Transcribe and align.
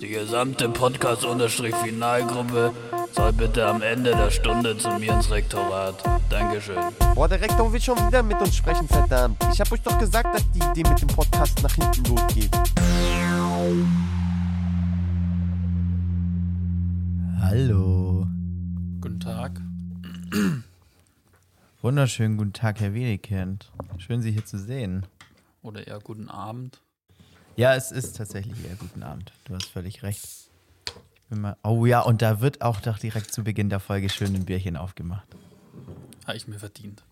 Die 0.00 0.08
gesamte 0.08 0.68
Podcast-Finalgruppe 0.68 2.72
soll 3.12 3.32
bitte 3.32 3.66
am 3.66 3.82
Ende 3.82 4.12
der 4.12 4.30
Stunde 4.30 4.76
zu 4.78 4.88
mir 4.98 5.12
ins 5.12 5.30
Rektorat. 5.30 6.02
Dankeschön. 6.30 6.78
Boah, 7.14 7.28
der 7.28 7.40
Rektor 7.40 7.72
will 7.72 7.80
schon 7.80 7.98
wieder 8.06 8.22
mit 8.22 8.40
uns 8.40 8.56
sprechen, 8.56 8.88
verdammt. 8.88 9.36
Ich 9.52 9.60
hab 9.60 9.70
euch 9.72 9.82
doch 9.82 9.98
gesagt, 9.98 10.34
dass 10.34 10.50
die 10.52 10.58
Idee 10.58 10.88
mit 10.88 11.00
dem 11.00 11.08
Podcast 11.08 11.62
nach 11.62 11.74
hinten 11.74 12.04
losgeht. 12.04 12.50
Hallo. 17.40 18.26
Guten 19.00 19.20
Tag. 19.20 19.60
Wunderschönen 21.82 22.36
guten 22.36 22.52
Tag, 22.52 22.80
Herr 22.80 22.94
Wedekind. 22.94 23.70
Schön, 23.98 24.22
Sie 24.22 24.32
hier 24.32 24.44
zu 24.44 24.58
sehen. 24.58 25.06
Oder 25.62 25.86
eher 25.86 25.98
guten 25.98 26.28
Abend. 26.28 26.80
Ja, 27.56 27.74
es 27.74 27.92
ist 27.92 28.16
tatsächlich 28.16 28.64
eher 28.64 28.76
guten 28.76 29.02
Abend. 29.02 29.32
Du 29.44 29.54
hast 29.54 29.66
völlig 29.66 30.02
recht. 30.02 30.24
Ich 30.86 31.22
bin 31.28 31.42
mal, 31.42 31.56
oh 31.62 31.86
ja, 31.86 32.00
und 32.00 32.22
da 32.22 32.40
wird 32.40 32.62
auch 32.62 32.80
doch 32.80 32.98
direkt 32.98 33.32
zu 33.32 33.44
Beginn 33.44 33.68
der 33.70 33.80
Folge 33.80 34.08
schön 34.08 34.34
ein 34.34 34.44
Bierchen 34.44 34.76
aufgemacht. 34.76 35.28
Habe 36.26 36.36
ich 36.36 36.48
mir 36.48 36.58
verdient. 36.58 37.04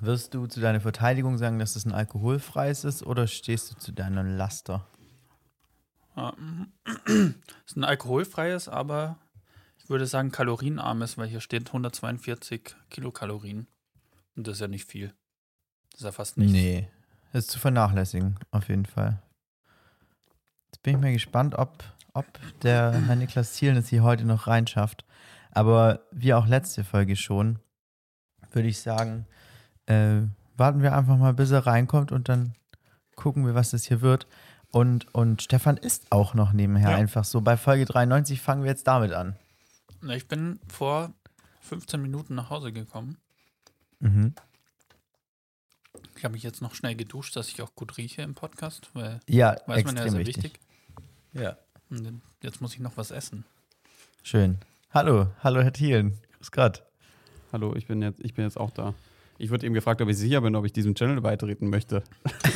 Wirst 0.00 0.34
du 0.34 0.46
zu 0.46 0.60
deiner 0.60 0.80
Verteidigung 0.80 1.38
sagen, 1.38 1.58
dass 1.58 1.74
es 1.74 1.84
ein 1.84 1.92
alkoholfreies 1.92 2.84
ist 2.84 3.02
oder 3.02 3.26
stehst 3.26 3.72
du 3.72 3.76
zu 3.76 3.92
deiner 3.92 4.22
Laster? 4.22 4.86
Ja, 6.16 6.34
Es 7.04 7.14
ist 7.66 7.76
ein 7.76 7.84
alkoholfreies, 7.84 8.68
aber 8.68 9.18
ich 9.78 9.90
würde 9.90 10.06
sagen 10.06 10.30
kalorienarmes, 10.30 11.18
weil 11.18 11.28
hier 11.28 11.40
steht 11.40 11.66
142 11.66 12.76
Kilokalorien. 12.90 13.66
Und 14.36 14.46
das 14.46 14.54
ist 14.56 14.60
ja 14.60 14.68
nicht 14.68 14.84
viel. 14.84 15.14
Das 15.90 16.00
ist 16.00 16.04
ja 16.04 16.12
fast 16.12 16.36
nichts. 16.38 16.52
Nee, 16.52 16.88
das 17.32 17.44
ist 17.44 17.50
zu 17.50 17.58
vernachlässigen, 17.58 18.38
auf 18.52 18.68
jeden 18.68 18.86
Fall. 18.86 19.20
Jetzt 20.78 20.82
bin 20.84 20.94
ich 20.94 21.00
mal 21.00 21.12
gespannt, 21.12 21.56
ob, 21.56 21.82
ob 22.14 22.24
der 22.62 22.92
Herr 22.92 23.16
Niklas 23.16 23.52
Thielen 23.54 23.76
es 23.76 23.88
hier 23.88 24.04
heute 24.04 24.24
noch 24.24 24.46
reinschafft. 24.46 25.04
Aber 25.50 26.02
wie 26.12 26.32
auch 26.34 26.46
letzte 26.46 26.84
Folge 26.84 27.16
schon, 27.16 27.58
würde 28.52 28.68
ich 28.68 28.78
sagen, 28.80 29.26
äh, 29.86 30.20
warten 30.56 30.80
wir 30.82 30.94
einfach 30.96 31.16
mal, 31.16 31.34
bis 31.34 31.50
er 31.50 31.66
reinkommt 31.66 32.12
und 32.12 32.28
dann 32.28 32.54
gucken 33.16 33.44
wir, 33.44 33.56
was 33.56 33.70
das 33.70 33.84
hier 33.86 34.02
wird. 34.02 34.28
Und, 34.70 35.12
und 35.12 35.42
Stefan 35.42 35.76
ist 35.78 36.12
auch 36.12 36.34
noch 36.34 36.52
nebenher 36.52 36.90
Ja. 36.90 36.96
einfach 36.96 37.24
so. 37.24 37.40
Bei 37.40 37.56
Folge 37.56 37.84
93 37.84 38.40
fangen 38.40 38.62
wir 38.62 38.70
jetzt 38.70 38.86
damit 38.86 39.12
an. 39.12 39.34
Na, 40.00 40.14
Ich 40.14 40.28
bin 40.28 40.60
vor 40.68 41.12
15 41.62 42.00
Minuten 42.00 42.36
nach 42.36 42.50
Hause 42.50 42.72
gekommen. 42.72 43.16
Mhm. 43.98 44.32
Ich 46.16 46.22
habe 46.24 46.34
mich 46.34 46.44
jetzt 46.44 46.62
noch 46.62 46.74
schnell 46.76 46.94
geduscht, 46.94 47.34
dass 47.34 47.48
ich 47.48 47.62
auch 47.62 47.74
gut 47.74 47.96
rieche 47.96 48.22
im 48.22 48.34
Podcast, 48.36 48.90
weil 48.94 49.18
Ja, 49.28 49.56
weiß 49.66 49.84
man 49.84 49.96
ja, 49.96 50.04
ja 50.06 50.12
wichtig. 50.18 50.44
wichtig. 50.44 50.60
Ja. 51.40 51.56
Jetzt 52.42 52.60
muss 52.60 52.74
ich 52.74 52.80
noch 52.80 52.96
was 52.96 53.10
essen. 53.10 53.44
Schön. 54.22 54.58
Hallo, 54.92 55.28
hallo 55.42 55.62
Herr 55.62 55.72
Thielen. 55.72 56.18
Grüß 56.36 56.50
Gott. 56.50 56.82
Hallo, 57.52 57.74
ich 57.76 57.86
bin 57.86 58.02
jetzt, 58.02 58.20
ich 58.20 58.34
bin 58.34 58.44
jetzt 58.44 58.58
auch 58.58 58.70
da. 58.70 58.94
Ich 59.38 59.50
wurde 59.50 59.64
eben 59.64 59.74
gefragt, 59.74 60.02
ob 60.02 60.08
ich 60.08 60.16
sicher 60.18 60.40
bin, 60.40 60.56
ob 60.56 60.64
ich 60.64 60.72
diesem 60.72 60.94
Channel 60.94 61.20
beitreten 61.20 61.70
möchte. 61.70 62.02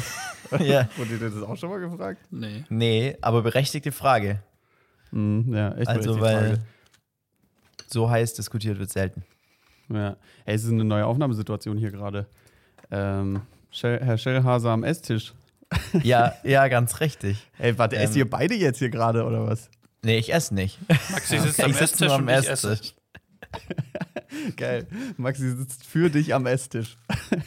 ja. 0.58 0.88
Wurde 0.96 1.18
dir 1.18 1.30
das 1.30 1.42
auch 1.42 1.56
schon 1.56 1.70
mal 1.70 1.78
gefragt? 1.80 2.20
Nee. 2.30 2.64
Nee, 2.68 3.16
aber 3.20 3.42
berechtigte 3.42 3.92
Frage. 3.92 4.42
Hm, 5.10 5.54
ja, 5.54 5.72
echt 5.76 5.88
Also, 5.88 6.14
berechtigte 6.16 6.20
weil 6.20 6.56
Frage. 6.56 6.66
so 7.86 8.10
heiß 8.10 8.34
diskutiert 8.34 8.78
wird 8.78 8.90
selten. 8.90 9.24
Ja. 9.88 10.16
Hey, 10.44 10.54
es 10.56 10.64
ist 10.64 10.72
eine 10.72 10.84
neue 10.84 11.06
Aufnahmesituation 11.06 11.76
hier 11.78 11.90
gerade. 11.90 12.26
Ähm, 12.90 13.42
Herr 13.70 14.18
Schellhase 14.18 14.70
am 14.70 14.84
Esstisch. 14.84 15.32
Ja, 16.02 16.34
ja, 16.44 16.68
ganz 16.68 17.00
richtig. 17.00 17.48
Ey, 17.58 17.76
warte, 17.78 17.96
Ähm, 17.96 18.02
esst 18.02 18.16
ihr 18.16 18.28
beide 18.28 18.54
jetzt 18.54 18.78
hier 18.78 18.90
gerade 18.90 19.24
oder 19.24 19.46
was? 19.46 19.70
Nee, 20.02 20.18
ich 20.18 20.32
esse 20.32 20.54
nicht. 20.54 20.78
Maxi 21.10 21.38
sitzt 21.38 21.60
Okay, 21.60 21.70
am 21.70 21.76
Esstisch 21.76 22.08
nur 22.08 22.16
und 22.18 22.28
am 22.28 22.28
ich 22.28 22.48
esse. 22.48 22.72
Esstisch. 22.72 22.94
Geil. 24.56 24.86
Maxi 25.16 25.50
sitzt 25.56 25.84
für 25.84 26.10
dich 26.10 26.34
am 26.34 26.46
Esstisch. 26.46 26.96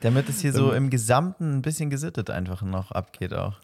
Damit 0.00 0.28
es 0.28 0.40
hier 0.40 0.52
so 0.52 0.72
im 0.72 0.90
Gesamten 0.90 1.56
ein 1.56 1.62
bisschen 1.62 1.88
gesittet 1.90 2.28
einfach 2.28 2.62
noch 2.62 2.90
abgeht 2.90 3.32
auch. 3.32 3.58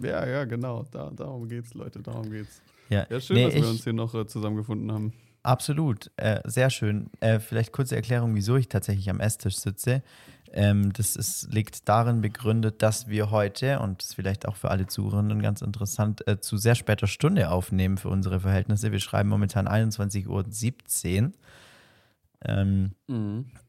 Ja, 0.00 0.24
ja, 0.26 0.44
genau. 0.44 0.84
Da, 0.92 1.10
darum 1.10 1.48
geht's, 1.48 1.74
Leute, 1.74 2.00
darum 2.00 2.30
geht's. 2.30 2.60
Ja, 2.90 3.06
Ja, 3.10 3.20
schön, 3.20 3.36
Nee, 3.36 3.44
dass 3.46 3.54
wir 3.54 3.68
uns 3.68 3.84
hier 3.84 3.92
noch 3.92 4.14
äh, 4.14 4.26
zusammengefunden 4.26 4.92
haben. 4.92 5.12
Absolut, 5.42 6.10
äh, 6.16 6.40
sehr 6.44 6.70
schön. 6.70 7.08
Äh, 7.20 7.40
vielleicht 7.40 7.72
kurze 7.72 7.96
Erklärung, 7.96 8.34
wieso 8.34 8.56
ich 8.56 8.68
tatsächlich 8.68 9.08
am 9.10 9.20
Esstisch 9.20 9.56
sitze. 9.56 10.02
Ähm, 10.52 10.92
das 10.92 11.14
ist, 11.16 11.52
liegt 11.52 11.88
darin 11.88 12.20
begründet, 12.20 12.82
dass 12.82 13.08
wir 13.08 13.30
heute, 13.30 13.78
und 13.80 14.00
das 14.02 14.08
ist 14.08 14.14
vielleicht 14.14 14.48
auch 14.48 14.56
für 14.56 14.70
alle 14.70 14.86
Zuhörenden 14.86 15.40
ganz 15.42 15.62
interessant, 15.62 16.26
äh, 16.26 16.40
zu 16.40 16.56
sehr 16.56 16.74
später 16.74 17.06
Stunde 17.06 17.50
aufnehmen 17.50 17.98
für 17.98 18.08
unsere 18.08 18.40
Verhältnisse. 18.40 18.90
Wir 18.90 18.98
schreiben 19.00 19.28
momentan 19.28 19.68
21.17 19.68 21.24
Uhr. 21.26 21.32
Ähm, 22.42 22.92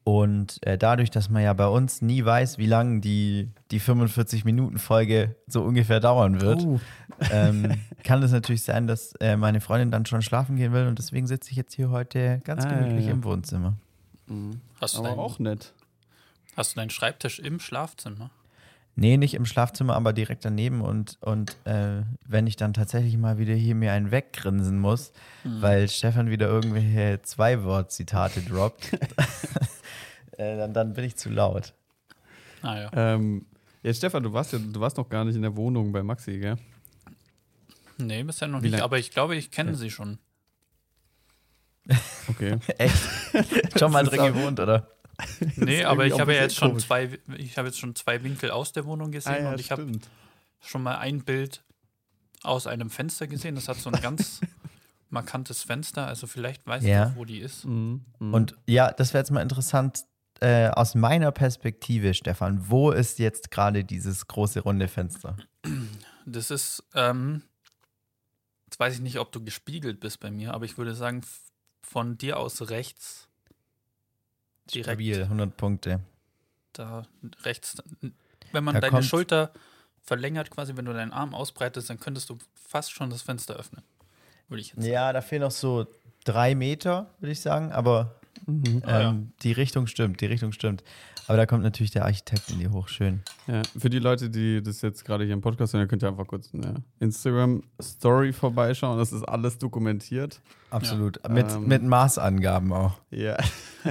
und 0.05 0.65
äh, 0.65 0.77
dadurch, 0.77 1.11
dass 1.11 1.29
man 1.29 1.43
ja 1.43 1.51
bei 1.53 1.67
uns 1.67 2.01
nie 2.01 2.23
weiß, 2.23 2.57
wie 2.57 2.67
lang 2.67 3.01
die, 3.01 3.49
die 3.69 3.81
45-Minuten-Folge 3.81 5.35
so 5.47 5.61
ungefähr 5.63 5.99
dauern 5.99 6.39
wird, 6.39 6.61
Oh. 6.65 6.79
ähm, 7.31 7.73
kann 8.03 8.23
es 8.23 8.31
natürlich 8.31 8.63
sein, 8.63 8.87
dass 8.87 9.13
äh, 9.19 9.35
meine 9.35 9.59
Freundin 9.61 9.91
dann 9.91 10.05
schon 10.05 10.21
schlafen 10.21 10.55
gehen 10.55 10.71
will 10.71 10.87
und 10.87 10.97
deswegen 10.99 11.27
sitze 11.27 11.51
ich 11.51 11.57
jetzt 11.57 11.73
hier 11.73 11.89
heute 11.89 12.39
ganz 12.45 12.65
Ah, 12.65 12.69
gemütlich 12.69 13.05
ja. 13.07 13.11
im 13.11 13.23
Wohnzimmer. 13.25 13.75
Hast 14.79 14.97
du, 14.97 15.03
Aber 15.03 15.21
auch 15.21 15.37
nett. 15.39 15.73
Hast 16.55 16.71
du 16.73 16.75
deinen 16.79 16.89
Schreibtisch 16.89 17.39
im 17.39 17.59
Schlafzimmer? 17.59 18.29
Nee, 18.95 19.15
nicht 19.15 19.35
im 19.35 19.45
Schlafzimmer, 19.45 19.95
aber 19.95 20.11
direkt 20.11 20.43
daneben 20.43 20.81
und, 20.81 21.17
und 21.21 21.55
äh, 21.65 22.01
wenn 22.27 22.45
ich 22.45 22.57
dann 22.57 22.73
tatsächlich 22.73 23.15
mal 23.17 23.37
wieder 23.37 23.53
hier 23.53 23.73
mir 23.73 23.93
einen 23.93 24.11
weggrinsen 24.11 24.77
muss, 24.79 25.13
weil 25.45 25.87
Stefan 25.87 26.29
wieder 26.29 26.47
irgendwelche 26.47 27.21
Zwei-Wort-Zitate 27.21 28.41
droppt, 28.41 28.91
äh, 30.37 30.57
dann, 30.57 30.73
dann 30.73 30.93
bin 30.93 31.05
ich 31.05 31.15
zu 31.15 31.29
laut. 31.29 31.73
Ah 32.61 32.77
ja. 32.77 32.91
Ähm, 32.93 33.45
ja, 33.81 33.93
Stefan, 33.93 34.23
du 34.23 34.33
warst 34.33 34.51
ja, 34.51 34.59
du 34.59 34.79
warst 34.81 34.97
noch 34.97 35.07
gar 35.09 35.23
nicht 35.23 35.35
in 35.35 35.41
der 35.41 35.55
Wohnung 35.55 35.93
bei 35.93 36.03
Maxi, 36.03 36.37
gell? 36.37 36.57
Nee, 37.97 38.23
bisher 38.23 38.49
noch 38.49 38.59
Wie 38.59 38.65
nicht, 38.65 38.73
lang- 38.73 38.81
aber 38.81 38.99
ich 38.99 39.11
glaube, 39.11 39.37
ich 39.37 39.51
kenne 39.51 39.75
sie 39.75 39.89
schon. 39.89 40.19
Okay. 42.27 42.57
Echt? 42.77 42.97
Schon 43.79 43.91
mal 43.91 44.03
drin 44.05 44.33
gewohnt, 44.33 44.59
oder? 44.59 44.87
Nee, 45.55 45.83
aber 45.83 46.05
ich 46.05 46.19
habe 46.19 46.33
ja 46.33 46.41
jetzt 46.41 46.55
schon 46.55 46.79
zwei, 46.79 47.19
ich 47.37 47.57
habe 47.57 47.67
jetzt 47.67 47.79
schon 47.79 47.95
zwei 47.95 48.23
Winkel 48.23 48.51
aus 48.51 48.71
der 48.71 48.85
Wohnung 48.85 49.11
gesehen 49.11 49.45
und 49.47 49.59
ich 49.59 49.71
habe 49.71 49.89
schon 50.59 50.83
mal 50.83 50.97
ein 50.97 51.23
Bild 51.23 51.63
aus 52.43 52.67
einem 52.67 52.89
Fenster 52.89 53.27
gesehen. 53.27 53.55
Das 53.55 53.67
hat 53.67 53.77
so 53.77 53.89
ein 53.91 54.01
ganz 54.01 54.41
markantes 55.09 55.63
Fenster, 55.63 56.07
also 56.07 56.25
vielleicht 56.27 56.65
weiß 56.65 56.83
Ja. 56.83 57.05
ich 57.07 57.11
auch, 57.11 57.15
wo 57.17 57.25
die 57.25 57.39
ist. 57.39 57.65
Mhm. 57.65 58.05
Mhm. 58.19 58.33
Und 58.33 58.55
ja, 58.65 58.91
das 58.91 59.13
wäre 59.13 59.21
jetzt 59.21 59.31
mal 59.31 59.41
interessant, 59.41 60.05
äh, 60.39 60.69
aus 60.69 60.95
meiner 60.95 61.31
Perspektive, 61.31 62.13
Stefan, 62.13 62.69
wo 62.69 62.91
ist 62.91 63.19
jetzt 63.19 63.51
gerade 63.51 63.83
dieses 63.83 64.25
große 64.27 64.61
runde 64.61 64.87
Fenster? 64.87 65.37
Das 66.25 66.49
ist, 66.49 66.83
ähm, 66.95 67.43
jetzt 68.65 68.79
weiß 68.79 68.95
ich 68.95 69.01
nicht, 69.01 69.19
ob 69.19 69.31
du 69.31 69.43
gespiegelt 69.43 69.99
bist 69.99 70.19
bei 70.19 70.31
mir, 70.31 70.53
aber 70.53 70.65
ich 70.65 70.77
würde 70.77 70.95
sagen, 70.95 71.21
von 71.83 72.17
dir 72.17 72.37
aus 72.37 72.69
rechts, 72.69 73.27
direkt 74.73 74.87
Stabil, 74.87 75.23
100 75.23 75.57
Punkte. 75.57 75.99
da 76.73 77.03
rechts, 77.43 77.77
wenn 78.51 78.63
man 78.63 78.73
Da 78.75 78.81
deine 78.81 78.91
kommt- 78.91 79.05
Schulter 79.05 79.51
verlängert, 80.03 80.49
quasi, 80.49 80.75
wenn 80.75 80.85
du 80.85 80.93
deinen 80.93 81.11
Arm 81.13 81.33
ausbreitest, 81.35 81.89
dann 81.89 81.99
könntest 81.99 82.29
du 82.29 82.37
fast 82.55 82.91
schon 82.91 83.09
das 83.09 83.21
Fenster 83.21 83.55
öffnen. 83.55 83.83
Würde 84.49 84.61
ich 84.61 84.69
jetzt 84.69 84.81
sagen. 84.81 84.91
Ja, 84.93 85.13
da 85.13 85.21
fehlen 85.21 85.41
noch 85.43 85.51
so 85.51 85.85
drei 86.23 86.55
Meter, 86.55 87.09
würde 87.19 87.31
ich 87.31 87.41
sagen, 87.41 87.71
aber 87.71 88.15
ähm, 88.47 88.81
Ah, 88.85 88.99
ja. 89.01 89.15
die 89.43 89.51
Richtung 89.51 89.87
stimmt, 89.87 90.19
die 90.21 90.25
Richtung 90.25 90.51
stimmt. 90.51 90.83
Aber 91.27 91.37
da 91.37 91.45
kommt 91.45 91.63
natürlich 91.63 91.91
der 91.91 92.03
Architekt 92.05 92.49
in 92.49 92.59
die 92.59 92.67
hoch, 92.67 92.87
schön. 92.87 93.21
Ja, 93.47 93.61
für 93.77 93.89
die 93.89 93.99
Leute, 93.99 94.29
die 94.29 94.61
das 94.63 94.81
jetzt 94.81 95.05
gerade 95.05 95.23
hier 95.23 95.33
im 95.33 95.41
Podcast 95.41 95.73
hören, 95.73 95.87
könnt 95.87 96.03
ihr 96.03 96.09
einfach 96.09 96.25
kurz 96.27 96.49
eine 96.53 96.83
Instagram-Story 96.99 98.33
vorbeischauen. 98.33 98.97
Das 98.97 99.11
ist 99.13 99.23
alles 99.23 99.57
dokumentiert. 99.59 100.41
Absolut. 100.71 101.19
Mit, 101.29 101.49
Ähm. 101.51 101.67
mit 101.67 101.83
Maßangaben 101.83 102.73
auch. 102.73 102.99
Ja. 103.11 103.37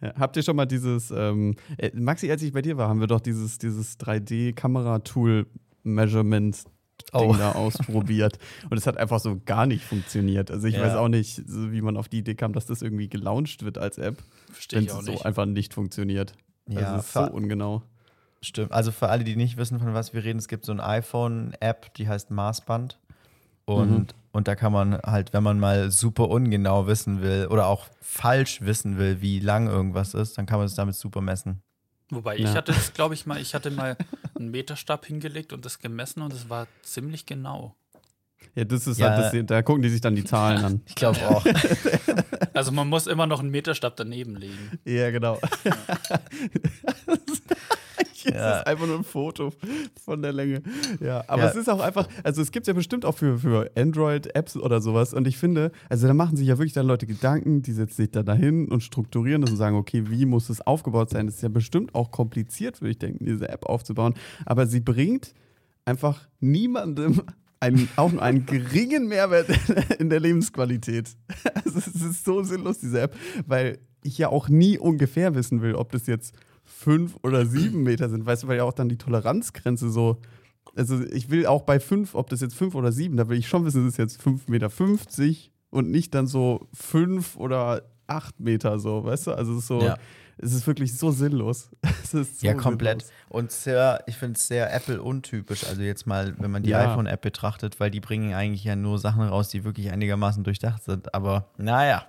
ja. 0.00 0.12
Habt 0.18 0.36
ihr 0.36 0.42
schon 0.42 0.56
mal 0.56 0.66
dieses, 0.66 1.10
ähm, 1.10 1.54
äh, 1.78 1.90
Maxi, 1.94 2.30
als 2.30 2.42
ich 2.42 2.52
bei 2.52 2.62
dir 2.62 2.76
war, 2.76 2.88
haben 2.88 3.00
wir 3.00 3.06
doch 3.06 3.20
dieses, 3.20 3.58
dieses 3.58 3.98
3D-Kamera-Tool-Measurement 4.00 6.64
Ding 7.12 7.30
Oh. 7.30 7.34
da 7.36 7.52
ausprobiert. 7.52 8.38
Und 8.70 8.76
es 8.76 8.86
hat 8.86 8.96
einfach 8.96 9.20
so 9.20 9.40
gar 9.44 9.66
nicht 9.66 9.84
funktioniert. 9.84 10.50
Also 10.50 10.66
ich 10.68 10.76
Ja. 10.76 10.82
weiß 10.82 10.94
auch 10.94 11.08
nicht, 11.08 11.42
wie 11.46 11.80
man 11.82 11.96
auf 11.96 12.08
die 12.08 12.18
Idee 12.18 12.34
kam, 12.34 12.52
dass 12.52 12.66
das 12.66 12.82
irgendwie 12.82 13.08
gelauncht 13.08 13.64
wird 13.64 13.78
als 13.78 13.98
App, 13.98 14.16
Verstehe 14.52 14.78
wenn 14.78 14.84
ich 14.86 14.92
auch 14.92 15.00
es 15.00 15.06
so 15.06 15.20
einfach 15.22 15.46
nicht 15.46 15.74
funktioniert. 15.74 16.34
Ja, 16.68 16.80
also 16.80 16.96
es 17.00 17.06
ist 17.06 17.12
so 17.12 17.30
ungenau. 17.30 17.82
Stimmt. 18.42 18.72
Also 18.72 18.90
für 18.92 19.08
alle, 19.08 19.24
die 19.24 19.36
nicht 19.36 19.56
wissen, 19.56 19.78
von 19.80 19.94
was 19.94 20.12
wir 20.14 20.22
reden, 20.24 20.38
es 20.38 20.48
gibt 20.48 20.64
so 20.64 20.72
eine 20.72 20.84
iPhone-App, 20.84 21.94
die 21.94 22.08
heißt 22.08 22.30
Maßband. 22.30 22.98
Und, 23.66 23.90
Mhm. 23.90 24.06
und 24.32 24.48
da 24.48 24.54
kann 24.56 24.72
man 24.72 24.94
halt, 24.98 25.32
wenn 25.32 25.42
man 25.42 25.58
mal 25.58 25.90
super 25.90 26.28
ungenau 26.28 26.86
wissen 26.86 27.22
will 27.22 27.46
oder 27.50 27.66
auch 27.66 27.86
falsch 28.02 28.60
wissen 28.62 28.98
will, 28.98 29.20
wie 29.22 29.40
lang 29.40 29.66
irgendwas 29.68 30.12
ist, 30.14 30.36
dann 30.36 30.46
kann 30.46 30.58
man 30.58 30.66
es 30.66 30.74
damit 30.74 30.94
super 30.96 31.20
messen. 31.20 31.62
Wobei, 32.10 32.36
ich 32.36 32.42
Ja. 32.44 32.54
hatte 32.54 32.72
es, 32.72 32.92
glaube 32.92 33.14
ich, 33.14 33.24
mal, 33.26 33.40
ich 33.40 33.54
hatte 33.54 33.70
mal 33.70 33.96
einen 34.38 34.50
Meterstab 34.50 35.06
hingelegt 35.06 35.52
und 35.54 35.64
das 35.64 35.78
gemessen 35.78 36.20
und 36.22 36.32
es 36.34 36.50
war 36.50 36.66
ziemlich 36.82 37.24
genau. 37.24 37.74
Ja, 38.54 38.64
das 38.64 38.86
ist 38.86 38.98
Ja. 38.98 39.10
halt, 39.16 39.34
das, 39.34 39.46
da 39.46 39.62
gucken 39.62 39.82
die 39.82 39.88
sich 39.88 40.02
dann 40.02 40.14
die 40.14 40.24
Zahlen 40.24 40.62
an. 40.64 40.82
Ich 40.86 40.94
glaube 40.94 41.18
auch. 41.28 41.44
Also 42.52 42.70
man 42.70 42.88
muss 42.88 43.08
immer 43.08 43.26
noch 43.26 43.40
einen 43.40 43.50
Meterstab 43.50 43.96
daneben 43.96 44.36
legen. 44.36 44.78
Ja, 44.84 45.10
genau. 45.10 45.40
Hier 48.32 48.34
Ja. 48.34 48.58
ist 48.58 48.66
einfach 48.66 48.86
nur 48.86 48.96
ein 48.98 49.04
Foto 49.04 49.52
von 50.04 50.22
der 50.22 50.32
Länge. 50.32 50.62
Ja, 51.00 51.24
aber 51.28 51.42
Ja. 51.44 51.48
es 51.50 51.56
ist 51.56 51.68
auch 51.68 51.80
einfach, 51.80 52.08
also 52.22 52.42
es 52.42 52.50
gibt 52.52 52.66
ja 52.66 52.72
bestimmt 52.72 53.04
auch 53.04 53.16
für, 53.16 53.38
für 53.38 53.70
Android-Apps 53.76 54.56
oder 54.56 54.80
sowas. 54.80 55.14
Und 55.14 55.26
ich 55.26 55.36
finde, 55.36 55.70
also 55.88 56.06
da 56.06 56.14
machen 56.14 56.36
sich 56.36 56.46
ja 56.48 56.58
wirklich 56.58 56.72
dann 56.72 56.86
Leute 56.86 57.06
Gedanken, 57.06 57.62
die 57.62 57.72
setzen 57.72 57.96
sich 57.96 58.10
da 58.10 58.22
dahin 58.22 58.68
und 58.68 58.82
strukturieren 58.82 59.42
das 59.42 59.50
und 59.50 59.56
sagen, 59.56 59.76
okay, 59.76 60.04
wie 60.08 60.24
muss 60.26 60.48
es 60.50 60.60
aufgebaut 60.60 61.10
sein? 61.10 61.26
Das 61.26 61.36
ist 61.36 61.42
ja 61.42 61.48
bestimmt 61.48 61.94
auch 61.94 62.10
kompliziert, 62.10 62.80
würde 62.80 62.90
ich 62.92 62.98
denken, 62.98 63.24
diese 63.24 63.48
App 63.48 63.66
aufzubauen. 63.66 64.14
Aber 64.46 64.66
sie 64.66 64.80
bringt 64.80 65.34
einfach 65.84 66.26
niemandem 66.40 67.22
einen, 67.60 67.88
auch 67.96 68.12
nur 68.12 68.22
einen 68.22 68.46
geringen 68.46 69.08
Mehrwert 69.08 69.48
in 69.98 70.10
der 70.10 70.20
Lebensqualität. 70.20 71.10
Also 71.64 71.78
es 71.78 71.86
ist 71.88 72.24
so 72.24 72.42
sinnlos, 72.42 72.78
diese 72.78 73.00
App, 73.00 73.16
weil 73.46 73.78
ich 74.02 74.18
ja 74.18 74.28
auch 74.28 74.48
nie 74.48 74.78
ungefähr 74.78 75.34
wissen 75.34 75.62
will, 75.62 75.74
ob 75.74 75.90
das 75.92 76.06
jetzt 76.06 76.34
fünf 76.64 77.16
oder 77.22 77.46
sieben 77.46 77.82
Meter 77.82 78.08
sind, 78.08 78.24
weißt 78.26 78.42
du, 78.44 78.48
weil 78.48 78.56
ja 78.58 78.64
auch 78.64 78.72
dann 78.72 78.88
die 78.88 78.98
Toleranzgrenze 78.98 79.90
so. 79.90 80.20
Also 80.76 81.00
ich 81.04 81.30
will 81.30 81.46
auch 81.46 81.62
bei 81.62 81.78
fünf, 81.78 82.14
ob 82.14 82.28
das 82.30 82.40
jetzt 82.40 82.54
fünf 82.54 82.74
oder 82.74 82.90
sieben, 82.90 83.16
da 83.16 83.28
will 83.28 83.38
ich 83.38 83.48
schon 83.48 83.64
wissen, 83.64 83.84
das 83.84 83.94
ist 83.94 83.98
jetzt 83.98 84.22
fünf 84.22 84.48
Meter 84.48 84.70
fünfzig 84.70 85.52
und 85.70 85.90
nicht 85.90 86.14
dann 86.14 86.26
so 86.26 86.68
fünf 86.72 87.36
oder 87.36 87.82
acht 88.06 88.40
Meter 88.40 88.78
so, 88.78 89.04
weißt 89.04 89.28
du? 89.28 89.32
Also 89.32 89.52
es 89.52 89.58
ist 89.60 89.66
so, 89.68 89.80
Ja. 89.82 89.96
es 90.38 90.52
ist 90.52 90.66
wirklich 90.66 90.96
so 90.96 91.10
sinnlos. 91.10 91.70
Es 92.02 92.12
ist 92.14 92.40
so 92.40 92.46
Ja, 92.46 92.54
komplett. 92.54 93.02
sinnlos. 93.02 93.18
Und 93.28 93.50
sehr, 93.52 94.02
ich 94.06 94.16
finde 94.16 94.38
es 94.38 94.46
sehr 94.46 94.72
Apple-untypisch. 94.74 95.64
Also 95.66 95.82
jetzt 95.82 96.06
mal, 96.06 96.34
wenn 96.38 96.50
man 96.50 96.62
die 96.62 96.70
Ja. 96.70 96.90
iPhone-App 96.90 97.20
betrachtet, 97.22 97.78
weil 97.80 97.90
die 97.90 98.00
bringen 98.00 98.34
eigentlich 98.34 98.64
ja 98.64 98.76
nur 98.76 98.98
Sachen 98.98 99.22
raus, 99.22 99.48
die 99.48 99.64
wirklich 99.64 99.90
einigermaßen 99.90 100.44
durchdacht 100.44 100.82
sind. 100.84 101.14
Aber 101.14 101.48
naja. 101.56 102.04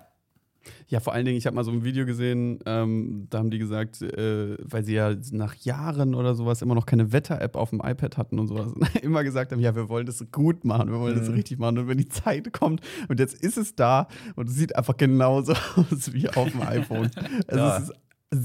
Ja, 0.88 1.00
vor 1.00 1.14
allen 1.14 1.26
Dingen, 1.26 1.38
ich 1.38 1.46
habe 1.46 1.56
mal 1.56 1.64
so 1.64 1.72
ein 1.72 1.84
Video 1.84 2.06
gesehen, 2.06 2.60
ähm, 2.66 3.28
da 3.30 3.40
haben 3.40 3.50
die 3.52 3.58
gesagt, 3.60 4.02
äh, 4.02 4.58
weil 4.64 4.84
sie 4.84 4.94
ja 4.94 5.14
nach 5.32 5.56
Jahren 5.56 6.16
oder 6.16 6.36
sowas 6.36 6.62
immer 6.62 6.76
noch 6.76 6.86
keine 6.86 7.12
Wetter-App 7.12 7.56
auf 7.56 7.70
dem 7.72 7.82
iPad 7.84 8.18
hatten 8.18 8.40
und 8.40 8.48
sowas, 8.48 8.72
immer 9.02 9.24
gesagt 9.24 9.52
haben, 9.52 9.60
ja, 9.60 9.76
wir 9.76 9.90
wollen 9.90 10.06
das 10.06 10.24
gut 10.32 10.64
machen, 10.66 10.92
wir 10.92 11.00
wollen 11.00 11.18
das 11.18 11.28
Mhm. 11.30 11.36
richtig 11.36 11.58
machen. 11.60 11.78
Und 11.80 11.88
wenn 11.88 11.98
die 11.98 12.08
Zeit 12.10 12.52
kommt 12.54 12.82
und 13.10 13.20
jetzt 13.20 13.34
ist 13.44 13.58
es 13.58 13.76
da 13.76 14.08
und 14.36 14.50
es 14.50 14.56
sieht 14.56 14.76
einfach 14.76 14.98
genauso 14.98 15.54
aus 15.76 16.14
wie 16.14 16.30
auf 16.30 16.52
dem 16.52 16.62
iPhone. 16.62 17.10
Also 17.48 17.64
Ja. 17.64 17.78
es 17.78 17.90
ist 17.90 17.96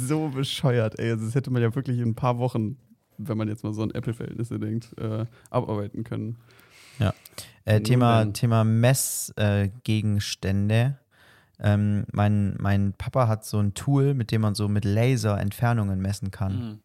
so 0.09 0.29
bescheuert, 0.29 0.99
ey. 0.99 1.11
Also 1.13 1.25
das 1.27 1.35
hätte 1.35 1.51
man 1.51 1.61
ja 1.63 1.75
wirklich 1.75 1.99
in 1.99 2.09
ein 2.11 2.15
paar 2.15 2.39
Wochen, 2.39 2.77
wenn 3.19 3.37
man 3.39 3.49
jetzt 3.49 3.65
mal 3.65 3.73
so 3.75 3.83
an 3.83 3.91
Apple-Verhältnisse 3.91 4.59
denkt, 4.59 4.97
äh, 4.99 5.27
abarbeiten 5.51 6.05
können. 6.05 6.37
Äh, 7.67 7.75
Nun 7.75 7.85
Thema. 7.85 8.25
Thema 8.33 8.65
Messgegenstände. 8.65 10.99
Äh, 11.61 11.73
ähm, 11.73 12.05
mein, 12.13 12.57
mein 12.59 12.93
Papa 12.95 13.29
hat 13.29 13.45
so 13.45 13.59
ein 13.59 13.75
Tool, 13.75 14.15
mit 14.15 14.31
dem 14.31 14.41
man 14.41 14.55
so 14.55 14.69
mit 14.69 14.85
Laser 14.85 15.39
Entfernungen 15.39 16.01
messen 16.01 16.31
kann. 16.31 16.53
Mhm. 16.59 16.81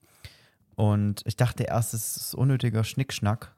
Und 0.75 1.21
ich 1.25 1.37
dachte 1.37 1.63
erst, 1.63 1.93
es 1.93 2.17
ist 2.17 2.35
unnötiger 2.35 2.83
Schnickschnack. 2.83 3.55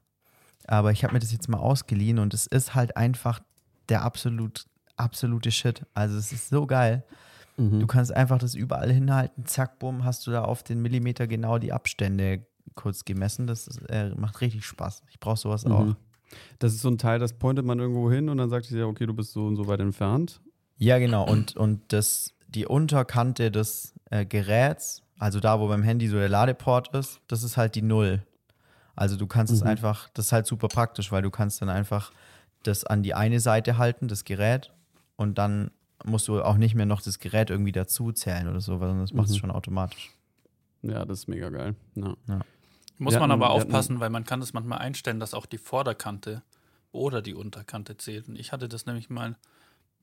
Aber 0.68 0.92
ich 0.92 1.04
habe 1.04 1.14
mir 1.14 1.20
das 1.20 1.32
jetzt 1.32 1.50
mal 1.50 1.60
ausgeliehen 1.60 2.20
und 2.20 2.34
es 2.34 2.46
ist 2.46 2.76
halt 2.76 2.98
einfach 2.98 3.40
der 3.90 4.04
absolut, 4.04 4.66
absolute 4.98 5.50
Shit. 5.50 5.86
Also 5.94 6.18
es 6.18 6.32
ist 6.32 6.50
so 6.50 6.68
geil. 6.68 7.04
Du 7.58 7.88
kannst 7.88 8.14
einfach 8.14 8.38
das 8.38 8.54
überall 8.54 8.92
hinhalten, 8.92 9.48
zack, 9.48 9.80
bumm, 9.80 10.04
hast 10.04 10.28
du 10.28 10.32
da 10.32 10.44
auf 10.44 10.62
den 10.62 10.80
Millimeter 10.80 11.26
genau 11.26 11.58
die 11.58 11.74
Abstände 11.74 12.46
kurz 12.76 13.04
gemessen. 13.04 13.48
Das 13.48 13.68
ist, 13.68 13.82
äh, 13.90 14.12
macht 14.16 14.42
richtig 14.42 14.64
Spaß. 14.64 15.02
Ich 15.10 15.20
brauche 15.20 15.38
sowas 15.38 15.66
auch. 15.66 15.86
Mhm. 15.86 15.96
Das 16.60 16.74
ist 16.74 16.82
so 16.82 16.90
ein 16.90 17.00
Teil, 17.00 17.18
das 17.18 17.34
pointet 17.34 17.66
man 17.66 17.80
irgendwo 17.80 18.12
hin 18.12 18.30
und 18.30 18.38
dann 18.38 18.52
sagt 18.52 18.66
sie 18.66 18.78
ja, 18.78 18.86
okay, 18.86 19.08
du 19.08 19.14
bist 19.16 19.32
so 19.32 19.48
und 19.48 19.56
so 19.56 19.68
weit 19.68 19.80
entfernt. 19.80 20.40
Ja, 20.78 21.00
genau. 21.00 21.26
Und, 21.28 21.56
und 21.56 21.82
das, 21.94 22.34
die 22.48 22.66
Unterkante 22.66 23.52
des 23.52 23.94
äh, 24.12 24.26
Geräts, 24.26 25.02
also 25.20 25.40
da, 25.40 25.60
wo 25.60 25.68
beim 25.68 25.84
Handy 25.84 26.08
so 26.08 26.18
der 26.18 26.30
Ladeport 26.30 26.94
ist, 26.96 27.20
das 27.28 27.44
ist 27.44 27.58
halt 27.58 27.76
die 27.76 27.82
Null. 27.82 28.22
Also 28.96 29.16
du 29.16 29.28
kannst 29.28 29.54
es 29.54 29.62
Mhm. 29.62 29.68
einfach, 29.68 30.10
das 30.14 30.28
ist 30.28 30.32
halt 30.32 30.46
super 30.48 30.68
praktisch, 30.68 31.12
weil 31.12 31.22
du 31.22 31.30
kannst 31.32 31.62
dann 31.62 31.70
einfach 31.70 32.12
das 32.64 32.84
an 32.84 33.04
die 33.04 33.14
eine 33.14 33.40
Seite 33.40 33.78
halten, 33.78 34.08
das 34.08 34.24
Gerät, 34.24 34.72
und 35.16 35.38
dann 35.38 35.72
musst 36.06 36.28
du 36.28 36.42
auch 36.44 36.58
nicht 36.58 36.76
mehr 36.76 36.86
noch 36.86 37.02
das 37.02 37.18
Gerät 37.20 37.50
irgendwie 37.50 37.72
dazu 37.72 38.12
zählen 38.12 38.48
oder 38.48 38.62
so, 38.62 38.78
sondern 38.78 39.00
das 39.00 39.14
macht 39.14 39.28
es 39.30 39.36
Mhm. 39.36 39.40
schon 39.40 39.52
automatisch. 39.52 40.12
Ja, 40.84 41.06
das 41.06 41.20
ist 41.20 41.28
mega 41.28 41.50
geil. 41.50 41.76
Ja. 41.96 42.16
Muss 43.00 43.14
Wir 43.14 43.20
man 43.20 43.32
hatten- 43.32 43.32
aber 43.32 43.50
hatten- 43.54 43.64
aufpassen, 43.68 44.00
weil 44.00 44.10
man 44.12 44.24
kann 44.24 44.40
das 44.40 44.54
manchmal 44.54 44.80
einstellen, 44.80 45.20
dass 45.20 45.34
auch 45.34 45.46
die 45.48 45.58
Vorderkante 45.58 46.44
oder 46.92 47.22
die 47.22 47.34
Unterkante 47.34 47.98
zählt. 47.98 48.28
Und 48.28 48.38
ich 48.38 48.52
hatte 48.52 48.68
das 48.70 48.86
nämlich 48.86 49.10
mal, 49.10 49.36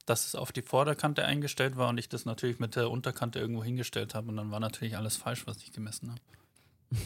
dass 0.06 0.26
es 0.26 0.34
auf 0.34 0.52
die 0.52 0.62
Vorderkante 0.62 1.24
eingestellt 1.24 1.76
war 1.76 1.88
und 1.88 1.98
ich 1.98 2.08
das 2.08 2.24
natürlich 2.24 2.58
mit 2.58 2.76
der 2.76 2.90
Unterkante 2.90 3.38
irgendwo 3.38 3.64
hingestellt 3.64 4.14
habe. 4.14 4.28
Und 4.28 4.36
dann 4.36 4.50
war 4.50 4.60
natürlich 4.60 4.96
alles 4.96 5.16
falsch, 5.16 5.46
was 5.46 5.58
ich 5.58 5.72
gemessen 5.72 6.10
habe. 6.10 6.20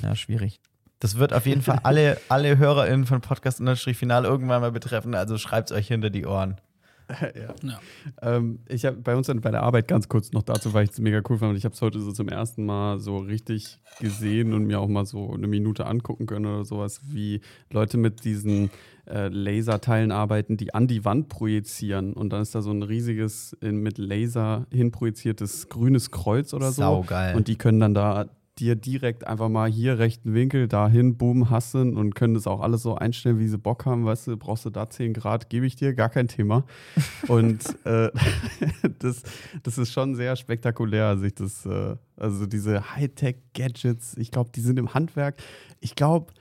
Ja, 0.03 0.15
schwierig. 0.17 0.61
Das 1.01 1.17
wird 1.17 1.33
auf 1.33 1.47
jeden 1.47 1.63
Fall 1.63 1.81
alle, 1.85 2.21
alle 2.29 2.59
HörerInnen 2.59 3.07
von 3.07 3.21
Podcast 3.21 3.61
Final 3.95 4.25
irgendwann 4.25 4.61
mal 4.61 4.73
betreffen, 4.73 5.15
also 5.15 5.39
schreibt 5.39 5.71
es 5.71 5.77
euch 5.77 5.89
hinter 5.89 6.11
die 6.11 6.27
Ohren. 6.27 6.61
ja. 7.35 7.55
Ja. 7.63 7.81
Ähm, 8.21 8.61
ich 8.69 8.85
habe 8.85 8.97
bei 8.99 9.17
uns 9.17 9.29
dann 9.29 9.41
bei 9.41 9.51
der 9.51 9.63
Arbeit 9.63 9.89
ganz 9.89 10.09
kurz 10.09 10.33
noch 10.33 10.43
dazu, 10.43 10.75
weil 10.75 10.85
ich 10.85 10.91
es 10.91 10.99
mega 10.99 11.23
cool 11.29 11.39
fand. 11.39 11.57
Ich 11.57 11.65
habe 11.65 11.75
es 11.75 11.81
heute 11.81 12.01
so 12.01 12.13
zum 12.13 12.29
ersten 12.29 12.67
Mal 12.67 12.99
so 12.99 13.19
richtig 13.19 13.79
gesehen 13.99 14.53
und 14.53 14.65
mir 14.65 14.81
auch 14.81 14.89
mal 14.89 15.07
so 15.07 15.33
eine 15.33 15.47
Minute 15.47 15.87
angucken 15.87 16.27
können 16.27 16.47
oder 16.47 16.65
sowas, 16.65 17.01
wie 17.05 17.41
Leute 17.71 17.97
mit 17.97 18.25
diesen 18.25 18.71
äh, 19.07 19.29
Laserteilen 19.29 20.13
arbeiten, 20.13 20.57
die 20.57 20.75
an 20.75 20.87
die 20.87 21.05
Wand 21.05 21.29
projizieren. 21.29 22.13
Und 22.13 22.31
dann 22.31 22.43
ist 22.43 22.55
da 22.55 22.61
so 22.61 22.71
ein 22.71 22.83
riesiges, 22.83 23.57
in, 23.61 23.79
mit 23.79 23.97
Laser 23.97 24.67
hinprojiziertes 24.71 25.69
grünes 25.69 26.11
Kreuz 26.11 26.53
oder 26.53 26.73
so. 26.73 26.83
Saugeil. 26.83 27.37
Und 27.37 27.49
die 27.49 27.57
können 27.57 27.81
dann 27.81 27.95
da 27.95 28.27
dir 28.59 28.77
direkt 28.77 29.27
einfach 29.27 29.49
mal 29.49 29.71
hier 29.71 29.99
rechten 29.99 30.35
Winkel, 30.35 30.69
dahin, 30.69 31.17
boom, 31.17 31.51
hassen 31.51 31.97
und 31.97 32.15
können 32.15 32.35
das 32.35 32.47
auch 32.47 32.61
alles 32.61 32.83
so 32.83 32.95
einstellen, 32.95 33.39
wie 33.39 33.49
sie 33.49 33.59
Bock 33.59 33.87
haben. 33.87 34.05
Weißt 34.05 34.27
du, 34.27 34.37
brauchst 34.37 34.65
du 34.65 34.71
da 34.71 34.89
10 34.89 35.15
Grad, 35.15 35.49
gebe 35.49 35.67
ich 35.67 35.77
dir, 35.77 35.95
gar 35.95 36.09
kein 36.09 36.29
Thema. 36.29 36.65
Und 37.29 37.65
äh, 37.85 38.11
das, 38.99 39.23
das 39.63 39.79
ist 39.79 39.93
schon 39.93 40.15
sehr 40.15 40.37
spektakulär, 40.37 41.19
sich 41.19 41.35
das, 41.35 41.67
äh, 41.67 41.97
also 42.17 42.47
diese 42.47 42.95
Hightech-Gadgets, 42.97 44.17
ich 44.17 44.31
glaube, 44.31 44.51
die 44.55 44.61
sind 44.61 44.79
im 44.79 44.95
Handwerk. 44.95 45.37
Ich 45.81 45.95
glaube, 45.95 46.33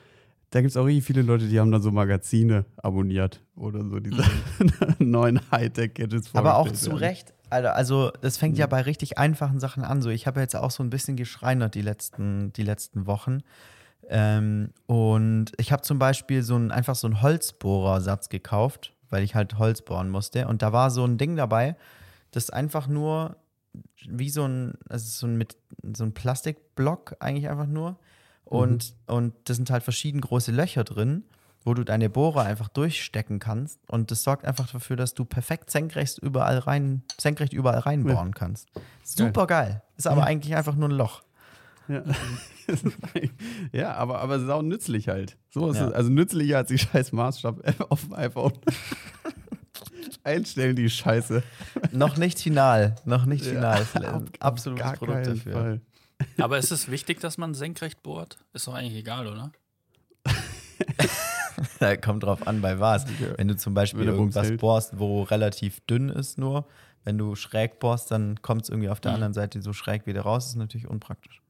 da 0.49 0.61
gibt 0.61 0.71
es 0.71 0.77
auch 0.77 0.85
richtig 0.85 1.05
viele 1.05 1.21
Leute, 1.21 1.47
die 1.47 1.59
haben 1.59 1.71
dann 1.71 1.81
so 1.81 1.91
Magazine 1.91 2.65
abonniert 2.77 3.43
oder 3.55 3.83
so 3.83 3.99
diese 3.99 4.23
neuen 4.99 5.39
Hightech-Gadgets 5.51 6.33
Aber 6.33 6.57
auch 6.57 6.71
zu. 6.71 6.91
Recht. 6.91 7.33
Also 7.49 8.11
das 8.21 8.37
fängt 8.37 8.57
ja 8.57 8.67
bei 8.67 8.81
richtig 8.81 9.17
einfachen 9.17 9.59
Sachen 9.59 9.83
an. 9.83 10.01
So, 10.01 10.09
ich 10.09 10.27
habe 10.27 10.39
jetzt 10.39 10.55
auch 10.55 10.71
so 10.71 10.83
ein 10.83 10.89
bisschen 10.89 11.15
geschreinert 11.15 11.75
die 11.75 11.81
letzten, 11.81 12.51
die 12.53 12.63
letzten 12.63 13.07
Wochen. 13.07 13.39
Ähm, 14.09 14.71
und 14.85 15.51
ich 15.57 15.71
habe 15.71 15.81
zum 15.81 15.99
Beispiel 15.99 16.43
so 16.43 16.55
ein, 16.55 16.71
einfach 16.71 16.95
so 16.95 17.07
einen 17.07 17.21
Holzbohrersatz 17.21 18.29
gekauft, 18.29 18.93
weil 19.09 19.23
ich 19.23 19.35
halt 19.35 19.57
Holz 19.57 19.81
bohren 19.81 20.09
musste. 20.09 20.47
Und 20.47 20.61
da 20.61 20.73
war 20.73 20.91
so 20.91 21.05
ein 21.05 21.17
Ding 21.17 21.35
dabei, 21.35 21.75
das 22.31 22.49
einfach 22.49 22.87
nur 22.87 23.37
wie 24.07 24.29
so 24.29 24.45
ein, 24.45 24.73
also 24.89 25.05
so 25.05 25.27
ein, 25.27 25.37
mit, 25.37 25.57
so 25.95 26.03
ein 26.03 26.13
Plastikblock 26.13 27.17
eigentlich 27.19 27.49
einfach 27.49 27.67
nur. 27.67 27.97
Und, 28.45 28.95
und 29.07 29.33
das 29.43 29.57
sind 29.57 29.69
halt 29.69 29.83
verschieden 29.83 30.21
große 30.21 30.51
Löcher 30.51 30.85
drin, 30.85 31.23
wo 31.67 31.73
du 31.73 31.83
deine 31.83 32.09
Bohrer 32.09 32.43
einfach 32.45 32.69
durchstecken 32.69 33.39
kannst. 33.39 33.77
Und 33.89 34.09
das 34.09 34.23
sorgt 34.23 34.45
einfach 34.45 34.71
dafür, 34.71 34.95
dass 34.95 35.13
du 35.13 35.25
perfekt 35.25 35.69
senkrecht 35.69 36.17
überall 36.17 36.59
rein, 36.59 37.03
senkrecht 37.19 37.51
überall 37.51 37.79
reinbohren 37.79 38.33
kannst. 38.33 38.69
Super 39.03 39.47
geil. 39.47 39.83
Ist 39.97 40.07
aber 40.07 40.23
eigentlich 40.23 40.55
einfach 40.55 40.75
nur 40.75 40.87
ein 40.87 40.93
Loch. 40.95 41.23
Ja, 41.89 42.03
ja 43.73 43.93
aber, 43.95 44.19
aber 44.21 44.39
sau 44.39 44.61
nützlich 44.61 45.09
halt. 45.09 45.37
So 45.49 45.69
ist 45.69 45.77
Ja. 45.77 45.87
es. 45.87 45.93
Also 45.93 46.09
nützlicher 46.09 46.57
als 46.57 46.69
die 46.69 46.77
scheiß 46.77 47.11
Maßstab 47.11 47.59
auf 47.91 48.01
dem 48.05 48.13
iPhone. 48.13 48.53
Einstellen 50.23 50.75
die 50.77 50.89
Scheiße. 50.89 51.43
Noch 51.91 52.15
nicht 52.15 52.39
final. 52.39 52.95
Noch 53.03 53.25
nicht 53.25 53.45
Ja, 53.45 53.75
final. 53.77 54.13
auf 54.15 54.23
Absolutes 54.39 54.83
Gar 54.85 54.93
Produkt 54.95 55.27
dafür. 55.27 55.53
Fall. 55.53 55.81
Aber 56.39 56.57
ist 56.57 56.71
es 56.71 56.89
wichtig, 56.89 57.19
dass 57.19 57.37
man 57.37 57.53
senkrecht 57.53 58.03
bohrt? 58.03 58.37
Ist 58.53 58.67
doch 58.67 58.73
eigentlich 58.73 58.97
egal, 58.99 59.27
oder? 59.27 59.51
Da 61.79 61.95
kommt 61.97 62.23
drauf 62.23 62.45
an, 62.47 62.61
bei 62.61 62.79
was. 62.79 63.05
Wenn 63.37 63.47
du 63.47 63.55
zum 63.57 63.73
Beispiel 63.73 64.03
irgendwas 64.07 64.47
hält. 64.47 64.59
bohrst, 64.61 64.99
wo 64.99 65.23
relativ 65.23 65.79
dünn 65.81 66.09
ist 66.09 66.37
nur, 66.37 66.65
wenn 67.03 67.17
du 67.17 67.35
schräg 67.35 67.79
bohrst, 67.79 68.11
dann 68.11 68.41
kommt 68.41 68.63
es 68.63 68.69
irgendwie 68.69 68.89
auf 68.89 68.99
der 68.99 69.11
Mhm. 69.11 69.15
anderen 69.15 69.33
Seite 69.33 69.61
so 69.61 69.73
schräg 69.73 70.05
wieder 70.05 70.21
raus. 70.21 70.45
Das 70.45 70.49
ist 70.51 70.57
natürlich 70.57 70.87
unpraktisch. 70.87 71.41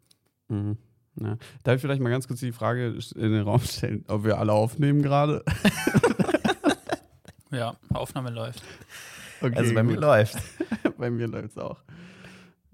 Mhm. 0.50 0.78
Ja. 1.20 1.36
Darf 1.64 1.76
ich 1.76 1.82
vielleicht 1.82 2.02
mal 2.02 2.10
ganz 2.12 2.28
kurz 2.28 2.40
die 2.42 2.52
Frage 2.52 2.96
in 3.16 3.32
den 3.32 3.42
Raum 3.42 3.60
stellen, 3.62 4.06
ob 4.08 4.24
wir 4.24 4.38
alle 4.38 4.54
aufnehmen 4.54 5.02
gerade? 5.02 5.44
Ja, 7.50 7.76
Aufnahme 7.94 8.30
läuft. 8.30 8.62
Okay, 9.42 9.56
also 9.56 9.74
bei 9.74 9.82
mir 9.84 9.94
gut. 9.94 10.02
läuft. 10.02 10.38
Bei 10.98 11.10
mir 11.10 11.28
läuft 11.28 11.52
es 11.52 11.58
auch. 11.58 11.82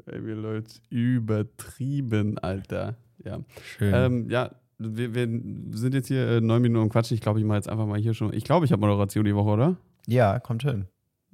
Bei 0.05 0.17
mir 0.19 0.33
läuft 0.35 0.81
übertrieben, 0.89 2.37
Alter. 2.39 2.95
Ja. 3.23 3.39
Schön. 3.77 3.93
Ähm, 3.93 4.29
ja, 4.29 4.49
wir, 4.91 5.15
wir 5.15 5.27
sind 5.73 5.93
jetzt 5.93 6.07
hier 6.07 6.27
äh, 6.27 6.41
neun 6.41 6.61
Minuten 6.61 6.89
Quatsch. 6.89 7.11
Ich 7.11 7.21
glaube, 7.21 7.39
ich 7.39 7.45
mache 7.45 7.57
jetzt 7.57 7.69
einfach 7.69 7.85
mal 7.85 7.99
hier 7.99 8.13
schon. 8.13 8.33
Ich 8.33 8.43
glaube, 8.43 8.65
ich 8.65 8.71
habe 8.71 8.79
Moderation 8.81 9.25
die 9.25 9.35
Woche, 9.35 9.49
oder? 9.49 9.77
Ja, 10.07 10.39
kommt 10.39 10.63
hin. 10.63 10.87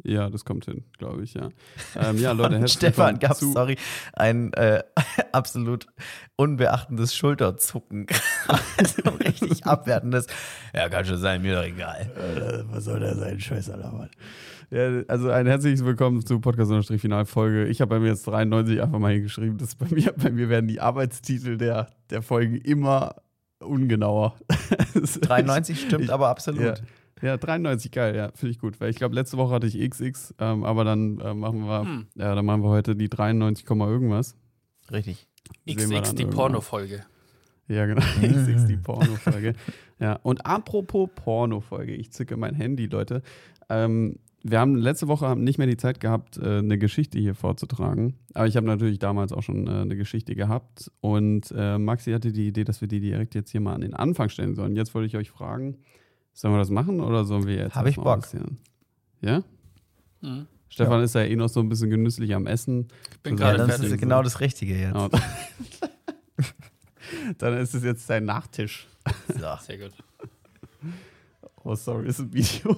Ja, 0.03 0.29
das 0.29 0.45
kommt 0.45 0.63
hin, 0.65 0.85
glaube 0.97 1.23
ich, 1.23 1.33
ja. 1.33 1.49
Ähm, 1.95 2.17
ja, 2.17 2.31
Leute, 2.31 2.53
herzlich 2.59 2.73
Stefan 2.77 3.19
gab 3.19 3.35
zu- 3.35 3.51
sorry, 3.51 3.75
ein 4.13 4.53
äh, 4.53 4.81
absolut 5.33 5.87
unbeachtendes 6.37 7.13
Schulterzucken. 7.15 8.07
also 8.77 9.01
richtig 9.11 9.65
abwertendes. 9.65 10.27
Ja, 10.73 10.87
kann 10.87 11.03
schon 11.03 11.17
sein, 11.17 11.41
mir 11.41 11.55
doch 11.55 11.65
egal. 11.65 12.09
Äh, 12.15 12.63
was 12.73 12.85
soll 12.85 13.01
da 13.01 13.13
sein? 13.13 13.39
Scheiß 13.39 13.67
Mann. 13.67 14.09
Ja, 14.71 15.01
also 15.07 15.31
ein 15.31 15.47
herzliches 15.47 15.83
Willkommen 15.83 16.25
zu 16.25 16.39
Podcast 16.39 16.71
Finalfolge. 16.99 17.65
Ich 17.67 17.81
habe 17.81 17.89
bei 17.89 17.99
mir 17.99 18.09
jetzt 18.09 18.25
93 18.27 18.81
einfach 18.81 18.99
mal 18.99 19.11
hingeschrieben. 19.11 19.57
Das 19.57 19.69
ist 19.69 19.79
bei 19.79 19.87
mir, 19.89 20.13
bei 20.15 20.29
mir 20.29 20.47
werden 20.47 20.67
die 20.67 20.79
Arbeitstitel 20.79 21.57
der, 21.57 21.89
der 22.09 22.21
Folgen 22.21 22.55
immer 22.55 23.15
ungenauer. 23.59 24.35
93 25.21 25.79
stimmt 25.81 26.05
ich- 26.05 26.13
aber 26.13 26.29
absolut. 26.29 26.61
Ja, 26.61 26.73
ja 27.21 27.37
93, 27.37 27.91
geil, 27.91 28.15
ja, 28.15 28.31
finde 28.35 28.51
ich 28.51 28.59
gut. 28.59 28.79
Weil 28.79 28.89
ich 28.89 28.95
glaube, 28.97 29.15
letzte 29.15 29.37
Woche 29.37 29.53
hatte 29.55 29.67
ich 29.67 29.77
XX, 29.89 30.33
ähm, 30.39 30.63
aber 30.63 30.83
dann 30.83 31.19
äh, 31.19 31.33
machen 31.33 31.65
wir, 31.65 31.81
Hm. 31.81 32.07
ja, 32.15 32.35
dann 32.35 32.45
machen 32.45 32.63
wir 32.63 32.69
heute 32.69 32.95
die 32.95 33.09
93, 33.09 33.65
Komma 33.65 33.87
irgendwas. 33.87 34.35
Richtig. 34.91 35.27
Sehen 35.67 35.91
XX, 36.01 36.15
die. 36.15 36.25
Pornofolge. 36.25 37.03
Ja, 37.67 37.85
genau. 37.85 38.01
XX, 38.21 38.65
die 38.65 38.77
Pornofolge. 38.77 39.53
ja, 39.99 40.13
und 40.23 40.45
apropos 40.45 41.09
Pornofolge, 41.13 41.93
ich 41.93 42.11
zücke 42.11 42.35
mein 42.37 42.55
Handy, 42.55 42.87
Leute. 42.87 43.21
Ähm, 43.69 44.17
wir 44.43 44.59
haben 44.59 44.75
letzte 44.75 45.07
Woche 45.07 45.27
haben 45.27 45.43
nicht 45.43 45.57
mehr 45.57 45.67
die 45.67 45.77
Zeit 45.77 45.99
gehabt, 45.99 46.37
äh, 46.37 46.59
eine 46.59 46.77
Geschichte 46.77 47.19
hier 47.19 47.35
vorzutragen. 47.35 48.15
Aber 48.33 48.47
ich 48.47 48.55
habe 48.55 48.67
natürlich 48.67 48.99
damals 48.99 49.33
auch 49.33 49.43
schon 49.43 49.67
äh, 49.67 49.71
eine 49.71 49.95
Geschichte 49.95 50.35
gehabt. 50.35 50.91
Und 51.01 51.53
äh, 51.55 51.77
Maxi 51.77 52.11
hatte 52.11 52.31
die 52.31 52.47
Idee, 52.47 52.63
dass 52.63 52.81
wir 52.81 52.87
die 52.87 52.99
direkt 52.99 53.35
jetzt 53.35 53.51
hier 53.51 53.61
mal 53.61 53.73
an 53.73 53.81
den 53.81 53.93
Anfang 53.93 54.29
stellen 54.29 54.55
sollen. 54.55 54.75
Jetzt 54.75 54.95
wollte 54.95 55.07
ich 55.07 55.17
euch 55.17 55.29
fragen, 55.29 55.77
sollen 56.33 56.53
wir 56.53 56.59
das 56.59 56.69
machen 56.69 57.01
oder 57.01 57.25
sollen 57.25 57.47
wir 57.47 57.55
jetzt 57.55 57.75
Hab 57.75 57.85
ich 57.85 57.97
Bock. 57.97 58.27
Ja? 59.21 59.43
Mhm. 60.21 60.47
Stefan 60.69 61.01
ist 61.01 61.15
ja 61.15 61.21
eh 61.21 61.35
noch 61.35 61.49
so 61.49 61.59
ein 61.59 61.67
bisschen 61.67 61.89
genüsslich 61.89 62.33
am 62.35 62.45
Essen. 62.45 62.87
Ich 63.11 63.19
bin 63.21 63.37
Ja, 63.37 63.45
gerade 63.45 63.57
dann 63.57 63.67
das 63.67 63.79
ist 63.81 63.97
genau 63.97 64.21
das 64.21 64.39
Richtige 64.39 64.75
jetzt. 64.75 64.95
Ja. 64.95 65.09
Dann 67.39 67.57
ist 67.57 67.73
es 67.73 67.83
jetzt 67.83 68.09
dein 68.09 68.25
Nachtisch. 68.25 68.87
So. 69.27 69.47
Sehr 69.61 69.77
gut. 69.77 69.91
Oh, 71.63 71.75
sorry, 71.75 72.07
ist 72.07 72.19
ein 72.19 72.33
Video. 72.33 72.77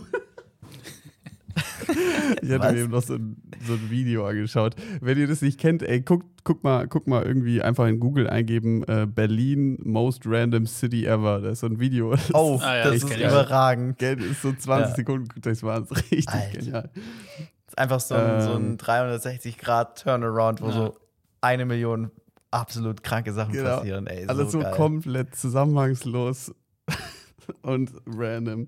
ich 2.41 2.49
hatte 2.51 2.59
Was? 2.59 2.71
mir 2.73 2.79
eben 2.81 2.91
noch 2.91 3.01
so 3.03 3.13
ein, 3.15 3.41
so 3.65 3.73
ein 3.73 3.89
Video 3.89 4.25
angeschaut. 4.27 4.75
Wenn 5.01 5.17
ihr 5.17 5.27
das 5.27 5.41
nicht 5.41 5.59
kennt, 5.59 5.83
ey, 5.83 6.01
guckt, 6.01 6.25
guck, 6.43 6.63
mal, 6.63 6.87
guck 6.87 7.07
mal 7.07 7.23
irgendwie 7.23 7.61
einfach 7.61 7.87
in 7.87 7.99
Google 7.99 8.29
eingeben, 8.29 8.83
äh, 8.83 9.05
Berlin 9.05 9.77
Most 9.83 10.23
Random 10.25 10.65
City 10.65 11.05
Ever. 11.05 11.41
Das 11.41 11.53
ist 11.53 11.59
so 11.61 11.67
ein 11.67 11.79
Video. 11.79 12.11
Das 12.11 12.33
Oh, 12.33 12.59
Ah, 12.61 12.77
ja, 12.77 12.83
das 12.91 13.01
das 13.01 13.11
ist 13.11 13.17
überragend. 13.17 13.97
Geld 13.97 14.21
ist 14.21 14.41
so 14.41 14.51
20 14.53 14.89
Ja. 14.89 14.95
Sekunden, 14.95 15.27
guckt 15.27 15.47
euch 15.47 15.61
mal 15.63 15.77
an. 15.77 15.87
Das 15.89 15.97
ist 15.99 16.03
richtig 16.11 16.29
Alter. 16.29 16.57
genial. 16.59 16.89
Das 16.93 17.73
ist 17.73 17.77
einfach 17.77 17.99
so 17.99 18.15
ein, 18.15 18.41
so 18.41 18.51
Ähm. 18.55 18.71
ein 18.73 18.77
360-Grad-Turnaround, 18.77 20.61
wo 20.61 20.67
Ja. 20.67 20.71
so 20.73 20.97
eine 21.41 21.65
Million 21.65 22.11
absolut 22.51 23.03
kranke 23.03 23.31
Sachen 23.33 23.53
Genau. 23.53 23.77
passieren. 23.77 24.07
Ey, 24.07 24.25
Alles 24.27 24.51
so, 24.51 24.59
geil. 24.59 24.73
komplett 24.75 25.35
zusammenhangslos 25.35 26.53
und 27.61 27.91
random. 28.05 28.67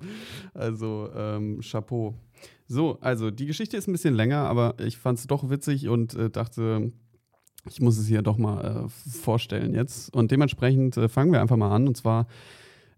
Also, 0.53 1.09
ähm, 1.15 1.59
Chapeau. 1.61 2.15
So, 2.67 2.97
also 3.01 3.29
die 3.31 3.45
Geschichte 3.45 3.77
ist 3.77 3.87
ein 3.87 3.91
bisschen 3.91 4.15
länger, 4.15 4.47
aber 4.47 4.75
ich 4.79 4.97
fand 4.97 5.19
es 5.19 5.27
doch 5.27 5.49
witzig 5.49 5.87
und 5.89 6.15
äh, 6.15 6.29
dachte, 6.29 6.91
ich 7.69 7.81
muss 7.81 7.97
es 7.97 8.07
hier 8.07 8.21
doch 8.21 8.37
mal 8.37 8.85
äh, 8.85 8.89
vorstellen 8.89 9.73
jetzt. 9.73 10.13
Und 10.13 10.31
dementsprechend 10.31 10.97
äh, 10.97 11.07
fangen 11.09 11.31
wir 11.31 11.41
einfach 11.41 11.57
mal 11.57 11.73
an. 11.73 11.87
Und 11.87 11.97
zwar 11.97 12.27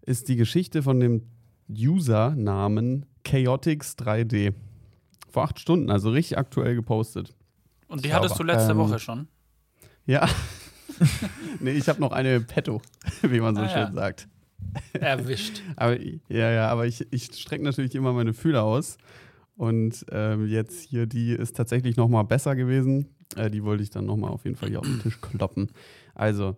ist 0.02 0.28
die 0.28 0.36
Geschichte 0.36 0.82
von 0.82 1.00
dem 1.00 1.22
User-Namen 1.70 3.06
Chaotix3D. 3.24 4.54
Vor 5.30 5.44
acht 5.44 5.58
Stunden, 5.60 5.90
also 5.90 6.10
richtig 6.10 6.38
aktuell 6.38 6.74
gepostet. 6.74 7.34
Und 7.88 8.04
die 8.04 8.14
hattest 8.14 8.38
du 8.38 8.42
letzte 8.42 8.72
Ähm, 8.72 8.78
Woche 8.78 8.98
schon? 8.98 9.28
Ja. 10.06 10.28
nee, 11.60 11.72
ich 11.72 11.88
habe 11.88 12.00
noch 12.00 12.12
eine 12.12 12.40
Petto, 12.40 12.80
wie 13.22 13.40
man 13.40 13.54
so 13.54 13.62
Ah, 13.62 13.68
schön 13.68 13.78
ja. 13.88 13.92
sagt. 13.92 14.28
Erwischt. 14.94 15.62
Aber 15.76 15.98
ja, 16.00 16.50
ja, 16.50 16.68
aber 16.70 16.86
ich, 16.86 17.06
ich 17.12 17.24
strecke 17.34 17.64
natürlich 17.64 17.94
immer 17.94 18.12
meine 18.12 18.32
Fühler 18.34 18.64
aus. 18.64 18.96
Und 19.56 20.04
ähm, 20.10 20.46
jetzt 20.46 20.82
hier, 20.82 21.06
die 21.06 21.32
ist 21.32 21.56
tatsächlich 21.56 21.96
noch 21.96 22.08
mal 22.08 22.24
besser 22.24 22.54
gewesen. 22.54 23.16
Äh, 23.36 23.50
die 23.50 23.64
wollte 23.64 23.82
ich 23.82 23.90
dann 23.90 24.04
noch 24.04 24.16
mal 24.16 24.28
auf 24.28 24.44
jeden 24.44 24.56
Fall 24.56 24.68
hier 24.68 24.80
auf 24.80 24.86
den 24.86 25.00
Tisch 25.00 25.20
kloppen. 25.20 25.70
Also, 26.14 26.56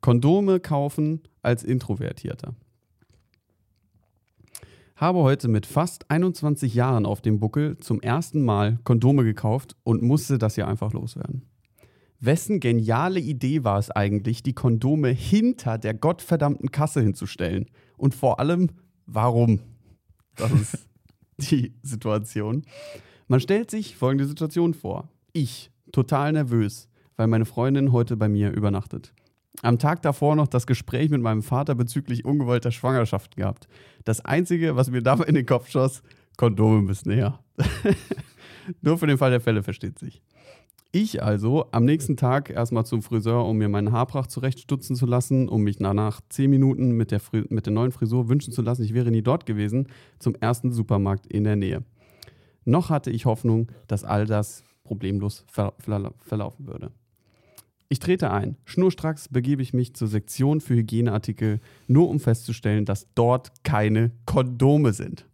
Kondome 0.00 0.60
kaufen 0.60 1.22
als 1.42 1.64
Introvertierter. 1.64 2.54
Habe 4.94 5.18
heute 5.18 5.48
mit 5.48 5.66
fast 5.66 6.10
21 6.10 6.72
Jahren 6.74 7.04
auf 7.04 7.20
dem 7.20 7.38
Buckel 7.38 7.76
zum 7.78 8.00
ersten 8.00 8.42
Mal 8.42 8.78
Kondome 8.84 9.24
gekauft 9.24 9.76
und 9.82 10.02
musste 10.02 10.38
das 10.38 10.54
hier 10.54 10.68
einfach 10.68 10.92
loswerden. 10.92 11.42
Wessen 12.18 12.60
geniale 12.60 13.20
Idee 13.20 13.62
war 13.62 13.78
es 13.78 13.90
eigentlich, 13.90 14.42
die 14.42 14.54
Kondome 14.54 15.08
hinter 15.08 15.76
der 15.76 15.92
gottverdammten 15.92 16.70
Kasse 16.70 17.02
hinzustellen? 17.02 17.66
Und 17.98 18.14
vor 18.14 18.40
allem, 18.40 18.70
warum? 19.04 19.60
Das 20.36 20.50
ist 20.52 20.85
die 21.50 21.74
Situation. 21.82 22.62
Man 23.28 23.40
stellt 23.40 23.70
sich 23.70 23.96
folgende 23.96 24.26
Situation 24.26 24.74
vor. 24.74 25.08
Ich, 25.32 25.70
total 25.92 26.32
nervös, 26.32 26.88
weil 27.16 27.26
meine 27.26 27.44
Freundin 27.44 27.92
heute 27.92 28.16
bei 28.16 28.28
mir 28.28 28.52
übernachtet. 28.52 29.12
Am 29.62 29.78
Tag 29.78 30.02
davor 30.02 30.36
noch 30.36 30.48
das 30.48 30.66
Gespräch 30.66 31.10
mit 31.10 31.22
meinem 31.22 31.42
Vater 31.42 31.74
bezüglich 31.74 32.24
ungewollter 32.24 32.70
Schwangerschaft 32.70 33.36
gehabt. 33.36 33.68
Das 34.04 34.24
Einzige, 34.24 34.76
was 34.76 34.90
mir 34.90 35.02
dabei 35.02 35.24
in 35.24 35.34
den 35.34 35.46
Kopf 35.46 35.70
schoss, 35.70 36.02
Kondome 36.36 36.82
müssen 36.82 37.10
her. 37.10 37.38
Nur 38.82 38.98
für 38.98 39.06
den 39.06 39.18
Fall 39.18 39.30
der 39.30 39.40
Fälle 39.40 39.62
versteht 39.62 39.98
sich. 39.98 40.22
Ich 40.92 41.22
also 41.22 41.66
am 41.72 41.84
nächsten 41.84 42.16
Tag 42.16 42.48
erstmal 42.48 42.86
zum 42.86 43.02
Friseur, 43.02 43.44
um 43.44 43.58
mir 43.58 43.68
meinen 43.68 43.92
Haarpracht 43.92 44.30
zurechtstutzen 44.30 44.96
zu 44.96 45.04
lassen, 45.04 45.48
um 45.48 45.62
mich 45.62 45.76
danach 45.78 46.20
zehn 46.28 46.48
Minuten 46.48 46.92
mit 46.92 47.10
der, 47.10 47.20
mit 47.48 47.66
der 47.66 47.72
neuen 47.72 47.92
Frisur 47.92 48.28
wünschen 48.28 48.52
zu 48.52 48.62
lassen. 48.62 48.82
Ich 48.84 48.94
wäre 48.94 49.10
nie 49.10 49.22
dort 49.22 49.46
gewesen, 49.46 49.88
zum 50.18 50.34
ersten 50.36 50.72
Supermarkt 50.72 51.26
in 51.26 51.44
der 51.44 51.56
Nähe. 51.56 51.82
Noch 52.64 52.88
hatte 52.90 53.10
ich 53.10 53.26
Hoffnung, 53.26 53.70
dass 53.88 54.04
all 54.04 54.26
das 54.26 54.64
problemlos 54.84 55.44
ver 55.48 55.74
verla 55.78 56.12
verlaufen 56.20 56.66
würde. 56.66 56.90
Ich 57.88 57.98
trete 57.98 58.30
ein. 58.30 58.56
Schnurstracks 58.64 59.28
begebe 59.28 59.62
ich 59.62 59.72
mich 59.72 59.94
zur 59.94 60.08
Sektion 60.08 60.60
für 60.60 60.74
Hygieneartikel, 60.74 61.60
nur 61.86 62.08
um 62.08 62.18
festzustellen, 62.18 62.84
dass 62.84 63.06
dort 63.14 63.64
keine 63.64 64.12
Kondome 64.24 64.92
sind 64.92 65.26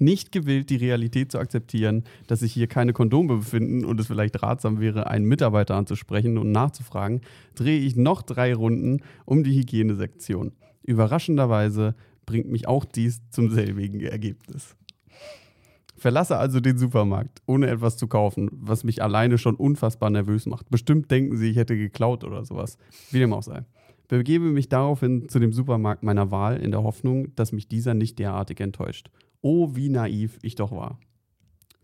nicht 0.00 0.32
gewillt, 0.32 0.70
die 0.70 0.76
Realität 0.76 1.32
zu 1.32 1.38
akzeptieren, 1.38 2.04
dass 2.26 2.40
sich 2.40 2.52
hier 2.52 2.66
keine 2.66 2.92
Kondome 2.92 3.36
befinden 3.36 3.84
und 3.84 4.00
es 4.00 4.06
vielleicht 4.06 4.42
ratsam 4.42 4.80
wäre, 4.80 5.06
einen 5.08 5.26
Mitarbeiter 5.26 5.74
anzusprechen 5.74 6.38
und 6.38 6.52
nachzufragen, 6.52 7.20
drehe 7.54 7.78
ich 7.78 7.96
noch 7.96 8.22
drei 8.22 8.54
Runden 8.54 9.02
um 9.24 9.44
die 9.44 9.56
Hygienesektion. 9.56 10.52
Überraschenderweise 10.82 11.94
bringt 12.26 12.50
mich 12.50 12.68
auch 12.68 12.84
dies 12.84 13.20
zum 13.30 13.50
selbigen 13.50 14.00
Ergebnis. 14.00 14.76
Verlasse 15.96 16.36
also 16.36 16.60
den 16.60 16.76
Supermarkt, 16.76 17.40
ohne 17.46 17.68
etwas 17.68 17.96
zu 17.96 18.06
kaufen, 18.06 18.50
was 18.52 18.84
mich 18.84 19.02
alleine 19.02 19.38
schon 19.38 19.54
unfassbar 19.54 20.10
nervös 20.10 20.46
macht. 20.46 20.68
Bestimmt 20.70 21.10
denken 21.10 21.36
sie, 21.36 21.50
ich 21.50 21.56
hätte 21.56 21.76
geklaut 21.76 22.22
oder 22.22 22.44
sowas. 22.44 22.76
Wie 23.10 23.18
dem 23.18 23.32
auch 23.32 23.42
sei. 23.42 23.64
Begebe 24.08 24.44
mich 24.44 24.68
daraufhin 24.68 25.28
zu 25.28 25.38
dem 25.38 25.52
Supermarkt 25.52 26.02
meiner 26.02 26.30
Wahl 26.30 26.58
in 26.58 26.70
der 26.70 26.82
Hoffnung, 26.82 27.34
dass 27.34 27.52
mich 27.52 27.66
dieser 27.66 27.94
nicht 27.94 28.18
derartig 28.18 28.60
enttäuscht. 28.60 29.10
Oh, 29.48 29.76
wie 29.76 29.90
naiv 29.90 30.40
ich 30.42 30.56
doch 30.56 30.72
war. 30.72 30.98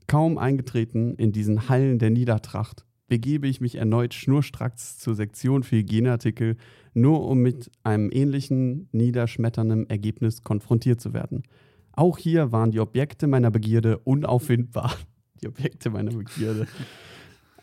Kaum 0.08 0.36
eingetreten 0.36 1.14
in 1.14 1.30
diesen 1.30 1.68
Hallen 1.68 2.00
der 2.00 2.10
Niedertracht, 2.10 2.84
begebe 3.06 3.46
ich 3.46 3.60
mich 3.60 3.76
erneut 3.76 4.14
schnurstracks 4.14 4.98
zur 4.98 5.14
Sektion 5.14 5.62
für 5.62 5.76
Hygieneartikel, 5.76 6.56
nur 6.92 7.24
um 7.24 7.38
mit 7.38 7.70
einem 7.84 8.10
ähnlichen 8.10 8.88
niederschmetternden 8.90 9.88
Ergebnis 9.88 10.42
konfrontiert 10.42 11.00
zu 11.00 11.14
werden. 11.14 11.44
Auch 11.92 12.18
hier 12.18 12.50
waren 12.50 12.72
die 12.72 12.80
Objekte 12.80 13.28
meiner 13.28 13.52
Begierde 13.52 13.98
unauffindbar. 13.98 14.96
Die 15.40 15.46
Objekte 15.46 15.90
meiner 15.90 16.10
Begierde. 16.10 16.66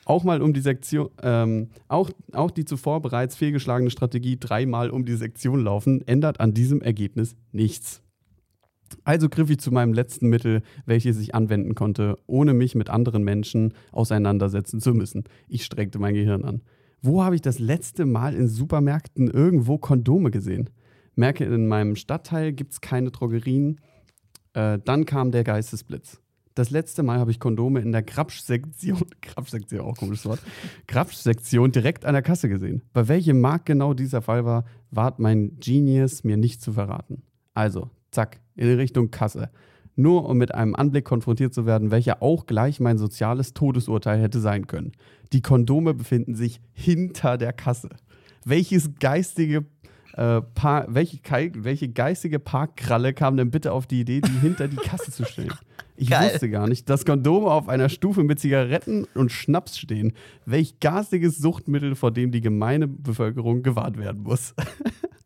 Auch 0.05 0.23
mal 0.23 0.41
um 0.41 0.53
die 0.53 0.61
Sektion, 0.61 1.09
ähm, 1.21 1.71
auch, 1.89 2.09
auch 2.31 2.51
die 2.51 2.63
zuvor 2.63 3.01
bereits 3.01 3.35
fehlgeschlagene 3.35 3.89
Strategie 3.89 4.37
dreimal 4.39 4.91
um 4.91 5.03
die 5.03 5.15
Sektion 5.15 5.61
laufen, 5.61 6.07
ändert 6.07 6.39
an 6.39 6.53
diesem 6.53 6.81
Ergebnis 6.81 7.35
nichts. 7.51 8.01
Also 9.03 9.29
griff 9.29 9.49
ich 9.49 9.59
zu 9.59 9.71
meinem 9.71 9.93
letzten 9.93 10.29
Mittel, 10.29 10.61
welches 10.85 11.19
ich 11.19 11.35
anwenden 11.35 11.75
konnte, 11.75 12.17
ohne 12.27 12.53
mich 12.53 12.75
mit 12.75 12.89
anderen 12.89 13.23
Menschen 13.23 13.73
auseinandersetzen 13.91 14.79
zu 14.79 14.93
müssen. 14.93 15.23
Ich 15.47 15.65
strengte 15.65 15.99
mein 15.99 16.13
Gehirn 16.13 16.43
an. 16.43 16.61
Wo 17.01 17.23
habe 17.23 17.35
ich 17.35 17.41
das 17.41 17.59
letzte 17.59 18.05
Mal 18.05 18.35
in 18.35 18.47
Supermärkten 18.47 19.29
irgendwo 19.29 19.77
Kondome 19.77 20.31
gesehen? 20.31 20.69
Merke, 21.15 21.45
in 21.45 21.67
meinem 21.67 21.95
Stadtteil 21.95 22.53
gibt 22.53 22.73
es 22.73 22.81
keine 22.81 23.11
Drogerien. 23.11 23.79
Äh, 24.53 24.79
dann 24.83 25.05
kam 25.05 25.31
der 25.31 25.43
Geistesblitz. 25.43 26.21
Das 26.55 26.71
letzte 26.71 27.03
Mal 27.03 27.19
habe 27.19 27.31
ich 27.31 27.39
Kondome 27.39 27.79
in 27.79 27.93
der 27.93 28.01
Grapsch-Sektion, 28.01 29.05
Grapsch-Sektion, 29.21 29.79
auch 29.79 29.95
komisches 29.95 30.25
Wort, 30.25 30.41
Grapsch-Sektion 30.87 31.71
direkt 31.71 32.03
an 32.03 32.13
der 32.13 32.21
Kasse 32.21 32.49
gesehen. 32.49 32.81
Bei 32.91 33.07
welchem 33.07 33.39
Markt 33.39 33.65
genau 33.65 33.93
dieser 33.93 34.21
Fall 34.21 34.43
war, 34.43 34.65
ward 34.91 35.19
mein 35.19 35.57
Genius 35.59 36.23
mir 36.25 36.35
nicht 36.35 36.61
zu 36.61 36.73
verraten. 36.73 37.23
Also, 37.53 37.89
zack, 38.11 38.39
in 38.55 38.73
Richtung 38.75 39.11
Kasse. 39.11 39.49
Nur 39.95 40.29
um 40.29 40.37
mit 40.37 40.53
einem 40.55 40.75
Anblick 40.75 41.05
konfrontiert 41.05 41.53
zu 41.53 41.65
werden, 41.65 41.91
welcher 41.91 42.23
auch 42.23 42.45
gleich 42.45 42.79
mein 42.79 42.97
soziales 42.97 43.53
Todesurteil 43.53 44.21
hätte 44.21 44.39
sein 44.39 44.67
können. 44.67 44.93
Die 45.33 45.41
Kondome 45.41 45.93
befinden 45.93 46.35
sich 46.35 46.61
hinter 46.71 47.37
der 47.37 47.53
Kasse. 47.53 47.89
Welches 48.45 48.91
geistige 48.99 49.65
äh, 50.13 50.41
Par 50.41 50.85
welche, 50.89 51.19
welche 51.55 51.89
geistige 51.89 52.39
Parkkralle 52.39 53.13
kam 53.13 53.37
denn 53.37 53.51
bitte 53.51 53.71
auf 53.71 53.87
die 53.87 54.01
Idee, 54.01 54.21
die 54.21 54.39
hinter 54.39 54.67
die 54.67 54.77
Kasse 54.77 55.11
zu 55.11 55.25
stellen? 55.25 55.53
Ich 55.95 56.09
Geil. 56.09 56.31
wusste 56.31 56.49
gar 56.49 56.67
nicht, 56.67 56.89
dass 56.89 57.05
Kondome 57.05 57.47
auf 57.47 57.67
einer 57.67 57.89
Stufe 57.89 58.23
mit 58.23 58.39
Zigaretten 58.39 59.05
und 59.15 59.33
Schnaps 59.33 59.77
stehen. 59.77 60.13
Welch 60.45 60.79
garstiges 60.79 61.37
Suchtmittel, 61.37 61.95
vor 61.95 62.11
dem 62.11 62.31
die 62.31 62.39
gemeine 62.39 62.87
Bevölkerung 62.87 63.63
gewahrt 63.63 63.97
werden 63.97 64.23
muss. 64.23 64.55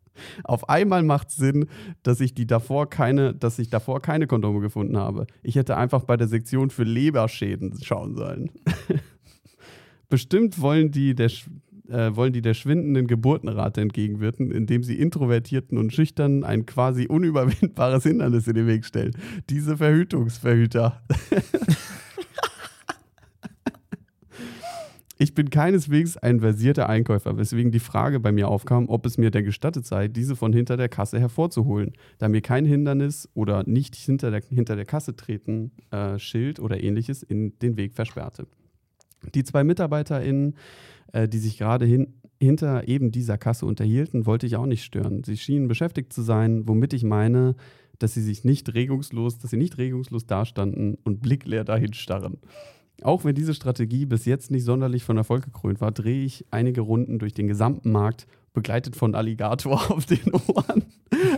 Auf 0.44 0.68
einmal 0.68 1.02
macht 1.02 1.30
Sinn, 1.30 1.66
dass 2.02 2.20
ich 2.20 2.34
die 2.34 2.46
davor 2.46 2.88
keine, 2.88 3.34
dass 3.34 3.58
ich 3.58 3.70
davor 3.70 4.00
keine 4.00 4.26
Kondome 4.26 4.60
gefunden 4.60 4.96
habe. 4.96 5.26
Ich 5.42 5.56
hätte 5.56 5.76
einfach 5.76 6.04
bei 6.04 6.16
der 6.16 6.28
Sektion 6.28 6.70
für 6.70 6.84
Leberschäden 6.84 7.78
schauen 7.82 8.14
sollen. 8.14 8.50
Bestimmt 10.08 10.60
wollen 10.60 10.90
die 10.90 11.14
der, 11.14 11.30
äh, 11.88 12.14
wollen 12.14 12.32
die 12.32 12.42
der 12.42 12.54
schwindenden 12.54 13.06
Geburtenrate 13.06 13.80
entgegenwirken, 13.80 14.50
indem 14.50 14.82
sie 14.82 14.98
Introvertierten 14.98 15.78
und 15.78 15.92
Schüchternen 15.92 16.44
ein 16.44 16.66
quasi 16.66 17.06
unüberwindbares 17.06 18.04
Hindernis 18.04 18.46
in 18.46 18.54
den 18.54 18.66
Weg 18.66 18.84
stellen. 18.84 19.16
Diese 19.50 19.76
Verhütungsverhüter. 19.76 21.02
Ich 25.24 25.34
bin 25.34 25.48
keineswegs 25.48 26.18
ein 26.18 26.40
versierter 26.40 26.90
Einkäufer, 26.90 27.38
weswegen 27.38 27.72
die 27.72 27.78
Frage 27.78 28.20
bei 28.20 28.30
mir 28.30 28.48
aufkam, 28.48 28.90
ob 28.90 29.06
es 29.06 29.16
mir 29.16 29.30
denn 29.30 29.46
gestattet 29.46 29.86
sei, 29.86 30.06
diese 30.06 30.36
von 30.36 30.52
hinter 30.52 30.76
der 30.76 30.90
Kasse 30.90 31.18
hervorzuholen, 31.18 31.92
da 32.18 32.28
mir 32.28 32.42
kein 32.42 32.66
Hindernis 32.66 33.26
oder 33.32 33.64
nicht 33.66 33.96
hinter 33.96 34.30
der, 34.30 34.42
hinter 34.42 34.76
der 34.76 34.84
Kasse 34.84 35.16
treten, 35.16 35.72
äh, 35.90 36.18
Schild 36.18 36.60
oder 36.60 36.84
ähnliches 36.84 37.22
in 37.22 37.58
den 37.60 37.78
Weg 37.78 37.94
versperrte. 37.94 38.46
Die 39.34 39.44
zwei 39.44 39.64
MitarbeiterInnen, 39.64 40.56
äh, 41.14 41.26
die 41.26 41.38
sich 41.38 41.56
gerade 41.56 41.86
hin, 41.86 42.12
hinter 42.38 42.86
eben 42.86 43.10
dieser 43.10 43.38
Kasse 43.38 43.64
unterhielten, 43.64 44.26
wollte 44.26 44.44
ich 44.44 44.56
auch 44.56 44.66
nicht 44.66 44.84
stören. 44.84 45.24
Sie 45.24 45.38
schienen 45.38 45.68
beschäftigt 45.68 46.12
zu 46.12 46.20
sein, 46.20 46.68
womit 46.68 46.92
ich 46.92 47.02
meine, 47.02 47.56
dass 47.98 48.12
sie 48.12 48.20
sich 48.20 48.44
nicht 48.44 48.74
regungslos, 48.74 49.38
dass 49.38 49.52
sie 49.52 49.56
nicht 49.56 49.78
regungslos 49.78 50.26
dastanden 50.26 50.98
und 51.02 51.22
blickleer 51.22 51.64
dahin 51.64 51.94
starren. 51.94 52.36
Auch 53.02 53.24
wenn 53.24 53.34
diese 53.34 53.54
Strategie 53.54 54.06
bis 54.06 54.24
jetzt 54.24 54.50
nicht 54.50 54.64
sonderlich 54.64 55.04
von 55.04 55.16
Erfolg 55.16 55.44
gekrönt 55.44 55.80
war, 55.80 55.92
drehe 55.92 56.24
ich 56.24 56.46
einige 56.50 56.80
Runden 56.80 57.18
durch 57.18 57.34
den 57.34 57.48
gesamten 57.48 57.90
Markt, 57.90 58.26
begleitet 58.54 58.96
von 58.96 59.14
Alligator 59.14 59.90
auf 59.90 60.06
den 60.06 60.32
Ohren, 60.32 60.84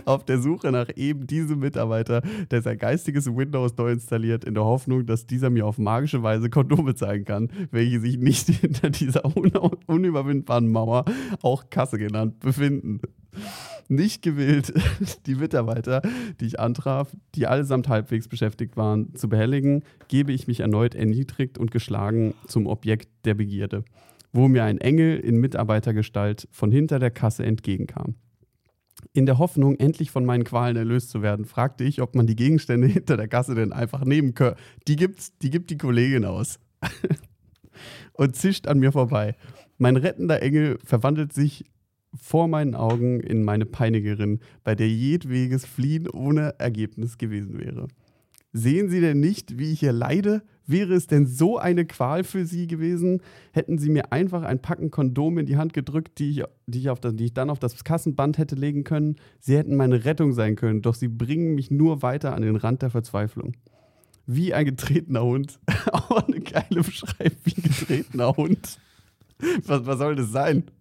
auf 0.05 0.23
der 0.23 0.39
Suche 0.39 0.71
nach 0.71 0.87
eben 0.95 1.27
diesem 1.27 1.59
Mitarbeiter, 1.59 2.21
der 2.51 2.61
sein 2.61 2.77
geistiges 2.77 3.25
Windows 3.25 3.75
neu 3.75 3.91
installiert, 3.91 4.45
in 4.45 4.53
der 4.53 4.63
Hoffnung, 4.63 5.05
dass 5.05 5.25
dieser 5.25 5.49
mir 5.49 5.65
auf 5.65 5.77
magische 5.77 6.23
Weise 6.23 6.49
Kondome 6.49 6.95
zeigen 6.95 7.25
kann, 7.25 7.49
welche 7.71 7.99
sich 7.99 8.17
nicht 8.17 8.47
hinter 8.61 8.89
dieser 8.89 9.25
un 9.25 9.51
unüberwindbaren 9.87 10.71
Mauer, 10.71 11.05
auch 11.41 11.69
Kasse 11.69 11.97
genannt, 11.97 12.39
befinden. 12.39 13.01
Nicht 13.89 14.21
gewillt, 14.21 14.73
die 15.25 15.35
Mitarbeiter, 15.35 16.01
die 16.39 16.45
ich 16.45 16.59
antraf, 16.59 17.15
die 17.35 17.47
allesamt 17.47 17.87
halbwegs 17.87 18.27
beschäftigt 18.27 18.75
waren, 18.75 19.15
zu 19.15 19.29
behelligen, 19.29 19.83
gebe 20.07 20.33
ich 20.33 20.47
mich 20.47 20.59
erneut 20.59 20.93
erniedrigt 20.93 21.57
und 21.57 21.71
geschlagen 21.71 22.33
zum 22.47 22.67
Objekt 22.67 23.09
der 23.25 23.33
Begierde, 23.33 23.85
wo 24.33 24.47
mir 24.47 24.65
ein 24.65 24.79
Engel 24.79 25.17
in 25.17 25.37
Mitarbeitergestalt 25.37 26.47
von 26.51 26.71
hinter 26.71 26.99
der 26.99 27.11
Kasse 27.11 27.45
entgegenkam. 27.45 28.15
In 29.13 29.25
der 29.25 29.37
Hoffnung, 29.37 29.75
endlich 29.75 30.11
von 30.11 30.25
meinen 30.25 30.43
Qualen 30.43 30.75
erlöst 30.75 31.11
zu 31.11 31.21
werden, 31.21 31.45
fragte 31.45 31.83
ich, 31.83 32.01
ob 32.01 32.15
man 32.15 32.27
die 32.27 32.35
Gegenstände 32.35 32.87
hinter 32.87 33.15
der 33.15 33.27
Kasse 33.27 33.55
denn 33.55 33.71
einfach 33.71 34.03
nehmen 34.03 34.33
könne. 34.33 34.55
Die 34.87 34.95
gibt's, 34.95 35.37
die 35.37 35.49
gibt 35.49 35.69
die 35.69 35.77
Kollegin 35.77 36.25
aus. 36.25 36.59
und 38.13 38.35
zischt 38.35 38.67
an 38.67 38.79
mir 38.79 38.91
vorbei. 38.91 39.35
Mein 39.77 39.95
rettender 39.95 40.41
Engel 40.41 40.77
verwandelt 40.83 41.33
sich 41.33 41.65
vor 42.17 42.47
meinen 42.47 42.75
Augen 42.75 43.19
in 43.19 43.43
meine 43.43 43.65
Peinigerin, 43.65 44.39
bei 44.63 44.75
der 44.75 44.89
jedweges 44.89 45.65
Fliehen 45.65 46.09
ohne 46.09 46.55
Ergebnis 46.59 47.17
gewesen 47.17 47.59
wäre. 47.59 47.87
Sehen 48.53 48.89
Sie 48.89 49.01
denn 49.01 49.19
nicht, 49.19 49.59
wie 49.59 49.71
ich 49.71 49.81
hier 49.81 49.91
leide? 49.91 50.41
Wäre 50.65 50.95
es 50.95 51.07
denn 51.07 51.25
so 51.27 51.57
eine 51.57 51.85
Qual 51.85 52.23
für 52.23 52.45
Sie 52.45 52.67
gewesen? 52.67 53.21
Hätten 53.51 53.77
Sie 53.77 53.89
mir 53.89 54.11
einfach 54.11 54.43
ein 54.43 54.61
Packen 54.61 54.91
Kondome 54.91 55.41
in 55.41 55.45
die 55.45 55.57
Hand 55.57 55.73
gedrückt, 55.73 56.19
die 56.19 56.31
ich, 56.31 56.43
die 56.65 56.79
ich, 56.79 56.99
das, 56.99 57.15
die 57.15 57.25
ich 57.25 57.33
dann 57.33 57.49
auf 57.49 57.59
das 57.59 57.83
Kassenband 57.83 58.37
hätte 58.37 58.55
legen 58.55 58.83
können? 58.83 59.15
Sie 59.39 59.55
hätten 59.55 59.75
meine 59.75 60.05
Rettung 60.05 60.33
sein 60.33 60.55
können, 60.55 60.81
doch 60.81 60.95
Sie 60.95 61.07
bringen 61.07 61.55
mich 61.55 61.71
nur 61.71 62.01
weiter 62.01 62.35
an 62.35 62.41
den 62.41 62.55
Rand 62.55 62.81
der 62.81 62.89
Verzweiflung. 62.89 63.55
Wie 64.25 64.53
ein 64.53 64.65
getretener 64.65 65.23
Hund. 65.23 65.59
Auch 65.91 66.27
eine 66.27 66.41
geile 66.41 66.81
Beschreibung, 66.81 67.37
wie 67.45 67.55
ein 67.55 67.63
getretener 67.63 68.35
Hund. 68.35 68.79
Was, 69.65 69.85
was 69.85 69.99
soll 69.99 70.15
das 70.15 70.31
sein? 70.31 70.63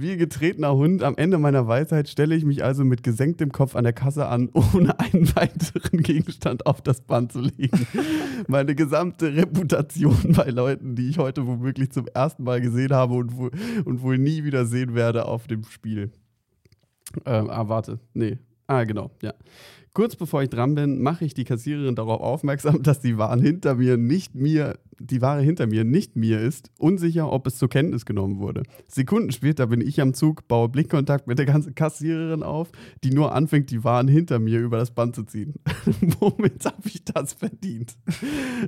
Wie 0.00 0.16
getretener 0.16 0.74
Hund 0.74 1.02
am 1.02 1.14
Ende 1.18 1.36
meiner 1.36 1.68
Weisheit 1.68 2.08
stelle 2.08 2.34
ich 2.34 2.46
mich 2.46 2.64
also 2.64 2.84
mit 2.84 3.02
gesenktem 3.02 3.52
Kopf 3.52 3.76
an 3.76 3.84
der 3.84 3.92
Kasse 3.92 4.26
an, 4.28 4.48
ohne 4.74 4.98
einen 4.98 5.36
weiteren 5.36 6.02
Gegenstand 6.02 6.64
auf 6.64 6.80
das 6.80 7.02
Band 7.02 7.32
zu 7.32 7.40
legen. 7.40 7.86
Meine 8.48 8.74
gesamte 8.74 9.36
Reputation 9.36 10.32
bei 10.34 10.48
Leuten, 10.48 10.94
die 10.94 11.10
ich 11.10 11.18
heute 11.18 11.46
womöglich 11.46 11.90
zum 11.90 12.06
ersten 12.14 12.44
Mal 12.44 12.62
gesehen 12.62 12.94
habe 12.94 13.12
und, 13.12 13.36
wohl- 13.36 13.50
und 13.84 14.00
wohl 14.00 14.16
nie 14.16 14.42
wieder 14.42 14.64
sehen 14.64 14.94
werde 14.94 15.26
auf 15.26 15.46
dem 15.46 15.64
Spiel. 15.64 16.10
Ähm, 17.26 17.50
ah, 17.50 17.68
warte. 17.68 18.00
Nee. 18.14 18.38
Ah, 18.68 18.84
genau, 18.84 19.10
ja. 19.20 19.34
Kurz 19.92 20.16
bevor 20.16 20.42
ich 20.42 20.48
dran 20.48 20.76
bin, 20.76 21.02
mache 21.02 21.26
ich 21.26 21.34
die 21.34 21.44
Kassiererin 21.44 21.94
darauf 21.94 22.22
aufmerksam, 22.22 22.82
dass 22.82 23.00
die 23.00 23.18
Waren 23.18 23.42
hinter 23.42 23.74
mir 23.74 23.98
nicht 23.98 24.34
mir, 24.34 24.78
die 25.00 25.22
Ware 25.22 25.40
hinter 25.40 25.66
mir 25.66 25.84
nicht 25.84 26.14
mir 26.14 26.40
ist, 26.40 26.70
unsicher, 26.78 27.32
ob 27.32 27.46
es 27.46 27.56
zur 27.56 27.70
Kenntnis 27.70 28.04
genommen 28.04 28.38
wurde. 28.38 28.62
Sekunden 28.86 29.32
später 29.32 29.66
bin 29.66 29.80
ich 29.80 30.00
am 30.00 30.12
Zug, 30.12 30.46
baue 30.46 30.68
Blickkontakt 30.68 31.26
mit 31.26 31.38
der 31.38 31.46
ganzen 31.46 31.74
Kassiererin 31.74 32.42
auf, 32.42 32.70
die 33.02 33.10
nur 33.10 33.34
anfängt, 33.34 33.70
die 33.70 33.82
Waren 33.82 34.08
hinter 34.08 34.38
mir 34.38 34.60
über 34.60 34.76
das 34.76 34.90
Band 34.90 35.14
zu 35.14 35.24
ziehen. 35.24 35.54
Womit 36.20 36.64
habe 36.66 36.82
ich 36.84 37.02
das 37.04 37.32
verdient? 37.32 37.96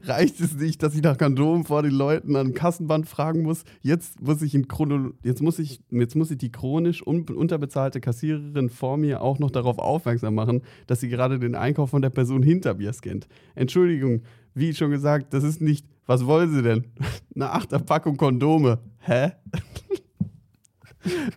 Reicht 0.05 0.41
es 0.41 0.57
nicht, 0.57 0.83
dass 0.83 0.95
ich 0.95 1.03
nach 1.03 1.19
Kondomen 1.19 1.65
vor 1.65 1.83
den 1.83 1.93
Leuten 1.93 2.35
an 2.35 2.55
Kassenband 2.55 3.07
fragen 3.07 3.43
muss? 3.43 3.65
Jetzt 3.83 4.23
muss 4.23 4.41
ich 4.41 4.55
in 4.55 4.69
Chrono 4.69 5.13
jetzt 5.23 5.43
muss 5.43 5.59
ich 5.59 5.83
jetzt 5.91 6.17
muss 6.17 6.31
ich 6.31 6.39
die 6.39 6.51
chronisch 6.51 7.07
un 7.07 7.29
unterbezahlte 7.29 8.01
Kassiererin 8.01 8.71
vor 8.71 8.97
mir 8.97 9.21
auch 9.21 9.39
noch 9.39 9.51
darauf 9.51 9.79
aufmerksam 9.79 10.35
machen, 10.35 10.63
dass 10.87 11.01
sie 11.01 11.09
gerade 11.09 11.39
den 11.39 11.55
Einkauf 11.55 11.91
von 11.91 12.03
der 12.03 12.11
Person 12.11 12.43
hinter 12.43 12.75
mir 12.75 12.93
scannt. 12.93 13.29
Entschuldigung, 13.55 14.23
wie 14.55 14.75
schon 14.75 14.91
gesagt, 14.91 15.35
das 15.35 15.45
ist 15.45 15.61
nicht. 15.61 15.87
Was 16.07 16.27
wollen 16.27 16.53
Sie 16.53 16.63
denn? 16.63 16.85
Eine 17.35 17.51
Achterpackung 17.51 18.17
Kondome. 18.17 18.79
Hä? 19.01 19.33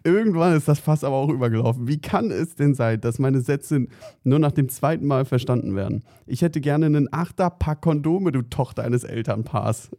Irgendwann 0.03 0.55
ist 0.55 0.67
das 0.67 0.79
Fass 0.79 1.03
aber 1.03 1.15
auch 1.15 1.29
übergelaufen. 1.29 1.87
Wie 1.87 1.99
kann 1.99 2.29
es 2.29 2.55
denn 2.55 2.75
sein, 2.75 3.01
dass 3.01 3.19
meine 3.19 3.41
Sätze 3.41 3.87
nur 4.23 4.39
nach 4.39 4.51
dem 4.51 4.69
zweiten 4.69 5.07
Mal 5.07 5.25
verstanden 5.25 5.75
werden? 5.75 6.03
Ich 6.27 6.41
hätte 6.41 6.61
gerne 6.61 6.85
einen 6.85 7.11
Achterpack 7.11 7.81
Kondome, 7.81 8.31
du 8.31 8.43
Tochter 8.43 8.83
eines 8.83 9.03
Elternpaars. 9.03 9.89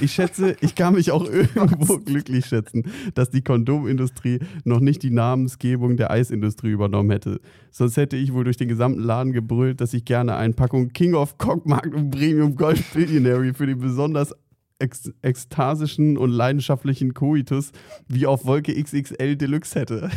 Ich 0.00 0.12
schätze, 0.12 0.56
ich 0.60 0.74
kann 0.74 0.94
mich 0.94 1.10
auch 1.10 1.24
irgendwo 1.30 1.98
glücklich 1.98 2.46
schätzen, 2.46 2.84
dass 3.14 3.30
die 3.30 3.42
Kondomindustrie 3.42 4.40
noch 4.64 4.80
nicht 4.80 5.02
die 5.02 5.10
Namensgebung 5.10 5.96
der 5.96 6.10
Eisindustrie 6.10 6.70
übernommen 6.70 7.10
hätte. 7.10 7.40
Sonst 7.70 7.96
hätte 7.96 8.16
ich 8.16 8.32
wohl 8.32 8.44
durch 8.44 8.56
den 8.56 8.68
gesamten 8.68 9.00
Laden 9.00 9.32
gebrüllt, 9.32 9.80
dass 9.80 9.94
ich 9.94 10.04
gerne 10.04 10.36
eine 10.36 10.54
Packung 10.54 10.92
King 10.92 11.14
of 11.14 11.38
Cockmark 11.38 11.94
und 11.94 12.10
Premium 12.10 12.56
Gold 12.56 12.82
Billionary 12.92 13.54
für 13.54 13.66
den 13.66 13.78
besonders 13.78 14.34
ex 14.78 15.12
ekstasischen 15.22 16.16
und 16.16 16.30
leidenschaftlichen 16.30 17.14
Koitus 17.14 17.72
wie 18.08 18.26
auf 18.26 18.46
Wolke 18.46 18.74
XXL 18.74 19.36
Deluxe 19.36 19.78
hätte. 19.78 20.10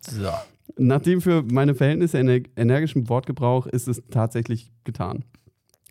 So. 0.00 0.30
Nachdem 0.76 1.20
für 1.20 1.42
meine 1.42 1.74
Verhältnisse 1.74 2.18
ener 2.18 2.40
energischen 2.56 3.08
Wortgebrauch 3.08 3.66
ist 3.66 3.88
es 3.88 4.02
tatsächlich 4.10 4.72
getan. 4.84 5.24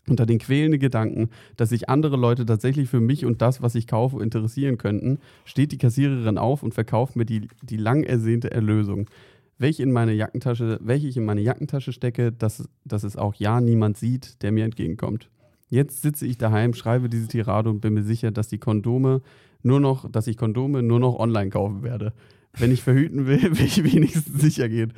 Unter 0.08 0.26
den 0.26 0.40
quälenden 0.40 0.80
Gedanken, 0.80 1.30
dass 1.58 1.70
sich 1.70 1.88
andere 1.88 2.18
Leute 2.18 2.46
tatsächlich 2.46 2.90
für 2.90 3.00
mich 3.00 3.24
und 3.26 3.42
das, 3.42 3.62
was 3.62 3.76
ich 3.76 3.86
kaufe, 3.86 4.22
interessieren 4.22 4.78
könnten, 4.78 5.20
steht 5.46 5.72
die 5.72 5.78
Kassiererin 5.78 6.40
auf 6.40 6.64
und 6.64 6.74
verkauft 6.74 7.16
mir 7.16 7.26
die, 7.26 7.48
die 7.62 7.78
lang 7.78 8.04
ersehnte 8.04 8.52
Erlösung, 8.52 9.10
welche, 9.60 9.84
in 9.84 9.92
meine 9.92 10.14
Jackentasche, 10.14 10.80
welche 10.82 11.08
ich 11.08 11.18
in 11.18 11.26
meine 11.26 11.42
Jackentasche 11.42 11.94
stecke, 11.94 12.32
dass, 12.32 12.68
dass 12.84 13.04
es 13.04 13.16
auch 13.16 13.36
ja 13.36 13.62
niemand 13.62 13.96
sieht, 13.96 14.42
der 14.42 14.52
mir 14.52 14.66
entgegenkommt. 14.66 15.30
Jetzt 15.70 16.02
sitze 16.02 16.26
ich 16.26 16.38
daheim, 16.38 16.74
schreibe 16.74 17.08
diese 17.08 17.28
Tirade 17.28 17.70
und 17.70 17.80
bin 17.80 17.94
mir 17.94 18.04
sicher, 18.04 18.32
dass 18.32 18.48
die 18.48 18.58
Kondome 18.58 19.22
nur 19.64 19.80
noch, 19.80 20.10
dass 20.12 20.28
ich 20.28 20.36
Kondome 20.36 20.82
nur 20.82 21.00
noch 21.00 21.18
online 21.20 21.52
kaufen 21.52 21.84
werde. 21.84 22.14
Wenn 22.58 22.72
ich 22.72 22.82
verhüten 22.84 23.28
will, 23.28 23.42
will 23.58 23.66
ich 23.66 23.84
wenigstens 23.84 24.42
sicher 24.42 24.68
gehen, 24.70 24.94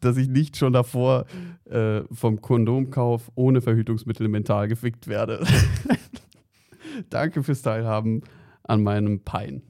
dass 0.00 0.16
ich 0.16 0.28
nicht 0.28 0.56
schon 0.56 0.72
davor 0.72 1.26
äh, 1.66 2.02
vom 2.12 2.40
Kondomkauf 2.40 3.30
ohne 3.34 3.60
Verhütungsmittel 3.60 4.28
mental 4.28 4.68
gefickt 4.68 5.06
werde. 5.06 5.44
Danke 7.10 7.42
fürs 7.42 7.62
Teilhaben 7.62 8.22
an 8.64 8.82
meinem 8.82 9.20
Pein. 9.20 9.62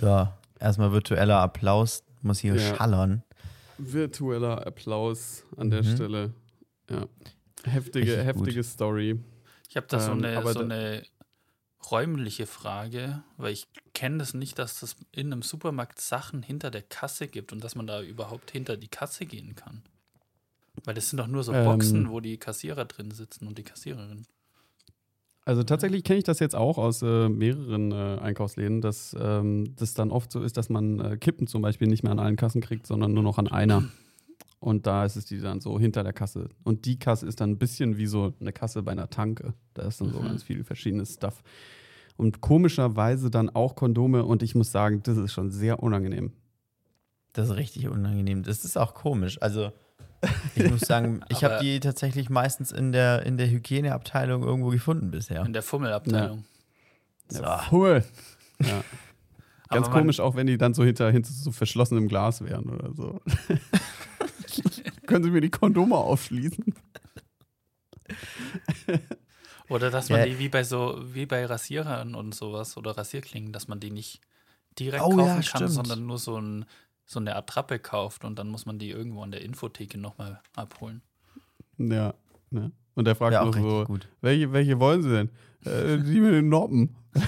So, 0.00 0.28
erstmal 0.58 0.92
virtueller 0.92 1.38
Applaus. 1.40 2.04
Muss 2.22 2.40
hier 2.40 2.54
Ja. 2.56 2.74
schallern. 2.76 3.22
Virtueller 3.78 4.66
Applaus 4.66 5.44
an 5.56 5.70
der 5.70 5.82
Mhm. 5.84 5.94
Stelle. 5.94 6.32
Ja. 6.90 7.06
Heftige, 7.64 8.06
Richtig 8.06 8.26
gut. 8.34 8.46
heftige 8.46 8.62
Story. 8.64 9.20
Ich 9.68 9.76
habe 9.76 9.86
da 9.88 10.00
so, 10.00 10.12
Ähm, 10.12 10.18
eine, 10.24 10.36
aber 10.38 10.52
so 10.52 10.60
eine 10.60 11.02
räumliche 11.90 12.46
Frage, 12.46 13.22
weil 13.36 13.52
ich 13.52 13.66
kenne 13.94 14.18
das 14.18 14.34
nicht, 14.34 14.58
dass 14.58 14.82
es 14.82 14.96
in 15.12 15.32
einem 15.32 15.42
Supermarkt 15.42 16.00
Sachen 16.00 16.42
hinter 16.42 16.70
der 16.70 16.82
Kasse 16.82 17.28
gibt 17.28 17.52
und 17.52 17.62
dass 17.62 17.74
man 17.74 17.86
da 17.86 18.02
überhaupt 18.02 18.50
hinter 18.50 18.76
die 18.76 18.88
Kasse 18.88 19.26
gehen 19.26 19.54
kann. 19.54 19.82
Weil 20.84 20.94
das 20.94 21.10
sind 21.10 21.18
doch 21.18 21.26
nur 21.26 21.42
so 21.42 21.52
Ähm. 21.52 21.64
Boxen, 21.64 22.10
wo 22.10 22.20
die 22.20 22.36
Kassierer 22.36 22.84
drin 22.84 23.10
sitzen 23.10 23.46
und 23.46 23.58
die 23.58 23.64
Kassiererin. 23.64 24.24
Also 25.44 25.62
tatsächlich 25.62 26.04
kenne 26.04 26.18
ich 26.18 26.24
das 26.24 26.40
jetzt 26.40 26.54
auch 26.54 26.76
aus 26.76 27.00
äh, 27.00 27.28
mehreren 27.28 27.90
äh, 27.90 28.18
Einkaufsläden, 28.20 28.82
dass 28.82 29.16
ähm, 29.18 29.74
das 29.76 29.94
dann 29.94 30.10
oft 30.10 30.30
so 30.30 30.42
ist, 30.42 30.58
dass 30.58 30.68
man 30.68 31.00
äh, 31.00 31.16
Kippen 31.16 31.46
zum 31.46 31.62
Beispiel 31.62 31.88
nicht 31.88 32.02
mehr 32.02 32.12
an 32.12 32.18
allen 32.18 32.36
Kassen 32.36 32.60
kriegt, 32.60 32.86
sondern 32.86 33.14
nur 33.14 33.22
noch 33.22 33.38
an 33.38 33.48
einer. 33.48 33.88
Und 34.60 34.86
da 34.86 35.04
ist 35.04 35.16
es 35.16 35.24
die 35.24 35.40
dann 35.40 35.60
so 35.60 35.78
hinter 35.78 36.02
der 36.02 36.12
Kasse. 36.12 36.48
Und 36.64 36.84
die 36.84 36.98
Kasse 36.98 37.26
ist 37.26 37.40
dann 37.40 37.50
ein 37.50 37.58
bisschen 37.58 37.96
wie 37.96 38.06
so 38.06 38.34
eine 38.40 38.52
Kasse 38.52 38.82
bei 38.82 38.92
einer 38.92 39.08
Tanke. 39.08 39.54
Da 39.74 39.82
ist 39.82 40.00
dann 40.00 40.10
so 40.12 40.20
Mhm. 40.20 40.24
ganz 40.26 40.42
viel 40.42 40.64
verschiedenes 40.64 41.14
Stuff. 41.14 41.42
Und 42.16 42.40
komischerweise 42.40 43.30
dann 43.30 43.50
auch 43.50 43.76
Kondome. 43.76 44.24
Und 44.24 44.42
ich 44.42 44.56
muss 44.56 44.72
sagen, 44.72 45.00
das 45.04 45.16
ist 45.16 45.32
schon 45.32 45.50
sehr 45.52 45.80
unangenehm. 45.82 46.32
Das 47.34 47.50
ist 47.50 47.56
richtig 47.56 47.88
unangenehm. 47.88 48.42
Das 48.42 48.64
ist 48.64 48.76
auch 48.76 48.94
komisch. 48.94 49.40
Also, 49.40 49.70
ich 50.56 50.68
muss 50.68 50.80
sagen, 50.88 51.20
ich 51.28 51.44
habe 51.44 51.58
die 51.62 51.78
tatsächlich 51.78 52.28
meistens 52.28 52.72
in 52.72 52.90
der, 52.90 53.24
in 53.24 53.36
der 53.36 53.48
Hygieneabteilung 53.48 54.42
irgendwo 54.42 54.70
gefunden 54.70 55.12
bisher. 55.12 55.44
In 55.46 55.52
der 55.52 55.62
Fummelabteilung. 55.62 56.44
So. 57.28 57.44
Cool. 57.70 58.02
Ja. 58.60 58.82
Ganz 59.70 59.88
komisch, 59.90 60.18
auch 60.18 60.34
wenn 60.34 60.48
die 60.48 60.58
dann 60.58 60.74
so 60.74 60.82
hinter, 60.82 61.10
hinter 61.12 61.30
so 61.30 61.52
verschlossenem 61.52 62.08
Glas 62.08 62.42
wären 62.42 62.68
oder 62.70 62.92
so. 62.94 63.20
Können 65.06 65.24
Sie 65.24 65.30
mir 65.30 65.40
die 65.40 65.50
Kondome 65.50 65.96
aufschließen? 65.96 66.74
Oder 69.68 69.90
dass 69.90 70.08
man 70.08 70.20
Ja. 70.20 70.26
die 70.26 70.38
wie 70.38 70.48
bei 70.48 70.64
so, 70.64 70.98
wie 71.12 71.26
bei 71.26 71.44
Rasierern 71.44 72.14
und 72.14 72.34
sowas 72.34 72.76
oder 72.78 72.96
Rasierklingen, 72.96 73.52
dass 73.52 73.68
man 73.68 73.80
die 73.80 73.90
nicht 73.90 74.22
direkt 74.78 75.04
Oh 75.04 75.10
kaufen 75.10 75.26
ja, 75.26 75.34
kann, 75.34 75.42
stimmt. 75.42 75.72
sondern 75.72 76.06
nur 76.06 76.16
so, 76.18 76.40
ein, 76.40 76.64
so 77.04 77.20
eine 77.20 77.36
Attrappe 77.36 77.78
kauft 77.78 78.24
und 78.24 78.38
dann 78.38 78.48
muss 78.48 78.64
man 78.64 78.78
die 78.78 78.88
irgendwo 78.90 79.22
an 79.22 79.30
der 79.30 79.42
Infotheke 79.42 79.98
nochmal 79.98 80.40
abholen. 80.56 81.02
Ja. 81.76 82.14
ja. 82.50 82.70
Und 82.94 83.04
der 83.04 83.14
fragt 83.14 83.34
Ja, 83.34 83.44
noch 83.44 83.54
so, 83.54 83.84
gut. 83.84 84.08
welche, 84.22 84.52
welche 84.52 84.80
wollen 84.80 85.02
Sie 85.02 85.10
denn? 85.10 85.28
Äh, 85.66 85.98
die 86.02 86.20
mit 86.20 86.32
den 86.32 86.48
Noppen. 86.48 86.96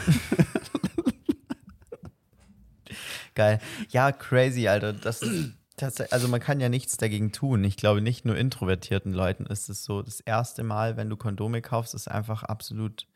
Geil. 3.34 3.60
Ja, 3.90 4.12
crazy, 4.12 4.66
Alter. 4.68 4.92
Das 4.92 5.22
ist 5.22 5.52
tatsächlich, 5.80 6.12
also 6.12 6.28
man 6.28 6.40
kann 6.40 6.60
ja 6.60 6.68
nichts 6.68 6.96
dagegen 6.96 7.32
tun. 7.32 7.64
Ich 7.64 7.76
glaube, 7.76 8.00
nicht 8.00 8.24
nur 8.24 8.36
introvertierten 8.36 9.12
Leuten 9.12 9.46
ist 9.46 9.68
es 9.68 9.84
so. 9.84 10.02
Das 10.02 10.20
erste 10.20 10.62
Mal, 10.62 10.96
wenn 10.96 11.10
du 11.10 11.16
Kondome 11.16 11.62
kaufst, 11.62 11.94
ist 11.94 12.08
einfach 12.08 12.42
absolut 12.44 13.06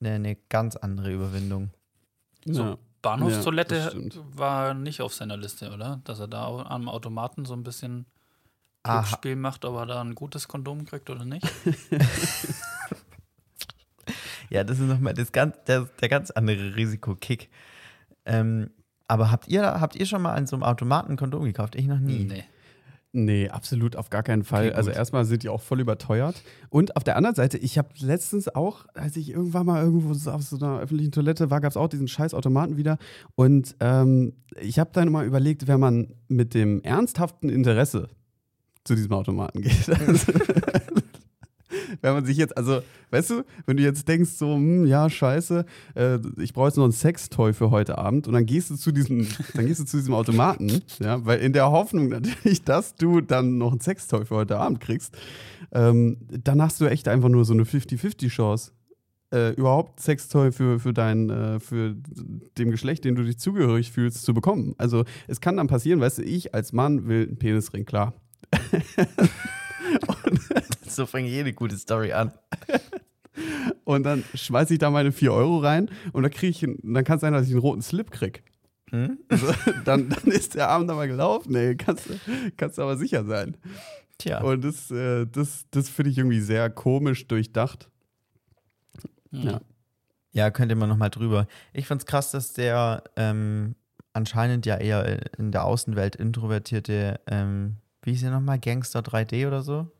eine, 0.00 0.14
eine 0.14 0.36
ganz 0.48 0.76
andere 0.76 1.12
Überwindung. 1.12 1.70
So, 2.44 2.62
Ja. 2.62 2.78
Bahnhofstoilette 3.02 3.92
Ja, 3.94 4.20
war 4.36 4.74
nicht 4.74 5.00
auf 5.00 5.12
seiner 5.12 5.36
Liste, 5.36 5.72
oder? 5.72 6.00
Dass 6.04 6.20
er 6.20 6.28
da 6.28 6.46
am 6.46 6.88
Automaten 6.88 7.44
so 7.44 7.54
ein 7.54 7.62
bisschen. 7.64 8.06
Glücksspiel 8.84 9.36
macht, 9.36 9.64
ob 9.64 9.76
er 9.76 9.86
da 9.86 10.00
ein 10.00 10.14
gutes 10.16 10.48
Kondom 10.48 10.84
kriegt 10.84 11.08
oder 11.08 11.24
nicht. 11.24 11.46
Ja, 14.50 14.64
das 14.64 14.78
ist 14.80 14.86
nochmal 14.86 15.14
das 15.14 15.32
ganz, 15.32 15.56
der, 15.66 15.88
der 16.02 16.08
ganz 16.10 16.30
andere 16.30 16.76
Risikokick. 16.76 17.48
Ähm, 18.26 18.70
aber 19.12 19.30
habt 19.30 19.46
ihr, 19.46 19.62
habt 19.62 19.94
ihr 19.94 20.06
schon 20.06 20.22
mal 20.22 20.32
an 20.32 20.46
so 20.46 20.56
einem 20.56 20.62
Automaten 20.62 21.12
ein 21.12 21.16
Kondom 21.18 21.44
gekauft? 21.44 21.76
Ich 21.76 21.86
noch 21.86 21.98
nie. 21.98 22.24
Nee. 22.24 22.44
Nee, 23.14 23.50
absolut 23.50 23.94
auf 23.94 24.08
gar 24.08 24.22
keinen 24.22 24.42
Fall. 24.42 24.68
Okay, 24.68 24.74
also 24.74 24.90
erstmal 24.90 25.26
sind 25.26 25.42
die 25.42 25.50
auch 25.50 25.60
voll 25.60 25.80
überteuert. 25.80 26.42
Und 26.70 26.96
auf 26.96 27.04
der 27.04 27.16
anderen 27.16 27.36
Seite, 27.36 27.58
ich 27.58 27.76
habe 27.76 27.90
letztens 27.98 28.48
auch, 28.48 28.86
als 28.94 29.16
ich 29.16 29.28
irgendwann 29.28 29.66
mal 29.66 29.84
irgendwo 29.84 30.30
auf 30.30 30.42
so 30.42 30.56
einer 30.56 30.80
öffentlichen 30.80 31.12
Toilette 31.12 31.50
war, 31.50 31.60
gab 31.60 31.70
es 31.70 31.76
auch 31.76 31.88
diesen 31.88 32.08
scheiß 32.08 32.32
Automaten 32.32 32.78
wieder. 32.78 32.96
Und 33.34 33.76
ähm, 33.80 34.32
ich 34.58 34.78
habe 34.78 34.88
dann 34.94 35.12
mal 35.12 35.26
überlegt, 35.26 35.66
wenn 35.66 35.78
man 35.78 36.14
mit 36.28 36.54
dem 36.54 36.80
ernsthaften 36.80 37.50
Interesse 37.50 38.08
zu 38.84 38.94
diesem 38.94 39.12
Automaten 39.12 39.60
geht. 39.60 39.90
Also, 39.90 40.32
wenn 42.00 42.14
man 42.14 42.24
sich 42.24 42.36
jetzt, 42.36 42.56
also, 42.56 42.80
weißt 43.10 43.30
du, 43.30 43.44
wenn 43.66 43.76
du 43.76 43.82
jetzt 43.82 44.08
denkst, 44.08 44.30
so, 44.30 44.54
hm, 44.54 44.86
ja, 44.86 45.08
scheiße, 45.08 45.64
äh, 45.94 46.18
ich 46.38 46.52
brauche 46.52 46.68
jetzt 46.68 46.76
noch 46.76 46.84
ein 46.84 46.92
Sextoy 46.92 47.52
für 47.52 47.70
heute 47.70 47.98
Abend 47.98 48.26
und 48.26 48.34
dann 48.34 48.46
gehst 48.46 48.70
du 48.70 48.76
zu 48.76 48.92
diesem, 48.92 49.26
dann 49.54 49.66
gehst 49.66 49.80
du 49.80 49.84
zu 49.84 49.96
diesem 49.96 50.14
Automaten, 50.14 50.82
ja, 51.00 51.24
weil 51.24 51.40
in 51.40 51.52
der 51.52 51.70
Hoffnung 51.70 52.08
natürlich, 52.08 52.62
dass 52.64 52.94
du 52.94 53.20
dann 53.20 53.58
noch 53.58 53.72
ein 53.72 53.80
Sextoy 53.80 54.24
für 54.24 54.36
heute 54.36 54.58
Abend 54.58 54.80
kriegst, 54.80 55.16
ähm, 55.72 56.18
dann 56.28 56.62
hast 56.62 56.80
du 56.80 56.86
echt 56.86 57.08
einfach 57.08 57.28
nur 57.28 57.44
so 57.44 57.52
eine 57.52 57.64
50-50-Chance. 57.64 58.72
Äh, 59.32 59.54
überhaupt 59.54 59.98
Sextoy 59.98 60.52
für, 60.52 60.78
für 60.78 60.92
dein, 60.92 61.30
äh, 61.30 61.58
für 61.58 61.96
dem 62.58 62.70
Geschlecht, 62.70 63.06
dem 63.06 63.14
du 63.14 63.24
dich 63.24 63.38
zugehörig 63.38 63.90
fühlst, 63.90 64.24
zu 64.24 64.34
bekommen. 64.34 64.74
Also 64.76 65.04
es 65.26 65.40
kann 65.40 65.56
dann 65.56 65.68
passieren, 65.68 66.00
weißt 66.00 66.18
du, 66.18 66.22
ich 66.22 66.54
als 66.54 66.74
Mann 66.74 67.08
will 67.08 67.26
einen 67.28 67.38
Penisring, 67.38 67.86
klar. 67.86 68.12
So 70.94 71.06
fängt 71.06 71.28
jede 71.28 71.52
gute 71.52 71.76
Story 71.76 72.12
an. 72.12 72.32
Und 73.84 74.02
dann 74.04 74.24
schmeiße 74.34 74.74
ich 74.74 74.78
da 74.78 74.90
meine 74.90 75.10
4 75.10 75.32
Euro 75.32 75.58
rein 75.58 75.90
und 76.12 76.22
dann 76.22 76.30
kriege 76.30 76.50
ich, 76.50 76.60
dann 76.82 77.02
kann 77.02 77.14
es 77.16 77.22
sein, 77.22 77.32
dass 77.32 77.46
ich 77.46 77.52
einen 77.52 77.60
roten 77.60 77.80
Slip 77.80 78.10
krieg. 78.10 78.42
Hm? 78.90 79.18
Also, 79.30 79.46
dann, 79.86 80.10
dann 80.10 80.24
ist 80.30 80.54
der 80.54 80.68
Abend 80.68 80.90
aber 80.90 81.06
gelaufen, 81.06 81.54
ey. 81.54 81.74
Kannst, 81.76 82.10
du- 82.10 82.18
kannst 82.58 82.78
aber 82.78 82.98
sicher 82.98 83.24
sein. 83.24 83.56
Tja. 84.18 84.42
Und 84.42 84.62
das, 84.62 84.90
äh, 84.90 85.26
das, 85.26 85.64
das 85.70 85.88
finde 85.88 86.10
ich 86.10 86.18
irgendwie 86.18 86.40
sehr 86.40 86.68
komisch 86.68 87.26
durchdacht. 87.26 87.88
Hm. 89.30 89.42
Ja. 89.42 89.60
Ja, 90.32 90.50
könnte 90.50 90.74
man 90.74 90.88
nochmal 90.90 91.10
drüber. 91.10 91.46
Ich 91.72 91.86
find's 91.86 92.04
krass, 92.06 92.30
dass 92.32 92.52
der 92.52 93.02
ähm, 93.16 93.74
anscheinend 94.12 94.66
ja 94.66 94.76
eher 94.76 95.38
in 95.38 95.52
der 95.52 95.64
Außenwelt 95.64 96.16
introvertierte, 96.16 97.18
ähm, 97.26 97.76
wie 98.02 98.10
hieß 98.12 98.24
er 98.24 98.30
nochmal, 98.30 98.58
Gangster 98.58 99.00
3D 99.00 99.46
oder 99.46 99.62
so? 99.62 99.90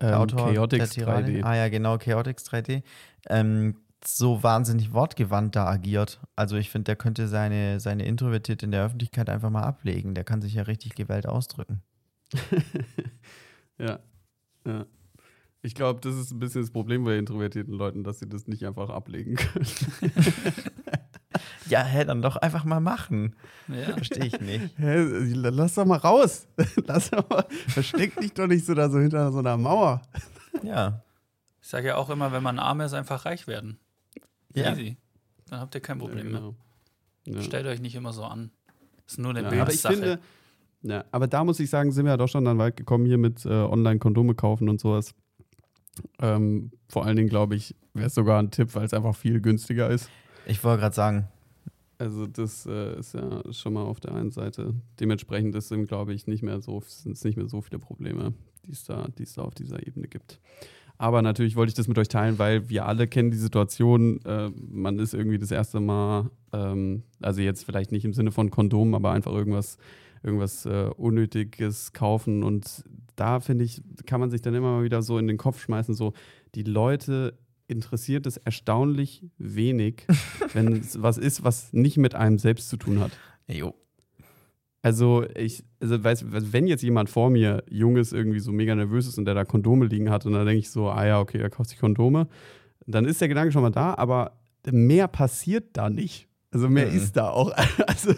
Ähm, 0.00 0.14
Autor 0.14 0.52
Chaotix 0.52 0.90
der 0.90 1.04
Tyrannin. 1.04 1.42
3D. 1.42 1.44
Ah 1.44 1.56
ja, 1.56 1.68
genau, 1.68 1.98
Chaotix 1.98 2.44
3D. 2.44 2.82
Ähm, 3.28 3.76
so 4.04 4.42
wahnsinnig 4.42 4.92
wortgewandt 4.92 5.56
da 5.56 5.66
agiert. 5.66 6.20
Also 6.36 6.56
ich 6.56 6.70
finde, 6.70 6.84
der 6.84 6.96
könnte 6.96 7.28
seine, 7.28 7.80
seine 7.80 8.04
Introvertiert 8.06 8.62
in 8.62 8.70
der 8.70 8.84
Öffentlichkeit 8.84 9.28
einfach 9.28 9.50
mal 9.50 9.62
ablegen. 9.62 10.14
Der 10.14 10.24
kann 10.24 10.42
sich 10.42 10.54
ja 10.54 10.62
richtig 10.62 10.94
gewählt 10.94 11.26
ausdrücken. 11.26 11.82
ja. 13.78 13.98
ja. 14.66 14.86
Ich 15.62 15.74
glaube, 15.74 16.00
das 16.00 16.14
ist 16.14 16.30
ein 16.32 16.38
bisschen 16.38 16.60
das 16.60 16.70
Problem 16.70 17.04
bei 17.04 17.18
introvertierten 17.18 17.74
Leuten, 17.74 18.04
dass 18.04 18.20
sie 18.20 18.28
das 18.28 18.46
nicht 18.46 18.64
einfach 18.64 18.90
ablegen 18.90 19.36
können. 19.36 19.66
Ja, 21.68 21.82
hä, 21.82 22.04
dann 22.04 22.22
doch 22.22 22.36
einfach 22.36 22.64
mal 22.64 22.80
machen. 22.80 23.34
Ja. 23.68 23.94
Verstehe 23.94 24.26
ich 24.26 24.40
nicht. 24.40 24.70
Hä, 24.78 25.02
lass 25.34 25.74
doch 25.74 25.84
mal 25.84 25.98
raus. 25.98 26.46
Lass 26.86 27.10
doch 27.10 27.28
mal, 27.28 27.44
versteck 27.68 28.16
dich 28.20 28.32
doch 28.32 28.46
nicht 28.46 28.64
so 28.64 28.74
da 28.74 28.88
so 28.88 28.98
hinter 28.98 29.32
so 29.32 29.38
einer 29.38 29.56
Mauer. 29.56 30.02
Ja. 30.62 31.02
Ich 31.60 31.68
sage 31.68 31.88
ja 31.88 31.96
auch 31.96 32.10
immer, 32.10 32.30
wenn 32.30 32.42
man 32.42 32.58
arm 32.58 32.80
ist, 32.80 32.94
einfach 32.94 33.24
reich 33.24 33.46
werden. 33.48 33.78
Ja. 34.54 34.72
Easy. 34.72 34.96
Dann 35.48 35.60
habt 35.60 35.74
ihr 35.74 35.80
kein 35.80 35.98
Problem 35.98 36.30
mehr. 36.30 36.40
genau. 36.40 36.54
Ja. 37.26 37.42
Stellt 37.42 37.66
euch 37.66 37.80
nicht 37.80 37.96
immer 37.96 38.12
so 38.12 38.24
an. 38.24 38.50
ist 39.06 39.18
nur 39.18 39.30
eine 39.30 39.42
Ja, 39.42 39.62
aber 39.62 39.72
ich 39.72 39.80
finde, 39.80 40.20
ja, 40.82 41.04
aber 41.10 41.26
da 41.26 41.42
muss 41.42 41.58
ich 41.58 41.68
sagen, 41.68 41.90
sind 41.90 42.04
wir 42.04 42.12
ja 42.12 42.16
doch 42.16 42.28
schon 42.28 42.44
dann 42.44 42.58
weit 42.58 42.76
gekommen 42.76 43.06
hier 43.06 43.18
mit 43.18 43.44
äh, 43.44 43.48
Online-Kondome 43.48 44.34
kaufen 44.34 44.68
und 44.68 44.80
sowas. 44.80 45.14
Ähm, 46.20 46.70
vor 46.88 47.04
allen 47.04 47.16
Dingen, 47.16 47.28
glaube 47.28 47.56
ich, 47.56 47.74
wäre 47.94 48.06
es 48.06 48.14
sogar 48.14 48.38
ein 48.40 48.50
Tipp, 48.50 48.74
weil 48.74 48.84
es 48.84 48.94
einfach 48.94 49.16
viel 49.16 49.40
günstiger 49.40 49.90
ist. 49.90 50.08
Ich 50.46 50.62
wollte 50.62 50.82
gerade 50.82 50.94
sagen, 50.94 51.28
Also 51.98 52.26
das 52.26 52.66
äh, 52.66 52.98
ist 52.98 53.14
ja 53.14 53.42
schon 53.52 53.72
mal 53.72 53.84
auf 53.84 54.00
der 54.00 54.14
einen 54.14 54.30
Seite. 54.30 54.74
Dementsprechend 55.00 55.60
sind, 55.62 55.86
glaube 55.86 56.12
ich, 56.12 56.26
nicht 56.26 56.42
mehr 56.42 56.60
so, 56.60 56.82
sind 56.86 57.12
es 57.12 57.24
nicht 57.24 57.36
mehr 57.36 57.48
so 57.48 57.62
viele 57.62 57.78
Probleme, 57.78 58.34
die 58.66 58.72
es 58.72 58.84
da, 58.84 59.08
die 59.16 59.22
es 59.22 59.34
da 59.34 59.42
auf 59.42 59.54
dieser 59.54 59.86
Ebene 59.86 60.06
gibt. 60.06 60.38
Aber 60.98 61.22
natürlich 61.22 61.56
wollte 61.56 61.70
ich 61.70 61.74
das 61.74 61.88
mit 61.88 61.98
euch 61.98 62.08
teilen, 62.08 62.38
weil 62.38 62.68
wir 62.68 62.86
alle 62.86 63.06
kennen 63.06 63.30
die 63.30 63.36
Situation. 63.36 64.20
Äh, 64.24 64.50
man 64.70 64.98
ist 64.98 65.14
irgendwie 65.14 65.38
das 65.38 65.50
erste 65.50 65.80
Mal, 65.80 66.30
ähm, 66.52 67.02
also 67.20 67.40
jetzt 67.40 67.64
vielleicht 67.64 67.92
nicht 67.92 68.04
im 68.04 68.14
Sinne 68.14 68.30
von 68.30 68.50
Kondom, 68.50 68.94
aber 68.94 69.12
einfach 69.12 69.32
irgendwas, 69.32 69.78
irgendwas 70.22 70.64
äh, 70.66 70.90
Unnötiges 70.96 71.92
kaufen. 71.92 72.42
Und 72.42 72.84
da 73.14 73.40
finde 73.40 73.64
ich, 73.64 73.82
kann 74.06 74.20
man 74.20 74.30
sich 74.30 74.42
dann 74.42 74.54
immer 74.54 74.72
mal 74.72 74.84
wieder 74.84 75.02
so 75.02 75.18
in 75.18 75.26
den 75.26 75.38
Kopf 75.38 75.60
schmeißen, 75.60 75.94
so 75.94 76.12
die 76.54 76.62
Leute 76.62 77.34
interessiert 77.68 78.26
es 78.26 78.36
erstaunlich 78.36 79.24
wenig, 79.38 80.06
wenn 80.52 80.72
es 80.74 81.02
was 81.02 81.18
ist, 81.18 81.44
was 81.44 81.72
nicht 81.72 81.96
mit 81.98 82.14
einem 82.14 82.38
selbst 82.38 82.68
zu 82.68 82.76
tun 82.76 83.00
hat. 83.00 83.12
Jo. 83.48 83.74
Also 84.82 85.24
ich, 85.34 85.64
also 85.80 86.02
weiß, 86.04 86.26
wenn 86.28 86.66
jetzt 86.68 86.82
jemand 86.82 87.10
vor 87.10 87.28
mir 87.30 87.64
jung 87.68 87.96
ist, 87.96 88.12
irgendwie 88.12 88.38
so 88.38 88.52
mega 88.52 88.74
nervös 88.74 89.08
ist 89.08 89.18
und 89.18 89.24
der 89.24 89.34
da 89.34 89.44
Kondome 89.44 89.86
liegen 89.86 90.10
hat 90.10 90.26
und 90.26 90.32
dann 90.32 90.46
denke 90.46 90.60
ich 90.60 90.70
so, 90.70 90.88
ah 90.88 91.04
ja, 91.04 91.20
okay, 91.20 91.38
er 91.38 91.50
kauft 91.50 91.70
sich 91.70 91.78
Kondome, 91.80 92.28
dann 92.86 93.04
ist 93.04 93.20
der 93.20 93.26
Gedanke 93.28 93.50
schon 93.52 93.62
mal 93.62 93.70
da, 93.70 93.94
aber 93.94 94.38
mehr 94.70 95.08
passiert 95.08 95.70
da 95.76 95.90
nicht. 95.90 96.28
Also 96.52 96.68
mehr 96.68 96.86
Mhm. 96.88 96.96
ist 96.96 97.16
da 97.16 97.30
auch. 97.30 97.52
Also, 97.86 98.10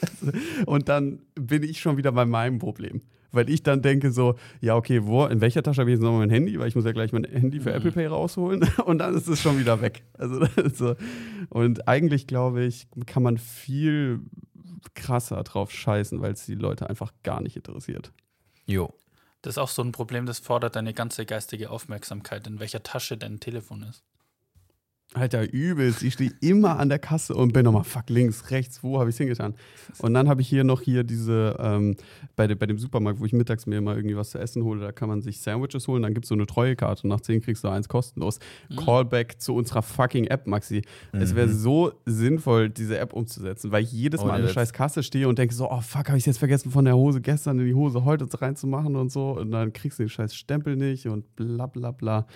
also, 0.00 0.32
und 0.66 0.88
dann 0.88 1.20
bin 1.34 1.62
ich 1.62 1.80
schon 1.80 1.96
wieder 1.96 2.12
bei 2.12 2.24
meinem 2.26 2.58
Problem. 2.58 3.00
Weil 3.36 3.48
ich 3.48 3.62
dann 3.62 3.82
denke 3.82 4.10
so, 4.10 4.34
ja, 4.60 4.74
okay, 4.74 5.04
wo, 5.04 5.24
in 5.26 5.40
welcher 5.40 5.62
Tasche 5.62 5.80
habe 5.82 5.90
ich 5.90 5.94
jetzt 5.94 6.02
nochmal 6.02 6.20
mein 6.20 6.30
Handy? 6.30 6.58
Weil 6.58 6.68
ich 6.68 6.74
muss 6.74 6.84
ja 6.84 6.92
gleich 6.92 7.12
mein 7.12 7.24
Handy 7.24 7.60
für 7.60 7.70
Mhm. 7.70 7.76
Apple 7.76 7.92
Pay 7.92 8.06
rausholen 8.06 8.68
und 8.86 8.98
dann 8.98 9.14
ist 9.14 9.28
es 9.28 9.40
schon 9.40 9.58
wieder 9.58 9.80
weg. 9.80 10.02
Also, 10.14 10.46
so. 10.74 10.96
Und 11.50 11.86
eigentlich 11.86 12.26
glaube 12.26 12.64
ich, 12.64 12.88
kann 13.06 13.22
man 13.22 13.38
viel 13.38 14.20
krasser 14.94 15.42
drauf 15.44 15.70
scheißen, 15.70 16.20
weil 16.20 16.32
es 16.32 16.46
die 16.46 16.54
Leute 16.54 16.88
einfach 16.88 17.12
gar 17.22 17.40
nicht 17.40 17.56
interessiert. 17.56 18.12
Jo. 18.66 18.92
Das 19.42 19.54
ist 19.54 19.58
auch 19.58 19.68
so 19.68 19.82
ein 19.82 19.92
Problem, 19.92 20.26
das 20.26 20.40
fordert 20.40 20.74
deine 20.74 20.92
ganze 20.92 21.24
geistige 21.24 21.70
Aufmerksamkeit, 21.70 22.46
in 22.48 22.58
welcher 22.58 22.82
Tasche 22.82 23.16
dein 23.16 23.38
Telefon 23.38 23.82
ist. 23.84 24.02
Alter, 25.14 25.50
übelst. 25.50 26.02
Ich 26.02 26.14
stehe 26.14 26.32
immer 26.40 26.78
an 26.78 26.88
der 26.90 26.98
Kasse 26.98 27.34
und 27.34 27.52
bin 27.52 27.64
nochmal, 27.64 27.84
fuck, 27.84 28.10
links, 28.10 28.50
rechts, 28.50 28.82
wo 28.82 28.98
habe 28.98 29.08
ich 29.08 29.14
es 29.14 29.18
hingetan? 29.18 29.54
Und 30.00 30.12
dann 30.12 30.28
habe 30.28 30.42
ich 30.42 30.48
hier 30.48 30.62
noch 30.64 30.82
hier 30.82 31.04
diese, 31.04 31.56
ähm, 31.58 31.96
bei, 32.34 32.46
de, 32.46 32.54
bei 32.56 32.66
dem 32.66 32.76
Supermarkt, 32.76 33.20
wo 33.20 33.24
ich 33.24 33.32
mittags 33.32 33.66
mir 33.66 33.80
mal 33.80 33.96
irgendwie 33.96 34.16
was 34.16 34.30
zu 34.30 34.38
essen 34.38 34.64
hole, 34.64 34.80
da 34.80 34.92
kann 34.92 35.08
man 35.08 35.22
sich 35.22 35.40
Sandwiches 35.40 35.86
holen, 35.88 36.02
dann 36.02 36.12
gibt 36.12 36.24
es 36.26 36.28
so 36.28 36.34
eine 36.34 36.44
Treuekarte 36.44 37.04
und 37.04 37.10
nach 37.10 37.20
10 37.20 37.40
kriegst 37.40 37.62
du 37.64 37.68
eins 37.68 37.88
kostenlos. 37.88 38.40
Mhm. 38.68 38.76
Callback 38.76 39.40
zu 39.40 39.54
unserer 39.54 39.80
fucking 39.82 40.24
App, 40.26 40.46
Maxi. 40.48 40.82
Es 41.12 41.34
wäre 41.34 41.46
Mhm. 41.46 41.52
so 41.52 41.92
sinnvoll, 42.04 42.68
diese 42.68 42.98
App 42.98 43.12
umzusetzen, 43.14 43.70
weil 43.70 43.84
ich 43.84 43.92
jedes 43.92 44.20
Mal 44.20 44.26
Ohne 44.26 44.32
an 44.34 44.42
der 44.42 44.48
scheiß 44.48 44.72
Kasse 44.74 45.02
stehe 45.04 45.28
und 45.28 45.38
denke 45.38 45.54
so, 45.54 45.70
oh 45.70 45.80
fuck, 45.80 46.08
habe 46.08 46.18
ich 46.18 46.26
jetzt 46.26 46.38
vergessen 46.38 46.70
von 46.72 46.84
der 46.84 46.96
Hose 46.96 47.20
gestern 47.22 47.58
in 47.60 47.66
die 47.66 47.74
Hose 47.74 48.04
heute 48.04 48.26
reinzumachen 48.42 48.96
und 48.96 49.10
so 49.10 49.30
und 49.38 49.52
dann 49.52 49.72
kriegst 49.72 49.98
du 49.98 50.02
den 50.02 50.10
scheiß 50.10 50.34
Stempel 50.34 50.76
nicht 50.76 51.06
und 51.06 51.36
bla 51.36 51.66
bla 51.66 51.92
bla. 51.92 52.26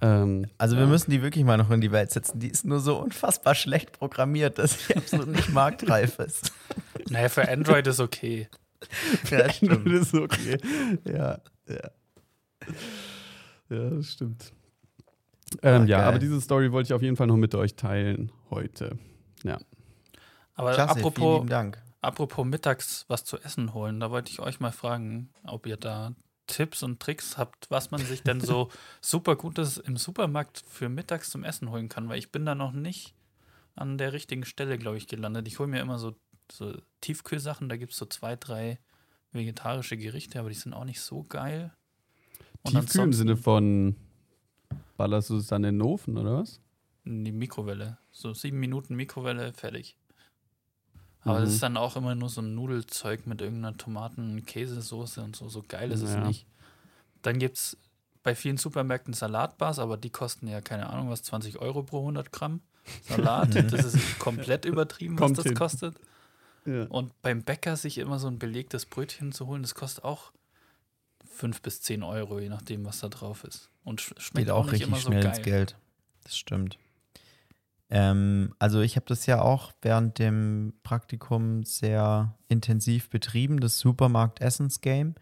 Ähm, 0.00 0.46
Also 0.58 0.76
wir 0.76 0.84
ja. 0.84 0.88
müssen 0.88 1.10
die 1.10 1.22
wirklich 1.22 1.44
mal 1.44 1.56
noch 1.56 1.70
in 1.70 1.80
die 1.80 1.92
Welt 1.92 2.10
setzen. 2.10 2.38
Die 2.40 2.48
ist 2.48 2.64
nur 2.64 2.80
so 2.80 2.98
unfassbar 3.00 3.54
schlecht 3.54 3.92
programmiert, 3.92 4.58
dass 4.58 4.86
sie 4.86 4.96
absolut 4.96 5.28
nicht 5.28 5.50
marktreif 5.50 6.18
ist. 6.18 6.52
Naja, 7.10 7.30
für 7.30 7.48
Android 7.48 7.86
ist 7.86 8.00
okay. 8.00 8.48
Ja, 9.30 9.38
Das 9.46 9.62
ist 9.62 10.14
okay. 10.14 10.58
Ja, 11.06 11.38
ja. 11.66 11.90
Ja, 13.70 13.90
das 13.90 14.12
stimmt. 14.12 14.52
Ähm, 15.62 15.82
Ah, 15.82 15.84
ja, 15.86 15.98
geil. 15.98 16.08
aber 16.08 16.18
diese 16.18 16.40
Story 16.40 16.70
wollte 16.72 16.88
ich 16.88 16.92
auf 16.92 17.00
jeden 17.02 17.16
Fall 17.16 17.26
noch 17.26 17.36
mit 17.36 17.54
euch 17.54 17.76
teilen 17.76 18.30
heute. 18.50 18.98
Aber 20.54 20.72
Klasse, 20.74 20.90
apropos, 20.98 21.46
apropos 22.02 22.44
mittags 22.44 23.04
was 23.08 23.24
zu 23.24 23.38
essen 23.38 23.72
holen, 23.74 24.00
da 24.00 24.10
wollte 24.10 24.30
ich 24.32 24.40
euch 24.40 24.60
mal 24.60 24.72
fragen, 24.72 25.30
ob 25.44 25.66
ihr 25.66 25.76
da 25.76 26.12
Tipps 26.48 26.82
und 26.82 27.00
Tricks 27.00 27.38
habt, 27.38 27.70
was 27.70 27.92
man 27.92 28.00
sich 28.00 28.22
denn 28.22 28.40
so 28.40 28.70
super 29.00 29.36
Gutes 29.36 29.78
im 29.78 29.96
Supermarkt 29.96 30.64
für 30.66 30.88
mittags 30.88 31.30
zum 31.30 31.44
Essen 31.44 31.70
holen 31.70 31.88
kann, 31.88 32.08
weil 32.08 32.18
ich 32.18 32.32
bin 32.32 32.44
da 32.44 32.56
noch 32.56 32.72
nicht 32.72 33.14
an 33.76 33.96
der 33.96 34.12
richtigen 34.12 34.44
Stelle, 34.44 34.76
glaube 34.76 34.96
ich, 34.96 35.06
gelandet. 35.06 35.46
Ich 35.46 35.60
hole 35.60 35.68
mir 35.68 35.80
immer 35.80 35.98
so, 35.98 36.16
so 36.50 36.74
Tiefkühlsachen, 37.00 37.68
da 37.68 37.76
gibt 37.76 37.92
es 37.92 37.98
so 37.98 38.06
zwei, 38.06 38.34
drei 38.34 38.80
vegetarische 39.30 39.96
Gerichte, 39.96 40.40
aber 40.40 40.48
die 40.48 40.56
sind 40.56 40.74
auch 40.74 40.84
nicht 40.84 41.00
so 41.00 41.22
geil. 41.22 41.72
Und 42.62 42.72
Tiefkühl 42.72 43.04
im 43.04 43.12
Sinne 43.12 43.36
von, 43.36 43.94
ballerst 44.96 45.30
du 45.30 45.36
es 45.36 45.46
dann 45.46 45.62
in 45.62 45.76
den 45.76 45.82
Ofen 45.82 46.18
oder 46.18 46.38
was? 46.38 46.60
in 47.08 47.24
die 47.24 47.32
Mikrowelle. 47.32 47.98
So 48.12 48.34
sieben 48.34 48.60
Minuten 48.60 48.94
Mikrowelle, 48.94 49.52
fertig. 49.52 49.96
Aber 51.24 51.40
Mhm. 51.40 51.44
das 51.44 51.54
ist 51.54 51.62
dann 51.62 51.76
auch 51.76 51.96
immer 51.96 52.14
nur 52.14 52.28
so 52.28 52.40
ein 52.40 52.54
Nudelzeug 52.54 53.26
mit 53.26 53.40
irgendeiner 53.40 53.76
Tomaten-Käsesoße 53.76 55.22
und 55.22 55.36
so. 55.36 55.48
So 55.48 55.64
geil 55.66 55.90
ist 55.90 56.02
es 56.02 56.12
Ja. 56.14 56.26
nicht. 56.26 56.46
Dann 57.22 57.38
gibt 57.38 57.56
es 57.56 57.76
bei 58.22 58.34
vielen 58.34 58.56
Supermärkten 58.56 59.14
Salatbars, 59.14 59.78
aber 59.78 59.96
die 59.96 60.10
kosten 60.10 60.48
ja, 60.48 60.60
keine 60.60 60.88
Ahnung, 60.90 61.10
was, 61.10 61.22
20 61.22 61.58
Euro 61.58 61.82
pro 61.82 62.00
100 62.00 62.30
Gramm 62.32 62.60
Salat. 63.08 63.48
das 63.72 63.84
ist 63.94 64.18
komplett 64.18 64.64
übertrieben, 64.64 65.14
was 65.18 65.20
Kommt 65.26 65.38
das 65.38 65.44
hin. 65.46 65.54
kostet. 65.54 65.96
Ja. 66.64 66.84
Und 66.84 67.20
beim 67.22 67.42
Bäcker 67.42 67.76
sich 67.76 67.98
immer 67.98 68.18
so 68.18 68.28
ein 68.28 68.38
belegtes 68.38 68.86
Brötchen 68.86 69.32
zu 69.32 69.46
holen, 69.46 69.62
das 69.62 69.74
kostet 69.74 70.04
auch 70.04 70.32
5 71.34 71.62
bis 71.62 71.80
10 71.82 72.02
Euro, 72.02 72.38
je 72.40 72.48
nachdem, 72.48 72.84
was 72.84 73.00
da 73.00 73.08
drauf 73.08 73.44
ist. 73.44 73.70
Und 73.84 74.00
sch- 74.00 74.18
schmeckt 74.20 74.46
Geht 74.46 74.50
auch, 74.50 74.60
auch 74.60 74.64
nicht 74.64 74.72
richtig 74.74 74.88
immer 74.88 74.98
so 74.98 75.10
geil. 75.10 75.24
ins 75.24 75.42
Geld. 75.42 75.76
Das 76.24 76.36
stimmt. 76.36 76.78
Ähm, 77.90 78.54
also 78.58 78.80
ich 78.80 78.96
habe 78.96 79.06
das 79.06 79.26
ja 79.26 79.40
auch 79.40 79.72
während 79.82 80.18
dem 80.18 80.74
Praktikum 80.82 81.64
sehr 81.64 82.34
intensiv 82.48 83.08
betrieben, 83.10 83.60
das 83.60 83.78
Supermarkt-Essens-Game. 83.78 85.14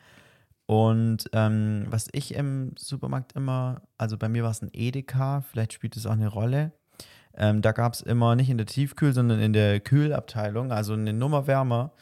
Und 0.67 1.31
ähm, 1.33 1.87
was 1.91 2.09
ich 2.11 2.35
im 2.35 2.73
Supermarkt 2.77 3.35
immer, 3.35 3.83
also 3.99 4.19
bei 4.19 4.29
mir 4.29 4.43
war 4.43 4.51
es 4.51 4.63
ein 4.63 4.71
Edeka, 4.73 5.43
vielleicht 5.43 5.73
spielt 5.73 5.97
es 5.97 6.07
auch 6.07 6.13
eine 6.13 6.27
Rolle. 6.29 6.73
Ähm, 7.35 7.63
da 7.63 7.71
gab 7.73 7.93
es 7.93 8.01
immer 8.01 8.35
nicht 8.35 8.51
in 8.51 8.57
der 8.57 8.67
Tiefkühl, 8.67 9.13
sondern 9.13 9.39
in 9.39 9.53
der 9.53 9.79
Kühlabteilung, 9.79 10.73
also 10.73 10.95
eine 10.95 11.13
Nummer 11.13 11.47
wärmer. 11.47 11.93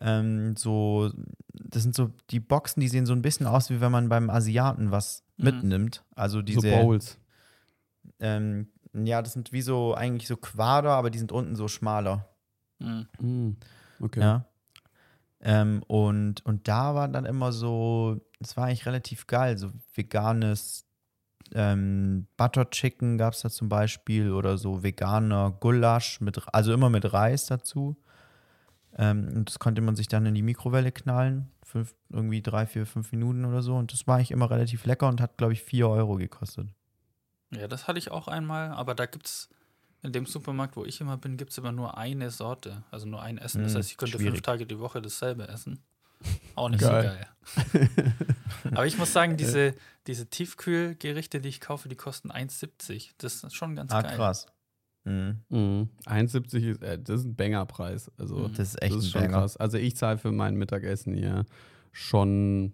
Ähm, 0.00 0.56
so, 0.56 1.12
das 1.52 1.82
sind 1.82 1.94
so 1.94 2.10
die 2.30 2.40
Boxen, 2.40 2.80
die 2.80 2.88
sehen 2.88 3.06
so 3.06 3.12
ein 3.12 3.22
bisschen 3.22 3.46
aus, 3.46 3.70
wie 3.70 3.80
wenn 3.80 3.92
man 3.92 4.08
beim 4.08 4.28
Asiaten 4.30 4.90
was 4.90 5.22
Mhm. 5.36 5.44
mitnimmt. 5.44 6.04
Also 6.16 6.42
diese. 6.42 6.62
so 6.62 6.68
Bowls. 6.68 7.18
Ähm, 8.18 8.68
ja, 8.92 9.22
das 9.22 9.32
sind 9.32 9.52
wie 9.52 9.62
so 9.62 9.94
eigentlich 9.94 10.28
so 10.28 10.36
Quader, 10.36 10.90
aber 10.90 11.10
die 11.10 11.18
sind 11.18 11.32
unten 11.32 11.56
so 11.56 11.68
schmaler. 11.68 12.28
Mhm. 12.78 13.56
Okay. 14.00 14.20
Ja. 14.20 14.44
Ähm, 15.42 15.82
und, 15.86 16.44
und 16.44 16.68
da 16.68 16.94
war 16.94 17.08
dann 17.08 17.24
immer 17.24 17.52
so, 17.52 18.20
das 18.40 18.56
war 18.56 18.66
eigentlich 18.66 18.86
relativ 18.86 19.26
geil, 19.26 19.56
so 19.56 19.70
veganes 19.94 20.86
ähm, 21.52 22.26
Butter 22.36 22.70
Chicken 22.70 23.18
gab 23.18 23.34
es 23.34 23.40
da 23.40 23.50
zum 23.50 23.68
Beispiel 23.68 24.32
oder 24.32 24.58
so 24.58 24.82
veganer 24.82 25.50
Gulasch, 25.58 26.20
mit, 26.20 26.40
also 26.52 26.72
immer 26.72 26.90
mit 26.90 27.12
Reis 27.12 27.46
dazu. 27.46 27.96
Ähm, 28.96 29.28
und 29.34 29.48
das 29.48 29.58
konnte 29.58 29.80
man 29.80 29.96
sich 29.96 30.08
dann 30.08 30.26
in 30.26 30.34
die 30.34 30.42
Mikrowelle 30.42 30.92
knallen, 30.92 31.50
fünf, 31.64 31.94
irgendwie 32.08 32.42
drei, 32.42 32.66
vier, 32.66 32.86
fünf 32.86 33.12
Minuten 33.12 33.44
oder 33.44 33.62
so. 33.62 33.76
Und 33.76 33.92
das 33.92 34.06
war 34.06 34.16
eigentlich 34.16 34.30
immer 34.30 34.50
relativ 34.50 34.84
lecker 34.86 35.08
und 35.08 35.20
hat, 35.20 35.38
glaube 35.38 35.52
ich, 35.52 35.62
vier 35.62 35.88
Euro 35.88 36.16
gekostet. 36.16 36.68
Ja, 37.52 37.66
das 37.68 37.88
hatte 37.88 37.98
ich 37.98 38.10
auch 38.10 38.28
einmal, 38.28 38.70
aber 38.70 38.94
da 38.94 39.06
gibt 39.06 39.26
es 39.26 39.48
in 40.02 40.12
dem 40.12 40.24
Supermarkt, 40.26 40.76
wo 40.76 40.84
ich 40.84 41.00
immer 41.00 41.16
bin, 41.16 41.36
gibt 41.36 41.50
es 41.50 41.58
immer 41.58 41.72
nur 41.72 41.98
eine 41.98 42.30
Sorte, 42.30 42.84
also 42.90 43.06
nur 43.06 43.22
ein 43.22 43.38
Essen. 43.38 43.62
Das 43.62 43.72
Hm, 43.72 43.78
heißt, 43.78 43.90
ich 43.90 43.96
könnte 43.96 44.16
schwierig. 44.18 44.34
fünf 44.34 44.42
Tage 44.42 44.66
die 44.66 44.78
Woche 44.78 45.02
dasselbe 45.02 45.48
essen. 45.48 45.82
Auch 46.54 46.68
nicht 46.68 46.80
Geil. 46.80 47.02
so 47.02 47.66
geil. 47.72 48.14
aber 48.72 48.86
ich 48.86 48.98
muss 48.98 49.12
sagen, 49.12 49.36
diese, 49.36 49.74
diese 50.06 50.26
Tiefkühlgerichte, 50.28 51.40
die 51.40 51.48
ich 51.48 51.60
kaufe, 51.60 51.88
die 51.88 51.96
kosten 51.96 52.30
1,70. 52.30 53.10
Das 53.18 53.42
ist 53.42 53.54
schon 53.54 53.74
ganz 53.74 53.92
Ah, 53.92 54.02
geil. 54.02 54.16
krass. 54.16 54.46
Mhm. 55.04 55.40
Mhm. 55.48 55.88
1,70 56.06 56.70
ist, 56.72 56.82
äh, 56.82 56.98
das 56.98 57.20
ist 57.20 57.26
ein 57.26 57.36
Bangerpreis. 57.36 58.10
Also, 58.18 58.36
Mhm. 58.36 58.54
Das 58.54 58.68
ist 58.68 58.82
echt 58.82 58.94
das 58.94 59.04
ist 59.04 59.08
ein 59.08 59.10
schon 59.12 59.20
Banger. 59.22 59.38
krass. 59.38 59.56
Also, 59.56 59.78
ich 59.78 59.96
zahle 59.96 60.18
für 60.18 60.30
mein 60.32 60.56
Mittagessen 60.56 61.14
hier 61.14 61.46
schon 61.92 62.72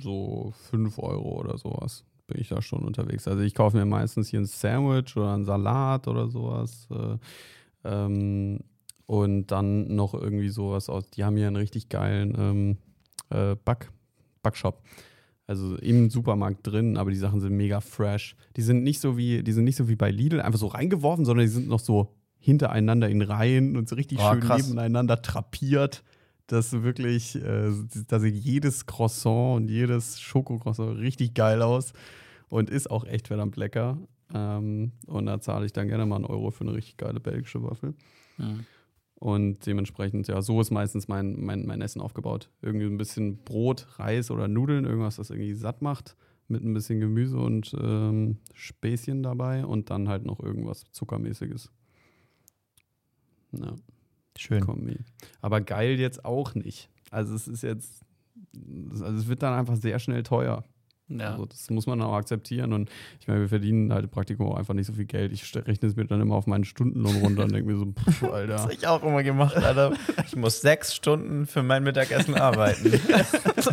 so 0.00 0.54
5 0.70 0.98
Euro 0.98 1.38
oder 1.40 1.58
sowas. 1.58 2.04
Bin 2.26 2.40
ich 2.40 2.48
da 2.48 2.60
schon 2.60 2.82
unterwegs. 2.84 3.28
Also, 3.28 3.42
ich 3.42 3.54
kaufe 3.54 3.76
mir 3.76 3.84
meistens 3.84 4.28
hier 4.28 4.40
ein 4.40 4.46
Sandwich 4.46 5.16
oder 5.16 5.32
einen 5.34 5.44
Salat 5.44 6.08
oder 6.08 6.28
sowas. 6.28 6.88
Äh, 6.90 7.18
ähm, 7.84 8.60
und 9.06 9.46
dann 9.52 9.94
noch 9.94 10.14
irgendwie 10.14 10.48
sowas 10.48 10.88
aus. 10.88 11.08
Die 11.10 11.24
haben 11.24 11.36
hier 11.36 11.46
einen 11.46 11.56
richtig 11.56 11.88
geilen 11.88 12.34
ähm, 12.36 12.76
äh, 13.30 13.54
Back, 13.64 13.92
Backshop. 14.42 14.82
Also 15.46 15.76
im 15.76 16.10
Supermarkt 16.10 16.66
drin, 16.66 16.96
aber 16.96 17.10
die 17.12 17.16
Sachen 17.16 17.40
sind 17.40 17.56
mega 17.56 17.80
fresh. 17.80 18.34
Die 18.56 18.62
sind 18.62 18.82
nicht 18.82 19.00
so 19.00 19.16
wie, 19.16 19.44
die 19.44 19.52
sind 19.52 19.62
nicht 19.62 19.76
so 19.76 19.88
wie 19.88 19.94
bei 19.94 20.10
Lidl, 20.10 20.40
einfach 20.40 20.58
so 20.58 20.66
reingeworfen, 20.66 21.24
sondern 21.24 21.46
die 21.46 21.52
sind 21.52 21.68
noch 21.68 21.78
so 21.78 22.16
hintereinander 22.40 23.08
in 23.08 23.22
Reihen 23.22 23.76
und 23.76 23.88
so 23.88 23.94
richtig 23.94 24.18
Oh, 24.20 24.32
schön 24.32 24.40
krass. 24.40 24.66
nebeneinander 24.66 25.22
trapiert. 25.22 26.02
Dass 26.46 26.82
wirklich, 26.82 27.36
äh, 27.36 27.72
da 28.08 28.20
sieht 28.20 28.36
jedes 28.36 28.86
Croissant 28.86 29.56
und 29.56 29.68
jedes 29.68 30.20
Schokocroissant 30.20 30.98
richtig 30.98 31.34
geil 31.34 31.62
aus 31.62 31.92
und 32.48 32.70
ist 32.70 32.90
auch 32.90 33.04
echt 33.04 33.28
verdammt 33.28 33.56
lecker. 33.56 33.98
Ähm, 34.32 34.92
und 35.06 35.26
da 35.26 35.40
zahle 35.40 35.66
ich 35.66 35.72
dann 35.72 35.88
gerne 35.88 36.06
mal 36.06 36.16
einen 36.16 36.24
Euro 36.24 36.50
für 36.50 36.64
eine 36.64 36.74
richtig 36.74 36.96
geile 36.96 37.20
belgische 37.20 37.62
Waffel. 37.62 37.94
Mhm. 38.38 38.66
Und 39.18 39.64
dementsprechend, 39.66 40.28
ja, 40.28 40.42
so 40.42 40.60
ist 40.60 40.70
meistens 40.70 41.08
mein, 41.08 41.40
mein, 41.40 41.66
mein 41.66 41.80
Essen 41.80 42.02
aufgebaut. 42.02 42.50
Irgendwie 42.60 42.86
ein 42.86 42.98
bisschen 42.98 43.42
Brot, 43.44 43.86
Reis 43.98 44.30
oder 44.30 44.46
Nudeln, 44.46 44.84
irgendwas, 44.84 45.16
das 45.16 45.30
irgendwie 45.30 45.54
satt 45.54 45.80
macht, 45.80 46.16
mit 46.48 46.62
ein 46.62 46.74
bisschen 46.74 47.00
Gemüse 47.00 47.38
und 47.38 47.74
ähm, 47.80 48.38
Späßchen 48.52 49.22
dabei 49.22 49.64
und 49.64 49.90
dann 49.90 50.08
halt 50.08 50.26
noch 50.26 50.38
irgendwas 50.40 50.84
Zuckermäßiges. 50.92 51.72
Ja, 53.52 53.74
Schön. 54.38 54.60
Kombi. 54.64 54.98
Aber 55.40 55.60
geil 55.60 55.98
jetzt 55.98 56.24
auch 56.24 56.54
nicht. 56.54 56.88
Also 57.10 57.34
es 57.34 57.48
ist 57.48 57.62
jetzt, 57.62 58.02
also 58.92 59.04
es 59.06 59.28
wird 59.28 59.42
dann 59.42 59.54
einfach 59.54 59.76
sehr 59.76 59.98
schnell 59.98 60.22
teuer. 60.22 60.64
Ja. 61.08 61.30
Also 61.32 61.46
das 61.46 61.70
muss 61.70 61.86
man 61.86 62.02
auch 62.02 62.14
akzeptieren. 62.14 62.72
Und 62.72 62.90
ich 63.20 63.28
meine, 63.28 63.40
wir 63.40 63.48
verdienen 63.48 63.92
halt 63.92 64.04
im 64.04 64.10
Praktikum 64.10 64.48
auch 64.48 64.56
einfach 64.56 64.74
nicht 64.74 64.86
so 64.88 64.92
viel 64.92 65.04
Geld. 65.04 65.32
Ich 65.32 65.54
rechne 65.54 65.88
es 65.88 65.94
mir 65.94 66.04
dann 66.04 66.20
immer 66.20 66.34
auf 66.34 66.48
meinen 66.48 66.64
Stundenlohn 66.64 67.16
runter 67.18 67.44
und 67.44 67.52
denke 67.52 67.70
mir 67.70 67.78
so, 67.78 67.86
pff, 67.92 68.20
Das 68.20 68.30
Alter. 68.30 68.58
habe 68.62 68.72
ich 68.74 68.86
auch 68.88 69.02
immer 69.04 69.22
gemacht, 69.22 69.56
Alter. 69.56 69.92
Ich 70.26 70.34
muss 70.34 70.60
sechs 70.60 70.94
Stunden 70.94 71.46
für 71.46 71.62
mein 71.62 71.84
Mittagessen 71.84 72.34
arbeiten. 72.34 72.90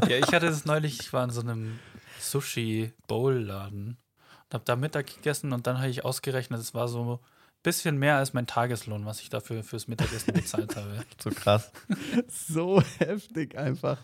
ja, 0.08 0.18
ich 0.18 0.32
hatte 0.32 0.46
es 0.46 0.66
neulich, 0.66 1.00
ich 1.00 1.12
war 1.12 1.24
in 1.24 1.32
so 1.32 1.42
einem 1.42 1.80
Sushi-Bowl-Laden 2.20 3.88
und 3.88 4.54
habe 4.54 4.64
da 4.66 4.76
Mittag 4.76 5.08
gegessen 5.16 5.54
und 5.54 5.66
dann 5.68 5.80
habe 5.80 5.90
ich 5.90 6.06
ausgerechnet, 6.06 6.60
es 6.60 6.74
war 6.74 6.88
so 6.88 7.20
bisschen 7.64 7.98
mehr 7.98 8.18
als 8.18 8.34
mein 8.34 8.46
Tageslohn, 8.46 9.06
was 9.06 9.22
ich 9.22 9.30
dafür 9.30 9.64
fürs 9.64 9.88
Mittagessen 9.88 10.34
bezahlt 10.34 10.76
habe. 10.76 11.04
So 11.22 11.30
krass. 11.32 11.72
So 12.28 12.82
heftig 13.00 13.58
einfach. 13.58 13.98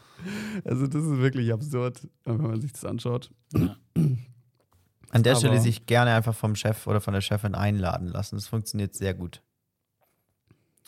Also 0.65 0.87
das 0.87 1.03
ist 1.03 1.17
wirklich 1.19 1.51
absurd, 1.53 2.07
wenn 2.25 2.37
man 2.37 2.59
sich 2.61 2.71
das 2.73 2.85
anschaut. 2.85 3.31
An 3.53 5.23
der 5.23 5.33
Aber- 5.33 5.39
Stelle 5.39 5.59
sich 5.59 5.85
gerne 5.85 6.13
einfach 6.13 6.35
vom 6.35 6.55
Chef 6.55 6.87
oder 6.87 7.01
von 7.01 7.13
der 7.13 7.21
Chefin 7.21 7.53
einladen 7.55 8.07
lassen. 8.07 8.35
Das 8.35 8.47
funktioniert 8.47 8.95
sehr 8.95 9.13
gut. 9.13 9.41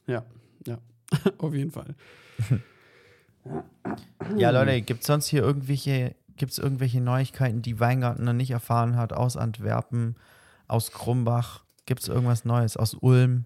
Ja, 0.07 0.25
ja, 0.65 0.79
auf 1.37 1.53
jeden 1.53 1.71
Fall. 1.71 1.95
Ja, 4.37 4.51
Leute, 4.51 4.81
gibt 4.81 5.01
es 5.01 5.07
sonst 5.07 5.27
hier 5.27 5.41
irgendwelche, 5.41 6.15
gibt's 6.37 6.57
irgendwelche 6.57 7.01
Neuigkeiten, 7.01 7.61
die 7.61 7.79
Weingarten 7.79 8.23
noch 8.23 8.33
nicht 8.33 8.51
erfahren 8.51 8.95
hat, 8.95 9.13
aus 9.13 9.35
Antwerpen, 9.37 10.15
aus 10.67 10.91
Krumbach? 10.91 11.63
Gibt 11.85 12.01
es 12.01 12.07
irgendwas 12.07 12.45
Neues 12.45 12.77
aus 12.77 12.93
Ulm? 12.93 13.45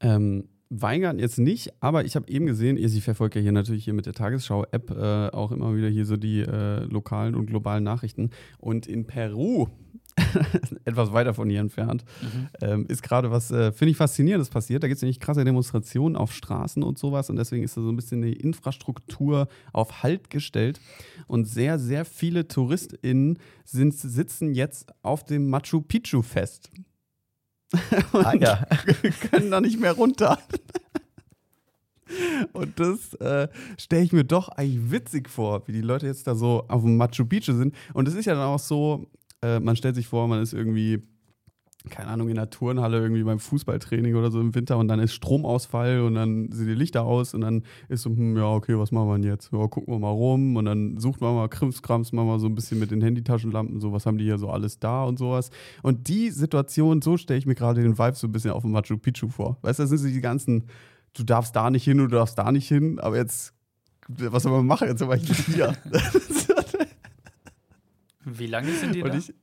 Ähm, 0.00 0.48
Weingarten 0.70 1.18
jetzt 1.18 1.38
nicht, 1.38 1.72
aber 1.80 2.04
ich 2.04 2.16
habe 2.16 2.28
eben 2.28 2.46
gesehen, 2.46 2.76
ich 2.76 3.04
verfolge 3.04 3.38
ja 3.38 3.42
hier 3.42 3.52
natürlich 3.52 3.84
hier 3.84 3.94
mit 3.94 4.06
der 4.06 4.12
Tagesschau-App 4.12 4.90
äh, 4.90 5.28
auch 5.28 5.52
immer 5.52 5.76
wieder 5.76 5.88
hier 5.88 6.04
so 6.04 6.16
die 6.16 6.40
äh, 6.40 6.84
lokalen 6.84 7.34
und 7.34 7.46
globalen 7.46 7.84
Nachrichten. 7.84 8.30
Und 8.58 8.86
in 8.86 9.06
Peru, 9.06 9.68
etwas 10.84 11.12
weiter 11.12 11.34
von 11.34 11.48
hier 11.48 11.60
entfernt, 11.60 12.04
ähm, 12.60 12.86
ist 12.88 13.02
gerade 13.02 13.30
was, 13.30 13.50
äh, 13.50 13.72
finde 13.72 13.92
ich, 13.92 13.96
faszinierendes 13.96 14.48
passiert. 14.48 14.82
Da 14.82 14.88
gibt 14.88 14.96
es 14.96 15.02
nämlich 15.02 15.20
krasse 15.20 15.44
Demonstrationen 15.44 16.16
auf 16.16 16.32
Straßen 16.32 16.82
und 16.82 16.98
sowas 16.98 17.30
und 17.30 17.36
deswegen 17.36 17.62
ist 17.62 17.76
da 17.76 17.82
so 17.82 17.90
ein 17.90 17.96
bisschen 17.96 18.22
die 18.22 18.32
Infrastruktur 18.32 19.48
auf 19.72 20.02
Halt 20.02 20.30
gestellt. 20.30 20.80
Und 21.28 21.44
sehr, 21.44 21.78
sehr 21.78 22.04
viele 22.04 22.48
TouristInnen 22.48 23.38
sind, 23.64 23.94
sitzen 23.94 24.54
jetzt 24.54 24.92
auf 25.02 25.24
dem 25.24 25.48
Machu 25.48 25.82
Picchu 25.82 26.22
fest. 26.22 26.70
Ah 28.12 28.34
ja. 28.34 28.66
können 29.30 29.50
da 29.50 29.60
nicht 29.60 29.80
mehr 29.80 29.92
runter. 29.92 30.38
Und 32.52 32.78
das 32.78 33.14
äh, 33.14 33.48
stelle 33.78 34.04
ich 34.04 34.12
mir 34.12 34.24
doch 34.24 34.48
eigentlich 34.48 34.90
witzig 34.90 35.28
vor, 35.28 35.66
wie 35.66 35.72
die 35.72 35.80
Leute 35.80 36.06
jetzt 36.06 36.26
da 36.26 36.34
so 36.34 36.64
auf 36.68 36.82
dem 36.82 36.96
Machu 36.96 37.24
Picchu 37.24 37.54
sind. 37.54 37.74
Und 37.94 38.06
es 38.06 38.14
ist 38.14 38.26
ja 38.26 38.34
dann 38.34 38.44
auch 38.44 38.58
so, 38.58 39.06
äh, 39.42 39.58
man 39.60 39.76
stellt 39.76 39.94
sich 39.94 40.06
vor, 40.06 40.28
man 40.28 40.42
ist 40.42 40.52
irgendwie, 40.52 41.02
keine 41.90 42.08
Ahnung, 42.08 42.28
in 42.30 42.36
der 42.36 42.48
Turnhalle 42.48 42.98
irgendwie 42.98 43.24
beim 43.24 43.38
Fußballtraining 43.38 44.14
oder 44.14 44.30
so 44.30 44.40
im 44.40 44.54
Winter 44.54 44.78
und 44.78 44.88
dann 44.88 45.00
ist 45.00 45.12
Stromausfall 45.12 46.00
und 46.00 46.14
dann 46.14 46.50
sind 46.50 46.66
die 46.66 46.74
Lichter 46.74 47.02
aus 47.04 47.34
und 47.34 47.42
dann 47.42 47.62
ist 47.88 48.02
so, 48.02 48.10
hm, 48.10 48.36
ja, 48.38 48.46
okay, 48.46 48.78
was 48.78 48.90
machen 48.90 49.08
wir 49.08 49.18
denn 49.18 49.24
jetzt? 49.24 49.52
Ja, 49.52 49.66
gucken 49.66 49.92
wir 49.92 49.98
mal 49.98 50.10
rum 50.10 50.56
und 50.56 50.64
dann 50.64 50.98
sucht 50.98 51.20
man 51.20 51.34
mal 51.34 51.48
Krimskrams, 51.48 52.12
machen 52.12 52.28
wir 52.28 52.38
so 52.38 52.46
ein 52.46 52.54
bisschen 52.54 52.78
mit 52.78 52.90
den 52.90 53.02
Handytaschenlampen, 53.02 53.80
so, 53.80 53.92
was 53.92 54.06
haben 54.06 54.16
die 54.16 54.24
hier 54.24 54.38
so 54.38 54.48
alles 54.48 54.78
da 54.78 55.04
und 55.04 55.18
sowas. 55.18 55.50
Und 55.82 56.08
die 56.08 56.30
Situation, 56.30 57.02
so 57.02 57.18
stelle 57.18 57.38
ich 57.38 57.44
mir 57.46 57.54
gerade 57.54 57.82
den 57.82 57.98
Vibe 57.98 58.16
so 58.16 58.28
ein 58.28 58.32
bisschen 58.32 58.52
auf 58.52 58.62
dem 58.62 58.70
Machu 58.70 58.96
Picchu 58.96 59.28
vor. 59.28 59.58
Weißt 59.60 59.78
du, 59.78 59.82
das 59.82 59.90
sind 59.90 59.98
so 59.98 60.08
die 60.08 60.22
ganzen, 60.22 60.64
du 61.12 61.22
darfst 61.22 61.54
da 61.54 61.68
nicht 61.70 61.84
hin, 61.84 61.98
du 61.98 62.06
darfst 62.06 62.38
da 62.38 62.50
nicht 62.50 62.66
hin, 62.66 62.98
aber 62.98 63.18
jetzt, 63.18 63.52
was 64.08 64.44
soll 64.44 64.52
man 64.52 64.66
machen? 64.66 64.88
Jetzt 64.88 65.00
sind 65.00 65.10
wir 65.10 65.16
hier. 65.16 65.76
Wie 68.24 68.46
lange 68.46 68.72
sind 68.72 68.94
die 68.94 69.02
Und 69.02 69.10
da? 69.10 69.18
ich, 69.18 69.34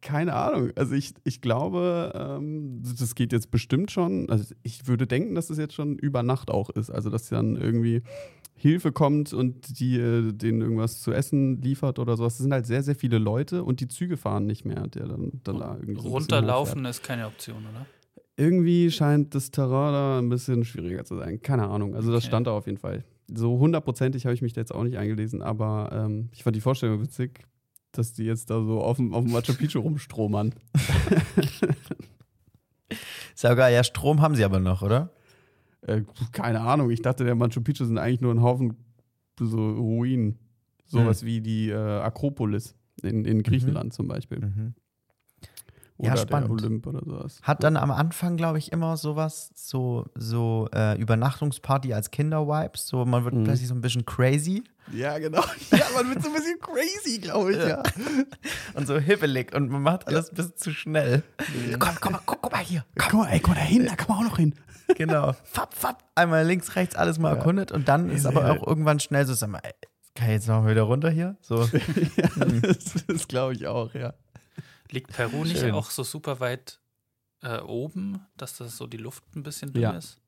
keine 0.00 0.34
Ahnung. 0.34 0.70
Also 0.76 0.94
ich, 0.94 1.14
ich 1.24 1.40
glaube, 1.40 2.12
ähm, 2.14 2.82
das 2.98 3.14
geht 3.14 3.32
jetzt 3.32 3.50
bestimmt 3.50 3.90
schon. 3.90 4.28
Also 4.30 4.54
ich 4.62 4.86
würde 4.86 5.06
denken, 5.06 5.34
dass 5.34 5.50
es 5.50 5.58
jetzt 5.58 5.74
schon 5.74 5.98
über 5.98 6.22
Nacht 6.22 6.50
auch 6.50 6.70
ist. 6.70 6.90
Also 6.90 7.10
dass 7.10 7.28
dann 7.28 7.56
irgendwie 7.56 8.02
Hilfe 8.54 8.90
kommt 8.92 9.32
und 9.32 9.78
die 9.80 9.98
äh, 9.98 10.32
denen 10.32 10.62
irgendwas 10.62 11.00
zu 11.02 11.12
essen 11.12 11.60
liefert 11.60 11.98
oder 11.98 12.16
sowas. 12.16 12.34
Es 12.34 12.38
sind 12.38 12.52
halt 12.52 12.66
sehr, 12.66 12.82
sehr 12.82 12.94
viele 12.94 13.18
Leute 13.18 13.64
und 13.64 13.80
die 13.80 13.88
Züge 13.88 14.16
fahren 14.16 14.46
nicht 14.46 14.64
mehr, 14.64 14.86
der 14.86 15.06
dann, 15.06 15.40
dann 15.44 15.58
da 15.58 15.76
irgendwie 15.78 16.00
so 16.00 16.08
Runterlaufen 16.08 16.84
ist 16.86 17.02
keine 17.02 17.26
Option, 17.26 17.58
oder? 17.70 17.86
Irgendwie 18.38 18.90
scheint 18.90 19.34
das 19.34 19.50
Terrain 19.50 19.92
da 19.92 20.18
ein 20.18 20.28
bisschen 20.28 20.64
schwieriger 20.64 21.04
zu 21.04 21.16
sein. 21.16 21.40
Keine 21.42 21.68
Ahnung. 21.68 21.94
Also 21.94 22.12
das 22.12 22.24
Okay. 22.24 22.28
stand 22.28 22.46
da 22.46 22.52
auf 22.52 22.66
jeden 22.66 22.78
Fall. 22.78 23.04
So 23.34 23.58
hundertprozentig 23.58 24.24
habe 24.24 24.34
ich 24.34 24.42
mich 24.42 24.52
da 24.52 24.60
jetzt 24.60 24.74
auch 24.74 24.84
nicht 24.84 24.98
eingelesen, 24.98 25.42
aber 25.42 25.90
ähm, 25.92 26.28
ich 26.32 26.44
fand 26.44 26.54
die 26.54 26.60
Vorstellung 26.60 27.02
witzig, 27.02 27.40
dass 27.98 28.12
die 28.12 28.24
jetzt 28.24 28.50
da 28.50 28.62
so 28.62 28.80
auf 28.80 28.96
dem, 28.96 29.14
auf 29.14 29.24
dem 29.24 29.32
Machu 29.32 29.54
Picchu 29.54 29.80
rumstromern. 29.80 30.54
Sogar, 33.34 33.70
ja, 33.70 33.84
Strom 33.84 34.20
haben 34.20 34.34
sie 34.34 34.44
aber 34.44 34.60
noch, 34.60 34.82
oder? 34.82 35.10
Äh, 35.82 36.02
keine 36.32 36.60
Ahnung, 36.60 36.90
ich 36.90 37.02
dachte, 37.02 37.24
der 37.24 37.34
Machu 37.34 37.60
Picchu 37.60 37.84
sind 37.84 37.98
eigentlich 37.98 38.20
nur 38.20 38.34
ein 38.34 38.42
Haufen 38.42 38.76
so 39.38 39.70
Ruinen. 39.70 40.38
Sowas 40.86 41.24
wie 41.24 41.40
die 41.40 41.70
äh, 41.70 41.74
Akropolis 41.74 42.76
in, 43.02 43.24
in 43.24 43.42
Griechenland 43.42 43.92
zum 43.92 44.06
Beispiel. 44.06 44.38
Mhm. 44.38 44.74
Oder 45.98 46.10
Ja, 46.10 46.16
spannend. 46.18 46.50
Olymp 46.50 46.86
oder 46.86 47.00
sowas. 47.04 47.38
Hat 47.42 47.62
dann 47.62 47.76
am 47.76 47.90
Anfang, 47.90 48.36
glaube 48.36 48.58
ich, 48.58 48.70
immer 48.72 48.96
sowas, 48.98 49.50
so, 49.54 50.04
so 50.14 50.68
äh, 50.74 50.98
Übernachtungsparty 51.00 51.94
als 51.94 52.10
Kinder-Vibes. 52.10 52.86
So, 52.88 53.04
man 53.06 53.24
wird 53.24 53.34
Mhm. 53.34 53.44
plötzlich 53.44 53.68
so 53.68 53.74
ein 53.74 53.80
bisschen 53.80 54.04
crazy 54.04 54.62
Ja, 54.92 55.18
genau. 55.18 55.42
Ja, 55.70 55.84
man 55.94 56.10
wird 56.10 56.22
so 56.22 56.28
ein 56.28 56.34
bisschen 56.34 56.58
crazy, 56.60 57.18
glaube 57.18 57.52
ich, 57.52 57.58
ja. 57.58 57.82
und 58.74 58.86
so 58.86 58.98
hibbelig 58.98 59.54
und 59.54 59.70
man 59.70 59.82
macht 59.82 60.06
alles 60.06 60.30
ein 60.30 60.34
bisschen 60.34 60.56
zu 60.56 60.70
schnell. 60.72 61.22
Komm, 61.78 61.90
komm 62.00 62.12
mal, 62.12 62.20
guck, 62.26 62.42
guck 62.42 62.52
mal 62.52 62.58
hier. 62.62 62.84
Guck 62.98 63.14
mal, 63.14 63.28
ey, 63.28 63.40
guck 63.40 63.54
mal 63.54 63.60
da 63.60 63.66
hin, 63.66 63.86
da 63.86 63.96
kann 63.96 64.08
man 64.08 64.18
auch 64.26 64.30
noch 64.30 64.36
hin. 64.38 64.54
Genau. 64.96 65.32
Fapp, 65.42 65.74
fapp. 65.74 66.04
Einmal 66.14 66.46
links, 66.46 66.76
rechts 66.76 66.94
alles 66.94 67.18
mal 67.18 67.34
erkundet 67.36 67.72
und 67.72 67.88
dann 67.88 68.08
ist 68.08 68.24
aber 68.24 68.52
auch 68.52 68.64
irgendwann 68.64 69.00
schnell 69.00 69.26
so, 69.26 69.34
sag 69.34 69.50
mal, 69.50 69.58
ey, 69.64 69.72
kann 70.14 70.28
ich 70.28 70.34
jetzt 70.34 70.46
noch 70.48 70.64
wieder 70.64 70.82
runter 70.82 71.10
hier? 71.10 71.36
So. 71.40 71.64
ja, 71.64 72.28
das, 72.62 73.04
das 73.08 73.26
glaube 73.26 73.54
ich 73.54 73.66
auch, 73.66 73.92
ja. 73.94 74.14
Liegt 74.90 75.12
Peru 75.12 75.44
nicht 75.44 75.58
Schön. 75.60 75.72
auch 75.72 75.90
so 75.90 76.02
super 76.02 76.40
weit 76.40 76.80
äh, 77.42 77.60
oben, 77.60 78.20
dass 78.36 78.56
das 78.56 78.76
so 78.76 78.86
die 78.86 78.96
Luft 78.96 79.24
ein 79.36 79.42
bisschen 79.42 79.72
dünn 79.72 79.82
Ja. 79.82 79.90
ist? 79.92 80.20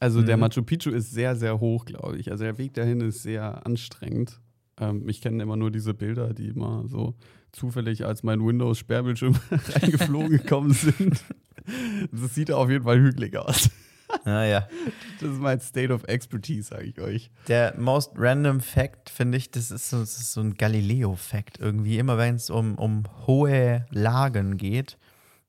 Also 0.00 0.22
der 0.22 0.36
Mhm. 0.36 0.40
Machu 0.42 0.62
Picchu 0.62 0.90
ist 0.90 1.10
sehr, 1.12 1.36
sehr 1.36 1.58
hoch, 1.60 1.84
glaube 1.86 2.18
ich. 2.18 2.30
Also 2.30 2.44
der 2.44 2.58
Weg 2.58 2.74
dahin 2.74 3.00
ist 3.00 3.22
sehr 3.22 3.64
anstrengend. 3.66 4.40
Ähm, 4.78 5.08
ich 5.08 5.20
kenne 5.22 5.42
immer 5.42 5.56
nur 5.56 5.70
diese 5.70 5.94
Bilder, 5.94 6.34
die 6.34 6.48
immer 6.48 6.84
so 6.88 7.14
zufällig 7.52 8.04
als 8.04 8.22
mein 8.22 8.44
Windows-Sperrbildschirm 8.44 9.34
reingeflogen 9.50 10.30
gekommen 10.38 10.72
sind. 10.72 11.22
Das 12.12 12.32
sieht 12.36 12.52
auf 12.52 12.70
jeden 12.70 12.84
Fall 12.84 13.00
hügelig 13.00 13.36
aus. 13.36 13.70
Naja. 14.24 14.68
Das 15.20 15.30
ist 15.30 15.40
mein 15.40 15.60
State 15.60 15.92
of 15.92 16.04
Expertise, 16.04 16.68
sage 16.68 16.84
ich 16.84 17.00
euch. 17.00 17.30
Der 17.48 17.74
most 17.76 18.12
random 18.16 18.60
Fact, 18.60 19.10
finde 19.10 19.38
ich, 19.38 19.50
das 19.50 19.70
ist 19.70 19.90
so, 19.90 20.00
das 20.00 20.18
ist 20.18 20.32
so 20.32 20.40
ein 20.40 20.54
Galileo-Fact 20.54 21.58
irgendwie. 21.58 21.98
Immer 21.98 22.18
wenn 22.18 22.36
es 22.36 22.50
um, 22.50 22.76
um 22.76 23.04
hohe 23.26 23.86
Lagen 23.90 24.56
geht, 24.56 24.98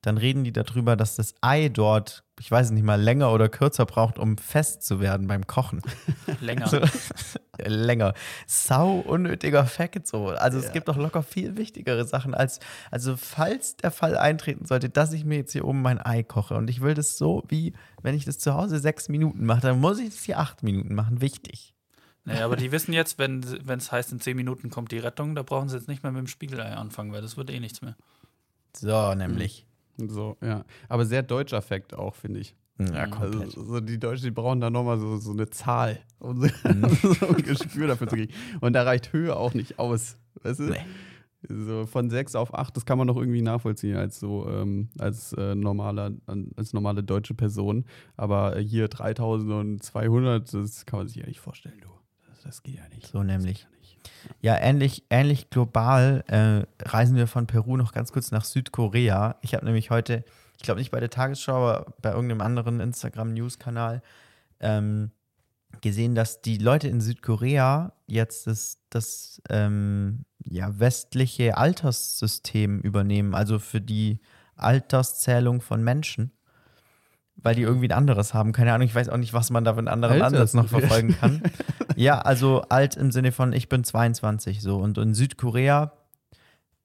dann 0.01 0.17
reden 0.17 0.43
die 0.43 0.53
darüber, 0.53 0.95
dass 0.95 1.15
das 1.15 1.33
Ei 1.41 1.69
dort, 1.69 2.23
ich 2.39 2.49
weiß 2.49 2.71
nicht 2.71 2.83
mal, 2.83 3.01
länger 3.01 3.31
oder 3.33 3.49
kürzer 3.49 3.85
braucht, 3.85 4.19
um 4.19 4.37
fest 4.37 4.83
zu 4.83 4.99
werden 4.99 5.27
beim 5.27 5.47
Kochen. 5.47 5.81
Länger. 6.39 6.67
So, 6.67 6.79
länger. 7.65 8.13
Sau 8.45 8.99
unnötiger 8.99 9.65
Fact 9.65 10.07
so. 10.07 10.27
Also 10.27 10.59
es 10.59 10.71
gibt 10.71 10.87
doch 10.87 10.97
locker 10.97 11.23
viel 11.23 11.57
wichtigere 11.57 12.05
Sachen 12.05 12.35
als, 12.35 12.59
also 12.91 13.17
falls 13.17 13.77
der 13.77 13.91
Fall 13.91 14.17
eintreten 14.17 14.65
sollte, 14.65 14.89
dass 14.89 15.13
ich 15.13 15.25
mir 15.25 15.37
jetzt 15.37 15.53
hier 15.53 15.65
oben 15.65 15.81
mein 15.81 15.99
Ei 15.99 16.23
koche 16.23 16.55
und 16.55 16.69
ich 16.69 16.81
will 16.81 16.93
das 16.93 17.17
so 17.17 17.43
wie, 17.47 17.73
wenn 18.03 18.15
ich 18.15 18.25
das 18.25 18.37
zu 18.37 18.53
Hause 18.53 18.79
sechs 18.79 19.09
Minuten 19.09 19.45
mache, 19.45 19.61
dann 19.61 19.79
muss 19.79 19.99
ich 19.99 20.09
das 20.09 20.23
hier 20.23 20.39
acht 20.39 20.61
Minuten 20.63 20.93
machen. 20.93 21.21
Wichtig. 21.21 21.73
Naja, 22.23 22.45
aber 22.45 22.57
die 22.57 22.73
wissen 22.73 22.91
jetzt, 22.91 23.17
wenn 23.19 23.41
es 23.41 23.91
heißt, 23.91 24.11
in 24.11 24.19
zehn 24.19 24.35
Minuten 24.35 24.69
kommt 24.69 24.91
die 24.91 24.99
Rettung, 24.99 25.33
da 25.33 25.43
brauchen 25.43 25.69
sie 25.69 25.77
jetzt 25.77 25.87
nicht 25.87 26.03
mehr 26.03 26.11
mit 26.11 26.19
dem 26.19 26.27
Spiegelei 26.27 26.75
anfangen, 26.75 27.13
weil 27.13 27.21
das 27.21 27.37
wird 27.37 27.49
eh 27.49 27.59
nichts 27.59 27.81
mehr. 27.81 27.95
So, 28.75 29.15
nämlich. 29.15 29.66
So, 29.97 30.37
ja. 30.41 30.63
Aber 30.89 31.05
sehr 31.05 31.23
deutscher 31.23 31.61
Fact 31.61 31.93
auch, 31.93 32.15
finde 32.15 32.39
ich. 32.39 32.55
Ja, 32.79 33.07
komplett. 33.07 33.41
Also, 33.41 33.63
so 33.63 33.79
die 33.79 33.99
Deutschen, 33.99 34.25
die 34.25 34.31
brauchen 34.31 34.61
da 34.61 34.69
nochmal 34.69 34.99
so, 34.99 35.17
so 35.17 35.31
eine 35.31 35.49
Zahl, 35.49 35.99
um 36.19 36.39
so, 36.39 36.47
Mhm. 36.63 36.89
so 37.19 37.27
ein 37.27 37.41
Gespür 37.41 37.87
dafür 37.87 38.07
zu 38.07 38.15
kriegen. 38.15 38.33
Und 38.61 38.73
da 38.73 38.83
reicht 38.83 39.13
Höhe 39.13 39.35
auch 39.35 39.53
nicht 39.55 39.79
aus. 39.79 40.17
Weißt 40.43 40.59
du? 40.59 40.63
Nee. 40.65 40.85
So 41.49 41.85
von 41.85 42.09
6 42.09 42.35
auf 42.35 42.53
8, 42.53 42.75
das 42.75 42.85
kann 42.85 42.97
man 42.97 43.07
noch 43.07 43.15
irgendwie 43.15 43.41
nachvollziehen 43.41 43.95
als 43.95 44.19
so, 44.19 44.47
ähm, 44.49 44.89
als, 44.99 45.33
äh, 45.33 45.55
normaler, 45.55 46.11
als 46.55 46.73
normale 46.73 47.03
deutsche 47.03 47.35
Person. 47.35 47.85
Aber 48.15 48.57
äh, 48.57 48.63
hier 48.63 48.87
3200, 48.89 50.53
das 50.53 50.85
kann 50.85 50.99
man 50.99 51.07
sich 51.07 51.17
ja 51.17 51.25
nicht 51.25 51.39
vorstellen, 51.39 51.79
du. 51.81 51.89
Das, 52.27 52.41
das 52.41 52.63
geht 52.63 52.75
ja 52.75 52.87
nicht. 52.89 53.07
So 53.07 53.23
nämlich. 53.23 53.67
Ja, 54.41 54.57
ähnlich, 54.57 55.03
ähnlich 55.09 55.49
global 55.49 56.23
äh, 56.27 56.65
reisen 56.87 57.15
wir 57.15 57.27
von 57.27 57.47
Peru 57.47 57.77
noch 57.77 57.93
ganz 57.93 58.11
kurz 58.11 58.31
nach 58.31 58.45
Südkorea. 58.45 59.37
Ich 59.41 59.53
habe 59.53 59.65
nämlich 59.65 59.89
heute, 59.89 60.23
ich 60.57 60.63
glaube 60.63 60.79
nicht 60.79 60.91
bei 60.91 60.99
der 60.99 61.09
Tagesschau, 61.09 61.55
aber 61.55 61.93
bei 62.01 62.11
irgendeinem 62.11 62.41
anderen 62.41 62.79
Instagram-News-Kanal, 62.79 64.01
ähm, 64.59 65.11
gesehen, 65.81 66.15
dass 66.15 66.41
die 66.41 66.57
Leute 66.57 66.87
in 66.87 67.01
Südkorea 67.01 67.93
jetzt 68.07 68.47
das, 68.47 68.79
das 68.89 69.41
ähm, 69.49 70.25
ja, 70.43 70.79
westliche 70.79 71.57
Alterssystem 71.57 72.79
übernehmen, 72.81 73.35
also 73.35 73.59
für 73.59 73.81
die 73.81 74.19
Alterszählung 74.55 75.61
von 75.61 75.83
Menschen. 75.83 76.31
Weil 77.39 77.55
die 77.55 77.61
irgendwie 77.61 77.87
ein 77.87 77.97
anderes 77.97 78.33
haben. 78.33 78.51
Keine 78.51 78.73
Ahnung, 78.73 78.87
ich 78.87 78.95
weiß 78.95 79.09
auch 79.09 79.17
nicht, 79.17 79.33
was 79.33 79.49
man 79.51 79.63
da 79.63 79.73
für 79.73 79.79
einen 79.79 79.87
anderen 79.87 80.21
Ansatz 80.21 80.53
noch 80.53 80.67
verfolgen 80.67 81.15
kann. 81.19 81.43
ja, 81.95 82.19
also 82.19 82.61
alt 82.69 82.95
im 82.97 83.11
Sinne 83.11 83.31
von, 83.31 83.53
ich 83.53 83.69
bin 83.69 83.83
22 83.83 84.61
so. 84.61 84.77
Und 84.77 84.97
in 84.97 85.13
Südkorea 85.13 85.91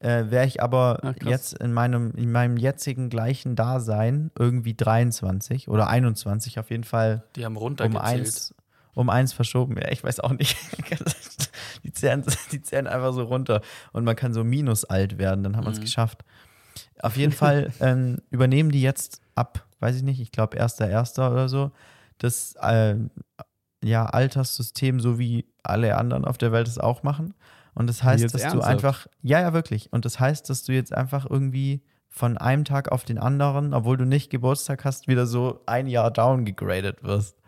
äh, 0.01 0.25
wäre 0.31 0.47
ich 0.47 0.63
aber 0.63 0.99
Ach, 1.03 1.15
jetzt 1.25 1.55
in 1.59 1.73
meinem, 1.73 2.13
in 2.17 2.31
meinem 2.33 2.57
jetzigen 2.59 3.09
gleichen 3.09 3.57
Dasein 3.57 4.31
irgendwie 4.39 4.75
23 4.75 5.69
oder 5.69 5.89
21 5.89 6.59
auf 6.59 6.71
jeden 6.71 6.85
Fall 6.85 7.25
Die 7.37 7.45
haben 7.45 7.57
um 7.57 7.63
runtergezählt. 7.63 8.05
eins, 8.05 8.55
um 8.95 9.09
eins 9.11 9.33
verschoben. 9.33 9.77
Ja, 9.81 9.91
ich 9.91 10.05
weiß 10.05 10.21
auch 10.21 10.33
nicht. 10.33 10.57
die, 11.85 11.93
zählen, 11.93 12.25
die 12.53 12.61
zählen 12.63 12.87
einfach 12.87 13.13
so 13.15 13.23
runter 13.23 13.63
und 13.93 14.05
man 14.05 14.17
kann 14.17 14.35
so 14.35 14.45
minus 14.45 14.85
alt 14.85 15.19
werden, 15.19 15.45
dann 15.45 15.57
hat 15.57 15.65
man 15.65 15.73
es 15.73 15.79
Mhm. 15.79 15.85
geschafft. 15.85 16.25
Auf 17.01 17.17
jeden 17.17 17.33
Fall 17.33 17.73
ähm, 17.81 18.19
übernehmen 18.31 18.71
die 18.71 18.83
jetzt 18.83 19.21
ab, 19.35 19.65
weiß 19.83 19.97
ich 19.97 20.03
nicht, 20.03 20.21
ich 20.21 20.33
glaube 20.33 20.59
1.1. 20.61 21.31
oder 21.31 21.49
so, 21.49 21.73
das 22.19 22.55
äh, 22.61 22.97
ja, 23.85 24.07
Alterssystem, 24.07 25.01
so 25.01 25.19
wie 25.19 25.47
alle 25.63 25.97
anderen 25.97 26.25
auf 26.25 26.39
der 26.39 26.53
Welt 26.53 26.69
es 26.69 26.79
auch 26.79 27.03
machen. 27.03 27.35
Und 27.75 27.89
das 27.89 28.03
heißt, 28.03 28.25
dass 28.25 28.33
du 28.33 28.39
ernsthaft? 28.39 28.67
einfach, 28.67 29.07
ja, 29.23 29.41
ja, 29.41 29.53
wirklich. 29.53 29.93
Und 29.93 30.05
das 30.05 30.21
heißt, 30.21 30.49
dass 30.49 30.63
du 30.65 30.73
jetzt 30.73 30.95
einfach 30.95 31.29
irgendwie 31.29 31.83
von 32.09 32.37
einem 32.37 32.65
Tag 32.65 32.93
auf 32.93 33.05
den 33.05 33.19
anderen, 33.19 33.73
obwohl 33.73 33.97
du 33.97 34.05
nicht 34.05 34.31
Geburtstag 34.31 34.85
hast, 34.85 35.09
wieder 35.09 35.27
so 35.27 35.63
ein 35.67 35.87
Jahr 35.87 36.11
downgegradet 36.11 37.03
wirst. 37.03 37.39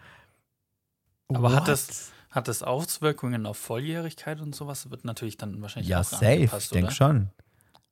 Aber 1.28 1.52
hat 1.52 1.60
What? 1.60 1.68
das, 1.68 2.12
hat 2.30 2.48
das 2.48 2.62
Auswirkungen 2.62 3.46
auf 3.46 3.58
Volljährigkeit 3.58 4.40
und 4.40 4.54
sowas? 4.54 4.90
Wird 4.90 5.04
natürlich 5.04 5.36
dann 5.36 5.60
wahrscheinlich 5.60 5.90
Ja, 5.90 6.00
auch 6.00 6.04
safe, 6.04 6.26
angepasst, 6.26 6.64
ich 6.64 6.70
denke 6.70 6.86
oder? 6.86 6.94
schon. 6.94 7.30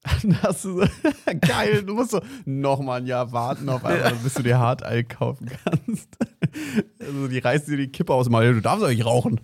Dann 0.23 0.43
hast 0.43 0.65
du 0.65 0.81
so, 0.81 0.87
geil, 1.41 1.85
du 1.85 1.95
musst 1.95 2.11
so 2.11 2.21
nochmal 2.45 3.01
ein 3.01 3.07
Jahr 3.07 3.31
warten 3.33 3.69
auf 3.69 3.85
einmal, 3.85 4.15
bis 4.17 4.35
du 4.35 4.43
dir 4.43 4.59
Hartalk 4.59 5.11
kaufen 5.11 5.51
kannst. 5.65 6.09
Also 7.01 7.29
die 7.29 7.39
reißen 7.39 7.71
dir 7.71 7.79
die 7.79 7.91
Kippe 7.91 8.13
aus 8.13 8.29
Maul, 8.29 8.53
du 8.53 8.61
darfst 8.61 8.83
doch 8.83 8.89
nicht 8.89 9.07
rauchen. 9.07 9.41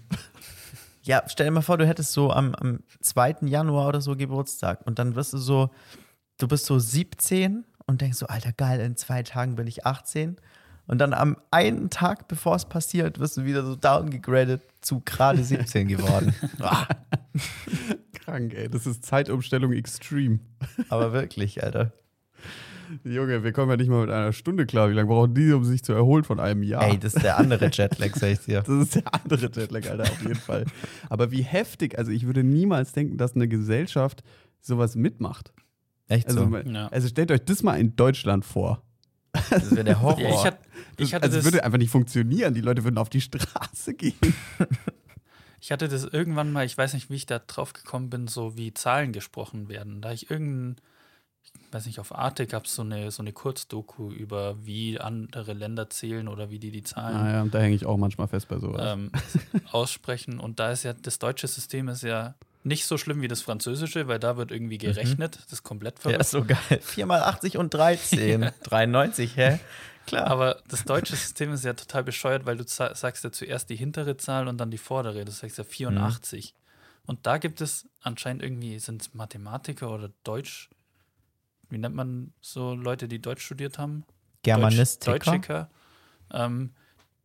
Ja, 1.02 1.22
stell 1.26 1.46
dir 1.46 1.52
mal 1.52 1.62
vor, 1.62 1.78
du 1.78 1.86
hättest 1.86 2.12
so 2.12 2.30
am, 2.30 2.54
am 2.54 2.80
2. 3.00 3.36
Januar 3.46 3.88
oder 3.88 4.02
so 4.02 4.14
Geburtstag 4.14 4.86
und 4.86 4.98
dann 4.98 5.14
wirst 5.14 5.32
du 5.32 5.38
so, 5.38 5.70
du 6.36 6.48
bist 6.48 6.66
so 6.66 6.78
17 6.78 7.64
und 7.86 8.02
denkst 8.02 8.18
so, 8.18 8.26
Alter, 8.26 8.52
geil, 8.52 8.80
in 8.80 8.96
zwei 8.96 9.22
Tagen 9.22 9.54
bin 9.54 9.66
ich 9.66 9.86
18. 9.86 10.36
Und 10.88 10.98
dann 10.98 11.12
am 11.12 11.36
einen 11.50 11.90
Tag, 11.90 12.28
bevor 12.28 12.56
es 12.56 12.64
passiert, 12.64 13.20
wirst 13.20 13.36
du 13.36 13.44
wieder 13.44 13.62
so 13.62 13.76
downgegradet 13.76 14.62
zu 14.80 15.00
gerade 15.04 15.44
17 15.44 15.86
geworden. 15.86 16.34
Krank, 18.14 18.54
ey, 18.54 18.70
das 18.70 18.86
ist 18.86 19.04
Zeitumstellung 19.04 19.72
extrem. 19.72 20.40
Aber 20.88 21.12
wirklich, 21.12 21.62
Alter. 21.62 21.92
Junge, 23.04 23.44
wir 23.44 23.52
kommen 23.52 23.70
ja 23.70 23.76
nicht 23.76 23.90
mal 23.90 24.00
mit 24.00 24.10
einer 24.10 24.32
Stunde 24.32 24.64
klar. 24.64 24.88
Wie 24.88 24.94
lange 24.94 25.08
brauchen 25.08 25.34
die, 25.34 25.52
um 25.52 25.62
sich 25.62 25.84
zu 25.84 25.92
erholen 25.92 26.24
von 26.24 26.40
einem 26.40 26.62
Jahr? 26.62 26.84
Ey, 26.84 26.98
das 26.98 27.14
ist 27.14 27.22
der 27.22 27.36
andere 27.36 27.66
Jetlag, 27.70 28.14
sag 28.14 28.30
ich 28.30 28.40
dir. 28.40 28.62
Das 28.66 28.68
ist 28.68 28.94
der 28.94 29.14
andere 29.14 29.46
Jetlag, 29.46 29.90
Alter, 29.90 30.04
auf 30.04 30.22
jeden 30.22 30.36
Fall. 30.36 30.64
Aber 31.10 31.30
wie 31.30 31.42
heftig, 31.42 31.98
also 31.98 32.10
ich 32.10 32.26
würde 32.26 32.42
niemals 32.42 32.92
denken, 32.92 33.18
dass 33.18 33.34
eine 33.34 33.46
Gesellschaft 33.46 34.22
sowas 34.62 34.96
mitmacht. 34.96 35.52
Echt 36.06 36.28
Also, 36.28 36.48
so. 36.48 36.56
Ja. 36.56 36.88
also 36.88 37.08
stellt 37.08 37.30
euch 37.30 37.44
das 37.44 37.62
mal 37.62 37.78
in 37.78 37.94
Deutschland 37.94 38.46
vor. 38.46 38.82
Das 39.32 39.70
wäre 39.70 39.84
der 39.84 40.00
Horror. 40.02 40.20
Ja, 40.20 40.30
ich, 40.30 40.44
hat, 40.44 40.58
ich, 40.96 41.14
hatte 41.14 41.24
also 41.24 41.38
es 41.38 41.44
das, 41.44 41.52
würde 41.52 41.64
einfach 41.64 41.78
nicht 41.78 41.90
funktionieren. 41.90 42.54
Die 42.54 42.60
Leute 42.60 42.84
würden 42.84 42.98
auf 42.98 43.08
die 43.08 43.20
Straße 43.20 43.94
gehen. 43.94 44.14
ich 45.60 45.72
hatte 45.72 45.88
das 45.88 46.04
irgendwann 46.04 46.52
mal, 46.52 46.64
ich 46.64 46.76
weiß 46.76 46.94
nicht, 46.94 47.10
wie 47.10 47.16
ich 47.16 47.26
da 47.26 47.38
drauf 47.38 47.72
gekommen 47.72 48.10
bin, 48.10 48.26
so 48.26 48.56
wie 48.56 48.74
Zahlen 48.74 49.12
gesprochen 49.12 49.68
werden. 49.68 50.00
Da 50.00 50.12
ich 50.12 50.30
irgendein, 50.30 50.76
ich 51.42 51.52
weiß 51.72 51.86
nicht, 51.86 52.00
auf 52.00 52.14
Arte 52.14 52.46
gab 52.46 52.64
es 52.64 52.74
so 52.74 52.82
eine, 52.82 53.10
so 53.10 53.22
eine 53.22 53.32
Kurzdoku 53.32 54.10
über, 54.10 54.64
wie 54.64 54.98
andere 54.98 55.52
Länder 55.52 55.90
zählen 55.90 56.28
oder 56.28 56.50
wie 56.50 56.58
die 56.58 56.70
die 56.70 56.82
Zahlen 56.82 57.16
Ah 57.16 57.32
ja, 57.32 57.44
da 57.44 57.58
hänge 57.58 57.74
ich 57.74 57.86
auch 57.86 57.96
manchmal 57.96 58.28
fest 58.28 58.48
bei 58.48 58.58
sowas. 58.58 58.82
ähm, 58.84 59.10
aussprechen. 59.70 60.40
Und 60.40 60.58
da 60.58 60.72
ist 60.72 60.84
ja, 60.84 60.92
das 60.92 61.18
deutsche 61.18 61.46
System 61.46 61.88
ist 61.88 62.02
ja 62.02 62.34
nicht 62.68 62.86
so 62.86 62.96
schlimm 62.98 63.20
wie 63.22 63.28
das 63.28 63.42
französische, 63.42 64.06
weil 64.06 64.18
da 64.18 64.36
wird 64.36 64.50
irgendwie 64.52 64.78
gerechnet. 64.78 65.36
Das 65.44 65.52
ist 65.52 65.62
komplett 65.64 65.96
Ja, 65.96 66.02
verrückt. 66.02 66.20
ist 66.20 66.30
so 66.30 66.44
geil. 66.44 66.80
4 66.82 67.06
mal 67.06 67.22
80 67.22 67.56
und 67.56 67.74
13. 67.74 68.50
93, 68.62 69.32
hä? 69.36 69.58
Klar. 70.06 70.26
Aber 70.28 70.62
das 70.68 70.84
deutsche 70.84 71.16
System 71.16 71.52
ist 71.52 71.64
ja 71.64 71.74
total 71.74 72.02
bescheuert, 72.04 72.46
weil 72.46 72.56
du 72.56 72.64
sagst 72.66 73.24
ja 73.24 73.32
zuerst 73.32 73.68
die 73.68 73.76
hintere 73.76 74.16
Zahl 74.16 74.48
und 74.48 74.56
dann 74.58 74.70
die 74.70 74.78
vordere. 74.78 75.24
Das 75.24 75.42
heißt 75.42 75.58
ja 75.58 75.64
84. 75.64 76.54
Und 77.04 77.26
da 77.26 77.38
gibt 77.38 77.60
es 77.60 77.86
anscheinend 78.02 78.42
irgendwie, 78.42 78.78
sind 78.78 79.02
es 79.02 79.14
Mathematiker 79.14 79.90
oder 79.90 80.10
Deutsch, 80.24 80.70
wie 81.70 81.78
nennt 81.78 81.94
man 81.94 82.32
so 82.40 82.74
Leute, 82.74 83.08
die 83.08 83.18
Deutsch 83.20 83.44
studiert 83.44 83.78
haben? 83.78 84.04
Germanistiker. 84.42 85.12
Deutsch, 85.12 85.26
Deutschiker, 85.26 85.70
ähm, 86.32 86.72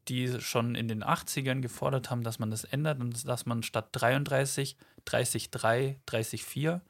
die 0.08 0.42
schon 0.42 0.76
in 0.76 0.88
den 0.88 1.04
80ern 1.04 1.62
gefordert 1.62 2.10
haben, 2.10 2.24
dass 2.24 2.40
man 2.40 2.52
das 2.52 2.64
ändert 2.64 3.00
und 3.00 3.28
dass 3.28 3.46
man 3.46 3.64
statt 3.64 3.90
33, 3.94 4.76
30, 5.06 5.52
3, 5.52 6.00
30, 6.06 6.44
4 6.44 6.82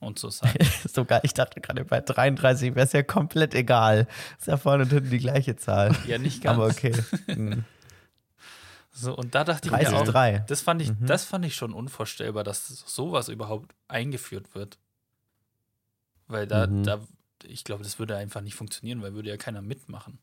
und 0.00 0.18
so 0.18 0.30
sagt. 0.30 0.56
so 0.88 1.04
geil. 1.04 1.20
Ich 1.24 1.34
dachte 1.34 1.60
gerade 1.60 1.84
bei 1.84 2.00
33 2.00 2.74
wäre 2.74 2.86
es 2.86 2.92
ja 2.92 3.02
komplett 3.02 3.54
egal. 3.54 4.08
Ist 4.38 4.48
ja 4.48 4.56
vorne 4.56 4.84
und 4.84 4.90
hinten 4.90 5.10
die 5.10 5.18
gleiche 5.18 5.56
Zahl. 5.56 5.94
ja, 6.06 6.18
nicht 6.18 6.42
ganz. 6.42 6.56
Aber 6.56 6.66
okay. 6.68 6.92
Hm. 7.26 7.64
So, 8.92 9.16
und 9.16 9.34
da 9.36 9.44
dachte 9.44 9.68
ich 9.68 9.72
mir 9.72 9.78
30 9.78 9.94
auch, 9.94 10.04
3. 10.04 10.44
Das 10.48 10.62
fand 10.62 10.82
ich, 10.82 10.90
Mhm. 10.90 11.06
das 11.06 11.24
fand 11.24 11.44
ich 11.44 11.54
schon 11.54 11.72
unvorstellbar, 11.72 12.42
dass 12.42 12.66
sowas 12.66 13.28
überhaupt 13.28 13.72
eingeführt 13.86 14.54
wird. 14.56 14.78
Weil 16.26 16.46
da, 16.48 16.66
Mhm. 16.66 16.82
da, 16.82 17.00
ich 17.44 17.62
glaube, 17.64 17.84
das 17.84 17.98
würde 18.00 18.16
einfach 18.16 18.40
nicht 18.40 18.56
funktionieren, 18.56 19.00
weil 19.00 19.14
würde 19.14 19.28
ja 19.30 19.36
keiner 19.36 19.62
mitmachen. 19.62 20.18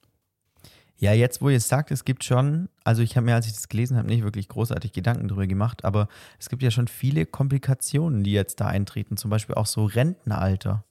Ja, 0.99 1.13
jetzt, 1.13 1.41
wo 1.41 1.49
ihr 1.49 1.57
es 1.57 1.67
sagt, 1.67 1.91
es 1.91 2.05
gibt 2.05 2.23
schon, 2.23 2.69
also 2.83 3.03
ich 3.03 3.15
habe 3.15 3.25
mir, 3.25 3.35
als 3.35 3.45
ich 3.45 3.53
das 3.53 3.69
gelesen 3.69 3.97
habe, 3.97 4.07
nicht 4.07 4.23
wirklich 4.23 4.47
großartig 4.47 4.93
Gedanken 4.93 5.27
darüber 5.27 5.45
gemacht, 5.45 5.85
aber 5.85 6.07
es 6.39 6.49
gibt 6.49 6.63
ja 6.63 6.71
schon 6.71 6.87
viele 6.87 7.25
Komplikationen, 7.25 8.23
die 8.23 8.31
jetzt 8.31 8.59
da 8.59 8.67
eintreten. 8.67 9.15
Zum 9.15 9.29
Beispiel 9.29 9.55
auch 9.55 9.67
so 9.67 9.85
Rentenalter. 9.85 10.83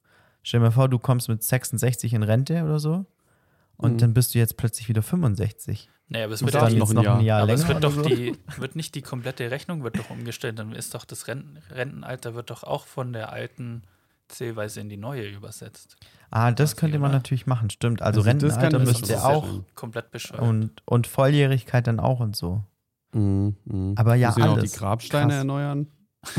Stell 0.42 0.60
dir 0.60 0.66
mal 0.66 0.70
vor, 0.70 0.88
du 0.88 1.00
kommst 1.00 1.28
mit 1.28 1.42
66 1.42 2.14
in 2.14 2.22
Rente 2.22 2.62
oder 2.62 2.78
so 2.78 3.04
und 3.76 3.94
Mhm. 3.94 3.98
dann 3.98 4.14
bist 4.14 4.34
du 4.34 4.38
jetzt 4.38 4.56
plötzlich 4.56 4.88
wieder 4.88 5.02
65. 5.02 5.90
Naja, 6.08 6.26
aber 6.26 6.34
es 6.34 6.42
wird, 6.42 6.54
dann 6.54 6.72
ja 6.72 6.78
noch 6.78 6.90
ein 6.90 6.94
noch 6.94 7.18
ein 7.18 7.20
Jahr 7.24 7.42
aber 7.42 7.52
es 7.54 7.62
länger 7.62 7.74
wird 7.74 7.84
doch 7.84 7.94
so? 7.94 8.02
die, 8.02 8.32
wird 8.58 8.76
nicht 8.76 8.94
die 8.94 9.02
komplette 9.02 9.50
Rechnung 9.50 9.82
wird 9.82 9.98
doch 9.98 10.10
umgestellt, 10.10 10.56
dann 10.56 10.70
ist 10.72 10.94
doch 10.94 11.04
das 11.04 11.26
Renten, 11.26 11.58
Rentenalter 11.70 12.36
wird 12.36 12.50
doch 12.50 12.62
auch 12.62 12.86
von 12.86 13.12
der 13.12 13.32
alten 13.32 13.82
Zählweise 14.28 14.80
in 14.80 14.88
die 14.88 14.96
neue 14.96 15.28
übersetzt. 15.28 15.96
Ah, 16.30 16.50
das 16.50 16.76
könnte 16.76 16.98
man 16.98 17.10
oder? 17.10 17.18
natürlich 17.18 17.46
machen, 17.46 17.70
stimmt. 17.70 18.02
Also, 18.02 18.20
Also 18.20 18.28
Rentenalter 18.30 18.78
müsste 18.80 19.22
auch. 19.24 19.46
Komplett 19.74 20.10
bescheuert. 20.10 20.42
und, 20.42 20.82
und 20.84 21.06
Volljährigkeit 21.06 21.86
dann 21.86 22.00
auch 22.00 22.20
und 22.20 22.34
so. 22.36 22.64
Mhm, 23.12 23.56
mhm. 23.64 23.94
Aber 23.96 24.14
ja, 24.16 24.28
Müssen 24.28 24.42
wir 24.42 24.50
auch 24.50 24.56
alles. 24.56 24.72
die 24.72 24.78
Grabsteine 24.78 25.28
Krass. 25.28 25.38
erneuern. 25.38 25.86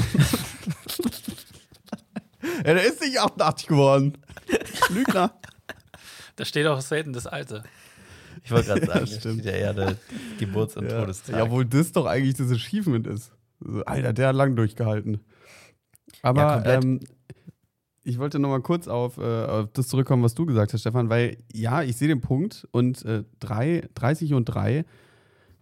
ja, 2.66 2.74
der 2.74 2.84
ist 2.86 3.02
nicht 3.02 3.20
88 3.20 3.68
geworden. 3.68 4.18
Lügner. 4.90 5.32
da 6.36 6.46
steht 6.46 6.68
auch 6.68 6.82
selten 6.82 7.14
das 7.14 7.28
Alter. 7.28 7.64
Ich 8.44 8.52
wollte 8.52 8.68
gerade 8.68 8.86
sagen, 8.86 9.00
das 9.02 9.10
das 9.12 9.20
stimmt. 9.20 9.42
steht 9.42 9.54
ja 9.54 9.60
eher 9.60 9.74
der 9.74 9.96
Geburts- 10.40 10.78
und 10.78 10.90
Ja. 10.90 11.00
Todestag. 11.02 11.36
ja, 11.36 11.44
obwohl 11.44 11.66
das 11.66 11.92
doch 11.92 12.06
eigentlich 12.06 12.36
das 12.36 12.52
Achievement 12.52 13.08
ist. 13.08 13.32
Also, 13.66 13.84
Alter, 13.86 14.14
der 14.14 14.28
hat 14.30 14.36
lang 14.36 14.56
durchgehalten. 14.56 15.20
Aber 16.22 16.42
Ja, 16.42 16.54
komplett. 16.56 16.84
ähm, 16.84 17.00
ich 18.08 18.18
wollte 18.20 18.40
noch 18.40 18.50
mal 18.50 18.62
kurz 18.62 18.88
auf, 18.88 19.18
äh, 19.18 19.22
auf 19.46 19.68
das 19.74 19.88
zurückkommen, 19.90 20.24
was 20.24 20.34
du 20.34 20.46
gesagt 20.46 20.74
hast, 20.74 20.82
Stefan, 20.82 21.10
weil 21.10 21.38
ja, 21.54 21.84
ich 21.84 21.98
sehe 21.98 22.08
den 22.08 22.22
Punkt 22.22 22.68
und 22.72 23.04
äh, 23.06 23.24
drei, 23.40 23.88
30 23.96 24.34
und 24.34 24.46
3, 24.46 24.86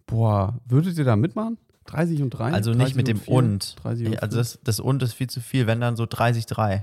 boah, 0.06 0.58
würdet 0.68 0.96
ihr 0.96 1.04
da 1.04 1.16
mitmachen? 1.16 1.58
30 1.86 2.22
und 2.22 2.30
3? 2.30 2.52
Also 2.52 2.72
nicht 2.72 2.94
mit 2.96 3.08
dem 3.08 3.18
vier? 3.18 3.34
und. 3.34 3.76
30 3.82 4.06
und 4.08 4.22
Also 4.22 4.36
das, 4.38 4.58
das 4.62 4.80
und 4.80 5.02
ist 5.02 5.14
viel 5.14 5.28
zu 5.28 5.40
viel, 5.40 5.66
wenn 5.66 5.80
dann 5.80 5.96
so 5.96 6.04
30-3. 6.04 6.82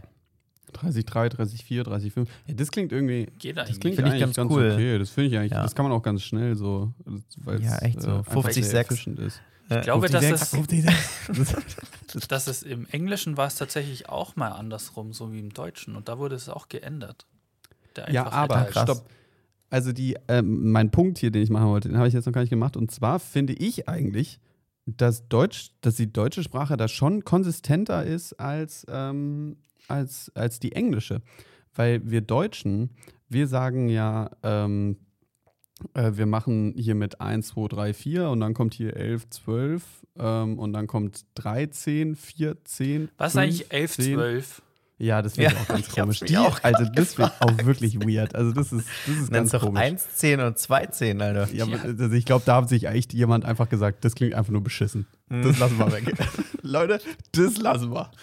30, 0.74 1.06
3, 1.06 1.30
30, 1.30 1.64
4, 1.64 1.84
30, 1.84 2.14
5. 2.14 2.30
Ja, 2.48 2.54
das 2.56 2.72
klingt 2.72 2.92
irgendwie. 2.92 3.28
Geht 3.38 3.58
Das 3.58 3.68
eigentlich. 3.68 3.80
klingt 3.80 3.96
Finde 3.96 4.10
ich 4.10 4.14
eigentlich 4.16 4.36
ganz 4.36 4.36
ganz, 4.36 4.52
cool. 4.52 4.72
okay. 4.74 4.98
Das 4.98 5.10
finde 5.12 5.30
ich 5.30 5.38
eigentlich. 5.38 5.52
Ja. 5.52 5.62
Das 5.62 5.76
kann 5.76 5.84
man 5.86 5.92
auch 5.92 6.02
ganz 6.02 6.24
schnell 6.24 6.56
so. 6.56 6.92
Weil 7.38 7.62
Ja, 7.62 7.78
echt 7.80 8.02
so. 8.02 8.10
einfach 8.18 8.34
50, 8.34 8.66
sehr 8.66 8.72
6. 8.84 8.92
efficient 8.92 9.20
ist. 9.20 9.42
Ich 9.70 9.76
Ich 9.78 9.82
glaube, 9.84 10.10
dass 10.10 10.24
es, 10.24 10.50
50, 10.50 10.84
6. 10.84 12.28
dass 12.28 12.48
es 12.48 12.64
im 12.64 12.86
Englischen 12.92 13.38
war 13.38 13.48
es 13.48 13.56
tatsächlich 13.56 14.10
auch 14.10 14.36
mal 14.36 14.50
andersrum, 14.50 15.14
so 15.14 15.32
wie 15.32 15.40
im 15.40 15.54
Deutschen. 15.54 15.96
Und 15.96 16.10
da 16.10 16.20
wurde 16.20 16.36
es 16.36 16.50
auch 16.50 16.68
geändert. 16.70 17.26
Der 17.96 18.10
Ja, 18.12 18.32
aber 18.32 18.68
stopp. 18.72 19.06
Also 19.70 19.92
die, 19.92 20.18
ähm, 20.28 20.72
mein 20.72 20.92
Punkt 20.92 21.18
hier, 21.18 21.32
den 21.32 21.42
ich 21.42 21.50
machen 21.50 21.68
wollte, 21.68 21.90
den 21.90 21.98
habe 21.98 22.08
ich 22.08 22.14
jetzt 22.14 22.26
noch 22.26 22.34
gar 22.34 22.42
nicht 22.42 22.52
gemacht. 22.52 22.78
Und 22.78 22.92
zwar 22.92 23.20
finde 23.20 23.54
ich 23.54 23.90
eigentlich, 23.90 24.40
dass 24.86 25.28
Deutsch, 25.30 25.72
dass 25.82 25.96
die 25.96 26.12
deutsche 26.12 26.44
Sprache 26.44 26.78
da 26.78 26.88
schon 26.88 27.24
konsistenter 27.24 28.06
ist 28.06 28.34
als, 28.34 28.86
ähm, 28.90 29.58
als, 29.88 30.32
als 30.36 30.60
die 30.60 30.74
englische. 30.74 31.22
Weil 31.74 32.02
wir 32.10 32.22
Deutschen, 32.22 32.92
wir 33.30 33.48
sagen 33.48 33.90
ja, 33.90 34.30
ähm, 34.44 34.98
äh, 35.94 36.12
wir 36.14 36.26
machen 36.26 36.74
hier 36.78 36.96
mit 36.96 37.22
1, 37.22 37.48
2, 37.48 37.68
3, 37.68 37.94
4 37.94 38.30
und 38.30 38.40
dann 38.40 38.54
kommt 38.54 38.74
hier 38.74 38.96
11, 38.96 39.30
12 39.30 39.84
ähm, 40.20 40.60
und 40.60 40.74
dann 40.74 40.88
kommt 40.88 41.26
13, 41.36 42.16
14. 42.16 43.10
Was 43.18 43.36
ist 43.36 43.40
5, 43.40 43.44
eigentlich 43.44 43.72
11, 43.72 43.92
10. 43.94 44.14
12? 44.16 44.62
Ja, 45.00 45.22
das 45.22 45.38
ich 45.38 45.44
Ja, 45.44 45.50
auch 45.50 45.68
ganz 45.68 45.90
komisch. 45.90 46.20
Die, 46.22 46.38
auch 46.38 46.64
also 46.64 46.86
das 46.86 47.18
wird 47.18 47.34
auch 47.40 47.66
wirklich 47.66 48.00
weird. 48.00 48.36
Also 48.36 48.54
das 48.54 48.72
ist, 48.72 48.88
das 49.06 49.16
ist 49.16 49.32
Nenn's 49.32 49.32
ganz 49.32 49.52
doch 49.52 49.62
komisch. 49.62 49.82
1, 49.82 50.16
10 50.16 50.40
und 50.40 50.58
2, 50.58 50.86
10, 50.86 51.22
Alter. 51.22 51.54
Ja, 51.54 51.66
aber, 51.66 51.82
also 51.82 52.12
ich 52.12 52.26
glaube, 52.26 52.44
da 52.46 52.58
hat 52.58 52.70
sich 52.70 52.86
echt 52.86 53.14
jemand 53.14 53.44
einfach 53.44 53.70
gesagt, 53.70 54.06
das 54.06 54.16
klingt 54.16 54.34
einfach 54.34 54.52
nur 54.52 54.64
beschissen. 54.64 55.08
Das 55.30 55.60
lassen 55.60 55.78
wir 55.78 55.92
weg. 55.92 56.14
Leute, 56.62 57.00
das 57.32 57.58
lassen 57.58 57.92
wir. 57.92 58.12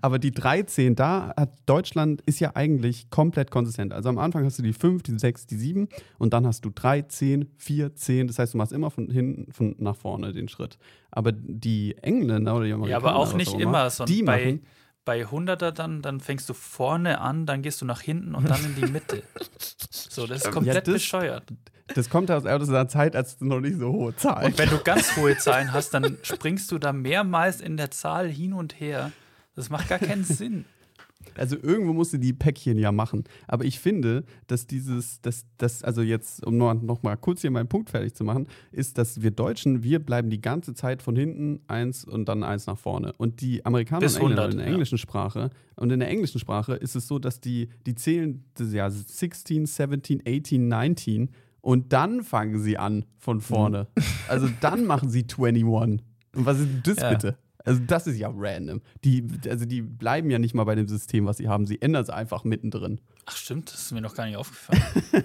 Aber 0.00 0.18
die 0.18 0.30
13, 0.32 0.94
da 0.96 1.32
hat 1.36 1.50
Deutschland 1.66 2.20
ist 2.26 2.40
ja 2.40 2.52
eigentlich 2.54 3.10
komplett 3.10 3.50
konsistent. 3.50 3.92
Also 3.92 4.08
am 4.08 4.18
Anfang 4.18 4.44
hast 4.44 4.58
du 4.58 4.62
die 4.62 4.72
5, 4.72 5.02
die 5.02 5.18
6, 5.18 5.46
die 5.46 5.56
7 5.56 5.88
und 6.18 6.32
dann 6.34 6.46
hast 6.46 6.64
du 6.64 6.70
3, 6.74 7.02
10, 7.02 7.48
4, 7.56 7.94
10. 7.94 8.26
Das 8.26 8.38
heißt, 8.38 8.54
du 8.54 8.58
machst 8.58 8.72
immer 8.72 8.90
von 8.90 9.10
hinten 9.10 9.52
von 9.52 9.74
nach 9.78 9.96
vorne 9.96 10.32
den 10.32 10.48
Schritt. 10.48 10.78
Aber 11.10 11.32
die 11.32 11.96
Engländer 12.02 12.54
oder 12.56 12.64
die 12.66 12.72
Amerikaner, 12.72 13.02
Ja, 13.02 13.08
aber 13.08 13.16
auch 13.16 13.34
nicht 13.34 13.52
immer, 13.54 13.62
immer, 13.62 13.90
sondern 13.90 14.14
die 14.16 14.22
bei, 14.22 14.44
machen, 14.44 14.62
bei 15.04 15.24
100er 15.26 15.70
dann, 15.72 16.02
dann 16.02 16.20
fängst 16.20 16.48
du 16.48 16.54
vorne 16.54 17.20
an, 17.20 17.46
dann 17.46 17.62
gehst 17.62 17.80
du 17.80 17.84
nach 17.84 18.00
hinten 18.00 18.34
und 18.34 18.48
dann 18.48 18.64
in 18.64 18.74
die 18.76 18.90
Mitte. 18.90 19.22
So, 19.90 20.26
das 20.26 20.44
ist 20.44 20.50
komplett 20.52 20.86
das- 20.86 20.94
bescheuert. 20.94 21.44
das 21.94 22.08
kommt 22.10 22.30
aus 22.30 22.44
einer 22.46 22.86
Zeit, 22.88 23.16
als 23.16 23.34
es 23.34 23.40
noch 23.40 23.60
nicht 23.60 23.78
so 23.78 23.90
hohe 23.90 24.14
Zahlen. 24.14 24.46
Und 24.52 24.58
wenn 24.58 24.68
du 24.68 24.78
ganz 24.84 25.16
hohe 25.16 25.36
Zahlen 25.38 25.72
hast, 25.72 25.92
dann 25.94 26.18
springst 26.22 26.70
du 26.70 26.78
da 26.78 26.92
mehrmals 26.92 27.60
in 27.60 27.76
der 27.76 27.90
Zahl 27.90 28.28
hin 28.28 28.52
und 28.52 28.78
her. 28.78 29.10
Das 29.54 29.70
macht 29.70 29.88
gar 29.88 29.98
keinen 29.98 30.24
Sinn. 30.24 30.64
Also 31.36 31.56
irgendwo 31.60 31.92
musste 31.92 32.18
die 32.18 32.32
Päckchen 32.32 32.78
ja 32.78 32.92
machen. 32.92 33.24
Aber 33.46 33.64
ich 33.64 33.78
finde, 33.78 34.24
dass 34.46 34.66
dieses, 34.66 35.20
dass 35.20 35.44
das, 35.58 35.84
also 35.84 36.00
jetzt, 36.00 36.44
um 36.46 36.56
noch, 36.56 36.74
noch 36.74 37.02
mal 37.02 37.16
kurz 37.16 37.42
hier 37.42 37.50
meinen 37.50 37.68
Punkt 37.68 37.90
fertig 37.90 38.14
zu 38.14 38.24
machen, 38.24 38.46
ist, 38.72 38.96
dass 38.96 39.20
wir 39.20 39.30
Deutschen, 39.30 39.82
wir 39.82 39.98
bleiben 39.98 40.30
die 40.30 40.40
ganze 40.40 40.72
Zeit 40.72 41.02
von 41.02 41.16
hinten 41.16 41.60
eins 41.68 42.04
und 42.06 42.26
dann 42.28 42.42
eins 42.42 42.66
nach 42.66 42.78
vorne. 42.78 43.12
Und 43.18 43.42
die 43.42 43.64
Amerikaner 43.66 44.00
Bis 44.00 44.16
und 44.16 44.22
Engländer 44.22 44.42
100, 44.44 44.52
in 44.52 44.58
der 44.58 44.66
ja. 44.66 44.72
englischen 44.72 44.98
Sprache, 44.98 45.50
und 45.76 45.92
in 45.92 46.00
der 46.00 46.08
englischen 46.08 46.38
Sprache 46.40 46.74
ist 46.74 46.96
es 46.96 47.06
so, 47.06 47.18
dass 47.18 47.40
die, 47.40 47.68
die 47.86 47.94
zählen 47.94 48.44
das 48.54 48.72
ja 48.72 48.88
16, 48.90 49.66
17, 49.66 50.22
18, 50.26 50.68
19 50.68 51.30
und 51.60 51.92
dann 51.92 52.22
fangen 52.22 52.58
sie 52.60 52.78
an 52.78 53.04
von 53.18 53.40
vorne. 53.40 53.88
Also 54.28 54.48
dann 54.60 54.86
machen 54.86 55.10
sie 55.10 55.26
21. 55.38 55.64
Und 55.64 56.02
was 56.32 56.58
ist 56.60 56.66
denn 56.66 56.82
das 56.84 56.96
Ja. 56.96 57.10
bitte? 57.10 57.38
Also 57.64 57.80
das 57.86 58.06
ist 58.06 58.16
ja 58.18 58.30
random. 58.34 58.80
Die, 59.04 59.26
also 59.48 59.64
die 59.66 59.82
bleiben 59.82 60.30
ja 60.30 60.38
nicht 60.38 60.54
mal 60.54 60.64
bei 60.64 60.74
dem 60.74 60.88
System, 60.88 61.26
was 61.26 61.36
sie 61.36 61.48
haben. 61.48 61.66
Sie 61.66 61.80
ändern 61.82 62.02
es 62.02 62.10
einfach 62.10 62.44
mittendrin. 62.44 63.00
Ach 63.26 63.36
stimmt, 63.36 63.72
das 63.72 63.80
ist 63.82 63.92
mir 63.92 64.00
noch 64.00 64.14
gar 64.14 64.26
nicht 64.26 64.36
aufgefallen. 64.36 64.82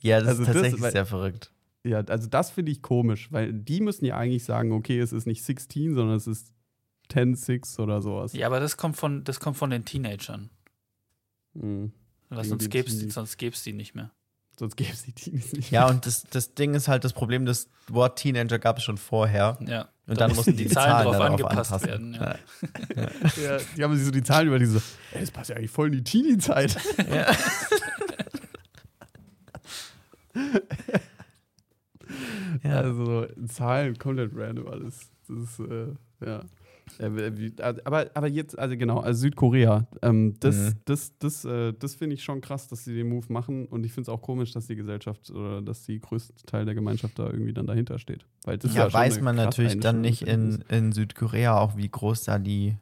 Ja, 0.00 0.18
das 0.18 0.30
Also 0.30 0.42
ist 0.42 0.48
das- 0.48 0.54
tatsächlich 0.56 0.82
weil- 0.82 0.92
sehr 0.92 1.06
verrückt. 1.06 1.52
Ja, 1.84 1.98
also 2.00 2.28
das 2.28 2.50
finde 2.50 2.70
ich 2.72 2.80
komisch, 2.82 3.32
weil 3.32 3.52
die 3.52 3.80
müssen 3.80 4.04
ja 4.04 4.16
eigentlich 4.16 4.44
sagen, 4.44 4.70
okay, 4.72 5.00
es 5.00 5.12
ist 5.12 5.26
nicht 5.26 5.42
16, 5.44 5.94
sondern 5.94 6.16
es 6.16 6.26
ist 6.28 6.52
10, 7.08 7.34
6 7.34 7.78
oder 7.80 8.00
sowas. 8.00 8.32
Ja, 8.34 8.46
aber 8.46 8.60
das 8.60 8.76
kommt 8.76 8.96
von, 8.96 9.24
das 9.24 9.40
kommt 9.40 9.56
von 9.56 9.70
den 9.70 9.84
Teenagern. 9.84 10.50
Hm. 11.58 11.92
Weil 12.28 12.44
sonst 12.44 12.62
den 12.64 12.70
gäb's 12.70 12.98
die, 12.98 13.10
sonst 13.10 13.36
gäb's 13.36 13.62
die 13.64 13.72
nicht 13.72 13.94
mehr. 13.96 14.12
Sonst 14.58 14.76
gäbe 14.76 14.92
es 14.92 15.02
die 15.02 15.12
Teenies 15.12 15.52
nicht. 15.54 15.70
Ja, 15.72 15.88
und 15.88 16.06
das, 16.06 16.22
das 16.30 16.54
Ding 16.54 16.74
ist 16.74 16.86
halt 16.86 17.02
das 17.04 17.12
Problem, 17.12 17.46
das 17.46 17.68
Wort 17.88 18.18
Teenager 18.18 18.58
gab 18.60 18.78
es 18.78 18.84
schon 18.84 18.96
vorher. 18.98 19.58
Ja. 19.66 19.88
Und 20.06 20.20
Da 20.20 20.26
dann 20.26 20.36
mussten 20.36 20.56
die, 20.56 20.66
Zahlen, 20.66 21.04
drauf 21.04 21.16
darauf 21.16 21.30
angepasst 21.30 21.72
anpassen. 21.72 21.88
werden. 21.88 22.14
Ja. 22.14 22.36
Ja, 23.42 23.58
die 23.76 23.84
haben 23.84 23.96
sich 23.96 24.04
so 24.04 24.10
die 24.10 24.22
Zahlen 24.22 24.48
über 24.48 24.58
diese, 24.58 24.78
ey, 25.12 25.20
das 25.20 25.30
passt 25.30 25.50
ja 25.50 25.56
eigentlich 25.56 25.70
voll 25.70 25.86
in 25.88 25.92
die 25.94 26.04
Teenie-Zeit. 26.04 26.76
Ja. 27.10 27.34
Also 32.64 33.26
Zahlen 33.48 33.96
komplett 33.98 34.32
random 34.34 34.68
alles. 34.68 35.10
Das 35.28 35.38
ist, 35.38 35.60
äh, 35.60 35.86
ja. 36.24 36.40
Ja, 36.98 37.74
Aber, 37.84 38.10
aber 38.12 38.26
jetzt, 38.28 38.58
also 38.58 38.76
genau, 38.76 38.98
also 39.00 39.20
Südkorea, 39.20 39.86
ähm, 40.02 40.34
das, 40.40 40.56
Mhm. 40.56 40.72
das, 40.84 41.12
das, 41.18 41.44
äh, 41.44 41.72
das 41.72 41.94
finde 41.94 42.14
ich 42.14 42.24
schon 42.24 42.40
krass, 42.40 42.68
dass 42.68 42.84
sie 42.84 42.94
den 42.94 43.08
Move 43.08 43.32
machen 43.32 43.66
und 43.66 43.84
ich 43.84 43.92
finde 43.92 44.02
es 44.02 44.08
auch 44.10 44.20
komisch, 44.20 44.52
dass 44.52 44.66
die 44.66 44.76
Gesellschaft 44.76 45.30
oder 45.30 45.62
dass 45.62 45.84
die 45.84 46.00
größte 46.00 46.34
Teil 46.44 46.64
der 46.66 46.74
Gemeinschaft 46.74 47.18
da 47.18 47.26
irgendwie 47.30 47.54
dann 47.54 47.66
dahinter 47.66 47.98
steht. 47.98 48.26
Ja, 48.74 48.90
schon 48.90 49.00
weiß 49.00 49.20
man 49.20 49.36
natürlich 49.36 49.80
dann 49.80 50.00
nicht 50.00 50.22
in, 50.22 50.64
in 50.68 50.92
Südkorea 50.92 51.58
auch, 51.58 51.76
wie 51.76 51.88
groß 51.88 52.24
da 52.24 52.38
die, 52.38 52.76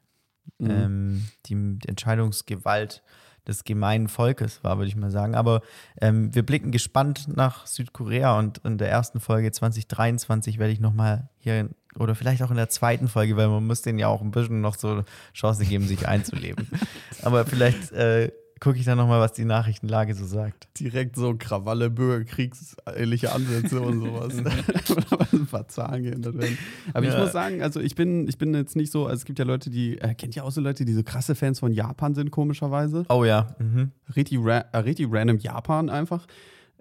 Mhm. 0.58 0.70
ähm, 0.70 1.24
die 1.46 1.78
Entscheidungsgewalt 1.86 3.02
des 3.46 3.64
gemeinen 3.64 4.08
Volkes 4.08 4.62
war, 4.62 4.76
würde 4.78 4.88
ich 4.88 4.96
mal 4.96 5.10
sagen. 5.10 5.34
Aber 5.34 5.62
ähm, 6.00 6.34
wir 6.34 6.44
blicken 6.44 6.70
gespannt 6.70 7.26
nach 7.34 7.66
Südkorea 7.66 8.38
und 8.38 8.58
in 8.58 8.76
der 8.78 8.90
ersten 8.90 9.20
Folge 9.20 9.50
2023 9.50 10.58
werde 10.58 10.72
ich 10.72 10.80
nochmal 10.80 11.30
hier, 11.38 11.70
oder 11.98 12.14
vielleicht 12.14 12.42
auch 12.42 12.50
in 12.50 12.56
der 12.56 12.68
zweiten 12.68 13.08
Folge, 13.08 13.36
weil 13.36 13.48
man 13.48 13.66
muss 13.66 13.82
denen 13.82 13.98
ja 13.98 14.08
auch 14.08 14.20
ein 14.20 14.30
bisschen 14.30 14.60
noch 14.60 14.76
so 14.76 15.04
Chance 15.32 15.64
geben, 15.64 15.86
sich 15.86 16.06
einzuleben. 16.06 16.68
Aber 17.22 17.46
vielleicht 17.46 17.92
äh, 17.92 18.30
gucke 18.60 18.78
ich 18.78 18.84
dann 18.84 18.98
nochmal, 18.98 19.20
was 19.20 19.32
die 19.32 19.44
Nachrichtenlage 19.46 20.14
so 20.14 20.24
sagt. 20.26 20.68
direkt 20.78 21.16
so 21.16 21.34
Krawalle, 21.38 21.88
Bürgerkriegsähnliche 21.90 23.32
Ansätze 23.32 23.80
und 23.80 24.00
sowas. 24.00 24.34
Oder 24.38 24.52
ein 25.32 25.46
paar 25.46 25.66
Zahlen 25.68 26.02
geändert 26.04 26.36
werden. 26.36 26.58
Aber 26.92 27.06
ich 27.06 27.12
Ja. 27.12 27.20
muss 27.20 27.32
sagen, 27.32 27.62
also 27.62 27.80
ich 27.80 27.94
bin, 27.94 28.28
ich 28.28 28.38
bin 28.38 28.54
jetzt 28.54 28.76
nicht 28.76 28.92
so, 28.92 29.06
also 29.06 29.16
es 29.16 29.24
gibt 29.24 29.38
ja 29.38 29.44
Leute, 29.44 29.70
die, 29.70 29.98
äh, 29.98 30.14
kennt 30.14 30.36
ihr 30.36 30.44
auch 30.44 30.50
so 30.52 30.60
Leute, 30.60 30.84
die 30.84 30.92
so 30.92 31.02
krasse 31.02 31.34
Fans 31.34 31.58
von 31.60 31.72
Japan 31.72 32.14
sind, 32.14 32.30
komischerweise? 32.30 33.04
Oh 33.08 33.24
ja. 33.24 33.54
Mhm. 33.58 33.92
Richtig, 34.14 34.38
ra 34.42 34.58
äh, 34.72 34.78
richtig 34.78 35.08
random 35.10 35.38
Japan 35.38 35.88
einfach. 35.88 36.26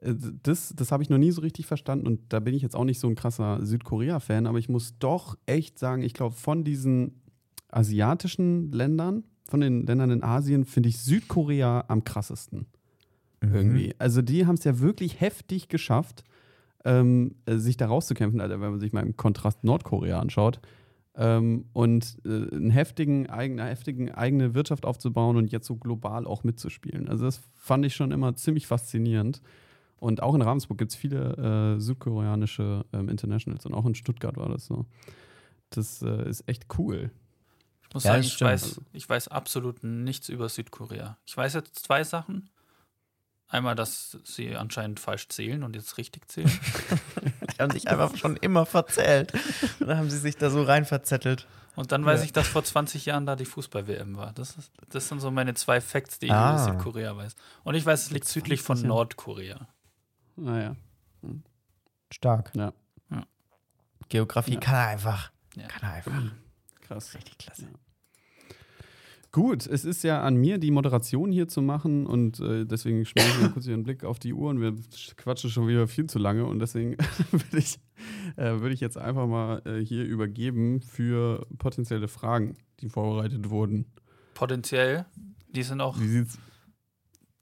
Äh, 0.01 0.13
Das, 0.43 0.73
das 0.75 0.91
habe 0.91 1.01
ich 1.03 1.09
noch 1.09 1.17
nie 1.17 1.31
so 1.31 1.41
richtig 1.41 1.65
verstanden 1.65 2.07
und 2.07 2.19
da 2.29 2.39
bin 2.41 2.53
ich 2.53 2.61
jetzt 2.61 2.75
auch 2.75 2.83
nicht 2.85 2.99
so 2.99 3.07
ein 3.07 3.15
krasser 3.15 3.65
Südkorea-Fan, 3.65 4.47
aber 4.47 4.59
ich 4.59 4.67
muss 4.69 4.97
doch 4.99 5.37
echt 5.45 5.79
sagen, 5.79 6.01
ich 6.03 6.13
glaube, 6.13 6.35
von 6.35 6.63
diesen 6.63 7.21
asiatischen 7.71 8.71
Ländern, 8.71 9.23
von 9.49 9.61
den 9.61 9.85
Ländern 9.85 10.11
in 10.11 10.23
Asien, 10.23 10.65
finde 10.65 10.89
ich 10.89 10.99
Südkorea 10.99 11.85
am 11.87 12.03
krassesten 12.03 12.67
Mhm. 13.41 13.55
irgendwie. 13.55 13.95
Also 13.99 14.21
die 14.21 14.45
haben 14.45 14.55
es 14.55 14.63
ja 14.63 14.79
wirklich 14.79 15.21
heftig 15.21 15.67
geschafft, 15.67 16.23
ähm, 16.85 17.35
äh, 17.45 17.57
sich 17.57 17.77
da 17.77 17.87
rauszukämpfen, 17.87 18.41
Alter, 18.41 18.61
wenn 18.61 18.71
man 18.71 18.79
sich 18.79 18.93
mal 18.93 19.05
im 19.05 19.15
Kontrast 19.15 19.63
Nordkorea 19.63 20.19
anschaut. 20.19 20.59
Ähm, 21.15 21.65
und 21.73 22.17
äh, 22.25 22.29
einen 22.29 22.69
heftigen, 22.69 23.29
eigene, 23.29 23.65
heftigen 23.65 24.11
eigene 24.11 24.53
Wirtschaft 24.53 24.85
aufzubauen 24.85 25.35
und 25.37 25.51
jetzt 25.51 25.67
so 25.67 25.75
global 25.75 26.25
auch 26.25 26.43
mitzuspielen. 26.43 27.09
Also 27.09 27.25
das 27.25 27.41
fand 27.55 27.85
ich 27.85 27.95
schon 27.95 28.11
immer 28.11 28.35
ziemlich 28.35 28.67
faszinierend. 28.67 29.41
Und 29.97 30.23
auch 30.23 30.33
in 30.33 30.41
Ravensburg 30.41 30.77
gibt 30.77 30.91
es 30.91 30.97
viele 30.97 31.75
äh, 31.75 31.81
südkoreanische 31.81 32.85
ähm, 32.93 33.09
Internationals 33.09 33.65
und 33.65 33.73
auch 33.73 33.85
in 33.85 33.95
Stuttgart 33.95 34.37
war 34.37 34.47
das 34.47 34.65
so. 34.65 34.85
Das 35.71 36.01
äh, 36.01 36.29
ist 36.29 36.47
echt 36.47 36.67
cool. 36.77 37.11
Ich 37.89 37.93
muss 37.95 38.03
Ja, 38.03 38.11
sagen, 38.13 38.23
ich 38.23 38.39
weiß, 38.41 38.81
ich 38.93 39.09
weiß 39.09 39.27
absolut 39.29 39.83
nichts 39.83 40.29
über 40.29 40.47
Südkorea. 40.47 41.17
Ich 41.25 41.35
weiß 41.35 41.53
jetzt 41.55 41.79
zwei 41.83 42.03
Sachen. 42.03 42.49
Einmal, 43.47 43.73
dass 43.73 44.17
sie 44.23 44.55
anscheinend 44.55 44.99
falsch 44.99 45.27
zählen 45.29 45.63
und 45.63 45.75
jetzt 45.75 45.97
richtig 45.97 46.29
zählen. 46.29 46.51
Die 47.57 47.57
haben 47.61 47.71
sich 47.71 47.87
einfach 47.87 48.15
schon 48.15 48.35
immer 48.37 48.67
verzählt. 48.67 49.33
Und 49.79 49.87
dann 49.87 49.97
haben 49.97 50.09
sie 50.11 50.19
sich 50.19 50.37
da 50.37 50.51
so 50.51 50.61
rein 50.61 50.85
verzettelt. 50.85 51.47
Und 51.75 51.91
dann 51.91 52.05
weiß 52.05 52.19
Ja. 52.19 52.25
ich, 52.25 52.31
dass 52.33 52.47
vor 52.47 52.63
20 52.63 53.05
Jahren 53.07 53.25
da 53.25 53.35
die 53.35 53.45
Fußball-WM 53.45 54.15
war. 54.17 54.33
Das, 54.33 54.55
ist, 54.57 54.71
das 54.89 55.07
sind 55.07 55.19
so 55.19 55.31
meine 55.31 55.55
zwei 55.55 55.81
Facts, 55.81 56.19
die 56.19 56.27
ich 56.27 56.31
Ah. 56.31 56.51
über 56.63 56.63
Südkorea 56.73 57.17
weiß. 57.17 57.35
Und 57.63 57.73
ich 57.73 57.85
weiß, 57.85 58.03
es 58.03 58.11
liegt 58.11 58.27
südlich 58.27 58.61
von 58.61 58.75
20 58.77 58.83
Jahre. 58.83 58.95
Nordkorea. 58.97 59.67
Naja, 60.35 60.75
Stark. 62.11 62.51
ja, 62.55 62.71
Geografie 64.09 64.53
Ja. 64.55 64.59
kann 64.59 64.75
er 64.75 64.87
einfach. 64.87 65.31
Ja. 65.55 65.67
Kann 65.67 65.89
er 65.89 65.93
einfach. 65.95 66.21
Krass. 66.89 67.15
Richtig 67.15 67.37
klasse. 67.37 67.67
Gut, 69.31 69.67
es 69.67 69.85
ist 69.85 70.03
ja 70.03 70.23
an 70.23 70.37
mir, 70.37 70.57
die 70.57 70.71
Moderation 70.71 71.31
hier 71.31 71.47
zu 71.47 71.61
machen 71.61 72.07
und 72.07 72.39
äh, 72.39 72.65
deswegen 72.65 73.05
schmeiße 73.05 73.29
ich 73.29 73.41
mal 73.41 73.51
kurz 73.51 73.65
hier 73.65 73.75
einen 73.75 73.83
Blick 73.83 74.03
auf 74.03 74.17
die 74.17 74.33
Uhr 74.33 74.49
und 74.49 74.59
wir 74.59 74.73
quatschen 75.17 75.51
schon 75.51 75.67
wieder 75.67 75.87
viel 75.87 76.07
zu 76.07 76.17
lange 76.17 76.45
und 76.45 76.57
deswegen 76.57 76.97
würde 77.31 77.57
ich, 77.59 77.79
äh, 78.37 78.59
würde 78.59 78.73
ich 78.73 78.79
jetzt 78.79 78.97
einfach 78.97 79.27
mal 79.27 79.61
äh, 79.65 79.85
hier 79.85 80.03
übergeben 80.03 80.81
für 80.81 81.45
potenzielle 81.59 82.07
Fragen, 82.07 82.57
die 82.79 82.89
vorbereitet 82.89 83.51
wurden. 83.51 83.85
Potenziell, 84.33 85.05
die 85.49 85.61
sind 85.61 85.79
auch, 85.79 85.99
Wie 85.99 86.07
sieht's? 86.07 86.39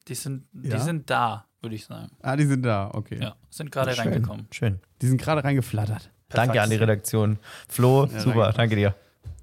die 0.10 0.16
sind, 0.16 0.44
Ja? 0.62 0.76
die 0.76 0.84
sind 0.84 1.10
da, 1.10 1.46
würde 1.62 1.76
ich 1.76 1.86
sagen. 1.86 2.12
Ah, 2.22 2.36
die 2.36 2.46
sind 2.48 2.64
da, 2.66 2.92
okay. 2.94 3.18
Ja, 3.22 3.38
sind 3.50 3.72
gerade 3.72 3.98
reingekommen. 3.98 4.48
Schön. 4.52 4.82
Die 5.02 5.08
sind 5.08 5.22
gerade 5.22 5.42
reingeflattert. 5.42 6.12
Danke 6.28 6.62
an 6.62 6.70
die 6.70 6.76
Redaktion. 6.76 7.40
Flo, 7.70 8.08
Ja, 8.12 8.20
super, 8.20 8.42
danke. 8.52 8.58
danke, 8.58 8.76
dir. 8.76 8.96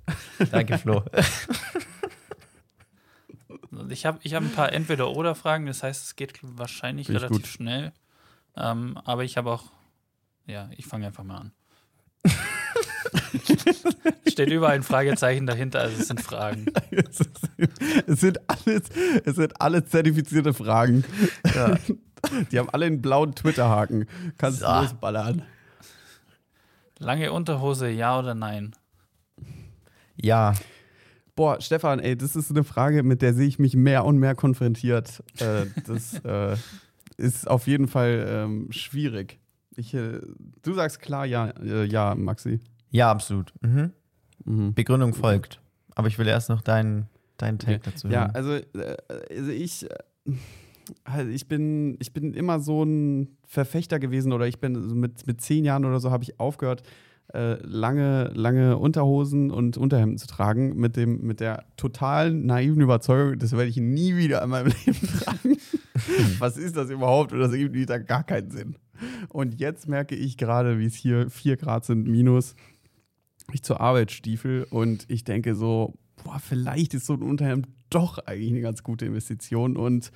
danke, 0.51 0.79
Flo. 0.79 1.03
Ich 3.89 4.07
habe 4.07 4.19
ich 4.23 4.35
hab 4.35 4.43
ein 4.43 4.53
paar 4.53 4.73
Entweder-Oder-Fragen, 4.73 5.67
das 5.67 5.83
heißt, 5.83 6.05
es 6.05 6.17
geht 6.17 6.39
wahrscheinlich 6.43 7.07
Finde 7.07 7.23
relativ 7.23 7.47
schnell. 7.51 7.93
Ähm, 8.57 8.97
aber 9.05 9.25
ich 9.25 9.37
habe 9.37 9.51
auch, 9.51 9.65
ja, 10.47 10.71
ich 10.77 10.87
fange 10.87 11.07
einfach 11.07 11.25
mal 11.25 11.39
an. 11.39 11.53
Steht 14.29 14.51
überall 14.51 14.75
ein 14.75 14.83
Fragezeichen 14.83 15.47
dahinter, 15.47 15.81
also 15.81 16.01
es 16.01 16.09
sind 16.09 16.21
Fragen. 16.21 16.67
es, 16.91 17.21
ist, 17.21 17.31
es, 18.07 18.21
sind 18.21 18.39
alles, 18.49 18.83
es 19.25 19.37
sind 19.37 19.61
alles 19.61 19.87
zertifizierte 19.91 20.55
Fragen. 20.55 21.05
Ja. 21.55 21.77
Die 22.51 22.59
haben 22.59 22.71
alle 22.71 22.87
einen 22.87 23.03
blauen 23.03 23.35
Twitter-Haken. 23.35 24.07
Kannst 24.39 24.63
du 24.63 24.67
So. 24.67 24.73
losballern. 24.73 25.43
Lange 26.99 27.33
Unterhose, 27.33 27.91
ja 27.91 28.19
oder 28.19 28.35
nein? 28.35 28.75
Ja, 30.25 30.55
Boah, 31.37 31.61
Stefan, 31.61 31.99
ey, 31.99 32.17
das 32.17 32.37
ist 32.37 32.51
eine 32.51 32.63
Frage, 32.63 33.03
mit 33.03 33.21
der 33.21 33.35
sehe 33.35 33.49
ich 33.49 33.59
mich 33.59 33.75
mehr 33.75 34.05
und 34.05 34.19
mehr 34.19 34.37
konfrontiert. 34.37 35.21
Äh, 35.41 35.67
das 35.85 36.15
äh, 36.25 36.57
ist 37.17 37.49
auf 37.51 37.67
jeden 37.67 37.89
Fall 37.89 38.25
ähm, 38.29 38.71
schwierig. 38.71 39.41
Ich, 39.77 39.93
äh, 39.95 40.21
du 40.63 40.75
sagst 40.75 41.01
klar, 41.01 41.27
ja, 41.27 41.49
äh, 41.61 41.85
ja, 41.87 42.15
Maxi. 42.15 42.61
ja, 42.91 43.11
absolut. 43.11 43.53
Mhm. 43.63 43.91
Mhm. 44.45 44.75
Begründung 44.75 45.13
folgt. 45.13 45.61
Aber 45.97 46.07
ich 46.07 46.19
will 46.19 46.29
erst 46.29 46.49
noch 46.51 46.63
deinen 46.63 47.09
deinen 47.37 47.59
Take 47.59 47.79
Okay. 47.81 47.91
dazu 47.91 48.07
Ja, 48.09 48.21
hören. 48.21 48.31
also, 48.35 48.53
äh, 48.53 48.97
also 49.37 49.51
ich, 49.51 49.91
äh, 49.91 50.33
also 51.03 51.31
ich 51.31 51.49
bin, 51.49 51.97
ich 51.99 52.13
bin 52.13 52.33
immer 52.33 52.61
so 52.61 52.85
ein 52.85 53.37
Verfechter 53.49 53.99
gewesen 53.99 54.33
oder 54.33 54.47
ich 54.47 54.61
bin 54.61 54.89
so 54.89 54.95
mit, 54.95 55.27
mit 55.27 55.41
zehn 55.41 55.65
Jahren 55.65 55.85
oder 55.85 55.99
so 55.99 56.13
habe 56.13 56.23
ich 56.23 56.39
aufgehört, 56.39 56.85
äh, 57.33 57.55
lange, 57.67 58.31
lange 58.35 58.77
Unterhosen 58.79 59.51
und 59.51 59.77
Unterhemden 59.77 60.19
zu 60.19 60.27
tragen, 60.27 60.77
mit 60.77 60.97
dem, 60.97 61.23
mit 61.23 61.41
der 61.41 61.65
totalen 61.77 62.47
naiven 62.47 62.81
Überzeugung, 62.81 63.39
das 63.39 63.53
werde 63.53 63.69
ich 63.69 63.77
nie 63.77 64.17
wieder 64.17 64.43
in 64.43 64.51
meinem 64.51 64.73
Leben 64.87 65.09
tragen. 65.09 65.57
Was 66.39 66.57
ist 66.57 66.77
das 66.77 66.91
überhaupt? 66.91 67.33
Und 67.33 67.41
das 67.41 67.53
ergibt 67.53 67.75
wieder 67.75 67.99
gar 67.99 68.25
keinen 68.25 68.51
Sinn. 68.51 68.77
Und 69.29 69.59
jetzt 69.59 69.89
merke 69.89 70.15
ich 70.15 70.37
gerade, 70.37 70.79
wie 70.79 70.87
es 70.87 70.95
hier 70.95 71.31
4 71.31 71.57
Grad 71.57 71.85
sind, 71.85 72.07
minus, 72.07 72.55
ich 73.53 73.63
zur 73.63 73.81
Arbeit 73.81 74.11
stiefel 74.11 74.67
und 74.71 75.05
ich 75.09 75.25
denke 75.25 75.55
so, 75.55 75.95
boah, 76.23 76.39
vielleicht 76.39 76.95
ist 76.95 77.07
so 77.07 77.15
ein 77.15 77.23
Unterhemd 77.23 77.69
doch 77.91 78.19
eigentlich 78.19 78.51
eine 78.51 78.61
ganz 78.61 78.83
gute 78.83 79.07
Investition 79.07 79.77
und 79.77 80.11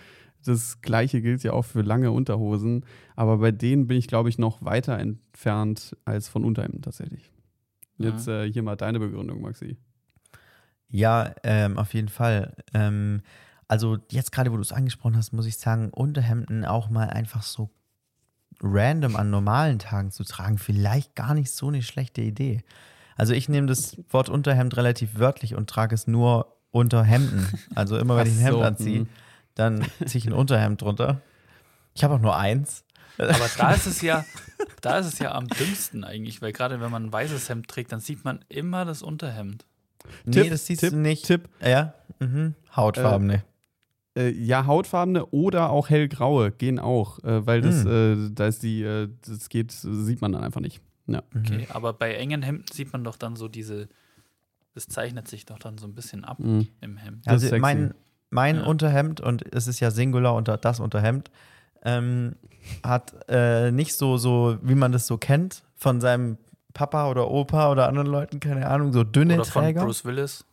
das 0.49 0.81
gleiche 0.81 1.21
gilt 1.21 1.43
ja 1.43 1.53
auch 1.53 1.65
für 1.65 1.83
lange 1.83 2.11
Unterhosen, 2.11 2.85
aber 3.17 3.39
bei 3.39 3.53
denen 3.53 3.87
bin 3.87 3.97
ich, 3.97 4.09
glaube 4.09 4.29
ich, 4.29 4.39
noch 4.39 4.65
weiter 4.65 4.99
entfernt 4.99 5.97
als 6.05 6.29
von 6.29 6.45
Unterhemden 6.45 6.83
tatsächlich. 6.83 7.31
Jetzt 7.99 8.29
äh, 8.29 8.51
hier 8.51 8.63
mal 8.63 8.77
deine 8.77 9.01
Begründung, 9.01 9.41
Maxi. 9.41 9.77
Ja, 10.89 11.35
ähm, 11.43 11.79
auf 11.79 11.95
jeden 11.95 12.09
Fall. 12.09 12.55
Ähm, 12.73 13.23
also 13.67 13.99
jetzt 14.11 14.33
gerade, 14.33 14.53
wo 14.53 14.57
du 14.57 14.63
es 14.63 14.73
angesprochen 14.73 15.17
hast, 15.17 15.33
muss 15.33 15.47
ich 15.47 15.59
sagen, 15.59 15.91
Unterhemden 15.91 16.65
auch 16.65 16.89
mal 16.89 17.11
einfach 17.11 17.43
so 17.43 17.71
random 18.63 19.17
an 19.17 19.31
normalen 19.31 19.79
Tagen 19.79 20.11
zu 20.11 20.25
tragen, 20.25 20.59
vielleicht 20.59 21.15
gar 21.15 21.35
nicht 21.35 21.51
so 21.51 21.69
eine 21.69 21.83
schlechte 21.83 22.23
Idee. 22.23 22.63
Also 23.17 23.35
ich 23.35 23.49
nehme 23.49 23.67
das 23.67 23.97
Wort 24.11 24.29
Unterhemd 24.29 24.77
relativ 24.77 25.19
wörtlich 25.19 25.55
und 25.55 25.69
trage 25.69 25.95
es 25.95 26.07
nur 26.07 26.57
unter 26.71 27.03
Hemden. 27.03 27.47
Also 27.75 27.99
immer 27.99 28.17
wenn 28.17 28.27
ich 28.27 28.35
ein 28.35 28.41
Hemd 28.41 28.55
so, 28.55 28.63
anziehe, 28.63 29.01
mhm. 29.01 29.09
Dann 29.59 29.83
ziehe 30.07 30.19
ich 30.21 30.27
ein 30.27 30.33
Unterhemd 30.33 30.81
drunter. 30.83 31.21
Ich 31.95 32.05
habe 32.05 32.15
auch 32.15 32.21
nur 32.21 32.37
eins. 32.37 32.85
Aber 33.19 33.49
da 33.57 33.73
ist 33.73 33.87
es 33.87 34.01
ja, 34.01 34.25
da 34.81 34.99
ist 34.99 35.07
es 35.07 35.19
ja 35.19 35.33
am 35.35 35.49
dümmsten 35.49 36.05
eigentlich, 36.05 36.41
weil 36.41 36.53
gerade 36.53 36.81
wenn 36.81 36.91
man 36.91 37.07
ein 37.07 37.13
weißes 37.13 37.49
Hemd 37.49 37.67
trägt, 37.69 37.91
dann 37.93 37.99
sieht 38.01 38.25
man 38.25 38.45
immer 38.49 38.85
das 38.85 39.03
Unterhemd. 39.03 39.67
Nee, 40.25 40.43
Tipp, 40.43 40.51
das 40.51 40.67
siehst 40.67 40.81
Tipp, 40.81 40.91
du 40.91 40.97
nicht. 40.99 41.27
Tipp, 41.27 41.49
Ja, 41.61 41.95
mhm. 42.21 42.55
Hautfarbene. 42.77 43.43
äh, 44.17 44.31
ja, 44.31 44.67
hautfarbene 44.67 45.27
oder 45.27 45.71
auch 45.71 45.89
hellgraue 45.91 46.53
gehen 46.53 46.79
auch, 46.79 47.19
äh, 47.25 47.45
weil 47.45 47.61
das, 47.61 47.83
Hm. 47.85 48.29
äh, 48.29 48.31
da 48.33 48.47
ist 48.47 48.63
die, 48.63 48.83
äh, 48.83 49.09
das 49.27 49.49
geht, 49.49 49.73
sieht 49.73 50.21
man 50.21 50.33
dann 50.33 50.45
einfach 50.45 50.61
nicht. 50.61 50.81
Ja. 51.09 51.23
Okay, 51.37 51.67
aber 51.71 51.93
bei 51.93 52.15
engen 52.15 52.43
Hemden 52.43 52.67
sieht 52.73 52.93
man 52.93 53.03
doch 53.03 53.17
dann 53.17 53.35
so 53.35 53.49
diese, 53.49 53.89
das 54.75 54.87
zeichnet 54.87 55.27
sich 55.27 55.45
doch 55.47 55.59
dann 55.59 55.77
so 55.79 55.87
ein 55.89 55.95
bisschen 55.95 56.25
ab 56.25 56.39
Mhm. 56.39 56.69
im 56.81 56.97
Hemd. 56.99 57.27
Das 57.27 57.43
ist 57.43 57.53
Also 57.53 57.61
mein, 57.61 57.95
mein 58.31 58.57
Ja. 58.57 58.65
Unterhemd, 58.65 59.21
und 59.21 59.45
es 59.55 59.67
ist 59.69 59.81
ja 59.81 59.91
Singular 59.91 60.35
unter 60.35 60.57
das 60.57 60.81
Unterhemd, 60.81 61.31
ähm, 61.85 62.35
hat 62.85 63.15
äh, 63.29 63.71
nicht 63.71 63.95
so, 63.95 64.17
so, 64.19 64.57
wie 64.63 64.75
man 64.75 64.93
das 64.93 65.07
so 65.07 65.17
kennt, 65.17 65.63
von 65.77 66.01
seinem 66.01 66.37
Papa 66.75 67.09
oder 67.11 67.31
Opa 67.31 67.71
oder 67.71 67.89
anderen 67.89 68.09
Leuten, 68.09 68.41
keine 68.41 68.69
Ahnung, 68.69 68.93
so 68.93 69.05
dünne 69.05 69.35
Oder 69.35 69.45
von 69.45 69.63
Träger. 69.63 69.85
Bruce 69.85 70.05
Willis. 70.05 70.45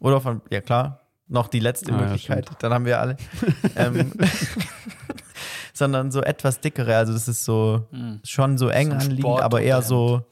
Oder 0.00 0.20
von, 0.20 0.40
ja 0.50 0.60
klar, 0.60 1.00
noch 1.26 1.48
die 1.48 1.58
letzte 1.60 1.92
Ah, 1.92 1.96
ja, 1.96 2.02
Möglichkeit, 2.04 2.48
dann 2.60 2.72
haben 2.72 2.84
wir 2.84 3.00
alle. 3.00 3.16
ähm, 3.76 4.12
sondern 5.72 6.10
so 6.10 6.22
etwas 6.22 6.60
dickere, 6.60 6.96
also 6.96 7.12
das 7.12 7.28
ist 7.28 7.44
so 7.44 7.86
Hm. 7.90 8.20
schon 8.24 8.58
so 8.58 8.68
eng 8.68 8.90
So 8.90 8.96
anliegend, 8.96 9.40
aber 9.42 9.60
eher 9.60 9.82
so, 9.82 10.22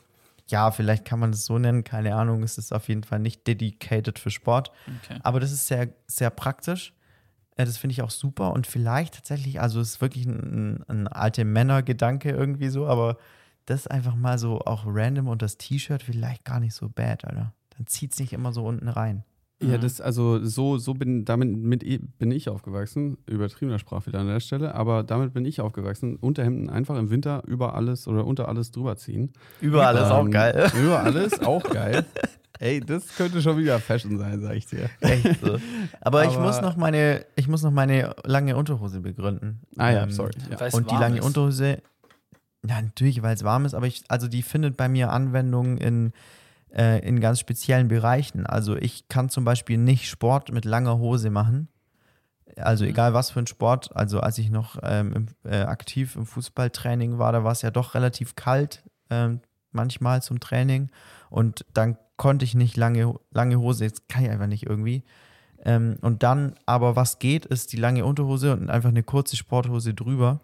ja, 0.49 0.71
vielleicht 0.71 1.05
kann 1.05 1.19
man 1.19 1.33
das 1.33 1.45
so 1.45 1.59
nennen, 1.59 1.85
keine 1.85 2.15
Ahnung, 2.15 2.43
es 2.43 2.59
ist 2.59 2.73
auf 2.73 2.89
jeden 2.89 3.03
Fall 3.05 3.19
nicht 3.19 3.47
dedicated 3.47 4.19
für 4.19 4.31
Sport. 4.31 4.71
Okay. 5.05 5.19
Aber 5.23 5.41
das 5.41 5.53
ist 5.53 5.67
sehr, 5.67 5.89
sehr 6.07 6.31
praktisch. 6.31 6.95
Äh, 7.57 7.65
Das 7.65 7.79
finde 7.79 7.93
ich 7.93 8.03
auch 8.03 8.11
super. 8.11 8.53
Und 8.53 8.67
vielleicht 8.67 9.15
tatsächlich, 9.15 9.61
also 9.61 9.81
es 9.81 9.93
ist 9.93 10.01
wirklich 10.01 10.27
ein, 10.27 10.85
ein 10.89 11.09
alte 11.09 11.45
Männergedanke 11.45 12.31
irgendwie 12.31 12.69
so, 12.69 12.87
aber 12.87 13.17
das 13.65 13.89
einfach 13.89 14.15
mal 14.15 14.39
so 14.39 14.61
auch 14.61 14.85
random 14.87 15.27
und 15.29 15.43
das 15.43 15.59
T-Shirt 15.59 16.03
vielleicht 16.03 16.45
gar 16.45 16.61
nicht 16.61 16.75
so 16.75 16.89
bad, 16.89 17.25
Alter. 17.25 17.53
Dann 17.77 17.87
zieht 17.89 18.13
es 18.13 18.21
nicht 18.21 18.33
immer 18.33 18.53
so 18.53 18.65
unten 18.65 18.89
rein. 18.89 19.25
Ja, 19.63 19.79
Mhm. 19.79 19.81
das, 19.81 20.03
also 20.03 20.45
so, 20.45 20.77
so 20.77 20.93
bin, 20.93 21.25
damit 21.25 21.57
mit, 21.57 21.83
bin 22.19 22.31
ich 22.31 22.49
aufgewachsen. 22.51 23.17
Übertriebener 23.27 23.79
Sprachfehler 23.79 24.19
an 24.21 24.27
der 24.27 24.41
Stelle, 24.41 24.75
aber 24.75 25.03
damit 25.03 25.33
bin 25.33 25.47
ich 25.47 25.63
aufgewachsen. 25.63 26.17
Unterhemden 26.17 26.69
einfach 26.69 26.99
im 26.99 27.09
Winter 27.09 27.43
über 27.47 27.75
alles 27.75 28.07
oder 28.07 28.27
unter 28.27 28.49
alles 28.49 28.71
drüber 28.71 28.97
ziehen. 28.99 29.33
Überall 29.63 29.97
ist 29.97 30.11
auch 30.11 30.25
Ähm, 30.27 30.31
geil. 30.31 30.71
Über 30.79 31.01
alles, 31.01 31.41
auch 31.41 31.63
geil. 31.63 32.05
Ey, 32.59 32.81
das 32.81 33.17
könnte 33.17 33.41
schon 33.41 33.57
wieder 33.59 33.79
Fashion 33.79 34.19
sein, 34.19 34.41
sag 34.43 34.57
ich 34.57 34.67
dir. 34.67 34.91
Echt 35.01 35.41
so. 35.43 35.59
Aber, 36.03 36.25
ich 36.27 36.33
Aber- 36.37 36.43
muss 36.47 36.61
noch 36.61 36.77
meine, 36.77 37.25
ich 37.37 37.49
muss 37.49 37.63
noch 37.63 37.71
meine 37.73 38.15
lange 38.25 38.57
Unterhose 38.57 39.01
begründen. 39.01 39.61
Ah 39.79 39.91
ja, 39.91 40.03
Ähm, 40.03 40.11
sorry. 40.11 40.33
Ja. 40.51 40.67
Und 40.73 40.91
die 40.91 40.95
lange 40.97 41.19
ist. 41.21 41.25
Unterhose, 41.25 41.79
ja, 42.67 42.83
natürlich, 42.83 43.23
weil 43.23 43.35
es 43.35 43.45
warm 43.45 43.65
ist, 43.65 43.75
aber 43.75 43.87
ich, 43.87 44.05
also 44.09 44.29
die 44.29 44.43
findet 44.43 44.77
bei 44.77 44.89
mir 44.89 45.11
Anwendung 45.13 45.79
in, 45.79 46.13
äh, 46.75 47.07
in 47.07 47.21
ganz 47.21 47.41
speziellen 47.41 47.89
Bereichen. 47.89 48.47
Also 48.47 48.77
ich 48.77 49.09
kann 49.09 49.29
zum 49.29 49.45
Beispiel 49.45 49.79
nicht 49.79 50.09
Sport 50.09 50.53
mit 50.53 50.65
langer 50.65 50.99
Hose 50.99 51.31
machen. 51.31 51.69
Also 52.57 52.85
Mhm. 52.85 52.91
egal 52.91 53.15
was 53.15 53.31
für 53.31 53.41
ein 53.41 53.47
Sport. 53.47 53.95
Also 53.95 54.21
als 54.21 54.39
ich 54.39 54.51
noch 54.51 54.79
ähm, 54.83 55.13
im, 55.13 55.27
äh, 55.51 55.63
aktiv 55.63 56.17
im 56.17 56.27
Fußballtraining 56.27 57.19
war, 57.19 57.33
da 57.33 57.45
war 57.45 57.53
es 57.53 57.63
ja 57.63 57.71
doch 57.71 57.95
relativ 57.95 58.35
kalt 58.37 58.83
ähm, 59.11 59.41
manchmal 59.73 60.23
zum 60.23 60.41
Training. 60.41 60.91
Und 61.29 61.65
dann 61.75 61.99
konnte 62.17 62.45
ich 62.45 62.55
nicht 62.55 62.77
lange, 62.77 63.15
lange 63.31 63.59
Hose, 63.59 63.85
jetzt 63.85 64.09
kann 64.09 64.25
ich 64.25 64.31
einfach 64.31 64.47
nicht 64.47 64.65
irgendwie. 64.65 65.05
Ähm, 65.65 65.97
und 66.01 66.23
dann, 66.23 66.55
aber 66.65 66.97
was 66.97 67.19
geht, 67.19 67.45
ist 67.47 67.73
die 67.73 67.77
lange 67.77 68.05
Unterhose 68.05 68.53
und 68.53 68.71
einfach 68.71 68.89
eine 68.91 69.03
kurze 69.03 69.37
Sporthose 69.37 69.93
drüber 69.95 70.41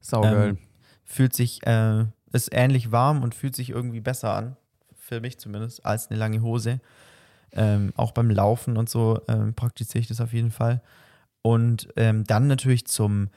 Saugeil. 0.00 0.50
ähm, 0.50 0.58
fühlt 1.04 1.34
sich, 1.34 1.66
äh, 1.66 2.04
ist 2.32 2.48
ähnlich 2.52 2.92
warm 2.92 3.22
und 3.22 3.34
fühlt 3.34 3.54
sich 3.56 3.70
irgendwie 3.70 4.00
besser 4.00 4.34
an, 4.34 4.56
für 5.12 5.20
mich 5.20 5.38
zumindest, 5.38 5.84
als 5.84 6.10
eine 6.10 6.18
lange 6.18 6.40
Hose. 6.42 6.80
Ähm, 7.52 7.92
auch 7.96 8.12
beim 8.12 8.30
Laufen 8.30 8.78
und 8.78 8.88
so 8.88 9.20
ähm, 9.28 9.52
praktiziere 9.54 10.00
ich 10.00 10.08
das 10.08 10.22
auf 10.22 10.32
jeden 10.32 10.50
Fall. 10.50 10.80
Und 11.42 11.88
ähm, 11.96 12.24
dann 12.24 12.46
natürlich 12.46 12.86
zum, 12.86 13.28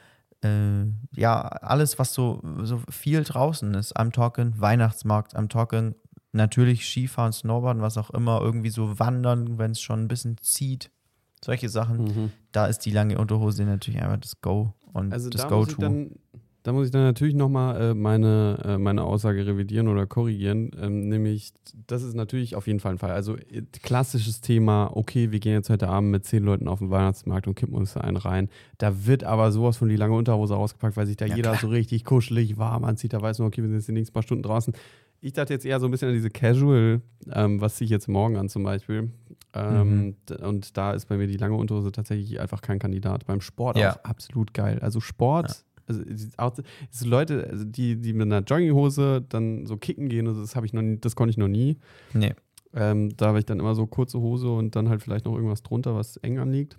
äh, 0.41 0.85
ja, 1.15 1.41
alles, 1.41 1.99
was 1.99 2.13
so, 2.13 2.41
so 2.63 2.81
viel 2.89 3.23
draußen 3.23 3.73
ist. 3.73 3.97
I'm 3.97 4.13
talking 4.13 4.53
Weihnachtsmarkt, 4.57 5.35
I'm 5.35 5.49
talking 5.49 5.95
natürlich 6.31 6.85
Skifahren, 6.85 7.33
Snowboarden, 7.33 7.81
was 7.81 7.97
auch 7.97 8.09
immer, 8.11 8.41
irgendwie 8.41 8.69
so 8.69 8.99
wandern, 8.99 9.57
wenn 9.57 9.71
es 9.71 9.81
schon 9.81 10.03
ein 10.03 10.07
bisschen 10.07 10.37
zieht. 10.37 10.91
Solche 11.43 11.67
Sachen. 11.67 12.03
Mhm. 12.03 12.31
Da 12.53 12.67
ist 12.67 12.79
die 12.79 12.91
lange 12.91 13.17
Unterhose 13.17 13.63
natürlich 13.63 14.01
einfach 14.01 14.19
das 14.19 14.39
Go 14.39 14.73
und 14.93 15.11
Also 15.11 15.29
das 15.29 15.41
da 15.41 15.49
Go-To. 15.49 16.07
Da 16.65 16.73
muss 16.73 16.87
ich 16.87 16.91
dann 16.91 17.03
natürlich 17.03 17.35
nochmal 17.35 17.79
äh, 17.79 17.93
meine, 17.93 18.57
äh, 18.65 18.77
meine 18.79 19.03
Aussage 19.03 19.45
revidieren 19.45 19.87
oder 19.87 20.07
korrigieren. 20.07 20.71
Ähm, 20.81 21.07
nämlich, 21.09 21.53
das 21.85 22.01
ist 22.01 22.15
natürlich 22.15 22.55
auf 22.55 22.65
jeden 22.65 22.79
Fall 22.79 22.93
ein 22.93 22.97
Fall. 22.97 23.11
Also 23.11 23.35
äh, 23.37 23.61
klassisches 23.83 24.41
Thema, 24.41 24.89
okay, 24.91 25.31
wir 25.31 25.39
gehen 25.39 25.53
jetzt 25.53 25.69
heute 25.69 25.87
Abend 25.89 26.09
mit 26.09 26.25
zehn 26.25 26.43
Leuten 26.43 26.67
auf 26.67 26.79
den 26.79 26.89
Weihnachtsmarkt 26.89 27.47
und 27.47 27.53
kippen 27.53 27.75
uns 27.75 27.93
da 27.93 28.01
einen 28.01 28.17
rein. 28.17 28.49
Da 28.79 29.05
wird 29.05 29.23
aber 29.23 29.51
sowas 29.51 29.77
von 29.77 29.89
die 29.89 29.95
lange 29.95 30.15
Unterhose 30.15 30.55
ausgepackt, 30.57 30.97
weil 30.97 31.05
sich 31.05 31.17
da 31.17 31.27
Ja, 31.27 31.35
jeder 31.35 31.51
klar. 31.51 31.61
so 31.61 31.67
richtig 31.67 32.03
kuschelig 32.03 32.57
warm 32.57 32.83
anzieht. 32.83 33.13
Da 33.13 33.21
weiß 33.21 33.37
man, 33.37 33.47
okay, 33.49 33.61
wir 33.61 33.67
sind 33.69 33.77
jetzt 33.77 33.87
die 33.87 33.91
nächsten 33.93 34.13
paar 34.13 34.23
Stunden 34.23 34.41
draußen. 34.41 34.73
Ich 35.21 35.33
dachte 35.33 35.53
jetzt 35.53 35.65
eher 35.65 35.79
so 35.79 35.85
ein 35.87 35.91
bisschen 35.91 36.07
an 36.07 36.13
diese 36.15 36.31
Casual, 36.31 37.01
ähm, 37.31 37.61
was 37.61 37.75
ziehe 37.75 37.85
ich 37.85 37.91
jetzt 37.91 38.07
morgen 38.07 38.37
an 38.37 38.49
zum 38.49 38.63
Beispiel. 38.63 39.11
Ähm, 39.53 40.15
Mhm. 40.29 40.45
Und 40.45 40.75
da 40.77 40.93
ist 40.93 41.07
bei 41.09 41.15
mir 41.17 41.27
die 41.27 41.37
lange 41.37 41.55
Unterhose 41.55 41.91
tatsächlich 41.91 42.39
einfach 42.39 42.61
kein 42.61 42.79
Kandidat. 42.79 43.25
Beim 43.27 43.39
Sport 43.41 43.77
Ja. 43.77 43.91
auch 43.93 44.03
absolut 44.03 44.53
geil. 44.53 44.79
Also 44.81 44.99
Sport, 44.99 45.63
also 45.87 46.03
die- 46.03 46.29
auch 46.37 46.55
so 46.91 47.07
Leute, 47.07 47.47
also 47.49 47.63
die, 47.65 47.95
die 47.99 48.13
mit 48.13 48.23
einer 48.27 48.39
Jogginghose 48.45 49.25
dann 49.27 49.65
so 49.65 49.77
kicken 49.77 50.09
gehen, 50.09 50.27
also 50.27 50.41
das 50.41 50.55
habe 50.55 50.65
ich 50.65 50.73
noch 50.73 50.81
nie, 50.81 50.97
das 50.97 51.15
konnte 51.15 51.31
ich 51.31 51.37
noch 51.37 51.47
nie. 51.47 51.77
Nee. 52.13 52.33
Ähm, 52.73 53.15
da 53.15 53.27
habe 53.27 53.39
ich 53.39 53.45
dann 53.45 53.59
immer 53.59 53.73
so 53.75 53.87
kurze 53.87 54.19
Hose 54.19 54.49
und 54.51 54.75
dann 54.75 54.89
halt 54.89 55.01
vielleicht 55.01 55.25
noch 55.25 55.33
irgendwas 55.35 55.63
drunter, 55.63 55.95
was 55.95 56.17
eng 56.17 56.39
anliegt. 56.39 56.77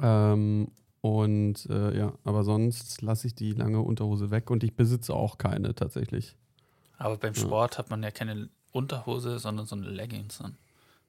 Ähm, 0.00 0.68
und 1.00 1.66
äh, 1.68 1.96
ja, 1.98 2.12
aber 2.24 2.44
sonst 2.44 3.02
lasse 3.02 3.26
ich 3.26 3.34
die 3.34 3.52
lange 3.52 3.80
Unterhose 3.80 4.30
weg 4.30 4.50
und 4.50 4.62
ich 4.62 4.74
besitze 4.74 5.14
auch 5.14 5.36
keine 5.38 5.74
tatsächlich. 5.74 6.36
Aber 6.98 7.16
beim 7.16 7.34
Sport 7.34 7.78
hat 7.78 7.90
man 7.90 8.02
ja 8.02 8.10
keine 8.12 8.48
Unterhose, 8.70 9.38
sondern 9.40 9.66
so 9.66 9.74
eine 9.74 9.88
Leggings 9.88 10.40
an. 10.40 10.56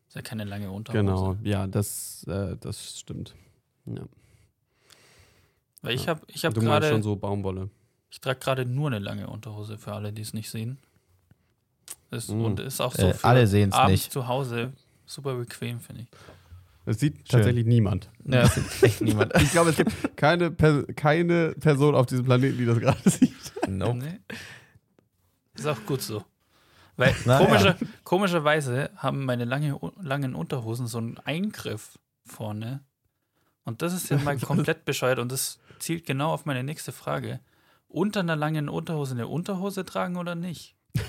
Ist 0.07 0.15
ja 0.15 0.21
keine 0.23 0.43
lange 0.45 0.71
Unterhose. 0.71 0.99
Genau, 1.03 1.35
ja, 1.43 1.67
das, 1.67 2.25
äh, 2.27 2.57
das 2.59 2.99
stimmt. 2.99 3.35
Ja. 3.85 4.03
Weil 5.83 5.93
ich 5.95 6.07
habe 6.07 6.21
ich 6.27 6.43
hab 6.45 6.53
du 6.55 6.61
meinst 6.61 6.71
gerade, 6.81 6.89
schon 6.89 7.03
so 7.03 7.15
Baumwolle. 7.15 7.69
ich 8.09 8.19
trage 8.21 8.39
gerade 8.39 8.65
nur 8.65 8.87
eine 8.87 8.97
lange 8.99 9.27
Unterhose 9.27 9.77
für 9.77 9.93
alle, 9.93 10.11
die 10.11 10.21
es 10.23 10.33
nicht 10.33 10.49
sehen. 10.49 10.79
Ist, 12.09 12.29
Mm. 12.31 12.45
Und 12.45 12.59
ist 12.59 12.81
auch 12.81 12.93
so 12.95 13.07
Äh, 13.07 13.13
für 13.13 13.27
alle 13.27 13.45
sehen's 13.47 13.73
abends 13.75 13.91
nicht. 14.03 14.11
zu 14.11 14.27
Hause 14.27 14.73
super 15.05 15.35
bequem, 15.35 15.79
finde 15.79 16.03
ich. 16.03 16.07
Das 16.85 16.99
sieht 16.99 17.27
tatsächlich 17.29 17.65
niemand. 17.65 18.09
Ja, 18.25 18.41
das 18.41 18.55
sieht 18.55 18.83
echt 18.83 19.01
niemand. 19.01 19.33
Ich 19.41 19.51
glaube, 19.51 19.69
es 19.69 19.77
gibt 19.77 20.17
keine, 20.17 20.51
per 20.51 20.83
keine 20.93 21.53
Person 21.53 21.95
auf 21.95 22.05
diesem 22.07 22.25
Planeten, 22.25 22.57
die 22.57 22.65
das 22.65 22.79
gerade 22.79 22.99
sieht. 23.09 23.33
Nope. 23.67 23.97
Nee. 23.99 24.19
Ist 25.55 25.67
auch 25.67 25.85
gut 25.85 26.01
so. 26.01 26.23
Weil 26.97 27.15
Na 27.25 27.39
ja. 27.41 27.45
komischer, 27.47 27.77
komischerweise 28.03 28.89
haben 28.97 29.25
meine 29.25 29.45
lange, 29.45 29.79
langen 30.01 30.35
Unterhosen 30.35 30.87
so 30.87 30.97
einen 30.99 31.17
Eingriff 31.19 31.97
vorne. 32.25 32.81
Und 33.65 33.81
das 33.81 33.93
ist 33.93 34.09
ja 34.09 34.17
mal 34.17 34.37
komplett 34.37 34.83
bescheuert 34.85 35.19
und 35.19 35.31
das 35.31 35.57
zielt 35.83 36.05
genau 36.05 36.31
auf 36.31 36.45
meine 36.45 36.63
nächste 36.63 36.91
Frage. 36.91 37.39
Unter 37.87 38.21
einer 38.21 38.35
langen 38.35 38.69
Unterhose 38.69 39.13
eine 39.13 39.27
Unterhose 39.27 39.85
tragen 39.85 40.17
oder 40.17 40.35
nicht? 40.35 40.75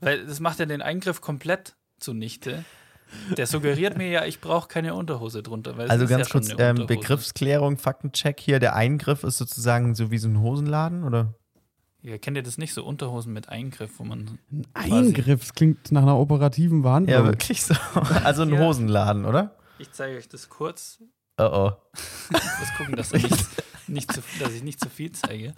Weil 0.00 0.26
das 0.26 0.40
macht 0.40 0.58
ja 0.58 0.66
den 0.66 0.82
Eingriff 0.82 1.20
komplett 1.20 1.76
zunichte. 1.98 2.64
Der 3.36 3.46
suggeriert 3.46 3.96
mir 3.96 4.08
ja, 4.08 4.24
ich 4.24 4.40
brauche 4.40 4.68
keine 4.68 4.94
Unterhose 4.94 5.42
drunter. 5.42 5.78
Also 5.78 6.06
ganz 6.06 6.28
ja 6.28 6.32
kurz, 6.32 6.54
ähm. 6.58 6.86
Begriffsklärung, 6.86 7.76
Faktencheck 7.78 8.40
hier. 8.40 8.58
Der 8.58 8.74
Eingriff 8.74 9.22
ist 9.22 9.38
sozusagen 9.38 9.94
so 9.94 10.10
wie 10.10 10.18
so 10.18 10.28
ein 10.28 10.40
Hosenladen, 10.40 11.04
oder? 11.04 11.34
Ja, 12.00 12.18
kennt 12.18 12.36
ihr 12.36 12.42
das 12.42 12.58
nicht? 12.58 12.74
So 12.74 12.84
Unterhosen 12.84 13.32
mit 13.32 13.48
Eingriff, 13.48 13.98
wo 13.98 14.04
man. 14.04 14.38
Eingriff, 14.74 15.40
das 15.40 15.54
klingt 15.54 15.92
nach 15.92 16.02
einer 16.02 16.18
operativen 16.18 16.82
Behandlung. 16.82 17.16
Ja, 17.16 17.24
wirklich 17.24 17.62
so. 17.62 17.74
Also 18.24 18.42
ein 18.42 18.54
Ja. 18.54 18.60
Hosenladen, 18.60 19.24
oder? 19.24 19.56
Ich 19.78 19.92
zeige 19.92 20.16
euch 20.16 20.28
das 20.28 20.48
kurz. 20.48 21.00
Oh 21.50 21.72
oh. 21.72 21.72
Ich 22.30 22.40
muss 22.60 22.74
gucken, 22.76 22.96
dass, 22.96 23.12
ich 23.12 23.22
nicht, 23.30 23.46
nicht 23.88 24.12
zu, 24.12 24.20
dass 24.40 24.52
ich 24.52 24.62
nicht 24.62 24.80
zu 24.80 24.88
viel 24.88 25.12
zeige. 25.12 25.52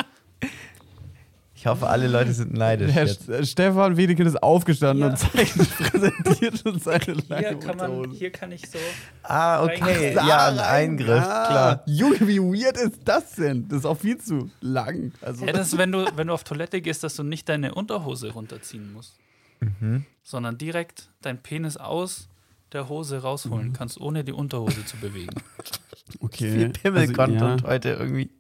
Ich 1.57 1.67
hoffe, 1.67 1.89
alle 1.89 2.09
Leute 2.09 2.33
sind 2.35 2.53
neidisch 2.53 2.93
Herr 2.93 3.07
jetzt. 3.07 3.29
St- 3.31 3.47
Stefan 3.47 3.97
Wedekind 3.97 4.29
ist 4.29 4.43
aufgestanden 4.43 5.01
Ja. 5.07 5.11
und 5.13 5.17
zeigt, 5.17 5.57
präsentiert 5.79 6.67
uns 6.67 6.85
seine 6.85 7.15
lange 7.29 7.49
Hier 7.49 7.59
kann, 7.59 7.77
man, 7.79 7.91
Unterhose. 7.91 8.19
hier 8.19 8.31
kann 8.33 8.53
ich 8.53 8.69
so. 8.69 8.79
Ah, 9.23 9.63
okay. 9.65 10.15
Ach, 10.19 10.27
Ja, 10.29 10.49
ein 10.49 10.59
Eingriff, 10.59 11.25
Ah, 11.25 11.47
klar. 11.47 11.83
Junge, 11.87 12.21
wie 12.29 12.39
weird 12.39 12.77
ist 12.77 12.99
das 13.07 13.33
denn? 13.37 13.67
Das 13.69 13.79
ist 13.79 13.85
auch 13.87 13.97
viel 13.99 14.19
zu 14.19 14.51
lang. 14.61 15.13
Also, 15.23 15.47
Ja, 15.47 15.53
das 15.53 15.69
ist, 15.69 15.79
wenn 15.79 15.93
du, 15.93 16.05
wenn 16.17 16.27
du 16.27 16.35
auf 16.35 16.45
Toilette 16.45 16.83
gehst, 16.83 17.03
dass 17.03 17.17
du 17.17 17.23
nicht 17.23 17.49
deine 17.49 17.75
Unterhose 17.75 18.33
runterziehen 18.33 18.93
musst, 18.93 19.17
Mhm. 19.61 20.05
sondern 20.23 20.59
direkt 20.59 21.09
deinen 21.23 21.39
Penis 21.39 21.79
aus 21.79 22.29
der 22.75 22.89
Hose 22.89 23.23
rausholen 23.23 23.73
kannst, 23.73 24.01
ohne 24.01 24.25
die 24.25 24.33
Unterhose 24.33 24.85
zu 24.85 24.97
bewegen. 24.99 25.35
okay. 26.21 26.51
Viel 26.51 26.69
Pimmel-Content 26.71 27.43
Also, 27.43 27.65
ja, 27.65 27.71
heute 27.71 27.91
irgendwie. 27.91 28.31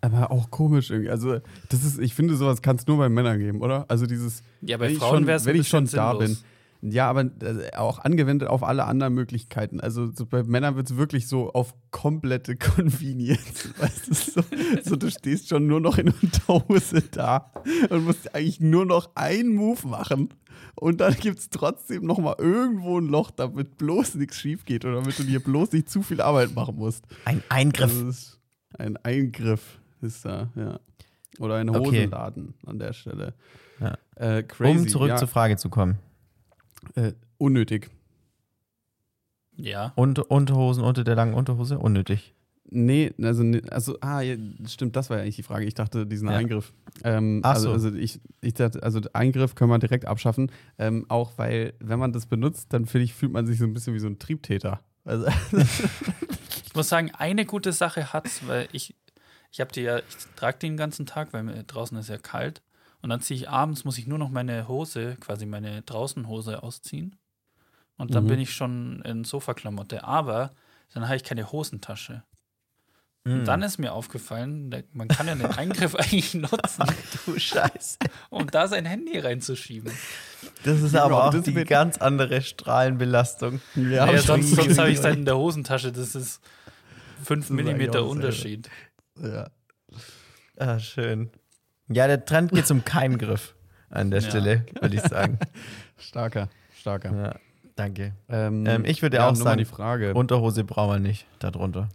aber 0.00 0.30
auch 0.30 0.50
komisch 0.50 0.90
irgendwie. 0.90 1.10
Also, 1.10 1.40
das 1.68 1.84
ist, 1.84 1.98
ich 1.98 2.14
finde, 2.14 2.36
sowas 2.36 2.62
kann 2.62 2.76
es 2.76 2.86
nur 2.86 2.98
bei 2.98 3.08
Männern 3.08 3.38
geben, 3.38 3.60
oder? 3.60 3.84
Also 3.88 4.06
dieses, 4.06 4.42
Ja, 4.62 4.76
bei 4.78 4.86
wenn 4.86 4.92
ich 4.92 4.98
Frauen 4.98 5.18
schon, 5.18 5.26
wäre 5.26 5.36
es 5.36 5.44
wenn 5.44 5.56
ich 5.56 5.68
schon 5.68 5.86
da 5.86 6.14
bin. 6.14 6.36
Ja, 6.86 7.08
aber 7.08 7.22
äh, 7.22 7.74
auch 7.76 7.98
angewendet 7.98 8.48
auf 8.48 8.62
alle 8.62 8.84
anderen 8.84 9.14
Möglichkeiten. 9.14 9.80
Also 9.80 10.12
so 10.12 10.26
bei 10.26 10.42
Männern 10.42 10.76
wird 10.76 10.90
es 10.90 10.96
wirklich 10.96 11.28
so 11.28 11.50
auf 11.50 11.74
komplette 11.90 12.56
Convenience. 12.76 13.70
Weißt 13.78 14.08
du, 14.08 14.14
so, 14.14 14.42
so, 14.84 14.96
du 14.96 15.10
stehst 15.10 15.48
schon 15.48 15.66
nur 15.66 15.80
noch 15.80 15.96
in 15.96 16.10
Unterhose 16.10 17.00
da 17.10 17.50
und 17.88 18.04
musst 18.04 18.34
eigentlich 18.34 18.60
nur 18.60 18.84
noch 18.84 19.12
einen 19.14 19.54
Move 19.54 19.88
machen. 19.88 20.28
Und 20.74 21.00
dann 21.00 21.14
gibt 21.14 21.38
es 21.38 21.48
trotzdem 21.48 22.04
noch 22.04 22.18
mal 22.18 22.34
irgendwo 22.36 23.00
ein 23.00 23.06
Loch, 23.06 23.30
damit 23.30 23.78
bloß 23.78 24.16
nichts 24.16 24.36
schief 24.36 24.66
geht 24.66 24.84
oder 24.84 24.96
damit 24.96 25.18
du 25.18 25.22
dir 25.22 25.40
bloß 25.40 25.72
nicht 25.72 25.88
zu 25.88 26.02
viel 26.02 26.20
Arbeit 26.20 26.54
machen 26.54 26.76
musst. 26.76 27.06
Ein 27.24 27.42
Eingriff. 27.48 28.04
Also 28.04 28.36
ein 28.76 28.98
Eingriff 28.98 29.80
ist 30.02 30.26
da, 30.26 30.50
ja. 30.54 30.80
Oder 31.38 31.56
ein 31.56 31.70
Okay. 31.70 31.78
Hosenladen 31.80 32.54
an 32.66 32.78
der 32.78 32.92
Stelle. 32.92 33.32
Ja. 33.80 33.96
Äh, 34.16 34.44
um 34.60 34.86
zurück 34.86 35.08
ja, 35.08 35.16
zur 35.16 35.28
Frage 35.28 35.56
zu 35.56 35.70
kommen. 35.70 35.98
Äh, 36.94 37.12
unnötig. 37.38 37.90
Ja. 39.56 39.92
Und 39.96 40.18
Unterhosen 40.18 40.82
unter 40.82 41.04
der 41.04 41.14
langen 41.14 41.34
Unterhose? 41.34 41.78
Unnötig. 41.78 42.34
Nee, 42.70 43.12
also, 43.22 43.42
nee, 43.42 43.62
also 43.70 43.98
ah, 44.00 44.20
ja, 44.20 44.36
stimmt, 44.66 44.96
das 44.96 45.10
war 45.10 45.18
ja 45.18 45.22
eigentlich 45.22 45.36
die 45.36 45.42
Frage. 45.42 45.64
Ich 45.64 45.74
dachte, 45.74 46.06
diesen 46.06 46.28
Ja. 46.28 46.36
Eingriff. 46.36 46.72
Ähm, 47.04 47.40
Ach 47.44 47.54
also, 47.54 47.68
so. 47.68 47.72
also 47.74 47.94
ich, 47.94 48.20
ich 48.40 48.54
dachte, 48.54 48.82
also 48.82 49.00
Eingriff 49.12 49.54
können 49.54 49.70
wir 49.70 49.78
direkt 49.78 50.06
abschaffen. 50.06 50.50
Ähm, 50.78 51.04
auch 51.08 51.32
weil, 51.36 51.74
wenn 51.78 51.98
man 51.98 52.12
das 52.12 52.26
benutzt, 52.26 52.72
dann 52.72 52.86
finde 52.86 53.04
ich, 53.04 53.14
fühlt 53.14 53.32
man 53.32 53.46
sich 53.46 53.58
so 53.58 53.64
ein 53.64 53.74
bisschen 53.74 53.94
wie 53.94 54.00
so 54.00 54.08
ein 54.08 54.18
Triebtäter. 54.18 54.80
Also, 55.04 55.26
Ich 56.66 56.74
muss 56.74 56.88
sagen, 56.88 57.12
eine 57.16 57.44
gute 57.44 57.72
Sache 57.72 58.12
hat's, 58.12 58.48
weil 58.48 58.66
ich, 58.72 58.96
ich 59.52 59.60
habe 59.60 59.70
die 59.70 59.82
ja, 59.82 59.98
ich 59.98 60.04
trage 60.34 60.58
den 60.58 60.76
ganzen 60.76 61.06
Tag, 61.06 61.32
weil 61.32 61.44
mir 61.44 61.62
draußen 61.62 61.96
ist 61.98 62.08
ja 62.08 62.18
kalt. 62.18 62.62
Und 63.04 63.10
dann 63.10 63.20
ziehe 63.20 63.38
ich 63.38 63.50
abends, 63.50 63.84
muss 63.84 63.98
ich 63.98 64.06
nur 64.06 64.16
noch 64.16 64.30
meine 64.30 64.66
Hose, 64.66 65.16
quasi 65.20 65.44
meine 65.44 65.82
Draußenhose 65.82 66.62
ausziehen. 66.62 67.16
Und 67.98 68.14
dann 68.14 68.24
Mhm. 68.24 68.28
bin 68.28 68.40
ich 68.40 68.54
schon 68.54 69.02
in 69.02 69.24
Sofaklamotte. 69.24 70.04
Aber 70.04 70.52
dann 70.94 71.04
habe 71.04 71.16
ich 71.16 71.22
keine 71.22 71.52
Hosentasche. 71.52 72.22
Hm. 73.26 73.40
Und 73.40 73.44
dann 73.44 73.60
ist 73.62 73.76
mir 73.76 73.92
aufgefallen, 73.92 74.74
man 74.92 75.08
kann 75.08 75.26
ja 75.28 75.34
den 75.34 75.44
Eingriff 75.58 75.94
eigentlich 75.96 76.32
nutzen, 76.32 76.86
du 77.26 77.38
Scheiße. 77.38 77.98
um 78.30 78.50
da 78.50 78.68
sein 78.68 78.86
Handy 78.86 79.18
reinzuschieben. 79.18 79.92
Das 80.64 80.80
ist 80.80 80.94
aber 80.96 81.24
auch 81.26 81.30
das 81.30 81.44
die 81.44 81.52
ganz 81.64 81.98
andere 81.98 82.40
Strahlenbelastung. 82.40 83.60
ja, 83.74 84.10
Ja, 84.10 84.18
sonst, 84.18 84.54
sonst 84.54 84.78
habe 84.78 84.88
ich 84.88 84.96
es 84.96 85.02
dann 85.02 85.18
in 85.18 85.24
der 85.26 85.36
Hosentasche. 85.36 85.92
Das 85.92 86.14
ist 86.14 86.40
5 87.22 87.28
Das 87.28 87.28
ist 87.28 87.50
eigentlich 87.50 87.50
auch 87.50 87.54
Millimeter 87.54 87.92
dasselbe. 87.92 88.08
Unterschied. 88.10 88.70
ja. 89.22 89.50
Ah, 90.56 90.78
schön. 90.78 91.30
Ja, 91.88 92.06
der 92.06 92.24
Trend 92.24 92.52
geht 92.52 92.66
zum 92.66 92.84
Keimgriff 92.84 93.54
an 93.90 94.10
der 94.10 94.20
Ja. 94.20 94.28
Stelle, 94.30 94.66
würde 94.80 94.96
ich 94.96 95.02
sagen. 95.02 95.38
Starker, 95.98 96.48
starker. 96.78 97.14
Ja, 97.16 97.34
danke. 97.76 98.14
Ähm, 98.28 98.64
Ähm, 98.66 98.84
ich 98.84 99.02
würde 99.02 99.18
ja, 99.18 99.28
auch 99.28 99.36
sagen, 99.36 99.58
die 99.58 99.64
Frage. 99.64 100.14
Unterhose 100.14 100.64
brauchen 100.64 100.94
wir 100.94 100.98
nicht 101.08 101.26
darunter. 101.38 101.88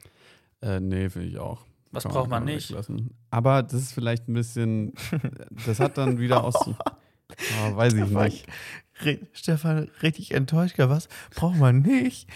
Äh, 0.61 0.79
nee, 0.79 1.09
finde 1.09 1.27
ich 1.27 1.37
auch. 1.37 1.65
Was 1.91 2.03
Kann 2.03 2.11
braucht 2.11 2.29
man 2.29 2.45
kann 2.45 2.53
nicht? 2.53 2.69
weglassen. 2.69 3.11
Aber 3.31 3.63
das 3.63 3.73
ist 3.73 3.93
vielleicht 3.93 4.27
ein 4.29 4.33
bisschen, 4.33 4.93
das 5.65 5.79
hat 5.79 5.97
dann 5.97 6.19
wieder 6.19 6.43
aus. 6.43 6.55
Oh, 6.67 7.75
weiß 7.75 7.93
ich 7.93 8.05
Stefan, 8.05 8.23
nicht. 8.25 8.45
Re 9.01 9.19
Stefan, 9.33 9.89
richtig 10.03 10.33
enttäuscht, 10.33 10.75
was? 10.77 11.07
Braucht 11.35 11.57
man 11.57 11.81
nicht. 11.81 12.27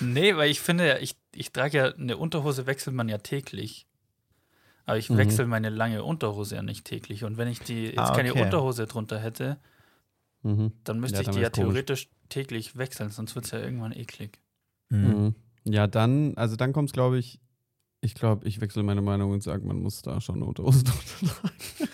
Nee, 0.00 0.36
weil 0.36 0.50
ich 0.50 0.60
finde, 0.60 0.86
ja, 0.88 0.98
ich, 0.98 1.16
ich 1.34 1.52
trage 1.52 1.76
ja, 1.78 1.94
eine 1.94 2.16
Unterhose 2.16 2.66
wechselt 2.66 2.94
man 2.96 3.08
ja 3.08 3.18
täglich. 3.18 3.86
Aber 4.86 4.98
ich 4.98 5.08
Mhm. 5.10 5.16
wechsle 5.18 5.46
meine 5.46 5.70
lange 5.70 6.04
Unterhose 6.04 6.56
ja 6.56 6.62
nicht 6.62 6.84
täglich. 6.84 7.24
Und 7.24 7.36
wenn 7.38 7.48
ich 7.48 7.60
die 7.60 7.86
jetzt 7.86 7.98
Ah, 7.98 8.14
keine 8.14 8.32
okay. 8.32 8.42
Unterhose 8.42 8.86
drunter 8.86 9.18
hätte, 9.18 9.58
Mhm. 10.42 10.72
dann 10.84 11.00
müsste 11.00 11.16
Ja, 11.16 11.20
ich 11.22 11.26
dann 11.26 11.34
die 11.36 11.40
ja 11.40 11.50
komisch. 11.50 11.68
theoretisch 11.72 12.08
täglich 12.28 12.76
wechseln, 12.76 13.08
sonst 13.10 13.34
wird 13.34 13.46
es 13.46 13.50
ja 13.52 13.60
irgendwann 13.60 13.92
eklig. 13.92 14.38
Mhm. 14.90 15.34
Ja, 15.64 15.86
dann, 15.86 16.36
also 16.36 16.56
dann 16.56 16.72
kommt 16.74 16.90
es, 16.90 16.92
glaube 16.92 17.18
ich, 17.18 17.40
ich 18.02 18.14
glaube, 18.14 18.46
ich 18.46 18.60
wechsle 18.60 18.82
meine 18.82 19.00
Meinung 19.00 19.30
und 19.30 19.42
sage, 19.42 19.66
man 19.66 19.80
muss 19.80 20.02
da 20.02 20.20
schon 20.20 20.36
eine 20.36 20.44
Unterhose 20.44 20.84
drunter 20.84 21.34
tragen. 21.34 21.88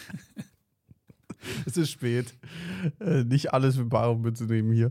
es 1.66 1.76
ist 1.76 1.90
spät. 1.90 2.34
Äh, 2.98 3.22
nicht 3.22 3.52
alles 3.54 3.76
für 3.76 3.84
bare 3.84 4.16
Münze 4.16 4.44
nehmen 4.46 4.72
hier. 4.72 4.90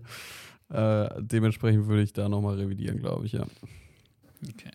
Äh, 0.69 1.09
dementsprechend 1.21 1.87
würde 1.87 2.03
ich 2.03 2.13
da 2.13 2.29
nochmal 2.29 2.55
revidieren, 2.55 2.99
glaube 2.99 3.25
ich, 3.25 3.33
ja. 3.33 3.45
Okay. 4.47 4.71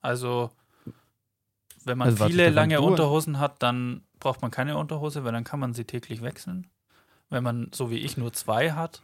Also, 0.00 0.50
wenn 1.84 1.98
man 1.98 2.08
Also 2.08 2.20
warte, 2.20 2.32
viele 2.32 2.44
Stefan, 2.44 2.54
lange 2.56 2.80
Unterhosen 2.80 3.38
hat, 3.38 3.62
dann 3.62 4.02
braucht 4.18 4.42
man 4.42 4.50
keine 4.50 4.76
Unterhose, 4.78 5.24
weil 5.24 5.32
dann 5.32 5.44
kann 5.44 5.60
man 5.60 5.72
sie 5.74 5.84
täglich 5.84 6.22
wechseln. 6.22 6.66
Wenn 7.30 7.42
man, 7.44 7.68
so 7.72 7.90
wie 7.90 7.98
ich, 7.98 8.16
nur 8.16 8.32
zwei 8.32 8.72
hat, 8.72 9.02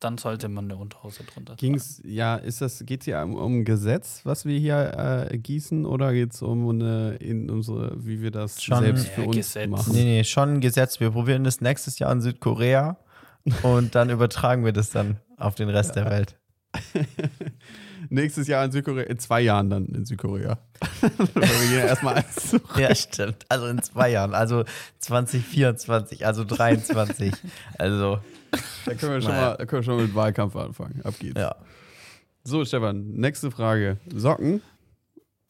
dann 0.00 0.18
sollte 0.18 0.48
man 0.48 0.64
eine 0.64 0.76
Unterhose 0.76 1.24
drunter 1.24 1.56
tragen. 1.56 1.58
Ging's, 1.58 2.00
ja, 2.04 2.36
ist 2.36 2.60
das, 2.60 2.84
geht 2.84 3.00
es 3.00 3.04
hier 3.06 3.22
um, 3.22 3.34
um 3.36 3.60
ein 3.60 3.64
Gesetz, 3.64 4.20
was 4.24 4.44
wir 4.44 4.58
hier 4.58 5.28
äh, 5.30 5.38
gießen, 5.38 5.86
oder 5.86 6.12
geht 6.12 6.34
es 6.34 6.42
um 6.42 6.68
eine, 6.68 7.14
in 7.16 7.48
unsere, 7.50 8.04
wie 8.04 8.20
wir 8.20 8.30
das 8.30 8.62
Schon- 8.62 8.80
selbst 8.82 9.08
für 9.08 9.22
Ja, 9.22 9.26
uns 9.28 9.36
Gesetz. 9.36 9.70
machen? 9.70 9.92
Nee, 9.94 10.04
nee, 10.04 10.24
schon 10.24 10.54
ein 10.54 10.60
Gesetz. 10.60 11.00
Wir 11.00 11.10
probieren 11.10 11.44
das 11.44 11.60
nächstes 11.60 11.98
Jahr 11.98 12.12
in 12.12 12.20
Südkorea 12.20 12.96
und 13.62 13.94
dann 13.94 14.10
übertragen 14.10 14.64
wir 14.64 14.72
das 14.72 14.90
dann 14.90 15.18
auf 15.36 15.54
den 15.54 15.68
Rest 15.68 15.96
der 15.96 16.06
Welt. 16.06 16.38
Nächstes 18.10 18.46
Jahr 18.48 18.64
in 18.64 18.72
Südkorea, 18.72 19.04
in 19.04 19.18
zwei 19.18 19.40
Jahren 19.40 19.70
dann 19.70 19.86
in 19.86 20.04
Südkorea. 20.04 20.58
Weil 21.00 21.10
wir 21.34 21.42
gehen 21.68 21.78
ja 21.78 21.84
erstmal 21.86 22.14
eins 22.16 22.34
zurück. 22.50 22.76
Ja, 22.76 22.94
stimmt. 22.94 23.44
Also 23.48 23.66
in 23.66 23.82
zwei 23.82 24.10
Jahren. 24.10 24.34
Also 24.34 24.64
2024, 24.98 26.26
also 26.26 26.44
23. 26.44 27.32
Also, 27.78 28.18
Da 28.84 28.94
können 28.94 29.12
wir 29.12 29.22
schon, 29.22 29.30
Naja. 29.32 29.48
mal, 29.50 29.56
da 29.56 29.66
können 29.66 29.82
wir 29.82 29.84
schon 29.84 30.02
mit 30.02 30.14
Wahlkampf 30.14 30.56
anfangen. 30.56 31.00
Ab 31.04 31.14
geht's. 31.18 31.38
ja. 31.40 31.54
So, 32.44 32.64
Stefan, 32.64 33.12
nächste 33.12 33.50
Frage. 33.50 33.98
Socken? 34.14 34.60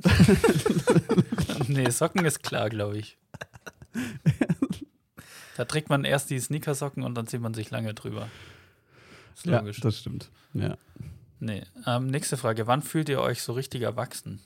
nee, 1.68 1.90
Socken 1.90 2.24
ist 2.24 2.42
klar, 2.42 2.68
glaube 2.70 2.98
ich. 2.98 3.18
Da 5.56 5.64
trägt 5.64 5.88
man 5.88 6.04
erst 6.04 6.30
die 6.30 6.38
Sneakersocken 6.40 7.02
und 7.02 7.14
dann 7.14 7.26
zieht 7.26 7.40
man 7.40 7.54
sich 7.54 7.70
lange 7.70 7.94
drüber. 7.94 8.28
Ist 9.36 9.46
Ja, 9.46 9.58
logisch. 9.60 9.80
das 9.80 9.98
stimmt. 9.98 10.30
Ja. 10.52 10.76
Nee. 11.40 11.64
Ähm, 11.86 12.06
nächste 12.06 12.36
Frage. 12.36 12.66
Wann 12.66 12.82
fühlt 12.82 13.08
ihr 13.08 13.20
euch 13.20 13.42
so 13.42 13.52
richtig 13.52 13.82
erwachsen? 13.82 14.40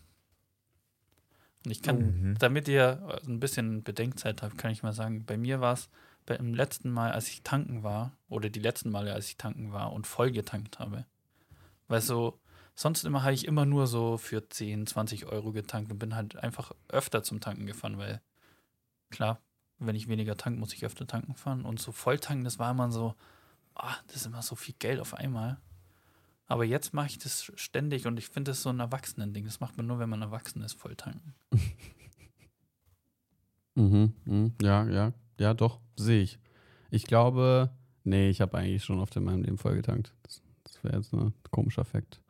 Und 1.64 1.70
ich 1.72 1.82
kann, 1.82 1.99
Mhm. 1.99 2.36
damit 2.39 2.68
ihr 2.68 3.20
äh, 3.22 3.26
ein 3.26 3.41
bisschen 3.41 3.82
Bedenkzeit 3.82 4.43
habt, 4.43 4.59
kann 4.59 4.70
ich 4.70 4.82
mal 4.82 4.93
sagen, 4.93 5.24
bei 5.24 5.36
mir 5.36 5.61
war 5.61 5.74
es 5.74 5.89
beim 6.26 6.55
letzten 6.55 6.91
Mal, 6.91 7.12
als 7.12 7.28
ich 7.28 7.43
tanken 7.43 7.82
war, 7.82 8.12
oder 8.28 8.51
die 8.51 8.61
letzten 8.61 8.91
Male, 8.91 9.12
als 9.14 9.28
ich 9.28 9.36
tanken 9.36 9.72
war 9.72 9.93
und 9.93 10.07
voll 10.07 10.30
getankt 10.30 10.78
habe. 10.78 11.07
Weil 11.89 12.01
so, 12.03 12.39
sonst 12.74 13.05
immer 13.05 13.22
habe 13.22 13.32
ich 13.32 13.47
immer 13.47 13.64
nur 13.64 13.86
so 13.86 14.18
für 14.18 14.49
10, 14.49 14.86
20 14.86 15.26
Euro 15.26 15.53
getankt 15.53 15.91
und 15.91 15.99
bin 15.99 16.14
halt 16.14 16.36
einfach 16.36 16.72
öfter 16.89 17.22
zum 17.22 17.41
Tanken 17.41 17.66
gefahren, 17.66 17.99
weil 17.99 18.20
klar, 19.11 19.41
wenn 19.78 19.97
ich 19.97 20.09
weniger 20.09 20.36
tank, 20.36 20.59
muss 20.59 20.74
ich 20.74 20.84
öfter 20.84 21.07
tanken 21.07 21.34
fahren. 21.34 21.64
Und 21.64 21.80
so 21.80 21.93
voll 21.93 22.18
tanken, 22.18 22.45
das 22.45 22.59
war 22.59 22.70
immer 22.70 22.91
so, 22.91 23.14
ah, 23.74 23.95
das 24.07 24.16
ist 24.16 24.26
immer 24.26 24.43
so 24.43 24.55
viel 24.55 24.74
Geld 24.78 25.01
auf 25.01 25.14
einmal. 25.14 25.59
Aber 26.49 26.65
jetzt 26.65 26.95
mache 26.95 27.09
ich 27.09 27.19
das 27.19 27.53
ständig 27.57 28.07
und 28.07 28.19
ich 28.19 28.29
finde 28.29 28.51
das 28.51 28.63
so 28.63 28.71
ein 28.71 28.81
Erwachsenen-Ding. 28.81 29.45
Das 29.45 29.61
macht 29.61 29.77
man 29.77 29.87
nur, 29.87 29.99
wenn 29.99 30.09
man 30.09 30.23
erwachsen 30.23 30.63
ist, 30.63 30.75
voll 30.75 30.97
tanken. 30.97 31.35
Mhm, 33.75 34.13
mhm. 34.25 34.55
Ja, 34.61 34.89
ja, 34.89 35.13
ja, 35.39 35.55
doch, 35.55 35.79
sehe 35.95 36.23
ich. 36.23 36.41
Ich 36.91 37.05
glaube, 37.05 37.71
nee, 38.03 38.29
ich 38.29 38.41
habe 38.41 38.59
eigentlich 38.59 38.83
schon 38.83 38.99
oft 38.99 39.15
in 39.15 39.23
meinem 39.23 39.43
Leben 39.43 39.57
voll 39.57 39.77
getankt. 39.77 40.13
Das, 40.25 40.43
das 40.65 40.83
wäre 40.83 40.97
jetzt 40.97 41.13
ein 41.13 41.33
komischer 41.53 41.85
Fakt. 41.85 42.21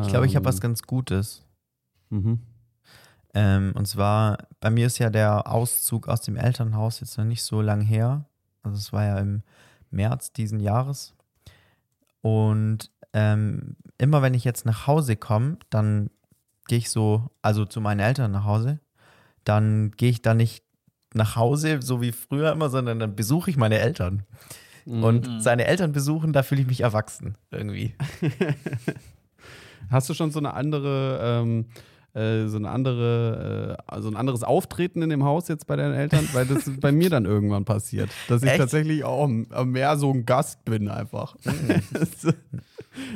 Ich 0.00 0.06
glaube, 0.06 0.26
ich 0.26 0.36
habe 0.36 0.44
was 0.44 0.56
Ähm, 0.56 0.60
ganz 0.60 0.82
Gutes. 0.82 1.44
Mhm. 2.10 2.38
Ähm, 3.34 3.72
und 3.74 3.88
zwar, 3.88 4.46
bei 4.60 4.70
mir 4.70 4.86
ist 4.86 4.98
ja 4.98 5.10
der 5.10 5.50
Auszug 5.50 6.06
aus 6.06 6.20
dem 6.20 6.36
Elternhaus 6.36 7.00
jetzt 7.00 7.18
noch 7.18 7.24
nicht 7.24 7.42
so 7.42 7.60
lang 7.60 7.80
her. 7.80 8.24
Also 8.62 8.76
es 8.76 8.92
war 8.92 9.04
ja 9.04 9.18
im 9.18 9.42
März 9.90 10.32
diesen 10.32 10.60
Jahres. 10.60 11.16
Und 12.20 12.92
ähm, 13.12 13.76
immer 13.98 14.22
wenn 14.22 14.34
ich 14.34 14.44
jetzt 14.44 14.66
nach 14.66 14.86
Hause 14.86 15.16
komme, 15.16 15.58
dann 15.70 16.10
gehe 16.66 16.78
ich 16.78 16.90
so, 16.90 17.30
also 17.42 17.64
zu 17.64 17.80
meinen 17.80 18.00
Eltern 18.00 18.30
nach 18.30 18.44
Hause, 18.44 18.80
dann 19.44 19.92
gehe 19.92 20.10
ich 20.10 20.22
da 20.22 20.34
nicht 20.34 20.62
nach 21.14 21.36
Hause, 21.36 21.80
so 21.80 22.00
wie 22.00 22.12
früher 22.12 22.52
immer, 22.52 22.68
sondern 22.68 22.98
dann 22.98 23.16
besuche 23.16 23.50
ich 23.50 23.56
meine 23.56 23.78
Eltern. 23.78 24.24
Mhm. 24.84 25.04
Und 25.04 25.42
seine 25.42 25.66
Eltern 25.66 25.92
besuchen, 25.92 26.32
da 26.32 26.42
fühle 26.42 26.62
ich 26.62 26.66
mich 26.66 26.80
erwachsen 26.80 27.36
irgendwie. 27.50 27.94
Hast 29.90 30.08
du 30.08 30.14
schon 30.14 30.30
so 30.30 30.38
eine 30.38 30.54
andere, 30.54 31.20
ähm, 31.22 31.66
äh, 32.18 32.48
so 32.48 32.56
eine 32.56 32.70
andere, 32.70 33.76
äh, 33.78 33.82
also 33.86 34.08
ein 34.08 34.16
anderes 34.16 34.42
Auftreten 34.42 35.02
in 35.02 35.10
dem 35.10 35.24
Haus 35.24 35.48
jetzt 35.48 35.66
bei 35.66 35.76
deinen 35.76 35.94
Eltern? 35.94 36.28
Weil 36.32 36.46
das 36.46 36.68
bei 36.80 36.92
mir 36.92 37.10
dann 37.10 37.24
irgendwann 37.24 37.64
passiert. 37.64 38.10
Dass 38.28 38.42
ich 38.42 38.48
Echt? 38.50 38.58
tatsächlich 38.58 39.04
auch 39.04 39.24
m- 39.24 39.46
mehr 39.66 39.96
so 39.96 40.10
ein 40.12 40.26
Gast 40.26 40.64
bin 40.64 40.88
einfach. 40.88 41.36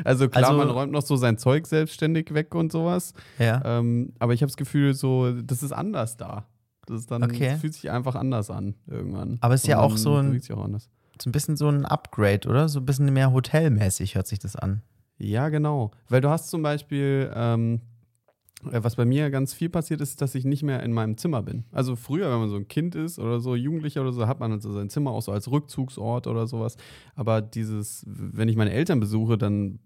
also 0.04 0.28
klar, 0.28 0.44
Also- 0.48 0.58
man 0.58 0.70
räumt 0.70 0.92
noch 0.92 1.02
so 1.02 1.16
sein 1.16 1.38
Zeug 1.38 1.66
selbstständig 1.66 2.32
weg 2.34 2.54
und 2.54 2.72
sowas. 2.72 3.14
Ja. 3.38 3.62
Ähm, 3.64 4.12
aber 4.18 4.34
ich 4.34 4.42
habe 4.42 4.48
das 4.50 4.56
Gefühl, 4.56 4.94
so, 4.94 5.32
das 5.42 5.62
ist 5.62 5.72
anders 5.72 6.16
da. 6.16 6.46
Das 6.86 7.00
ist 7.00 7.10
dann 7.10 7.22
Okay. 7.22 7.50
das 7.52 7.60
fühlt 7.60 7.74
sich 7.74 7.90
einfach 7.90 8.14
anders 8.16 8.50
an 8.50 8.74
irgendwann. 8.88 9.38
Aber 9.40 9.54
es 9.54 9.62
ist 9.62 9.68
ja 9.68 9.78
auch 9.78 9.96
so 9.96 10.16
ein- 10.16 10.40
auch 10.52 10.64
anders. 10.64 10.88
So 11.20 11.28
ein 11.28 11.32
bisschen 11.32 11.56
so 11.56 11.68
ein 11.68 11.84
Upgrade, 11.84 12.48
oder? 12.48 12.68
So 12.68 12.80
ein 12.80 12.86
bisschen 12.86 13.12
mehr 13.12 13.32
hotelmäßig 13.32 14.14
hört 14.16 14.26
sich 14.26 14.40
das 14.40 14.56
an. 14.56 14.82
Ja, 15.18 15.50
genau. 15.50 15.92
Weil 16.08 16.20
du 16.20 16.28
hast 16.30 16.50
zum 16.50 16.62
Beispiel, 16.62 17.30
ähm, 17.34 17.74
äh, 17.74 17.91
was 18.62 18.96
bei 18.96 19.04
mir 19.04 19.30
ganz 19.30 19.52
viel 19.54 19.68
passiert 19.68 20.00
ist, 20.00 20.20
dass 20.22 20.34
ich 20.34 20.44
nicht 20.44 20.62
mehr 20.62 20.82
in 20.82 20.92
meinem 20.92 21.16
Zimmer 21.16 21.42
bin. 21.42 21.64
Also 21.72 21.96
früher, 21.96 22.30
wenn 22.30 22.38
man 22.40 22.48
so 22.48 22.56
ein 22.56 22.68
Kind 22.68 22.94
ist 22.94 23.18
oder 23.18 23.40
so, 23.40 23.54
Jugendlicher 23.56 24.00
oder 24.02 24.12
so, 24.12 24.26
hat 24.26 24.40
man 24.40 24.52
also 24.52 24.72
sein 24.72 24.88
Zimmer 24.88 25.10
auch 25.10 25.22
so 25.22 25.32
als 25.32 25.50
Rückzugsort 25.50 26.26
oder 26.26 26.46
sowas. 26.46 26.76
Aber 27.14 27.40
dieses, 27.42 28.04
wenn 28.06 28.48
ich 28.48 28.56
meine 28.56 28.72
Eltern 28.72 29.00
besuche, 29.00 29.36
dann 29.36 29.78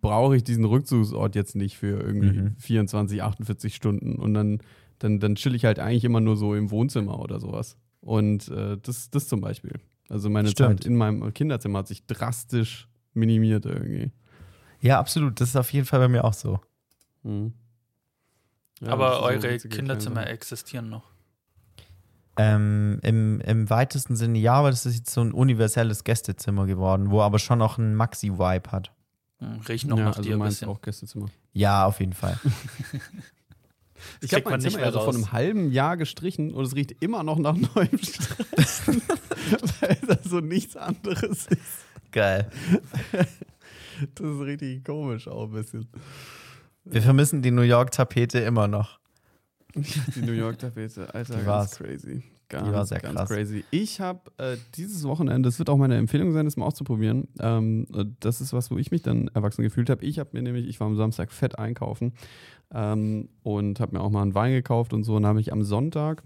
brauche 0.00 0.36
ich 0.36 0.44
diesen 0.44 0.64
Rückzugsort 0.64 1.34
jetzt 1.34 1.56
nicht 1.56 1.76
für 1.78 2.00
irgendwie 2.00 2.40
Mhm. 2.40 2.56
24, 2.58 3.22
48 3.22 3.74
Stunden. 3.74 4.16
Und 4.16 4.34
dann, 4.34 4.58
dann, 4.98 5.18
dann 5.20 5.34
chill 5.34 5.54
ich 5.54 5.64
halt 5.64 5.78
eigentlich 5.78 6.04
immer 6.04 6.20
nur 6.20 6.36
so 6.36 6.54
im 6.54 6.70
Wohnzimmer 6.70 7.18
oder 7.20 7.40
sowas. 7.40 7.76
Und 8.00 8.48
äh, 8.48 8.76
das, 8.82 9.10
das 9.10 9.28
zum 9.28 9.40
Beispiel. 9.40 9.72
Also 10.08 10.28
meine 10.28 10.48
Stimmt. 10.48 10.80
Zeit 10.80 10.86
in 10.86 10.96
meinem 10.96 11.32
Kinderzimmer 11.32 11.78
hat 11.80 11.88
sich 11.88 12.04
drastisch 12.06 12.88
minimiert 13.14 13.64
irgendwie. 13.64 14.10
Ja, 14.80 14.98
absolut. 14.98 15.40
Das 15.40 15.50
ist 15.50 15.56
auf 15.56 15.72
jeden 15.72 15.86
Fall 15.86 16.00
bei 16.00 16.08
mir 16.08 16.24
auch 16.24 16.34
so. 16.34 16.58
Mhm. 17.22 17.52
Ja, 18.82 18.92
Aber 18.92 19.16
so 19.16 19.22
eure 19.22 19.58
Kinderzimmer 19.58 20.22
kleine 20.22 20.30
existieren 20.30 20.88
noch. 20.90 21.04
Ähm, 22.36 22.98
im, 23.02 23.40
Im 23.40 23.70
weitesten 23.70 24.16
Sinne 24.16 24.38
ja, 24.38 24.54
aber 24.54 24.70
das 24.70 24.86
ist 24.86 24.96
jetzt 24.96 25.10
so 25.10 25.20
ein 25.20 25.32
universelles 25.32 26.02
Gästezimmer 26.02 26.66
geworden, 26.66 27.10
wo 27.10 27.20
aber 27.20 27.38
schon 27.38 27.58
noch 27.58 27.78
ein 27.78 27.94
Maxi-Vibe 27.94 28.72
hat. 28.72 28.90
Hm, 29.38 29.60
Riecht 29.68 29.86
noch 29.86 29.98
ja, 29.98 30.04
nach 30.04 30.16
also 30.16 30.22
dir 30.22 30.36
ein 30.36 30.42
bisschen. 30.42 30.68
auch 30.68 30.80
Gästezimmer. 30.80 31.26
Ja, 31.52 31.86
auf 31.86 32.00
jeden 32.00 32.14
Fall. 32.14 32.38
Ich 34.20 34.34
habe 34.34 34.50
mein 34.50 34.60
Zimmer 34.60 34.78
mehr 34.78 34.86
also 34.86 34.98
vor 34.98 35.06
raus. 35.06 35.14
einem 35.14 35.30
halben 35.30 35.70
Jahr 35.70 35.96
gestrichen 35.96 36.52
und 36.54 36.64
es 36.64 36.74
riecht 36.74 36.90
immer 37.00 37.22
noch 37.22 37.38
nach 37.38 37.54
neuem 37.54 37.98
Streichen, 37.98 39.00
weil 39.80 39.96
das 40.08 40.24
so 40.24 40.40
nichts 40.40 40.76
anderes 40.76 41.46
ist. 41.46 41.84
Geil. 42.10 42.50
Das 43.12 44.26
ist 44.28 44.40
richtig 44.40 44.84
komisch 44.84 45.28
auch 45.28 45.44
ein 45.44 45.52
bisschen. 45.52 45.88
Wir 46.84 47.02
vermissen 47.02 47.42
die 47.42 47.50
New 47.50 47.62
York-Tapete 47.62 48.40
immer 48.40 48.68
noch. 48.68 48.98
Die 49.74 50.20
New 50.22 50.32
York 50.32 50.58
Tapete, 50.58 51.14
Alter, 51.14 51.32
Die 51.34 51.44
ganz 51.44 51.46
war's. 51.46 51.76
crazy. 51.76 52.22
Ganz, 52.48 52.68
war 52.70 52.84
sehr 52.84 53.00
ganz 53.00 53.16
krass. 53.16 53.28
crazy. 53.30 53.64
Ich 53.70 54.00
habe 54.00 54.30
äh, 54.36 54.58
dieses 54.74 55.04
Wochenende, 55.04 55.48
das 55.48 55.58
wird 55.58 55.70
auch 55.70 55.78
meine 55.78 55.96
Empfehlung 55.96 56.32
sein, 56.32 56.44
das 56.44 56.58
mal 56.58 56.66
auszuprobieren. 56.66 57.28
Ähm, 57.40 57.86
äh, 57.94 58.04
das 58.20 58.42
ist 58.42 58.52
was, 58.52 58.70
wo 58.70 58.76
ich 58.76 58.90
mich 58.90 59.00
dann 59.00 59.28
erwachsen 59.28 59.62
gefühlt 59.62 59.88
habe. 59.88 60.04
Ich 60.04 60.18
habe 60.18 60.30
mir 60.34 60.42
nämlich, 60.42 60.68
ich 60.68 60.78
war 60.78 60.86
am 60.86 60.96
Samstag 60.96 61.32
fett 61.32 61.58
einkaufen 61.58 62.12
ähm, 62.74 63.30
und 63.42 63.80
habe 63.80 63.96
mir 63.96 64.02
auch 64.02 64.10
mal 64.10 64.20
einen 64.20 64.34
Wein 64.34 64.52
gekauft 64.52 64.92
und 64.92 65.04
so. 65.04 65.16
Und 65.16 65.24
habe 65.24 65.40
ich 65.40 65.50
am 65.50 65.62
Sonntag 65.62 66.24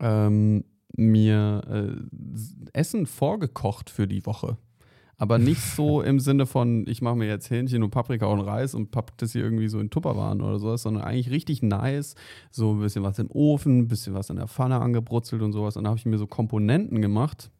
ähm, 0.00 0.64
mir 0.96 1.60
äh, 1.68 2.70
Essen 2.72 3.04
vorgekocht 3.04 3.90
für 3.90 4.06
die 4.08 4.24
Woche. 4.24 4.56
Aber 5.16 5.38
nicht 5.38 5.60
so 5.60 6.02
im 6.02 6.18
Sinne 6.18 6.44
von, 6.46 6.86
ich 6.88 7.00
mache 7.00 7.14
mir 7.16 7.26
jetzt 7.28 7.48
Hähnchen 7.50 7.82
und 7.82 7.90
Paprika 7.90 8.26
und 8.26 8.40
Reis 8.40 8.74
und 8.74 8.90
pack 8.90 9.16
das 9.18 9.32
hier 9.32 9.42
irgendwie 9.42 9.68
so 9.68 9.78
in 9.78 9.90
Tupperwaren 9.90 10.40
oder 10.42 10.58
sowas, 10.58 10.82
sondern 10.82 11.04
eigentlich 11.04 11.30
richtig 11.30 11.62
nice. 11.62 12.14
So 12.50 12.72
ein 12.72 12.80
bisschen 12.80 13.04
was 13.04 13.18
im 13.18 13.30
Ofen, 13.30 13.78
ein 13.78 13.88
bisschen 13.88 14.14
was 14.14 14.30
in 14.30 14.36
der 14.36 14.48
Pfanne 14.48 14.80
angebrutzelt 14.80 15.40
und 15.42 15.52
sowas. 15.52 15.76
Und 15.76 15.84
da 15.84 15.90
habe 15.90 15.98
ich 15.98 16.06
mir 16.06 16.18
so 16.18 16.26
Komponenten 16.26 17.00
gemacht 17.00 17.50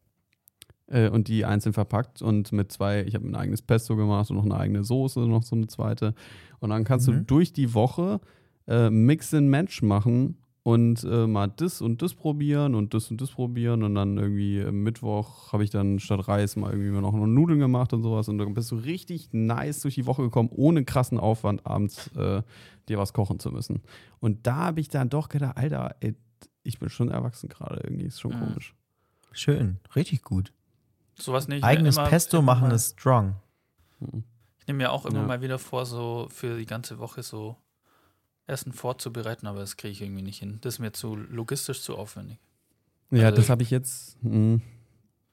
äh, 0.89 1.09
und 1.09 1.29
die 1.29 1.45
einzeln 1.45 1.73
verpackt 1.73 2.23
und 2.23 2.51
mit 2.53 2.73
zwei, 2.73 3.05
ich 3.05 3.15
habe 3.15 3.27
ein 3.27 3.37
eigenes 3.37 3.63
Pesto 3.63 3.95
gemacht 3.97 4.31
und 4.31 4.37
noch 4.37 4.45
eine 4.45 4.57
eigene 4.59 4.83
Soße, 4.83 5.21
noch 5.21 5.45
so 5.45 5.55
eine 5.55 5.69
zweite. 5.69 6.15
Und 6.59 6.71
dann 6.71 6.85
kannst 6.85 7.07
du 7.09 7.13
Mhm. 7.13 7.27
durch 7.27 7.53
die 7.53 7.73
Woche 7.75 8.21
äh, 8.67 8.91
Mix 8.91 9.33
and 9.33 9.49
Match 9.49 9.83
machen 9.83 10.39
und 10.65 11.05
äh, 11.05 11.27
mal 11.27 11.47
das 11.57 11.81
und 11.83 12.01
das 12.03 12.15
probieren 12.15 12.75
und 12.75 12.95
das 12.95 13.11
und 13.11 13.21
das 13.21 13.31
probieren 13.31 13.83
und 13.83 13.95
dann 13.95 14.17
irgendwie 14.17 14.59
äh, 14.59 14.73
Mittwoch 14.73 15.53
habe 15.53 15.63
ich 15.63 15.69
dann 15.71 15.99
statt 16.01 16.27
Reis 16.27 16.57
mal 16.57 16.73
irgendwie 16.73 16.91
noch 17.01 17.13
Nudeln 17.13 17.59
gemacht 17.61 17.93
und 17.93 18.03
sowas 18.03 18.29
und 18.29 18.39
dann 18.39 18.55
bist 18.55 18.71
du 18.73 18.77
richtig 18.77 19.29
nice 19.33 19.81
durch 19.83 19.95
die 19.95 20.07
Woche 20.07 20.23
gekommen, 20.23 20.49
ohne 20.51 20.85
krassen 20.85 21.21
Aufwand 21.21 21.67
abends 21.67 22.09
äh, 22.17 22.43
dir 22.89 22.99
was 22.99 23.13
kochen 23.13 23.39
zu 23.39 23.51
müssen. 23.51 23.83
Und 24.21 24.47
da 24.47 24.57
habe 24.57 24.81
ich 24.81 24.89
dann 24.89 25.11
doch 25.11 25.29
gedacht, 25.29 25.57
Alter, 25.59 25.97
ey, 26.01 26.15
ich 26.63 26.79
bin 26.79 26.89
schon 26.89 27.11
erwachsen 27.11 27.51
gerade 27.51 27.81
irgendwie, 27.85 28.07
ist 28.07 28.21
schon 28.21 28.33
Mhm. 28.35 28.41
komisch. 28.47 28.75
Schön. 29.33 29.81
Richtig 29.95 30.23
gut. 30.23 30.53
Sowas 31.17 31.47
nicht. 31.47 31.63
Eigenes 31.63 31.99
immer- 31.99 32.09
Pesto 32.09 32.39
immer 32.39 32.55
machen 32.55 32.71
ist 32.71 32.93
strong. 32.99 33.37
Mhm. 34.01 34.25
Ich 34.61 34.67
nehme 34.67 34.79
mir 34.79 34.93
auch 34.93 35.05
immer 35.05 35.21
Ja. 35.21 35.27
mal 35.27 35.43
wieder 35.43 35.59
vor, 35.59 35.85
so 35.85 36.27
für 36.31 36.57
die 36.57 36.65
ganze 36.65 36.99
Woche 36.99 37.23
so 37.23 37.57
Essen 38.47 38.73
vorzubereiten, 38.73 39.47
aber 39.47 39.61
das 39.61 39.77
kriege 39.77 39.93
ich 39.93 40.03
irgendwie 40.03 40.23
nicht 40.23 40.39
hin. 40.39 40.59
Das 40.61 40.75
ist 40.75 40.79
mir 40.81 40.93
zu 40.93 41.17
logistisch 41.17 41.81
zu 41.83 41.97
aufwendig. 41.97 42.39
Ja, 43.11 43.27
Also- 43.27 43.37
das 43.37 43.51
habe 43.51 43.63
ich 43.63 43.71
jetzt. 43.71 44.23
Mh, 44.23 44.61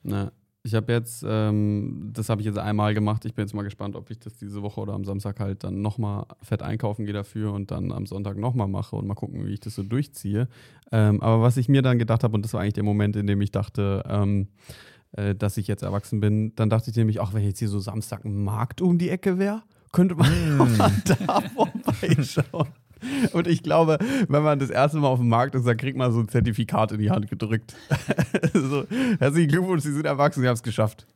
na, 0.03 0.31
ich 0.63 0.75
habe 0.75 0.93
jetzt, 0.93 1.23
ähm, 1.27 2.11
das 2.13 2.29
habe 2.29 2.41
ich 2.41 2.45
jetzt 2.45 2.59
einmal 2.59 2.93
gemacht. 2.93 3.25
Ich 3.25 3.33
bin 3.33 3.43
jetzt 3.45 3.53
mal 3.55 3.63
gespannt, 3.63 3.95
ob 3.95 4.11
ich 4.11 4.19
das 4.19 4.35
diese 4.35 4.61
Woche 4.61 4.79
oder 4.79 4.93
am 4.93 5.03
Samstag 5.03 5.39
halt 5.39 5.63
dann 5.63 5.81
nochmal 5.81 6.25
fett 6.43 6.61
einkaufen 6.61 7.05
gehe 7.05 7.13
dafür 7.15 7.51
und 7.53 7.71
dann 7.71 7.91
am 7.91 8.05
Sonntag 8.05 8.37
nochmal 8.37 8.67
mache 8.67 8.95
und 8.95 9.07
mal 9.07 9.15
gucken, 9.15 9.43
wie 9.47 9.53
ich 9.53 9.59
das 9.59 9.73
so 9.73 9.81
durchziehe. 9.81 10.47
Ähm, 10.91 11.19
aber 11.21 11.41
was 11.41 11.57
ich 11.57 11.67
mir 11.67 11.81
dann 11.81 11.97
gedacht 11.97 12.23
habe, 12.23 12.35
und 12.35 12.43
das 12.45 12.53
war 12.53 12.61
eigentlich 12.61 12.73
der 12.75 12.83
Moment, 12.83 13.15
in 13.15 13.25
dem 13.25 13.41
ich 13.41 13.51
dachte, 13.51 14.03
ähm, 14.07 14.49
äh, 15.13 15.33
dass 15.33 15.57
ich 15.57 15.65
jetzt 15.67 15.81
erwachsen 15.81 16.19
bin, 16.19 16.53
dann 16.55 16.69
dachte 16.69 16.91
ich 16.91 16.95
nämlich, 16.95 17.19
auch 17.19 17.33
wenn 17.33 17.43
jetzt 17.43 17.57
hier 17.59 17.67
so 17.69 17.79
Samstag 17.79 18.23
ein 18.23 18.43
Markt 18.43 18.81
um 18.81 18.99
die 18.99 19.09
Ecke 19.09 19.39
wäre, 19.39 19.63
könnte 19.91 20.13
man 20.13 20.57
mal 20.77 20.91
da 21.05 21.41
vorbeischauen. 21.41 22.67
Und 23.33 23.47
ich 23.47 23.63
glaube, 23.63 23.97
wenn 24.27 24.43
man 24.43 24.59
das 24.59 24.69
erste 24.69 24.97
Mal 24.97 25.07
auf 25.07 25.19
dem 25.19 25.29
Markt 25.29 25.55
ist, 25.55 25.65
dann 25.65 25.77
kriegt 25.77 25.97
man 25.97 26.11
so 26.11 26.19
ein 26.19 26.27
Zertifikat 26.29 26.91
in 26.91 26.99
die 26.99 27.11
Hand 27.11 27.29
gedrückt. 27.29 27.75
so, 28.53 28.85
herzlichen 29.19 29.49
Glückwunsch, 29.49 29.83
Sie 29.83 29.93
sind 29.93 30.05
erwachsen, 30.05 30.41
Sie 30.41 30.47
haben 30.47 30.55
es 30.55 30.63
geschafft. 30.63 31.07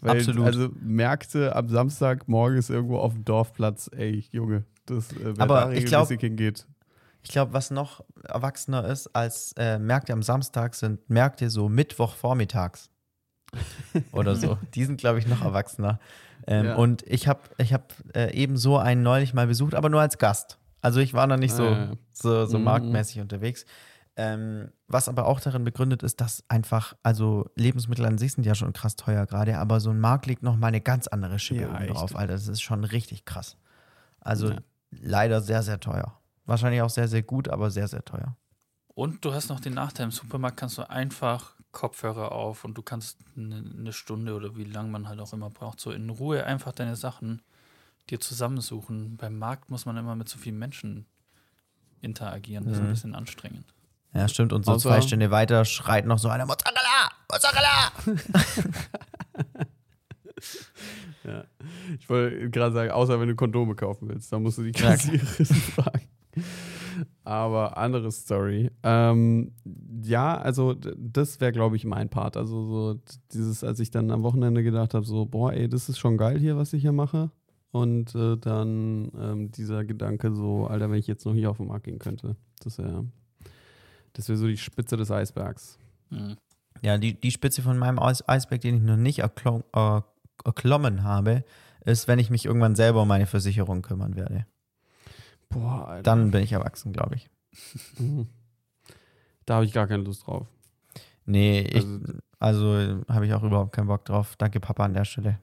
Weil, 0.00 0.18
Absolut. 0.18 0.46
Also 0.46 0.68
Märkte 0.80 1.56
am 1.56 1.68
Samstag 1.68 2.28
morgens 2.28 2.70
irgendwo 2.70 2.98
auf 2.98 3.14
dem 3.14 3.24
Dorfplatz, 3.24 3.90
ey, 3.96 4.26
Junge, 4.30 4.64
das, 4.86 5.12
äh, 5.12 5.34
Aber 5.38 5.62
da 5.62 5.72
ich 5.72 5.86
glaub- 5.86 6.08
regelmäßig 6.08 6.20
hingeht. 6.20 6.66
Ich 7.22 7.30
glaube, 7.30 7.52
was 7.52 7.70
noch 7.70 8.04
erwachsener 8.22 8.86
ist 8.86 9.08
als 9.14 9.52
äh, 9.58 9.78
Märkte 9.78 10.12
am 10.12 10.22
Samstag, 10.22 10.74
sind 10.74 11.10
Märkte 11.10 11.50
so 11.50 11.68
Mittwochvormittags. 11.68 12.90
Oder 14.12 14.36
so. 14.36 14.58
Die 14.74 14.84
sind, 14.84 14.98
glaube 14.98 15.18
ich, 15.18 15.26
noch 15.26 15.42
erwachsener. 15.42 15.98
Ähm, 16.46 16.66
Ja. 16.66 16.74
Und 16.76 17.02
ich 17.06 17.28
habe 17.28 17.40
ich 17.58 17.72
hab, 17.72 17.92
äh, 18.14 18.32
ebenso 18.34 18.78
einen 18.78 19.02
neulich 19.02 19.34
mal 19.34 19.46
besucht, 19.46 19.74
aber 19.74 19.88
nur 19.88 20.00
als 20.00 20.18
Gast. 20.18 20.58
Also 20.80 21.00
ich 21.00 21.12
war 21.14 21.26
noch 21.26 21.36
nicht 21.36 21.54
so, 21.54 21.64
ja. 21.64 21.92
so, 22.12 22.46
so 22.46 22.58
Mhm. 22.58 22.64
marktmäßig 22.64 23.20
unterwegs. 23.20 23.66
Ähm, 24.16 24.70
was 24.88 25.08
aber 25.08 25.26
auch 25.26 25.38
darin 25.40 25.62
begründet 25.64 26.02
ist, 26.02 26.20
dass 26.20 26.42
einfach, 26.48 26.94
also 27.04 27.50
Lebensmittel 27.54 28.04
an 28.04 28.18
sich 28.18 28.32
sind 28.32 28.44
ja 28.44 28.54
schon 28.56 28.72
krass 28.72 28.96
teuer 28.96 29.26
gerade, 29.26 29.58
aber 29.58 29.78
so 29.78 29.90
ein 29.90 30.00
Markt 30.00 30.26
legt 30.26 30.42
noch 30.42 30.56
mal 30.56 30.68
eine 30.68 30.80
ganz 30.80 31.06
andere 31.06 31.38
Schippe 31.38 31.60
Ja, 31.62 31.86
drauf, 31.86 32.16
Alter. 32.16 32.32
Das 32.32 32.48
ist 32.48 32.60
schon 32.62 32.82
richtig 32.84 33.24
krass. 33.24 33.56
Also 34.20 34.50
Ja. 34.50 34.56
leider 34.90 35.40
sehr, 35.40 35.62
sehr 35.62 35.78
teuer. 35.78 36.18
Wahrscheinlich 36.46 36.82
auch 36.82 36.90
sehr, 36.90 37.06
sehr 37.08 37.22
gut, 37.22 37.48
aber 37.48 37.70
sehr, 37.70 37.86
sehr 37.86 38.04
teuer. 38.04 38.36
Und 38.94 39.24
du 39.24 39.32
hast 39.32 39.48
noch 39.50 39.60
den 39.60 39.74
Nachteil, 39.74 40.04
im 40.06 40.10
Supermarkt 40.10 40.56
kannst 40.56 40.78
du 40.78 40.88
einfach 40.90 41.54
Kopfhörer 41.78 42.32
auf 42.32 42.64
und 42.64 42.74
du 42.76 42.82
kannst 42.82 43.18
eine, 43.36 43.62
eine 43.78 43.92
Stunde 43.92 44.34
oder 44.34 44.56
wie 44.56 44.64
lange 44.64 44.90
man 44.90 45.08
halt 45.08 45.20
auch 45.20 45.32
immer 45.32 45.48
braucht, 45.48 45.78
so 45.78 45.92
in 45.92 46.10
Ruhe 46.10 46.44
einfach 46.44 46.72
deine 46.72 46.96
Sachen 46.96 47.40
dir 48.10 48.18
zusammensuchen. 48.18 49.16
Beim 49.16 49.38
Markt 49.38 49.70
muss 49.70 49.86
man 49.86 49.96
immer 49.96 50.16
mit 50.16 50.28
so 50.28 50.38
vielen 50.38 50.58
Menschen 50.58 51.06
interagieren. 52.00 52.64
Das 52.64 52.74
ist 52.74 52.80
ein 52.80 52.86
Mhm. 52.86 52.90
bisschen 52.90 53.14
anstrengend. 53.14 53.64
Ja, 54.12 54.26
stimmt. 54.28 54.52
Und 54.52 54.64
so 54.64 54.72
Außer- 54.72 54.80
zwei 54.88 55.00
Stunden 55.02 55.30
weiter 55.30 55.64
schreit 55.64 56.04
noch 56.06 56.18
so 56.18 56.28
einer 56.28 56.46
Mozzarella! 56.46 57.10
Mozzarella! 57.30 57.92
Ja. 61.24 61.44
Ich 61.98 62.08
wollte 62.08 62.48
gerade 62.50 62.72
sagen, 62.72 62.90
außer 62.90 63.20
wenn 63.20 63.28
du 63.28 63.34
Kondome 63.34 63.74
kaufen 63.74 64.08
willst, 64.08 64.32
dann 64.32 64.42
musst 64.42 64.58
du 64.58 64.62
die 64.62 64.72
Kassiererin 64.72 65.46
fragen. 65.74 66.08
Aber 67.24 67.76
andere 67.76 68.10
Story. 68.10 68.70
Ähm, 68.82 69.52
ja, 70.02 70.36
also 70.36 70.74
das 70.74 71.40
wäre, 71.40 71.52
glaube 71.52 71.76
ich, 71.76 71.84
mein 71.84 72.08
Part. 72.08 72.36
Also 72.36 72.64
so 72.64 73.00
dieses, 73.32 73.64
als 73.64 73.80
ich 73.80 73.90
dann 73.90 74.10
am 74.10 74.22
Wochenende 74.22 74.62
gedacht 74.62 74.94
habe, 74.94 75.04
so, 75.04 75.26
boah, 75.26 75.52
ey, 75.52 75.68
das 75.68 75.88
ist 75.88 75.98
schon 75.98 76.16
geil 76.16 76.38
hier, 76.38 76.56
was 76.56 76.72
ich 76.72 76.82
hier 76.82 76.92
mache. 76.92 77.30
Und 77.70 78.14
äh, 78.14 78.36
dann 78.36 79.10
ähm, 79.18 79.50
dieser 79.50 79.84
Gedanke 79.84 80.34
so, 80.34 80.66
Alter, 80.66 80.90
wenn 80.90 80.98
ich 80.98 81.06
jetzt 81.06 81.26
noch 81.26 81.34
hier 81.34 81.50
auf 81.50 81.58
den 81.58 81.66
Markt 81.66 81.84
gehen 81.84 81.98
könnte. 81.98 82.36
Das 82.62 82.78
wäre 82.78 83.04
das 84.18 84.28
wär 84.28 84.36
so 84.36 84.48
die 84.48 84.56
Spitze 84.56 84.96
des 84.96 85.10
Eisbergs. 85.10 85.78
Mhm. 86.10 86.36
Ja, 86.82 86.98
die, 86.98 87.20
die 87.20 87.30
Spitze 87.30 87.62
von 87.62 87.78
meinem 87.78 87.98
Eis 87.98 88.28
Eisberg, 88.28 88.60
den 88.60 88.76
ich 88.76 88.82
noch 88.82 88.96
nicht 88.96 89.20
erklo 89.20 89.62
äh, 89.72 90.00
erklommen 90.44 91.02
habe, 91.02 91.44
ist, 91.84 92.08
wenn 92.08 92.18
ich 92.18 92.30
mich 92.30 92.44
irgendwann 92.44 92.76
selber 92.76 93.02
um 93.02 93.08
meine 93.08 93.26
Versicherung 93.26 93.82
kümmern 93.82 94.16
werde. 94.16 94.46
Boah, 95.48 95.88
Alter. 95.88 96.02
Dann 96.02 96.30
bin 96.30 96.42
ich 96.42 96.52
erwachsen, 96.52 96.92
glaube 96.92 97.16
ich. 97.16 97.30
Mhm. 97.98 98.28
Da 99.46 99.54
habe 99.56 99.64
ich 99.64 99.72
gar 99.72 99.86
keine 99.86 100.02
Lust 100.02 100.26
drauf. 100.26 100.46
Nee, 101.24 101.60
ich, 101.60 101.76
Also- 101.84 101.98
also 102.40 103.02
habe 103.08 103.26
ich 103.26 103.34
auch 103.34 103.42
überhaupt 103.42 103.72
keinen 103.72 103.86
Bock 103.88 104.04
drauf. 104.04 104.34
Danke, 104.36 104.60
Papa, 104.60 104.84
an 104.84 104.94
der 104.94 105.04
Stelle. 105.04 105.38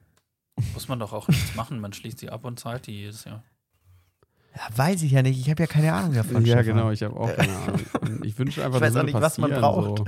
Muss 0.72 0.88
man 0.88 0.98
doch 0.98 1.12
auch 1.12 1.28
nichts 1.28 1.54
machen. 1.54 1.80
Man 1.80 1.92
schließt 1.92 2.22
die 2.22 2.30
ab 2.30 2.44
und 2.44 2.58
zahlt 2.58 2.86
die 2.86 2.92
jedes 3.00 3.24
Jahr. 3.24 3.42
Ja, 4.54 4.62
weiß 4.78 5.02
ich 5.02 5.12
ja 5.12 5.20
nicht. 5.22 5.38
Ich 5.38 5.50
habe 5.50 5.62
ja 5.62 5.66
keine 5.66 5.92
Ahnung 5.92 6.14
davon. 6.14 6.36
ja, 6.46 6.56
Stefan. 6.62 6.64
genau, 6.76 6.90
ich 6.90 7.02
habe 7.02 7.14
auch 7.14 7.30
keine 7.36 7.54
Ahnung. 7.54 7.80
Ich 8.24 8.38
wünsche 8.38 8.64
einfach, 8.64 8.76
Ich 8.78 8.82
weiß 8.82 8.96
auch 8.96 9.02
nicht, 9.02 9.14
was 9.20 9.36
man 9.38 9.50
braucht. 9.50 9.98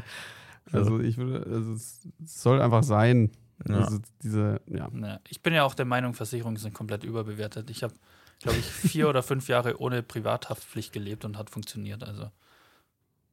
So. 0.70 0.78
Also 0.78 1.00
ich 1.00 1.16
würde, 1.18 1.44
also 1.50 1.72
es 1.74 2.06
es 2.24 2.42
soll 2.42 2.60
einfach 2.62 2.82
sein. 2.82 3.30
Ja. 3.68 3.78
Also 3.80 3.98
diese, 4.22 4.60
ja. 4.66 4.88
Ja, 4.94 5.20
ich 5.28 5.42
bin 5.42 5.52
ja 5.52 5.64
auch 5.64 5.74
der 5.74 5.84
Meinung, 5.86 6.14
Versicherungen 6.14 6.56
sind 6.56 6.72
komplett 6.74 7.04
überbewertet. 7.04 7.68
Ich 7.70 7.82
habe, 7.82 7.94
glaube 8.40 8.58
ich, 8.58 8.64
vier 8.66 9.08
oder 9.08 9.22
fünf 9.22 9.48
Jahre 9.48 9.80
ohne 9.80 10.02
Privathaftpflicht 10.02 10.92
gelebt 10.92 11.24
und 11.24 11.36
hat 11.38 11.50
funktioniert. 11.50 12.04
Also 12.04 12.30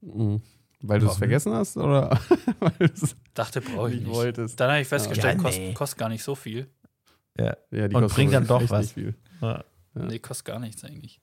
Mhm. 0.01 0.41
Weil 0.81 0.99
du 0.99 1.07
es 1.07 1.17
vergessen 1.17 1.53
hast 1.53 1.77
oder 1.77 2.19
weil 2.59 2.91
dachte, 3.33 3.61
brauche 3.61 3.91
ich 3.91 4.01
nicht 4.01 4.09
wolltest? 4.09 4.59
Dann 4.59 4.69
habe 4.71 4.81
ich 4.81 4.87
festgestellt, 4.87 5.37
Ja, 5.37 5.41
kost, 5.41 5.57
nee. 5.57 5.73
kostet 5.73 5.97
gar 5.99 6.09
nicht 6.09 6.23
so 6.23 6.35
viel. 6.35 6.69
Ja. 7.39 7.57
Ja, 7.71 7.87
die 7.87 7.95
Und 7.95 8.13
bringt 8.13 8.33
dann 8.33 8.45
doch 8.45 8.61
nicht 8.61 8.69
was. 8.69 8.91
viel. 8.91 9.15
Ja. 9.41 9.63
Nee, 9.93 10.19
kostet 10.19 10.45
gar 10.45 10.59
nichts 10.59 10.83
eigentlich. 10.83 11.21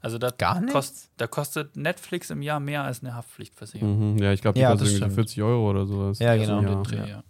Also 0.00 0.18
da, 0.18 0.30
kost, 0.70 1.10
da 1.16 1.26
kostet 1.26 1.76
Netflix 1.76 2.30
im 2.30 2.42
Jahr 2.42 2.60
mehr 2.60 2.84
als 2.84 3.00
eine 3.02 3.14
Haftpflichtversicherung. 3.14 4.14
Mhm. 4.14 4.18
Ja, 4.18 4.32
ich 4.32 4.42
glaube, 4.42 4.54
die 4.54 4.60
Ja, 4.60 4.70
kostet 4.70 4.88
irgendwie 4.88 4.98
so 4.98 5.04
stimmt. 5.04 5.14
40 5.14 5.42
Euro 5.42 5.70
oder 5.70 5.86
sowas. 5.86 6.18
Ja, 6.18 6.34
So 6.36 6.40
genau. 6.60 6.82
Dreh, 6.82 7.08
ja. 7.08 7.24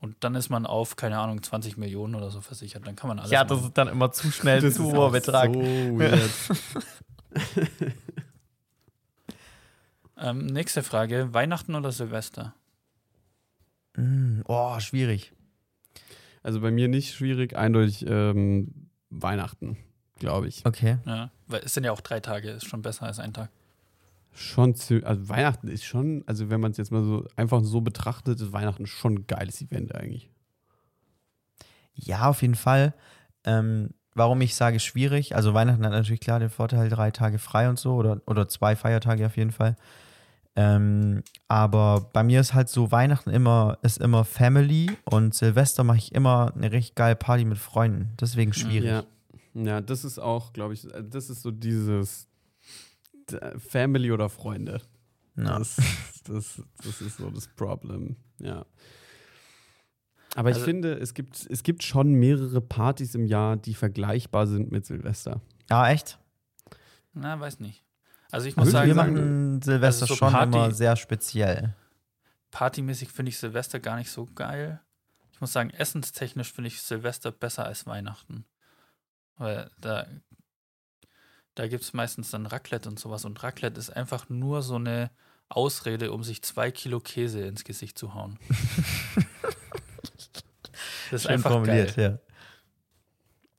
Und 0.00 0.16
dann 0.20 0.34
ist 0.36 0.48
man 0.48 0.64
auf, 0.66 0.94
keine 0.96 1.18
Ahnung, 1.18 1.42
20 1.42 1.76
Millionen 1.76 2.14
oder 2.14 2.30
so 2.30 2.40
versichert. 2.40 2.86
Dann 2.86 2.94
kann 2.96 3.08
man 3.08 3.18
alles 3.18 3.30
Ja, 3.32 3.42
das 3.44 3.58
machen. 3.58 3.68
ist 3.68 3.78
dann 3.78 3.88
immer 3.88 4.12
zu 4.12 4.30
schnell 4.32 4.60
Das 4.60 4.74
zu 4.74 4.84
ist 4.88 4.92
hoher 4.94 5.10
Betrag. 5.10 5.52
so 5.52 5.60
weird. 5.60 6.30
Ähm, 10.20 10.46
nächste 10.46 10.82
Frage: 10.82 11.32
Weihnachten 11.32 11.74
oder 11.76 11.92
Silvester? 11.92 12.54
Mm, 13.96 14.40
oh, 14.46 14.78
schwierig. 14.80 15.32
Also 16.42 16.60
bei 16.60 16.70
mir 16.70 16.88
nicht 16.88 17.14
schwierig, 17.14 17.56
eindeutig 17.56 18.04
ähm, 18.08 18.88
Weihnachten, 19.10 19.76
glaube 20.18 20.48
ich. 20.48 20.64
Okay. 20.66 20.98
Ja, 21.06 21.30
weil 21.46 21.60
es 21.64 21.74
sind 21.74 21.84
ja 21.84 21.92
auch 21.92 22.00
drei 22.00 22.20
Tage, 22.20 22.50
ist 22.50 22.66
schon 22.66 22.82
besser 22.82 23.04
als 23.06 23.18
ein 23.20 23.32
Tag. 23.32 23.50
Schon, 24.38 24.76
zu, 24.76 25.04
also 25.04 25.28
Weihnachten 25.28 25.66
ist 25.66 25.84
schon, 25.84 26.22
also 26.26 26.48
wenn 26.48 26.60
man 26.60 26.70
es 26.70 26.76
jetzt 26.76 26.92
mal 26.92 27.02
so 27.02 27.26
einfach 27.34 27.64
so 27.64 27.80
betrachtet, 27.80 28.40
ist 28.40 28.52
Weihnachten 28.52 28.86
schon 28.86 29.14
ein 29.14 29.26
geiles 29.26 29.60
Event 29.60 29.94
eigentlich. 29.96 30.30
Ja, 31.94 32.28
auf 32.28 32.42
jeden 32.42 32.54
Fall. 32.54 32.94
Ähm, 33.44 33.90
warum 34.14 34.40
ich 34.40 34.54
sage 34.54 34.78
schwierig, 34.78 35.34
also 35.34 35.54
Weihnachten 35.54 35.84
hat 35.84 35.90
natürlich 35.90 36.20
klar 36.20 36.38
den 36.38 36.50
Vorteil, 36.50 36.88
drei 36.88 37.10
Tage 37.10 37.38
frei 37.38 37.68
und 37.68 37.80
so 37.80 37.94
oder, 37.94 38.20
oder 38.26 38.48
zwei 38.48 38.76
Feiertage 38.76 39.26
auf 39.26 39.36
jeden 39.36 39.50
Fall. 39.50 39.76
Ähm, 40.54 41.24
aber 41.48 42.08
bei 42.12 42.22
mir 42.22 42.40
ist 42.40 42.54
halt 42.54 42.68
so, 42.68 42.92
Weihnachten 42.92 43.30
immer, 43.30 43.78
ist 43.82 43.98
immer 43.98 44.24
Family 44.24 44.96
und 45.04 45.34
Silvester 45.34 45.82
mache 45.82 45.98
ich 45.98 46.14
immer 46.14 46.52
eine 46.54 46.70
richtig 46.70 46.94
geile 46.94 47.16
Party 47.16 47.44
mit 47.44 47.58
Freunden. 47.58 48.12
Deswegen 48.20 48.52
schwierig. 48.52 48.88
Ja, 48.88 49.02
ja 49.54 49.80
das 49.80 50.04
ist 50.04 50.20
auch, 50.20 50.52
glaube 50.52 50.74
ich, 50.74 50.86
das 51.10 51.28
ist 51.28 51.42
so 51.42 51.50
dieses 51.50 52.27
Family 53.58 54.10
oder 54.12 54.28
Freunde. 54.28 54.80
Ja. 55.36 55.58
Das, 55.58 55.76
das, 56.24 56.62
das 56.82 57.00
ist 57.00 57.16
so 57.18 57.30
das 57.30 57.46
Problem, 57.48 58.16
ja. 58.38 58.64
Aber 60.34 60.50
ich 60.50 60.56
Also- 60.56 60.66
finde, 60.66 60.94
es 60.94 61.14
gibt, 61.14 61.46
es 61.48 61.62
gibt 61.62 61.82
schon 61.82 62.12
mehrere 62.12 62.60
Partys 62.60 63.14
im 63.14 63.24
Jahr, 63.24 63.56
die 63.56 63.74
vergleichbar 63.74 64.46
sind 64.46 64.70
mit 64.70 64.84
Silvester. 64.86 65.40
Ah, 65.68 65.90
echt? 65.90 66.18
Na, 67.12 67.38
weiß 67.40 67.60
nicht. 67.60 67.84
Also 68.30 68.46
ich 68.46 68.56
muss 68.56 68.68
ich 68.68 68.74
Wir 68.74 68.80
sagen, 68.80 68.94
sagen, 68.94 69.14
machen 69.14 69.62
Silvester 69.62 70.02
also 70.02 70.14
so 70.14 70.18
schon 70.18 70.32
Party- 70.32 70.46
immer 70.56 70.70
sehr 70.72 70.96
speziell. 70.96 71.74
partymäßig 72.50 73.08
finde 73.10 73.30
ich 73.30 73.38
Silvester 73.38 73.80
gar 73.80 73.96
nicht 73.96 74.10
so 74.10 74.26
geil. 74.34 74.80
Ich 75.32 75.40
muss 75.40 75.52
sagen, 75.52 75.70
essenstechnisch 75.70 76.52
finde 76.52 76.68
ich 76.68 76.82
Silvester 76.82 77.30
besser 77.32 77.64
als 77.64 77.86
Weihnachten. 77.86 78.44
Weil 79.36 79.70
da, 79.80 80.06
da 81.58 81.66
gibt 81.66 81.82
es 81.82 81.92
meistens 81.92 82.30
dann 82.30 82.46
Raclette 82.46 82.88
und 82.88 82.98
sowas. 83.00 83.24
Und 83.24 83.42
Raclette 83.42 83.78
ist 83.80 83.90
einfach 83.90 84.28
nur 84.28 84.62
so 84.62 84.76
eine 84.76 85.10
Ausrede, 85.48 86.12
um 86.12 86.22
sich 86.22 86.42
zwei 86.42 86.70
Kilo 86.70 87.00
Käse 87.00 87.40
ins 87.40 87.64
Gesicht 87.64 87.98
zu 87.98 88.14
hauen. 88.14 88.38
das 91.10 91.12
ist 91.12 91.22
Schön 91.22 91.32
einfach 91.32 91.50
formuliert, 91.50 91.96
geil. 91.96 92.20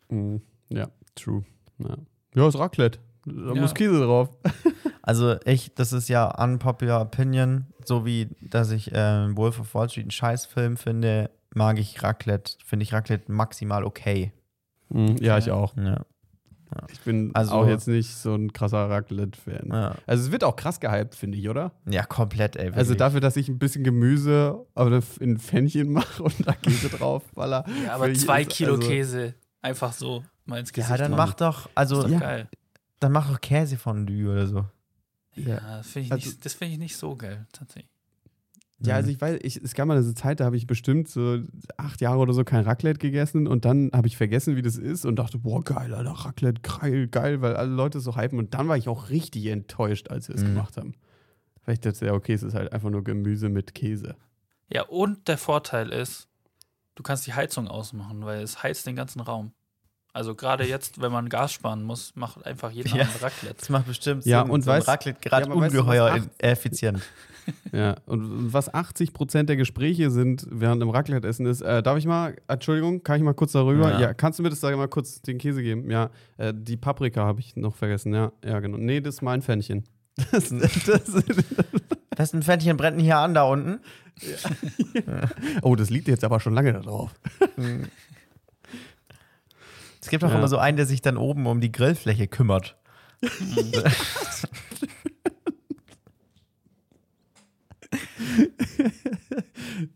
ja. 0.10 0.16
Mhm. 0.16 0.42
Ja, 0.70 0.88
true. 1.16 1.44
Ja, 1.80 1.98
ja 2.36 2.48
ist 2.48 2.58
Raclette. 2.58 3.00
Da 3.26 3.54
Ja. 3.54 3.62
muss 3.62 3.74
Käse 3.74 4.00
drauf. 4.00 4.30
Also 5.02 5.38
ich, 5.46 5.74
das 5.74 5.92
ist 5.92 6.08
ja 6.08 6.30
unpopular 6.44 7.02
opinion, 7.02 7.66
so 7.84 8.06
wie, 8.06 8.28
dass 8.42 8.70
ich 8.70 8.92
äh, 8.92 9.36
Wolf 9.36 9.60
of 9.60 9.74
Wall 9.74 9.90
Street 9.90 10.04
einen 10.04 10.12
Scheißfilm 10.12 10.78
finde, 10.78 11.32
mag 11.56 11.80
ich 11.80 12.04
Raclette, 12.04 12.58
finde 12.64 12.84
ich 12.84 12.94
Raclette 12.94 13.32
maximal 13.32 13.86
okay. 13.86 14.34
Mhm, 14.90 15.18
ja, 15.18 15.40
ich 15.40 15.50
auch. 15.50 15.76
Ja. 15.78 16.06
Ich 16.92 17.00
bin 17.02 17.32
Also- 17.34 17.52
auch 17.54 17.68
jetzt 17.68 17.88
nicht 17.88 18.14
so 18.16 18.36
ein 18.36 18.54
krasser 18.54 18.90
Raclette-Fan. 18.90 19.70
Ja, 19.72 19.96
Also 20.06 20.26
es 20.26 20.32
wird 20.32 20.44
auch 20.44 20.56
krass 20.56 20.80
gehypt, 20.80 21.16
finde 21.16 21.38
ich, 21.38 21.50
oder? 21.50 21.72
ja 21.90 22.04
komplett, 22.06 22.56
ey. 22.56 22.68
Also 22.68 22.90
wirklich. 22.92 22.98
dafür, 22.98 23.20
dass 23.22 23.36
ich 23.38 23.50
ein 23.50 23.58
bisschen 23.60 23.84
Gemüse 23.84 24.66
in 25.20 25.38
Fännchen 25.38 25.92
mache 25.94 26.24
und 26.24 26.48
da 26.48 26.54
Käse 26.54 26.90
drauf, 26.90 27.24
baller. 27.34 27.66
Ja, 27.86 27.96
aber 27.96 28.14
zwei 28.14 28.42
jedes- 28.42 28.56
Kilo 28.56 28.76
also- 28.76 28.88
Käse 28.88 29.34
einfach 29.62 29.94
so 29.94 30.24
mal 30.46 30.60
ins 30.60 30.72
Gesicht 30.74 30.90
Ja, 30.92 30.98
dann 30.98 31.12
mach 31.12 31.34
doch, 31.34 31.70
also, 31.76 31.98
ist 31.98 32.04
doch 32.06 32.10
Ja. 32.12 32.20
geil. 32.20 32.48
dann 33.00 33.12
mach 33.12 33.30
doch 33.32 33.42
Käsefondue 33.42 34.30
oder 34.32 34.48
so. 34.48 34.66
Ja, 35.36 35.78
das 35.78 35.88
finde 35.90 36.06
ich, 36.08 36.12
Also- 36.12 36.30
nicht- 36.30 36.46
das 36.46 36.54
find 36.54 36.72
ich 36.74 36.78
nicht 36.80 36.98
so 36.98 37.16
geil, 37.16 37.48
tatsächlich. 37.54 37.90
Ja, 38.82 38.96
also 38.96 39.10
ich 39.10 39.20
weiß, 39.20 39.40
ich, 39.42 39.58
es 39.58 39.74
gab 39.74 39.88
mal 39.88 39.98
eine 39.98 40.14
Zeit, 40.14 40.40
da 40.40 40.46
habe 40.46 40.56
ich 40.56 40.66
bestimmt 40.66 41.10
so 41.10 41.40
acht 41.76 42.00
Jahre 42.00 42.20
oder 42.20 42.34
so 42.34 42.44
kein 42.46 42.64
Raclette 42.64 43.00
gegessen 43.00 43.46
und 43.48 43.66
dann 43.66 43.90
habe 43.94 44.08
ich 44.08 44.16
vergessen, 44.16 44.56
wie 44.56 44.62
das 44.62 44.78
ist 44.78 45.06
und 45.06 45.18
dachte, 45.18 45.38
boah, 45.38 45.62
geil, 45.64 45.94
Alter, 45.94 46.12
Raclette, 46.12 46.62
geil, 46.62 47.08
geil, 47.08 47.42
weil 47.42 47.56
alle 47.58 47.72
Leute 47.72 48.00
so 48.00 48.16
hypen 48.16 48.40
und 48.40 48.54
dann 48.54 48.68
war 48.70 48.78
ich 48.78 48.88
auch 48.88 49.10
richtig 49.10 49.48
enttäuscht, 49.48 50.10
als 50.10 50.30
wir 50.30 50.36
es 50.36 50.44
Mhm. 50.44 50.48
gemacht 50.48 50.78
haben. 50.78 50.94
Weil 51.66 51.74
ich 51.74 51.82
dachte, 51.82 52.06
ja, 52.06 52.14
okay, 52.14 52.34
es 52.34 52.42
ist 52.44 52.54
halt 52.54 52.72
einfach 52.72 52.90
nur 52.90 53.04
Gemüse 53.04 53.50
mit 53.50 53.76
Käse. 53.76 54.16
Ja, 54.72 54.84
und 54.84 55.28
der 55.28 55.38
Vorteil 55.38 55.90
ist, 55.90 56.30
du 56.96 57.04
kannst 57.04 57.28
die 57.28 57.34
Heizung 57.34 57.68
ausmachen, 57.68 58.24
weil 58.24 58.42
es 58.42 58.64
heizt 58.64 58.88
den 58.88 58.96
ganzen 58.96 59.20
Raum. 59.20 59.52
Also 60.12 60.34
gerade 60.36 60.66
jetzt, 60.66 61.00
wenn 61.02 61.12
man 61.12 61.30
Gas 61.30 61.54
sparen 61.54 61.84
muss, 61.84 62.14
macht 62.16 62.46
einfach 62.46 62.72
jeden 62.72 62.90
Ja. 62.98 63.08
Raclette. 63.22 63.56
Das 63.60 63.70
macht 63.70 63.86
bestimmt 63.88 64.26
Ja, 64.26 64.42
Sinn. 64.42 64.52
und 64.52 64.64
so 64.64 64.72
ein 64.72 64.82
weißt- 64.82 64.88
Raclette 64.88 65.20
gerade 65.22 65.46
Ja, 65.46 65.52
aber 65.52 65.62
weißt 65.62 65.76
du, 65.76 65.80
ungeheuer 65.80 66.20
effizient. 66.40 67.02
Ja, 67.72 67.96
und 68.06 68.54
was 68.54 68.72
80 68.72 69.12
Prozent 69.12 69.50
der 69.50 69.56
Gespräche 69.56 70.12
sind 70.12 70.46
während 70.52 70.84
dem 70.84 70.92
Raclette-Essen 70.92 71.48
ist, 71.48 71.62
äh, 71.62 71.82
darf 71.82 71.98
ich 71.98 72.06
mal, 72.06 72.36
Entschuldigung, 72.48 73.02
kann 73.02 73.18
ich 73.18 73.24
mal 73.24 73.34
kurz 73.34 73.54
darüber? 73.54 73.90
Ja. 73.94 74.00
Ja, 74.00 74.14
kannst 74.14 74.38
du 74.38 74.44
mir 74.44 74.52
das 74.52 74.60
da 74.60 74.76
mal 74.78 74.88
kurz 74.88 75.24
den 75.24 75.40
Käse 75.40 75.64
geben? 75.64 75.90
Ja, 75.90 76.12
äh, 76.38 76.54
die 76.56 76.78
Paprika 76.78 77.22
habe 77.26 77.40
ich 77.40 77.56
noch 77.56 77.76
vergessen, 77.76 78.14
ja, 78.14 78.32
ja, 78.46 78.60
genau. 78.60 78.78
Nee, 78.78 79.02
das 79.02 79.16
ist 79.16 79.22
mein 79.24 79.42
Pfännchen. 79.42 79.84
Das, 80.32 80.50
das, 80.50 81.24
Das 82.16 82.34
ein 82.34 82.44
Pfännchen 82.44 82.78
brennt 82.78 83.02
hier 83.02 83.18
an 83.18 83.34
da 83.34 83.44
unten. 83.44 83.80
oh, 85.64 85.76
das 85.76 85.90
liegt 85.90 86.08
jetzt 86.08 86.24
aber 86.24 86.40
schon 86.40 86.54
lange 86.54 86.74
da 86.74 86.80
drauf. 86.82 87.12
Es 90.10 90.12
gibt 90.12 90.24
auch 90.24 90.32
Ja. 90.32 90.40
immer 90.40 90.48
so 90.48 90.58
einen, 90.58 90.76
der 90.76 90.88
sich 90.88 91.04
dann 91.04 91.18
oben 91.18 91.46
um 91.46 91.62
die 91.62 91.72
Grillfläche 91.72 92.28
kümmert. 92.28 92.76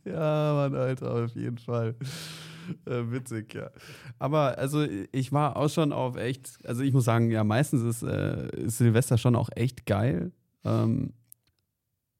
Ja, 0.05 0.53
Mann, 0.53 0.76
Alter, 0.76 1.26
auf 1.26 1.36
jeden 1.36 1.57
Fall. 1.57 1.95
Äh, 2.86 3.11
witzig, 3.11 3.53
ja. 3.53 3.70
Aber 4.20 4.57
also 4.57 4.86
ich 5.11 5.32
war 5.32 5.57
auch 5.57 5.70
schon 5.70 5.91
auf 5.91 6.16
echt, 6.16 6.57
also 6.66 6.82
ich 6.82 6.93
muss 6.93 7.05
sagen, 7.05 7.30
ja, 7.30 7.43
meistens 7.43 7.82
ist, 7.84 8.03
äh, 8.03 8.47
ist 8.55 8.78
Silvester 8.78 9.18
schon 9.18 9.36
auch 9.36 9.49
echt 9.55 9.86
geil. 9.86 10.32
Ähm, 10.64 11.14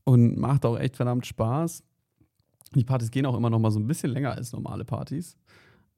und 0.04 0.38
macht 0.38 0.66
auch 0.66 0.78
echt 0.78 0.98
verdammt 0.98 1.26
Spaß. 1.26 1.84
Die 2.76 2.84
Partys 2.84 3.12
gehen 3.12 3.26
auch 3.26 3.38
immer 3.38 3.50
noch 3.50 3.60
mal 3.60 3.72
so 3.72 3.80
ein 3.80 3.88
bisschen 3.88 4.12
länger 4.12 4.32
als 4.34 4.52
normale 4.52 4.84
Partys. 4.84 5.38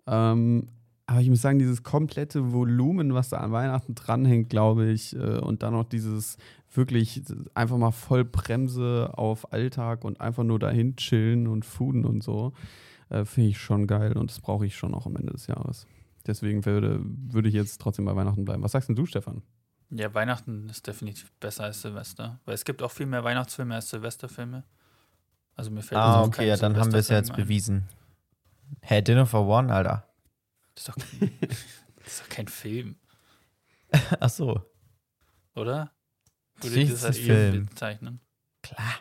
Ähm, 0.05 0.67
aber 1.07 1.21
ich 1.21 1.29
muss 1.29 1.41
sagen, 1.41 1.59
dieses 1.59 1.83
komplette 1.83 2.51
Volumen, 2.51 3.13
was 3.13 3.29
da 3.29 3.37
an 3.37 3.51
Weihnachten 3.51 3.93
dranhängt, 3.95 4.49
glaube 4.49 4.87
ich, 4.91 5.15
äh, 5.15 5.39
und 5.39 5.61
dann 5.63 5.73
noch 5.73 5.83
dieses 5.83 6.37
wirklich 6.73 7.21
einfach 7.53 7.77
mal 7.77 7.91
voll 7.91 8.25
Bremse 8.25 9.11
auf 9.13 9.53
Alltag 9.53 10.03
und 10.03 10.19
einfach 10.19 10.43
nur 10.43 10.59
dahin 10.59 10.95
chillen 10.95 11.47
und 11.47 11.63
fooden 11.63 12.05
und 12.05 12.23
so, 12.23 12.53
äh, 13.09 13.23
finde 13.23 13.51
ich 13.51 13.59
schon 13.59 13.87
geil 13.87 14.17
und 14.17 14.31
das 14.31 14.39
brauche 14.39 14.65
ich 14.65 14.75
schon 14.75 14.93
auch 14.93 15.05
am 15.05 15.15
Ende 15.15 15.31
des 15.33 15.47
Jahres. 15.47 15.87
Deswegen 16.27 16.65
würde, 16.65 16.99
würde 17.03 17.49
ich 17.49 17.53
jetzt 17.53 17.79
trotzdem 17.79 18.05
bei 18.05 18.15
Weihnachten 18.15 18.43
bleiben. 18.45 18.63
Was 18.63 18.71
sagst 18.71 18.89
denn 18.89 18.95
du, 18.95 19.05
Stefan? 19.05 19.43
Ja, 19.91 20.11
Weihnachten 20.15 20.67
ist 20.69 20.87
definitiv 20.87 21.31
besser 21.39 21.65
als 21.65 21.83
Silvester. 21.83 22.39
Weil 22.45 22.55
es 22.55 22.65
gibt 22.65 22.81
auch 22.81 22.89
viel 22.91 23.05
mehr 23.05 23.23
Weihnachtsfilme 23.23 23.75
als 23.75 23.89
Silvesterfilme. 23.91 24.63
Also 25.55 25.69
mir 25.69 25.83
fällt 25.83 26.01
Ah, 26.01 26.21
auch 26.23 26.27
okay, 26.27 26.47
ja, 26.47 26.57
dann 26.57 26.75
haben 26.75 26.91
wir 26.91 26.99
es 26.99 27.09
ja 27.09 27.17
jetzt 27.17 27.29
ein. 27.29 27.37
bewiesen. 27.37 27.83
Hey, 28.81 29.03
Dinner 29.03 29.27
for 29.27 29.47
One, 29.47 29.71
Alter. 29.71 30.03
Das 30.75 30.87
ist, 30.87 30.87
doch, 30.89 30.95
das 32.03 32.07
ist 32.07 32.21
doch 32.21 32.29
kein 32.29 32.47
Film, 32.47 32.95
Ach 34.19 34.29
so. 34.29 34.61
oder? 35.55 35.91
Würde 36.61 36.85
das 36.85 37.03
als 37.05 37.17
ist 37.17 37.23
es 37.23 37.27
Film. 37.27 37.65
Bezeichnen? 37.67 38.19
Klar. 38.61 38.95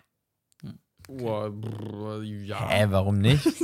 ja. 2.22 2.68
Hä, 2.68 2.86
warum 2.90 3.18
nicht? 3.18 3.44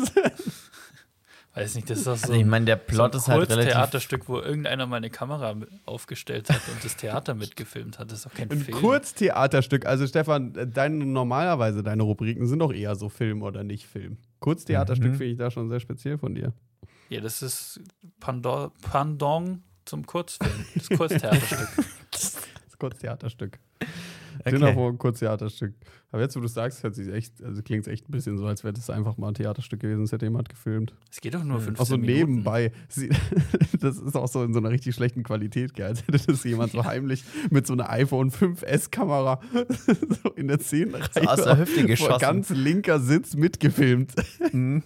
Weiß 1.55 1.75
nicht, 1.75 1.91
das 1.91 1.99
ist 1.99 2.07
doch 2.07 2.17
so, 2.17 2.29
Also 2.29 2.35
ich 2.35 2.45
meine, 2.47 2.65
der 2.67 2.77
so 2.77 2.83
Plot 2.87 3.13
ein 3.13 3.19
ist 3.19 3.27
halt 3.29 3.51
relativ... 3.51 3.73
Kurztheaterstück, 3.73 4.29
wo 4.29 4.39
irgendeiner 4.39 4.87
mal 4.87 4.97
eine 4.99 5.11
Kamera 5.11 5.57
aufgestellt 5.85 6.49
hat 6.49 6.61
und 6.73 6.85
das 6.85 6.97
Theater 6.97 7.35
mitgefilmt 7.35 7.99
hat. 7.99 8.13
Das 8.13 8.19
ist 8.21 8.27
doch 8.27 8.35
kein 8.35 8.49
Ein 8.51 8.61
Film. 8.61 8.79
Kurztheaterstück. 8.79 9.85
Also 9.85 10.07
Stefan, 10.07 10.53
deine, 10.73 11.05
normalerweise 11.05 11.83
deine 11.83 12.05
Rubriken 12.05 12.47
sind 12.47 12.61
doch 12.61 12.73
eher 12.73 12.95
so 12.95 13.09
Film 13.09 13.43
oder 13.43 13.65
nicht 13.65 13.87
Film. 13.87 14.19
Kurztheaterstück 14.39 15.11
Mhm. 15.13 15.17
finde 15.17 15.33
ich 15.33 15.39
da 15.39 15.51
schon 15.51 15.69
sehr 15.69 15.81
speziell 15.81 16.19
von 16.19 16.37
dir. 16.37 16.53
Ja, 17.11 17.21
das 17.21 17.43
ist 17.43 17.81
Pandor 18.21 18.73
Pendant 18.91 19.61
zum 19.85 20.07
Kurzfilm. 20.07 20.65
Das 20.75 20.89
Kurztheaterstück. 20.89 21.69
Das 22.13 22.79
Kurztheaterstück. 22.79 23.59
Okay. 24.41 24.51
Dinner 24.53 24.73
vor 24.73 24.97
Kurztheaterstück. 24.97 25.75
Aber 26.13 26.23
jetzt, 26.23 26.35
wo 26.35 26.41
du 26.41 26.47
es 26.47 26.55
sagst, 26.55 26.83
hört 26.83 26.95
sich 26.95 27.09
echt, 27.13 27.43
also 27.45 27.61
klingt 27.63 27.87
es 27.87 27.93
echt 27.93 28.09
ein 28.09 28.13
bisschen 28.13 28.39
so, 28.39 28.47
als 28.47 28.65
wäre 28.65 28.73
das 28.73 28.89
einfach 28.89 29.19
mal 29.19 29.29
ein 29.29 29.35
Theaterstück 29.35 29.81
gewesen, 29.81 30.01
das 30.03 30.13
hätte 30.13 30.25
jemand 30.25 30.49
gefilmt. 30.49 30.95
Es 31.11 31.21
geht 31.21 31.35
doch 31.35 31.45
nur 31.45 31.61
15 31.61 31.79
Auch 31.83 31.87
so 31.87 31.99
Minuten. 31.99 32.19
nebenbei. 32.19 32.73
Sie- 32.89 33.11
Das 33.81 33.99
ist 33.99 34.15
auch 34.17 34.29
so 34.29 34.43
in 34.45 34.53
so 34.55 34.61
einer 34.61 34.71
richtig 34.71 34.95
schlechten 34.95 35.23
Qualität, 35.25 35.75
gell? 35.75 35.87
als 35.89 36.07
hätte 36.07 36.19
das 36.27 36.45
jemand 36.45 36.73
so 36.73 36.85
heimlich 36.85 37.23
mit 37.51 37.67
so 37.67 37.73
einer 37.75 37.91
iPhone 37.91 38.31
5S-Kamera 38.31 39.41
so 40.23 40.31
in 40.31 40.49
der 40.49 40.59
Szenenreihe 40.59 41.09
So 41.15 41.21
aus 41.21 41.43
der 41.45 41.59
Hüfte 41.59 41.81
vor 41.81 41.87
geschossen. 41.87 42.19
ganz 42.21 42.49
linker 42.51 42.99
Sitz 43.01 43.35
mitgefilmt. 43.35 44.13
Mhm. 44.53 44.85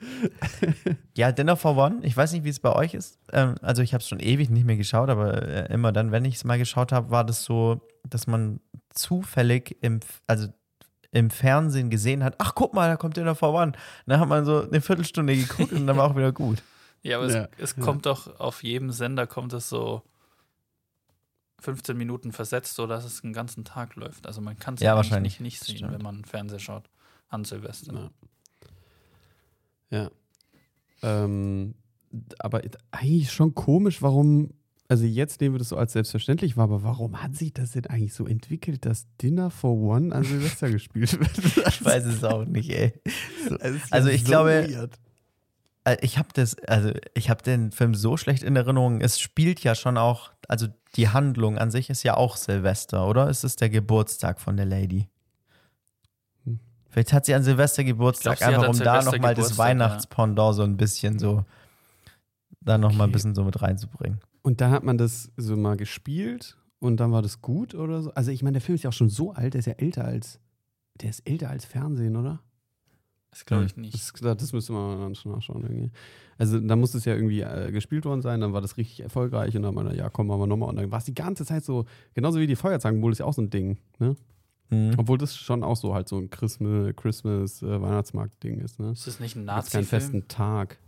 Ja, 1.16 1.32
Dinner 1.32 1.56
for 1.56 1.76
One. 1.76 2.00
Ich 2.02 2.16
weiß 2.16 2.32
nicht, 2.32 2.44
wie 2.44 2.50
es 2.50 2.60
bei 2.60 2.72
euch 2.74 2.94
ist. 2.94 3.18
Ähm, 3.32 3.54
also 3.62 3.82
ich 3.82 3.94
habe 3.94 4.02
es 4.02 4.08
schon 4.08 4.20
ewig 4.20 4.50
nicht 4.50 4.64
mehr 4.66 4.76
geschaut, 4.76 5.08
aber 5.08 5.42
äh, 5.42 5.72
immer 5.72 5.92
dann, 5.92 6.12
wenn 6.12 6.24
ich 6.24 6.34
es 6.36 6.44
mal 6.44 6.58
geschaut 6.58 6.92
habe, 6.92 7.10
war 7.10 7.24
das 7.24 7.44
so, 7.44 7.80
dass 8.08 8.26
man 8.26 8.60
zufällig 8.90 9.76
im, 9.80 10.00
also 10.26 10.48
im 11.12 11.30
Fernsehen 11.30 11.88
gesehen 11.88 12.22
hat, 12.22 12.34
ach 12.38 12.54
guck 12.54 12.74
mal, 12.74 12.88
da 12.88 12.96
kommt 12.96 13.16
Dinner 13.16 13.34
for 13.34 13.54
One. 13.54 13.72
Dann 14.06 14.20
hat 14.20 14.28
man 14.28 14.44
so 14.44 14.62
eine 14.68 14.80
Viertelstunde 14.82 15.34
geguckt 15.36 15.72
und 15.72 15.86
dann 15.86 15.96
war 15.96 16.10
auch 16.10 16.16
wieder 16.16 16.32
gut. 16.32 16.62
Ja, 17.02 17.16
aber 17.18 17.30
Ja, 17.30 17.48
es, 17.58 17.70
es 17.72 17.76
ja. 17.76 17.82
kommt 17.82 18.04
doch 18.06 18.38
auf 18.38 18.62
jedem 18.62 18.90
Sender 18.90 19.26
kommt 19.26 19.52
es 19.54 19.68
so 19.70 20.02
15 21.60 21.96
Minuten 21.96 22.32
versetzt, 22.32 22.74
so 22.74 22.86
dass 22.86 23.04
es 23.04 23.24
einen 23.24 23.32
ganzen 23.32 23.64
Tag 23.64 23.94
läuft. 23.96 24.26
Also 24.26 24.40
man 24.40 24.58
kann 24.58 24.74
es 24.74 24.80
Ja, 24.80 24.94
wahrscheinlich. 24.94 25.40
nicht, 25.40 25.60
sehen, 25.60 25.76
stimmt. 25.78 25.92
wenn 25.92 26.02
man 26.02 26.24
Fernseher 26.24 26.58
schaut 26.58 26.90
an 27.28 27.44
Silvester. 27.44 27.94
Ja. 27.94 28.10
Ja. 29.90 30.10
Ähm, 31.02 31.74
aber 32.38 32.62
eigentlich 32.90 33.30
schon 33.32 33.54
komisch, 33.54 34.00
warum, 34.02 34.50
also 34.88 35.04
jetzt 35.04 35.40
nehmen 35.40 35.54
wir 35.54 35.58
das 35.58 35.68
so 35.70 35.76
als 35.76 35.92
selbstverständlich 35.92 36.56
wahr, 36.56 36.64
aber 36.64 36.82
warum 36.82 37.22
hat 37.22 37.34
sich 37.36 37.52
das 37.52 37.72
denn 37.72 37.86
eigentlich 37.86 38.14
so 38.14 38.26
entwickelt, 38.26 38.86
dass 38.86 39.06
Dinner 39.20 39.50
for 39.50 39.76
One 39.76 40.14
an 40.14 40.24
Silvester 40.24 40.70
gespielt 40.70 41.18
wird? 41.18 41.66
Ich 41.68 41.84
weiß 41.84 42.04
es 42.06 42.24
auch 42.24 42.44
nicht, 42.46 42.70
ey. 42.70 42.94
So. 43.48 43.56
Also 43.90 44.08
ich 44.08 44.22
so 44.22 44.26
glaube- 44.28 44.66
weird. 44.70 44.94
Äh, 45.84 45.96
Ich 46.00 46.16
habe 46.18 46.28
das, 46.32 46.56
also 46.66 46.90
ich 47.14 47.28
habe 47.30 47.42
den 47.42 47.70
Film 47.72 47.94
so 47.94 48.16
schlecht 48.16 48.42
in 48.42 48.56
Erinnerung. 48.56 49.00
Es 49.00 49.20
spielt 49.20 49.60
ja 49.62 49.74
schon 49.74 49.98
auch, 49.98 50.32
also 50.48 50.66
die 50.96 51.08
Handlung 51.10 51.58
an 51.58 51.70
sich 51.70 51.90
ist 51.90 52.02
ja 52.02 52.16
auch 52.16 52.36
Silvester, 52.36 53.06
oder? 53.06 53.28
Es 53.28 53.44
ist 53.44 53.60
der 53.60 53.68
Geburtstag 53.68 54.40
von 54.40 54.56
der 54.56 54.66
Lady. 54.66 55.08
Vielleicht 56.96 57.12
hat 57.12 57.26
sie 57.26 57.34
an 57.34 57.42
Silvester 57.42 57.84
Geburtstag, 57.84 58.38
glaub, 58.38 58.52
einfach 58.52 58.68
um 58.70 58.78
da 58.78 59.02
nochmal 59.02 59.34
das 59.34 59.48
Geburtstag, 59.50 59.58
ja. 59.58 59.64
Weihnachtspendant 59.70 60.54
so 60.54 60.62
ein 60.62 60.78
bisschen 60.78 61.18
so, 61.18 61.44
da 62.62 62.78
nochmal 62.78 63.06
ein 63.06 63.10
Okay. 63.10 63.12
bisschen 63.12 63.34
so 63.34 63.44
mit 63.44 63.60
reinzubringen. 63.60 64.18
Und 64.40 64.62
dann 64.62 64.70
hat 64.70 64.82
man 64.82 64.96
das 64.96 65.30
so 65.36 65.58
mal 65.58 65.76
gespielt 65.76 66.56
und 66.78 66.96
dann 66.96 67.12
war 67.12 67.20
das 67.20 67.42
gut 67.42 67.74
oder 67.74 68.00
so. 68.00 68.14
Also 68.14 68.30
ich 68.30 68.42
meine, 68.42 68.54
der 68.54 68.60
Film 68.62 68.76
ist 68.76 68.82
ja 68.82 68.88
auch 68.88 68.94
schon 68.94 69.10
so 69.10 69.32
alt, 69.32 69.52
der 69.52 69.58
ist 69.58 69.66
ja 69.66 69.74
älter 69.74 70.06
als, 70.06 70.40
der 70.98 71.10
ist 71.10 71.28
älter 71.28 71.50
als 71.50 71.66
Fernsehen, 71.66 72.16
oder? 72.16 72.40
Das 73.30 73.44
glaube 73.44 73.66
ich 73.66 73.76
nicht. 73.76 73.92
Das, 73.92 74.38
das 74.38 74.52
müsste 74.54 74.72
man 74.72 74.98
dann 74.98 75.14
schon 75.14 75.32
nachschauen 75.32 75.64
irgendwie. 75.64 75.90
Also 76.38 76.58
da 76.58 76.76
muss 76.76 76.94
es 76.94 77.04
ja 77.04 77.14
irgendwie 77.14 77.42
äh, 77.42 77.70
gespielt 77.72 78.06
worden 78.06 78.22
sein, 78.22 78.40
dann 78.40 78.54
war 78.54 78.62
das 78.62 78.78
richtig 78.78 79.00
erfolgreich 79.00 79.54
und 79.54 79.64
dann 79.64 79.76
haben 79.76 79.86
wir, 79.90 79.94
ja 79.94 80.08
komm, 80.08 80.28
machen 80.28 80.40
wir 80.40 80.46
nochmal. 80.46 80.70
Und 80.70 80.76
dann 80.76 80.90
war 80.90 81.00
es 81.00 81.04
die 81.04 81.14
ganze 81.14 81.44
Zeit 81.44 81.62
so, 81.62 81.84
genauso 82.14 82.40
wie 82.40 82.46
die 82.46 82.56
Feuerzangenbowle 82.56 83.12
ist 83.12 83.18
ja 83.18 83.26
auch 83.26 83.34
so 83.34 83.42
ein 83.42 83.50
Ding, 83.50 83.76
ne? 83.98 84.16
Mhm. 84.70 84.94
Obwohl 84.96 85.18
das 85.18 85.36
schon 85.36 85.62
auch 85.62 85.76
so 85.76 85.94
halt 85.94 86.08
so 86.08 86.18
ein 86.18 86.28
Christmas, 86.30 86.94
Christmas 86.96 87.62
äh, 87.62 87.80
Weihnachtsmarkt-Ding 87.80 88.58
ist, 88.60 88.80
ne? 88.80 88.90
Ist 88.92 89.06
das 89.06 89.20
nicht 89.20 89.36
ein 89.36 89.50
Hat's 89.50 89.70
keinen 89.70 89.82
Nazi-Film? 89.82 90.00
festen 90.02 90.28
Tag. 90.28 90.78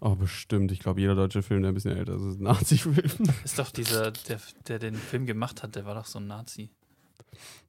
Oh, 0.00 0.16
bestimmt. 0.16 0.72
Ich 0.72 0.80
glaube, 0.80 1.00
jeder 1.00 1.14
deutsche 1.14 1.42
Film, 1.42 1.62
der 1.62 1.70
ein 1.70 1.74
bisschen 1.74 1.96
älter 1.96 2.16
ist, 2.16 2.22
ist 2.22 2.40
ein 2.40 2.42
Nazi-Film. 2.44 3.28
Ist 3.44 3.58
doch 3.58 3.70
dieser, 3.70 4.10
der, 4.10 4.40
der 4.66 4.78
den 4.78 4.94
Film 4.94 5.26
gemacht 5.26 5.62
hat, 5.62 5.76
der 5.76 5.84
war 5.84 5.94
doch 5.94 6.06
so 6.06 6.18
ein 6.18 6.26
Nazi. 6.26 6.70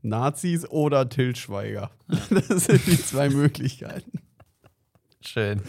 Nazis 0.01 0.67
oder 0.69 1.07
Til 1.09 1.35
Schweiger. 1.35 1.91
Das 2.29 2.65
sind 2.65 2.85
die 2.87 2.97
zwei 3.01 3.29
Möglichkeiten. 3.29 4.19
Schön. 5.21 5.61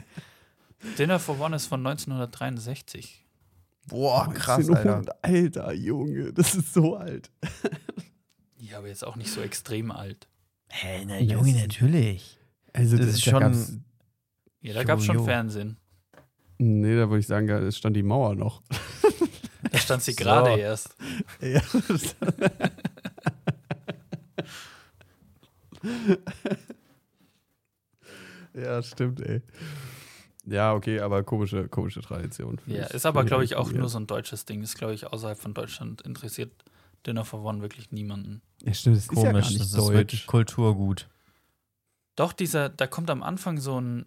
Dinner 0.98 1.18
for 1.18 1.40
One 1.40 1.56
ist 1.56 1.66
von 1.66 1.86
1963. 1.86 3.24
Boah, 3.88 4.28
krass, 4.32 4.68
Alter. 4.68 4.96
1900, 4.96 5.24
Alter, 5.24 5.72
Junge, 5.72 6.32
das 6.32 6.54
ist 6.54 6.74
so 6.74 6.96
alt. 6.96 7.30
Ja, 8.58 8.78
aber 8.78 8.88
jetzt 8.88 9.04
auch 9.04 9.16
nicht 9.16 9.30
so 9.30 9.40
extrem 9.42 9.90
alt. 9.90 10.28
Hä, 10.68 11.04
na 11.06 11.18
Ja, 11.18 11.36
Junge, 11.36 11.52
natürlich. 11.54 12.38
Also, 12.72 12.96
Das 12.96 13.06
ist 13.08 13.26
da 13.26 13.30
schon- 13.30 13.40
gab's- 13.40 13.78
Ja, 14.60 14.74
da 14.74 14.84
gab 14.84 14.98
es 14.98 15.04
schon. 15.04 15.24
Fernsehen. 15.24 15.76
Nee, 16.58 16.96
da 16.96 17.08
würde 17.08 17.20
ich 17.20 17.26
sagen, 17.26 17.48
es 17.48 17.76
stand 17.76 17.96
die 17.96 18.02
Mauer 18.02 18.34
noch. 18.34 18.62
Da 19.72 19.78
stand 19.78 20.00
sie 20.02 20.12
So. 20.12 20.22
gerade 20.22 20.56
erst. 20.58 20.94
Ja. 21.40 21.60
ja, 28.54 28.82
stimmt, 28.82 29.20
ey. 29.20 29.42
Ja, 30.46 30.74
okay, 30.74 31.00
aber 31.00 31.22
komische, 31.24 31.68
komische 31.68 32.00
Tradition. 32.00 32.60
Ja, 32.66 32.84
ist 32.86 33.04
aber, 33.04 33.24
glaube 33.24 33.44
ich, 33.44 33.56
auch 33.56 33.68
weird. 33.68 33.78
nur 33.80 33.88
so 33.88 33.98
ein 33.98 34.06
deutsches 34.06 34.44
Ding. 34.44 34.62
Ist, 34.62 34.78
glaube 34.78 34.94
ich, 34.94 35.06
außerhalb 35.06 35.38
von 35.38 35.54
Deutschland 35.54 36.02
interessiert 36.02 36.52
Dinner 37.06 37.24
for 37.24 37.42
One 37.42 37.62
wirklich 37.62 37.90
niemanden. 37.92 38.42
Ja, 38.62 38.74
stimmt, 38.74 38.96
das 38.96 39.04
ist 39.04 39.10
ja 39.12 39.22
gar 39.22 39.32
Komisch, 39.32 39.48
nicht 39.50 39.60
das 39.60 39.68
ist 39.68 39.88
wirklich 39.88 40.20
deutsch. 40.22 40.26
Kulturgut. 40.26 41.08
Doch, 42.16 42.32
dieser, 42.32 42.68
da 42.68 42.86
kommt 42.86 43.10
am 43.10 43.22
Anfang 43.22 43.58
so 43.58 43.80
ein, 43.80 44.06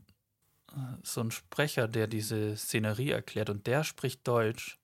so 1.03 1.21
ein 1.21 1.31
Sprecher, 1.31 1.87
der 1.87 2.07
diese 2.07 2.55
Szenerie 2.55 3.11
erklärt 3.11 3.49
und 3.49 3.67
der 3.67 3.83
spricht 3.83 4.27
Deutsch. 4.27 4.79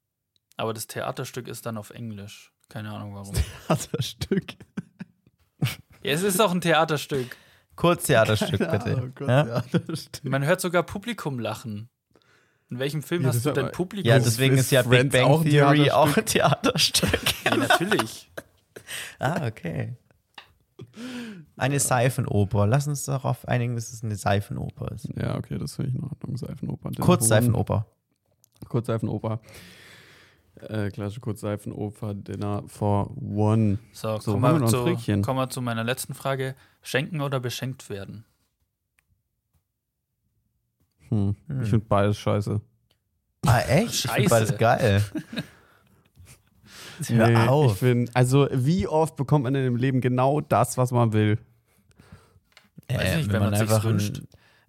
Aber 0.57 0.73
das 0.73 0.87
Theaterstück 0.87 1.47
ist 1.47 1.65
dann 1.65 1.77
auf 1.77 1.89
Englisch. 1.89 2.53
Keine 2.69 2.91
Ahnung 2.91 3.15
warum. 3.15 3.35
Das 3.67 3.89
Stück. 4.05 4.53
ja, 6.03 6.13
es 6.13 6.23
ist 6.23 6.39
auch 6.39 6.51
ein 6.51 6.61
Theaterstück. 6.61 7.35
Kurztheaterstück, 7.75 8.59
bitte. 8.59 9.13
ja? 9.27 9.63
Man 10.23 10.45
hört 10.45 10.61
sogar 10.61 10.83
Publikum 10.83 11.39
lachen. 11.39 11.89
In 12.75 12.79
welchem 12.79 13.03
Film 13.03 13.21
Ja, 13.21 13.29
hast 13.29 13.45
du 13.45 13.51
aber- 13.51 13.69
Publikum? 13.69 14.05
Ja, 14.09 14.19
deswegen 14.19 14.57
ist 14.57 14.69
ja 14.69 14.81
Big 14.81 14.91
Friends 14.91 15.13
Bang 15.15 15.23
auch 15.31 15.43
Theory 15.43 15.83
Theaterstück? 15.85 15.93
auch 15.93 16.17
ein 16.17 16.25
Theaterstück. 16.25 17.19
Ja, 17.45 17.55
natürlich. 17.55 18.29
ah, 19.19 19.47
okay. 19.47 19.93
Eine 21.55 21.79
Seifenoper. 21.79 22.67
Lass 22.67 22.85
uns 22.87 23.05
darauf 23.05 23.47
einigen, 23.47 23.75
dass 23.75 23.93
es 23.93 24.03
eine 24.03 24.17
Seifenoper 24.17 24.91
ist. 24.91 25.07
Ja, 25.15 25.37
okay, 25.37 25.57
das 25.57 25.75
finde 25.77 25.91
ich 25.91 25.95
in 25.95 26.03
Ordnung. 26.03 26.35
Seifenoper. 26.35 26.91
Kurzseifenoper. 26.99 27.85
Kurzseifenoper. 28.67 29.39
Äh, 30.59 30.89
klassische 30.89 31.21
Kurzseifenoper, 31.21 32.13
Dinner 32.13 32.63
for 32.67 33.09
One. 33.17 33.77
So, 33.93 34.19
So, 34.19 34.33
kommen 34.33 34.61
wir 34.61 34.67
zu, 34.67 35.21
kommen 35.21 35.39
wir 35.39 35.49
zu 35.49 35.61
meiner 35.61 35.85
letzten 35.85 36.13
Frage. 36.13 36.55
Schenken 36.81 37.21
oder 37.21 37.39
beschenkt 37.39 37.89
werden? 37.89 38.25
Hm. 41.09 41.35
Hm. 41.47 41.61
Ich 41.63 41.69
finde 41.69 41.85
beides 41.87 42.17
scheiße. 42.17 42.61
Ah, 43.45 43.59
echt? 43.61 43.93
Ich 43.93 43.99
Scheiße. 44.01 44.13
finde 44.15 44.29
beides 44.29 44.57
geil. 44.57 45.03
Hör 47.07 47.27
Nee, 47.29 47.35
auf. 47.47 47.73
Ich 47.73 47.79
find, 47.79 48.15
also, 48.15 48.47
wie 48.51 48.87
oft 48.87 49.15
bekommt 49.17 49.43
man 49.43 49.53
in 49.53 49.63
dem 49.65 49.75
Leben 49.75 49.99
genau 50.01 50.39
das, 50.41 50.77
was 50.77 50.91
man 50.91 51.11
will? 51.13 51.37
Weiß 52.87 53.17
nicht, 53.17 53.31
wenn 53.31 53.41
man 53.41 53.53
sich's 53.55 53.61
einfach 53.71 53.83
ein- 53.85 53.91
wünscht. 53.91 54.21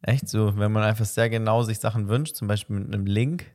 Echt 0.02 0.28
so, 0.28 0.56
wenn 0.58 0.72
man 0.72 0.82
einfach 0.82 1.04
sehr 1.04 1.30
genau 1.30 1.62
sich 1.62 1.78
Sachen 1.78 2.08
wünscht, 2.08 2.34
zum 2.36 2.48
Beispiel 2.48 2.76
mit 2.80 2.92
einem 2.94 3.06
Link. 3.06 3.46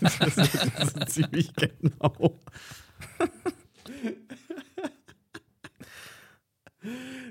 Das 0.00 0.36
ist 0.36 1.08
ziemlich 1.10 1.52
genau. 1.54 2.38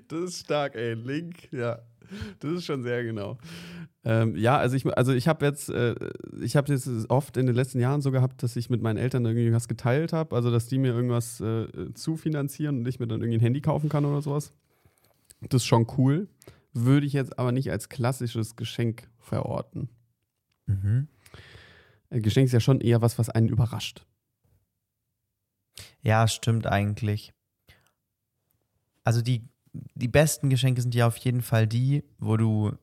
Das 0.08 0.20
ist 0.20 0.40
stark, 0.42 0.76
ey. 0.76 0.94
Link, 0.94 1.52
ja. 1.52 1.80
Das 2.40 2.52
ist 2.52 2.66
schon 2.66 2.84
sehr 2.84 3.04
genau. 3.04 3.38
Ähm, 4.04 4.36
ja, 4.36 4.58
also 4.58 4.76
ich, 4.76 4.86
also 4.86 5.12
ich 5.14 5.28
habe 5.28 5.46
jetzt, 5.46 5.70
äh, 5.70 5.96
ich 6.42 6.56
habe 6.56 6.68
das 6.72 7.10
oft 7.10 7.36
in 7.38 7.46
den 7.46 7.56
letzten 7.56 7.80
Jahren 7.80 8.02
so 8.02 8.12
gehabt, 8.12 8.42
dass 8.44 8.56
ich 8.56 8.70
mit 8.70 8.82
meinen 8.82 8.98
Eltern 8.98 9.26
irgendwie 9.26 9.52
was 9.52 9.68
geteilt 9.68 10.14
habe, 10.14 10.36
also 10.36 10.50
dass 10.52 10.68
die 10.68 10.78
mir 10.78 10.94
irgendwas 10.94 11.42
äh, 11.42 11.94
zufinanzieren 11.94 12.80
und 12.80 12.88
ich 12.88 13.00
mir 13.00 13.08
dann 13.08 13.22
irgendwie 13.22 13.40
ein 13.40 13.42
Handy 13.42 13.62
kaufen 13.62 13.90
kann 13.90 14.06
oder 14.06 14.22
sowas. 14.22 14.54
Das 15.42 15.62
ist 15.62 15.68
schon 15.68 15.88
cool. 15.98 16.28
Würde 16.74 17.06
ich 17.06 17.14
jetzt 17.14 17.38
aber 17.38 17.52
nicht 17.52 17.72
als 17.72 17.90
klassisches 17.90 18.56
Geschenk 18.56 19.10
verorten. 19.20 19.90
Mhm. 20.68 21.08
Ein 22.10 22.22
Geschenk 22.22 22.46
ist 22.46 22.54
ja 22.54 22.60
schon 22.60 22.82
eher 22.82 23.02
was, 23.02 23.20
was 23.20 23.30
einen 23.30 23.50
überrascht. 23.50 24.06
Ja, 26.02 26.28
stimmt 26.28 26.68
eigentlich. 26.68 27.34
Also 29.04 29.22
die, 29.22 29.44
die 29.74 30.08
besten 30.08 30.50
Geschenke 30.50 30.82
sind 30.82 30.96
ja 30.96 31.08
auf 31.08 31.18
jeden 31.18 31.42
Fall 31.42 31.68
die, 31.68 32.04
wo 32.20 32.38
du, 32.38 32.74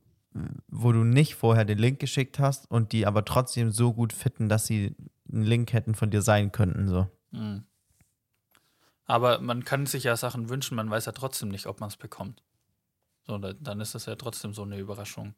wo 0.69 0.93
du 0.93 1.05
nicht 1.05 1.35
vorher 1.35 1.65
den 1.65 1.79
Link 1.79 1.99
geschickt 2.01 2.39
hast 2.39 2.71
und 2.71 2.93
die 2.93 3.07
aber 3.07 3.25
trotzdem 3.25 3.71
so 3.71 3.93
gut 3.93 4.13
fitten, 4.13 4.49
dass 4.49 4.67
sie 4.67 4.95
ein 5.33 5.43
Link 5.43 5.73
hätten 5.73 5.95
von 5.95 6.11
dir 6.11 6.23
sein 6.23 6.53
könnten. 6.53 6.89
So. 6.89 7.09
Hm. 7.33 7.65
Aber 9.07 9.41
man 9.41 9.65
kann 9.65 9.87
sich 9.87 10.05
ja 10.05 10.17
Sachen 10.17 10.49
wünschen, 10.49 10.77
man 10.77 10.91
weiß 10.91 11.07
ja 11.07 11.13
trotzdem 11.13 11.49
nicht, 11.51 11.67
ob 11.67 11.81
man 11.81 11.89
es 11.89 11.97
bekommt. 11.97 12.43
So, 13.27 13.39
da- 13.39 13.53
dann 13.55 13.81
ist 13.81 13.95
das 13.95 14.07
ja 14.07 14.17
trotzdem 14.17 14.55
so 14.55 14.63
eine 14.63 14.79
Überraschung. 14.79 15.35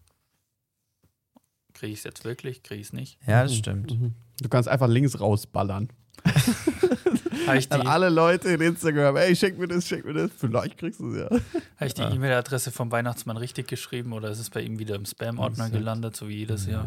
Kriege 1.73 1.93
ich 1.93 1.99
es 2.01 2.05
jetzt 2.05 2.25
wirklich? 2.25 2.63
Kriege 2.63 2.81
ich 2.81 2.87
es 2.89 2.93
nicht? 2.93 3.19
Ja, 3.27 3.43
das 3.43 3.55
stimmt. 3.55 3.91
Mhm. 3.93 4.15
Du 4.41 4.49
kannst 4.49 4.69
einfach 4.69 4.89
links 4.89 5.21
rausballern. 5.21 5.89
Habe 7.47 7.59
ich 7.59 7.69
die, 7.69 7.75
An 7.75 7.87
alle 7.87 8.09
Leute 8.09 8.49
in 8.51 8.61
Instagram, 8.61 9.17
ey, 9.17 9.35
schenk 9.37 9.59
mir 9.59 9.69
das, 9.69 9.87
schenk 9.87 10.05
mir 10.05 10.15
das. 10.15 10.31
Vielleicht 10.37 10.79
kriegst 10.79 11.01
du 11.01 11.13
es 11.13 11.19
ja. 11.19 11.39
hab 11.77 11.87
ich 11.87 11.95
die 11.95 12.03
E-Mail-Adresse 12.03 12.71
vom 12.71 12.91
Weihnachtsmann 12.93 13.37
richtig 13.37 13.69
geschrieben 13.69 14.13
oder 14.13 14.31
ist 14.31 14.39
es 14.39 14.51
bei 14.51 14.63
ihm 14.63 14.79
wieder 14.79 14.95
im 14.95 15.05
Spam-Ordner 15.05 15.71
gelandet, 15.71 16.17
so 16.17 16.29
wie 16.29 16.37
jedes 16.37 16.67
Jahr? 16.67 16.87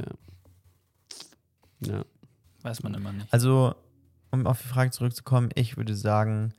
Ja. 1.81 1.93
ja. 1.93 2.05
Weiß 2.61 2.83
man 2.83 2.93
immer 2.93 3.11
nicht. 3.11 3.31
Also, 3.31 3.75
um 4.31 4.45
auf 4.47 4.61
die 4.61 4.67
Frage 4.67 4.91
zurückzukommen, 4.91 5.49
ich 5.55 5.77
würde 5.77 5.95
sagen, 5.95 6.53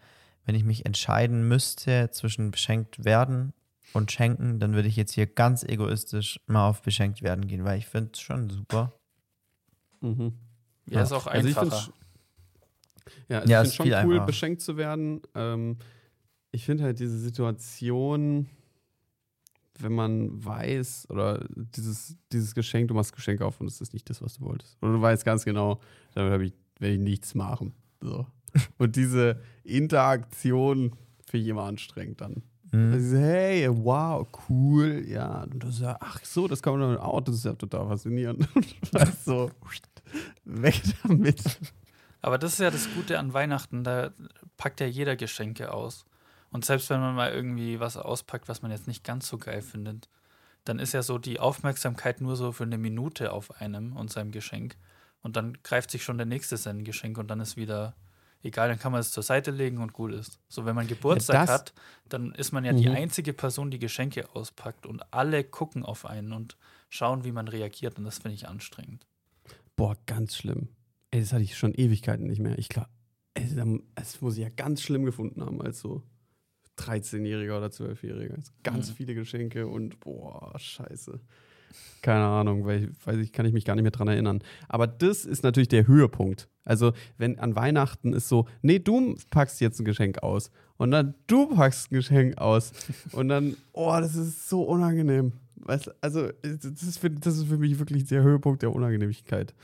wenn 0.47 0.55
ich 0.55 0.65
mich 0.65 0.87
entscheiden 0.87 1.47
müsste 1.47 2.11
zwischen 2.11 2.51
beschenkt 2.51 3.05
werden 3.05 3.53
und 3.93 4.11
schenken, 4.11 4.59
dann 4.61 4.75
würde 4.75 4.89
ich 4.89 4.97
jetzt 4.97 5.13
hier 5.13 5.27
ganz 5.27 5.63
egoistisch 5.63 6.41
mal 6.47 6.69
auf 6.69 6.83
beschenkt 6.83 7.23
werden 7.23 7.47
gehen, 7.47 7.65
weil 7.65 7.79
ich 7.79 7.87
finde 7.87 8.11
es 8.15 8.21
schon 8.21 8.49
super. 8.49 8.93
Mhm. 10.01 10.33
Ja, 10.87 11.03
ist 11.03 11.13
auch 11.13 11.27
Also 11.27 11.47
ich 11.49 11.57
einfacher. 11.57 11.83
find's- 11.83 12.00
Ja, 13.29 13.39
also 13.41 13.51
Ja, 13.53 13.63
ich 13.63 13.69
ist 13.69 13.77
finde 13.77 13.93
schon 13.97 14.05
cool, 14.07 14.15
einfacher. 14.15 14.27
beschenkt 14.27 14.61
zu 14.63 14.77
werden. 14.77 15.21
Ähm, 15.35 15.77
ich 16.53 16.65
finde 16.65 16.85
halt 16.85 16.99
diese 16.99 17.19
Situation, 17.19 18.49
wenn 19.79 19.93
man 19.93 20.45
weiß, 20.45 21.07
oder 21.11 21.47
dieses, 21.55 22.17
dieses 22.33 22.55
Geschenk, 22.55 22.89
du 22.89 22.95
machst 22.95 23.15
Geschenk 23.15 23.41
auf 23.41 23.61
und 23.61 23.67
es 23.67 23.81
ist 23.81 23.93
nicht 23.95 24.11
das, 24.11 24.21
was 24.21 24.35
du 24.35 24.45
wolltest. 24.45 24.77
Oder 24.83 24.93
du 24.93 25.01
weißt 25.01 25.25
ganz 25.25 25.45
genau, 25.45 25.81
damit 26.15 26.43
ich, 26.43 26.53
werde 26.79 26.95
ich 26.95 27.01
nichts 27.01 27.35
machen. 27.35 27.73
So. 28.01 28.27
Und 28.79 28.97
diese 28.97 29.41
Interaktion 29.65 30.93
finde 31.25 31.45
ich 31.45 31.49
immer 31.49 31.63
anstrengend 31.65 32.21
dann. 32.21 32.43
Mhm. 32.73 32.93
Also, 32.93 33.17
hey, 33.17 33.69
wow, 33.71 34.27
cool, 34.49 35.05
ja. 35.07 35.43
Und 35.45 35.63
du 35.63 35.71
sagst, 35.71 36.03
ach 36.03 36.25
so, 36.25 36.49
das 36.49 36.63
kann 36.63 36.79
man 36.79 36.95
dann 36.95 36.99
auch, 36.99 37.21
das 37.21 37.37
ist 37.37 37.45
ja 37.45 37.53
total 37.55 37.87
faszinierend. 37.89 38.49
Und 38.55 38.67
so, 39.25 39.51
weg 40.45 40.81
damit. 41.03 41.43
Aber 42.23 42.39
das 42.39 42.55
ist 42.55 42.59
ja 42.61 42.71
das 42.71 42.93
Gute 42.95 43.19
an 43.19 43.33
Weihnachten, 43.33 43.83
da 43.85 44.11
packt 44.57 44.81
ja 44.81 44.87
jeder 44.87 45.17
Geschenke 45.17 45.73
aus. 45.73 46.05
Und 46.51 46.65
selbst 46.65 46.91
wenn 46.91 47.01
man 47.01 47.15
mal 47.15 47.33
irgendwie 47.33 47.81
was 47.81 47.97
auspackt, 47.97 48.49
was 48.49 48.63
man 48.63 48.71
jetzt 48.71 48.87
nicht 48.89 49.05
ganz 49.05 49.29
so 49.29 49.39
geil 49.39 49.63
findet, 49.63 50.09
dann 50.65 50.79
ist 50.79 50.93
ja 50.93 51.03
so 51.03 51.17
die 51.19 51.41
Aufmerksamkeit 51.41 52.21
nur 52.21 52.37
so 52.37 52.53
für 52.53 52.65
eine 52.65 52.77
Minute 52.79 53.33
auf 53.33 53.61
einem 53.61 53.97
und 53.97 54.11
seinem 54.11 54.31
Geschenk. 54.33 54.77
Und 55.23 55.37
dann 55.37 55.59
greift 55.63 55.91
sich 55.91 56.03
schon 56.05 56.19
der 56.19 56.27
Nächste 56.27 56.57
sein 56.57 56.85
Geschenk 56.85 57.17
und 57.19 57.29
dann 57.29 57.41
ist 57.41 57.57
wieder 57.57 57.95
egal, 58.43 58.69
dann 58.69 58.79
kann 58.79 58.93
man 58.93 59.01
es 59.03 59.13
zur 59.13 59.23
Seite 59.23 59.51
legen 59.51 59.79
und 59.79 59.93
gut 59.93 60.13
ist. 60.13 60.39
So, 60.49 60.65
wenn 60.65 60.75
man 60.75 60.87
Geburtstag 60.87 61.47
das- 61.47 61.51
hat, 61.51 61.73
dann 62.09 62.33
ist 62.33 62.53
man 62.53 62.65
ja 62.65 62.73
die 62.73 62.89
Mhm. 62.89 62.97
einzige 62.97 63.33
Person, 63.33 63.71
die 63.71 63.79
Geschenke 63.79 64.35
auspackt 64.35 64.87
und 64.87 65.03
alle 65.13 65.45
gucken 65.45 65.85
auf 65.85 66.05
einen 66.07 66.33
und 66.33 66.57
schauen, 66.89 67.25
wie 67.25 67.33
man 67.33 67.49
reagiert 67.49 67.99
und 67.99 68.05
das 68.05 68.19
finde 68.19 68.35
ich 68.35 68.49
anstrengend. 68.49 69.07
Boah, 69.77 69.95
ganz 70.07 70.37
schlimm. 70.37 70.69
Ey, 71.11 71.21
das 71.21 71.33
hatte 71.33 71.43
ich 71.43 71.57
schon 71.57 71.75
Ewigkeiten 71.75 72.27
nicht 72.27 72.41
mehr. 72.41 72.59
Ich 72.59 72.69
glaube, 72.69 72.89
das 73.95 74.21
muss 74.21 74.37
ich 74.37 74.43
ja 74.43 74.49
ganz 74.49 74.83
schlimm 74.83 75.05
gefunden 75.05 75.43
haben 75.45 75.61
als 75.63 75.81
so 75.81 76.03
13-Jähriger 76.79 77.57
oder 77.59 77.67
12-Jähriger. 77.69 78.39
Ganz 78.63 78.91
Mhm. 78.91 78.95
viele 78.95 79.15
Geschenke 79.15 79.67
und 79.67 80.01
boah, 80.01 80.53
scheiße. 80.59 81.21
Keine 82.03 82.25
Ahnung, 82.25 82.65
weil 82.65 82.85
ich, 82.85 83.07
weiß 83.07 83.19
ich, 83.19 83.33
kann 83.33 83.47
ich 83.47 83.53
mich 83.53 83.65
gar 83.65 83.75
nicht 83.75 83.83
mehr 83.83 83.93
dran 83.93 84.09
erinnern. 84.09 84.43
Aber 84.69 84.87
das 84.87 85.25
ist 85.25 85.43
natürlich 85.45 85.69
der 85.69 85.87
Höhepunkt. 85.87 86.49
Also, 86.65 86.93
wenn 87.19 87.39
an 87.39 87.55
Weihnachten 87.55 88.13
ist 88.13 88.29
so, 88.29 88.47
nee, 88.63 88.79
du 88.79 89.17
packst 89.31 89.61
jetzt 89.61 89.79
ein 89.81 89.85
Geschenk 89.85 90.23
aus. 90.23 90.51
Und 90.79 90.91
dann 90.93 91.15
du 91.27 91.47
packst 91.55 91.91
ein 91.93 91.95
Geschenk 91.97 92.39
aus. 92.39 92.73
Und 93.13 93.29
dann, 93.29 93.57
oh, 93.73 93.95
das 94.01 94.17
ist 94.17 94.49
so 94.49 94.63
unangenehm. 94.63 95.33
Weißt, 95.57 95.91
also, 96.03 96.29
das 96.43 96.83
ist, 96.83 96.99
für, 96.99 97.11
das 97.11 97.37
ist 97.37 97.47
für 97.49 97.59
mich 97.59 97.79
wirklich 97.79 98.05
der 98.05 98.23
Höhepunkt 98.23 98.63
der 98.63 98.73
Unangenehmigkeit. 98.75 99.55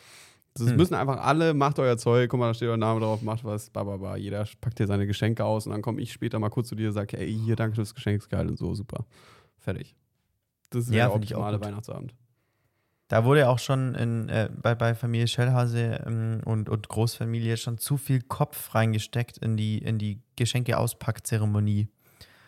Das 0.58 0.68
Hm. 0.68 0.76
müssen 0.76 0.94
einfach 0.94 1.18
alle, 1.22 1.54
macht 1.54 1.78
euer 1.78 1.98
Zeug, 1.98 2.30
guck 2.30 2.40
mal, 2.40 2.48
da 2.48 2.54
steht 2.54 2.68
euer 2.68 2.76
Name 2.76 3.00
drauf, 3.00 3.22
macht 3.22 3.44
was, 3.44 3.70
ba, 3.70 3.84
ba, 3.84 3.96
ba. 3.98 4.16
Jeder 4.16 4.46
packt 4.60 4.78
hier 4.78 4.86
seine 4.86 5.06
Geschenke 5.06 5.44
aus 5.44 5.66
und 5.66 5.72
dann 5.72 5.82
komme 5.82 6.00
ich 6.00 6.12
später 6.12 6.38
mal 6.38 6.48
kurz 6.50 6.68
zu 6.68 6.74
dir 6.74 6.88
und 6.88 6.94
sage, 6.94 7.18
ey, 7.18 7.32
hier, 7.32 7.56
danke 7.56 7.74
fürs 7.76 7.94
Geschenk, 7.94 8.18
ist 8.22 8.28
geil 8.30 8.48
und 8.48 8.58
so, 8.58 8.74
super. 8.74 9.04
Fertig. 9.58 9.94
Das 10.70 10.84
ist 10.84 10.90
Ja, 10.94 11.06
der 11.06 11.14
optimale. 11.14 11.60
Weihnachtsabend. 11.60 12.14
Da 13.08 13.24
wurde 13.24 13.48
auch 13.48 13.60
schon 13.60 13.94
in, 13.94 14.28
äh, 14.28 14.50
bei, 14.60 14.74
bei 14.74 14.94
Familie 14.96 15.28
Schellhase 15.28 16.02
ähm, 16.06 16.40
und, 16.44 16.68
und 16.68 16.88
Großfamilie 16.88 17.56
schon 17.56 17.78
zu 17.78 17.96
viel 17.98 18.20
Kopf 18.20 18.74
reingesteckt 18.74 19.38
in 19.38 19.56
die, 19.56 19.78
in 19.78 19.98
die 19.98 20.20
Geschenke-Auspackzeremonie. 20.34 21.88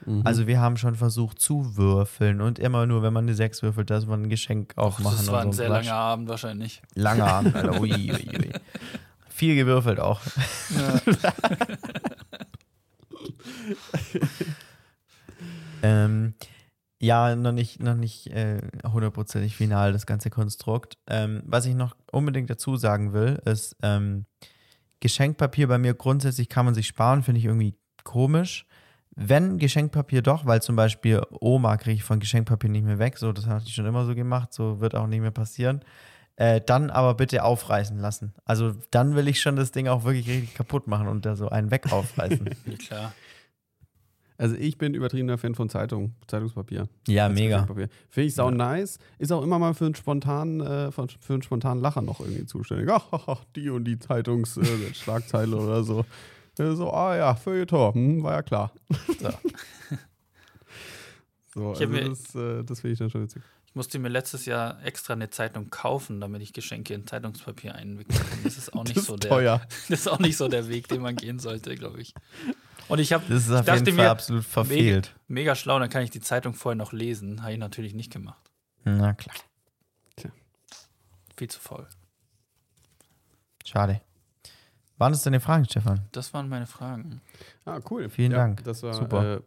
Mhm. 0.06 0.22
Also 0.24 0.46
wir 0.46 0.60
haben 0.60 0.76
schon 0.76 0.94
versucht 0.94 1.40
zu 1.40 1.76
würfeln 1.76 2.40
und 2.40 2.58
immer 2.58 2.86
nur, 2.86 3.02
wenn 3.02 3.12
man 3.12 3.24
eine 3.24 3.34
6 3.34 3.62
würfelt, 3.62 3.90
dass 3.90 4.06
man 4.06 4.22
ein 4.22 4.28
Geschenk 4.28 4.76
aufmachen 4.76 5.18
das 5.18 5.32
war 5.32 5.42
und 5.42 5.48
ein 5.48 5.52
sehr 5.52 5.68
langer 5.68 5.94
Abend 5.94 6.28
wahrscheinlich. 6.28 6.82
Langer 6.94 7.26
Abend, 7.32 7.54
Alter. 7.54 7.80
Ui, 7.80 7.92
ui, 7.92 8.10
ui. 8.12 8.52
Viel 9.28 9.54
gewürfelt 9.54 10.00
auch. 10.00 10.20
Ähm, 15.82 16.34
ja, 17.00 17.36
noch 17.36 17.52
nicht, 17.52 17.80
noch 17.80 17.94
nicht 17.94 18.28
äh, 18.28 18.60
hundertprozentig 18.84 19.54
final, 19.54 19.92
das 19.92 20.06
ganze 20.06 20.30
Konstrukt. 20.30 20.98
Ähm, 21.06 21.42
was 21.46 21.66
ich 21.66 21.74
noch 21.74 21.96
unbedingt 22.10 22.50
dazu 22.50 22.76
sagen 22.76 23.12
will, 23.12 23.40
ist, 23.44 23.76
ähm, 23.82 24.26
Geschenkpapier 25.00 25.68
bei 25.68 25.78
mir 25.78 25.94
grundsätzlich 25.94 26.48
kann 26.48 26.64
man 26.64 26.74
sich 26.74 26.88
sparen, 26.88 27.22
finde 27.22 27.38
ich 27.38 27.44
irgendwie 27.44 27.76
komisch. 28.02 28.66
Wenn 29.20 29.58
Geschenkpapier 29.58 30.22
doch, 30.22 30.46
weil 30.46 30.62
zum 30.62 30.76
Beispiel 30.76 31.20
Oma 31.40 31.76
kriege 31.76 31.96
ich 31.96 32.04
von 32.04 32.20
Geschenkpapier 32.20 32.70
nicht 32.70 32.84
mehr 32.84 33.00
weg, 33.00 33.18
so 33.18 33.32
das 33.32 33.46
hat 33.46 33.66
die 33.66 33.72
schon 33.72 33.84
immer 33.84 34.04
so 34.04 34.14
gemacht, 34.14 34.52
so 34.52 34.80
wird 34.80 34.94
auch 34.94 35.08
nicht 35.08 35.20
mehr 35.20 35.32
passieren. 35.32 35.80
Äh, 36.36 36.60
dann 36.64 36.88
aber 36.90 37.14
bitte 37.14 37.42
aufreißen 37.42 37.98
lassen. 37.98 38.32
Also 38.44 38.74
dann 38.92 39.16
will 39.16 39.26
ich 39.26 39.40
schon 39.40 39.56
das 39.56 39.72
Ding 39.72 39.88
auch 39.88 40.04
wirklich 40.04 40.28
richtig 40.28 40.54
kaputt 40.54 40.86
machen 40.86 41.08
und 41.08 41.26
da 41.26 41.34
so 41.34 41.48
einen 41.48 41.72
weg 41.72 41.92
aufreißen. 41.92 42.48
Ja, 42.64 42.76
klar. 42.78 43.12
Also 44.36 44.54
ich 44.54 44.78
bin 44.78 44.94
übertriebener 44.94 45.36
Fan 45.36 45.56
von 45.56 45.68
Zeitung, 45.68 46.14
Zeitungspapier. 46.28 46.88
ja, 47.08 47.26
als 47.26 47.34
mega. 47.34 47.66
Finde 47.66 47.88
ich 48.28 48.36
sau 48.36 48.52
nice. 48.52 49.00
Ist 49.18 49.32
auch 49.32 49.42
immer 49.42 49.58
mal 49.58 49.74
für 49.74 49.86
einen 49.86 49.96
spontanen, 49.96 50.60
äh, 50.60 50.92
für 50.92 51.08
einen 51.28 51.42
spontanen 51.42 51.82
Lacher 51.82 52.02
noch 52.02 52.20
irgendwie 52.20 52.46
zuständig. 52.46 52.88
Ach, 52.88 53.42
die 53.56 53.68
und 53.68 53.82
die 53.82 53.98
Zeitungsschlagzeile 53.98 55.56
oder 55.56 55.82
so. 55.82 56.04
So, 56.74 56.92
ah 56.92 57.16
ja, 57.16 57.34
Feuilleton, 57.34 57.94
hm, 57.94 58.22
war 58.22 58.32
ja 58.34 58.42
klar. 58.42 58.72
So. 59.20 59.30
so, 61.54 61.72
Ich 61.74 61.80
also 61.80 61.88
mir- 61.88 62.08
das, 62.08 62.34
äh, 62.34 62.64
das 62.64 62.80
finde 62.80 62.92
ich 62.92 62.98
dann 62.98 63.10
schon 63.10 63.22
witzig. 63.22 63.42
Ich 63.66 63.74
musste 63.74 63.98
mir 63.98 64.08
letztes 64.08 64.46
Jahr 64.46 64.82
extra 64.82 65.12
eine 65.12 65.30
Zeitung 65.30 65.70
kaufen, 65.70 66.20
damit 66.20 66.42
ich 66.42 66.52
Geschenke 66.52 66.94
in 66.94 67.06
Zeitungspapier 67.06 67.74
einwickeln 67.76 68.18
kann. 68.18 68.38
Das 68.42 68.56
ist 68.58 68.72
auch 68.74 68.82
nicht 68.82 69.00
so 69.00 69.16
der. 69.16 69.60
Das 69.88 70.00
ist 70.00 70.08
auch 70.08 70.18
nicht 70.18 70.36
so 70.36 70.48
der 70.48 70.68
Weg, 70.68 70.88
den 70.88 71.02
man 71.02 71.14
gehen 71.14 71.38
sollte, 71.38 71.74
glaube 71.76 72.00
ich. 72.00 72.12
Und 72.88 72.98
ich 72.98 73.12
habe 73.12 73.24
Das 73.28 73.44
ist 73.46 73.52
auf 73.52 73.64
dachte 73.66 73.84
jeden 73.84 73.96
Fall 73.96 74.06
mir, 74.06 74.10
absolut 74.10 74.44
verfehlt. 74.44 75.14
mega 75.28 75.54
schlau, 75.54 75.78
dann 75.78 75.90
kann 75.90 76.02
ich 76.02 76.10
die 76.10 76.20
Zeitung 76.20 76.54
vorher 76.54 76.76
noch 76.76 76.92
lesen. 76.92 77.42
Habe 77.42 77.52
ich 77.52 77.58
natürlich 77.58 77.94
nicht 77.94 78.12
gemacht. 78.12 78.42
Na 78.84 79.12
klar. 79.12 79.36
Viel 81.36 81.48
zu 81.50 81.60
faul. 81.60 81.86
Schade. 83.64 84.00
Waren 84.98 85.12
das 85.12 85.22
deine 85.22 85.40
Fragen, 85.40 85.64
Stefan? 85.64 86.00
Das 86.12 86.34
waren 86.34 86.48
meine 86.48 86.66
Fragen. 86.66 87.20
Ah, 87.64 87.80
cool. 87.90 88.08
Vielen 88.08 88.32
ja, 88.32 88.38
Dank. 88.38 88.64
Das 88.64 88.82
war 88.82 88.94
Super. 88.94 89.36
Äh, 89.36 89.40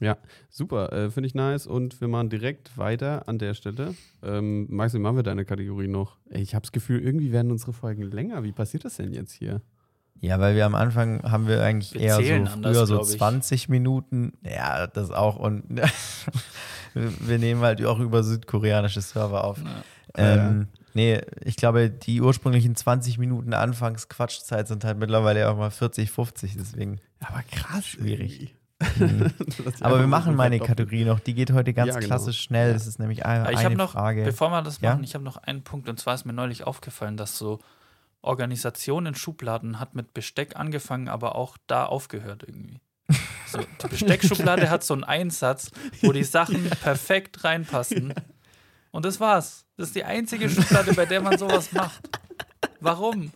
ja, 0.00 0.16
super. 0.48 0.92
Äh, 0.92 1.10
Finde 1.10 1.26
ich 1.26 1.34
nice. 1.34 1.66
Und 1.66 2.00
wir 2.00 2.08
machen 2.08 2.28
direkt 2.28 2.76
weiter 2.76 3.26
an 3.26 3.38
der 3.38 3.54
Stelle. 3.54 3.94
Ähm, 4.22 4.66
Maxi, 4.70 4.98
machen 4.98 5.16
wir 5.16 5.22
deine 5.22 5.44
Kategorie 5.44 5.88
noch? 5.88 6.18
Ich 6.30 6.54
habe 6.54 6.62
das 6.62 6.72
Gefühl, 6.72 7.00
irgendwie 7.00 7.32
werden 7.32 7.50
unsere 7.50 7.72
Folgen 7.72 8.02
länger. 8.02 8.44
Wie 8.44 8.52
passiert 8.52 8.84
das 8.84 8.96
denn 8.96 9.12
jetzt 9.12 9.32
hier? 9.32 9.60
Ja, 10.20 10.38
weil 10.40 10.56
wir 10.56 10.66
am 10.66 10.74
Anfang 10.74 11.22
haben 11.22 11.46
wir 11.46 11.62
eigentlich 11.62 11.94
Wir 11.94 12.00
eher 12.00 12.16
so 12.16 12.22
früher 12.22 12.52
anders, 12.52 12.88
so 12.88 12.94
glaub 12.94 13.08
ich. 13.08 13.18
20 13.18 13.68
Minuten. 13.68 14.32
Ja, 14.42 14.86
das 14.86 15.10
auch. 15.10 15.36
Und 15.36 15.64
wir 16.94 17.38
nehmen 17.38 17.62
halt 17.62 17.84
auch 17.84 18.00
über 18.00 18.22
südkoreanische 18.22 19.00
Server 19.00 19.44
auf. 19.44 19.58
Ja. 20.16 20.48
Ähm, 20.50 20.68
nee, 20.98 21.20
ich 21.44 21.56
glaube, 21.56 21.88
die 21.90 22.20
ursprünglichen 22.20 22.74
20 22.74 23.18
Minuten 23.18 23.54
Anfangs-Quatschzeit 23.54 24.66
sind 24.66 24.84
halt 24.84 24.98
mittlerweile 24.98 25.48
auch 25.48 25.56
mal 25.56 25.70
40, 25.70 26.10
50. 26.10 26.56
Deswegen. 26.58 27.00
Aber 27.20 27.42
krass. 27.50 27.86
Schwierig. 27.86 28.54
Mhm. 28.98 29.32
Aber 29.80 30.00
wir 30.00 30.06
machen 30.08 30.34
meine. 30.36 30.58
Kategorie 30.58 31.04
noch. 31.04 31.20
Die 31.20 31.34
geht 31.34 31.52
heute 31.52 31.72
ganz 31.72 31.88
Ja, 31.88 31.94
genau. 31.94 32.06
klassisch 32.06 32.40
schnell. 32.40 32.68
Ja. 32.68 32.72
Das 32.74 32.86
ist 32.86 32.98
nämlich 32.98 33.24
eine, 33.24 33.42
Aber 33.44 33.52
ich 33.52 33.58
eine 33.58 33.76
noch, 33.76 33.92
Frage. 33.92 34.24
bevor 34.24 34.50
wir 34.50 34.62
das 34.62 34.80
Ja? 34.80 34.90
machen, 34.90 35.04
ich 35.04 35.14
habe 35.14 35.24
noch 35.24 35.36
einen 35.36 35.62
Punkt 35.62 35.88
und 35.88 35.98
zwar 36.00 36.14
ist 36.14 36.24
mir 36.26 36.32
neulich 36.32 36.64
aufgefallen, 36.64 37.16
dass 37.16 37.38
so 37.38 37.58
Organisation 38.22 39.06
in 39.06 39.14
Schubladen 39.14 39.78
hat 39.78 39.94
mit 39.94 40.12
Besteck 40.14 40.56
angefangen, 40.56 41.08
aber 41.08 41.36
auch 41.36 41.56
da 41.66 41.86
aufgehört 41.86 42.42
irgendwie. 42.46 42.80
So, 43.50 43.60
die 43.60 43.88
Besteckschublade 43.88 44.68
hat 44.68 44.84
so 44.84 44.92
einen 44.92 45.04
Einsatz, 45.04 45.70
wo 46.02 46.12
die 46.12 46.22
Sachen 46.24 46.68
perfekt 46.82 47.44
reinpassen. 47.44 48.12
Und 48.90 49.06
das 49.06 49.20
war's. 49.20 49.64
Das 49.78 49.86
ist 49.88 49.96
die 49.96 50.04
einzige 50.04 50.50
Schublade, 50.50 50.92
bei 50.92 51.06
der 51.06 51.22
man 51.22 51.38
sowas 51.38 51.72
macht. 51.72 52.00
Warum? 52.80 53.30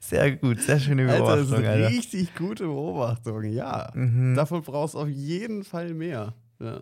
Sehr 0.00 0.36
gut, 0.36 0.60
sehr 0.60 0.78
schöne 0.78 1.08
Alter, 1.10 1.36
das 1.36 1.40
ist 1.44 1.50
Beobachtung, 1.50 1.56
eine 1.70 1.84
Alter. 1.86 1.88
richtig 1.96 2.34
gute 2.34 2.64
Beobachtung. 2.64 3.44
Ja. 3.44 3.90
Mhm. 3.94 4.34
Davon 4.34 4.62
brauchst 4.62 4.94
du 4.94 4.98
auf 5.00 5.08
jeden 5.08 5.64
Fall 5.64 5.94
mehr. 5.94 6.34
Ja. 6.60 6.80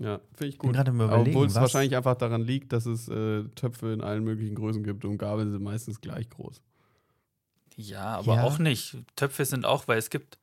Ja, 0.00 0.20
finde 0.34 0.46
ich 0.50 0.58
gut. 0.58 0.76
Obwohl 0.78 1.46
es 1.46 1.56
wahrscheinlich 1.56 1.96
einfach 1.96 2.14
daran 2.14 2.42
liegt, 2.42 2.72
dass 2.72 2.86
es 2.86 3.08
äh, 3.08 3.42
Töpfe 3.56 3.92
in 3.92 4.00
allen 4.00 4.22
möglichen 4.22 4.54
Größen 4.54 4.84
gibt 4.84 5.04
und 5.04 5.18
Gabeln 5.18 5.50
sind 5.50 5.62
meistens 5.62 6.00
gleich 6.00 6.30
groß. 6.30 6.62
Ja, 7.74 8.18
aber 8.18 8.36
Ja. 8.36 8.42
auch 8.44 8.58
nicht. 8.60 8.96
Töpfe 9.16 9.44
sind 9.44 9.64
auch, 9.66 9.88
weil 9.88 9.98
es 9.98 10.08
gibt, 10.10 10.38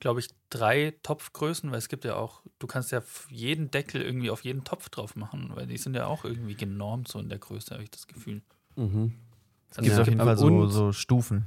glaube 0.00 0.20
ich, 0.20 0.28
drei 0.50 0.94
Topfgrößen, 1.02 1.70
weil 1.70 1.78
es 1.78 1.88
gibt 1.88 2.04
ja 2.04 2.16
auch, 2.16 2.42
du 2.58 2.66
kannst 2.66 2.92
ja 2.92 3.02
jeden 3.30 3.70
Deckel 3.70 4.00
irgendwie 4.02 4.30
auf 4.30 4.44
jeden 4.44 4.64
Topf 4.64 4.88
drauf 4.90 5.16
machen, 5.16 5.50
weil 5.54 5.66
die 5.66 5.76
sind 5.76 5.94
ja 5.94 6.06
auch 6.06 6.24
irgendwie 6.24 6.54
genormt 6.54 7.08
so 7.08 7.18
in 7.18 7.28
der 7.28 7.38
Größe, 7.38 7.72
habe 7.72 7.82
ich 7.82 7.90
das 7.90 8.06
Gefühl. 8.06 8.42
Es 8.76 9.76
gibt 9.76 9.86
Ja. 9.88 10.00
auf 10.00 10.06
jeden 10.06 10.20
Fall 10.20 10.38
so, 10.38 10.46
Und- 10.46 10.70
so 10.70 10.92
Stufen. 10.92 11.46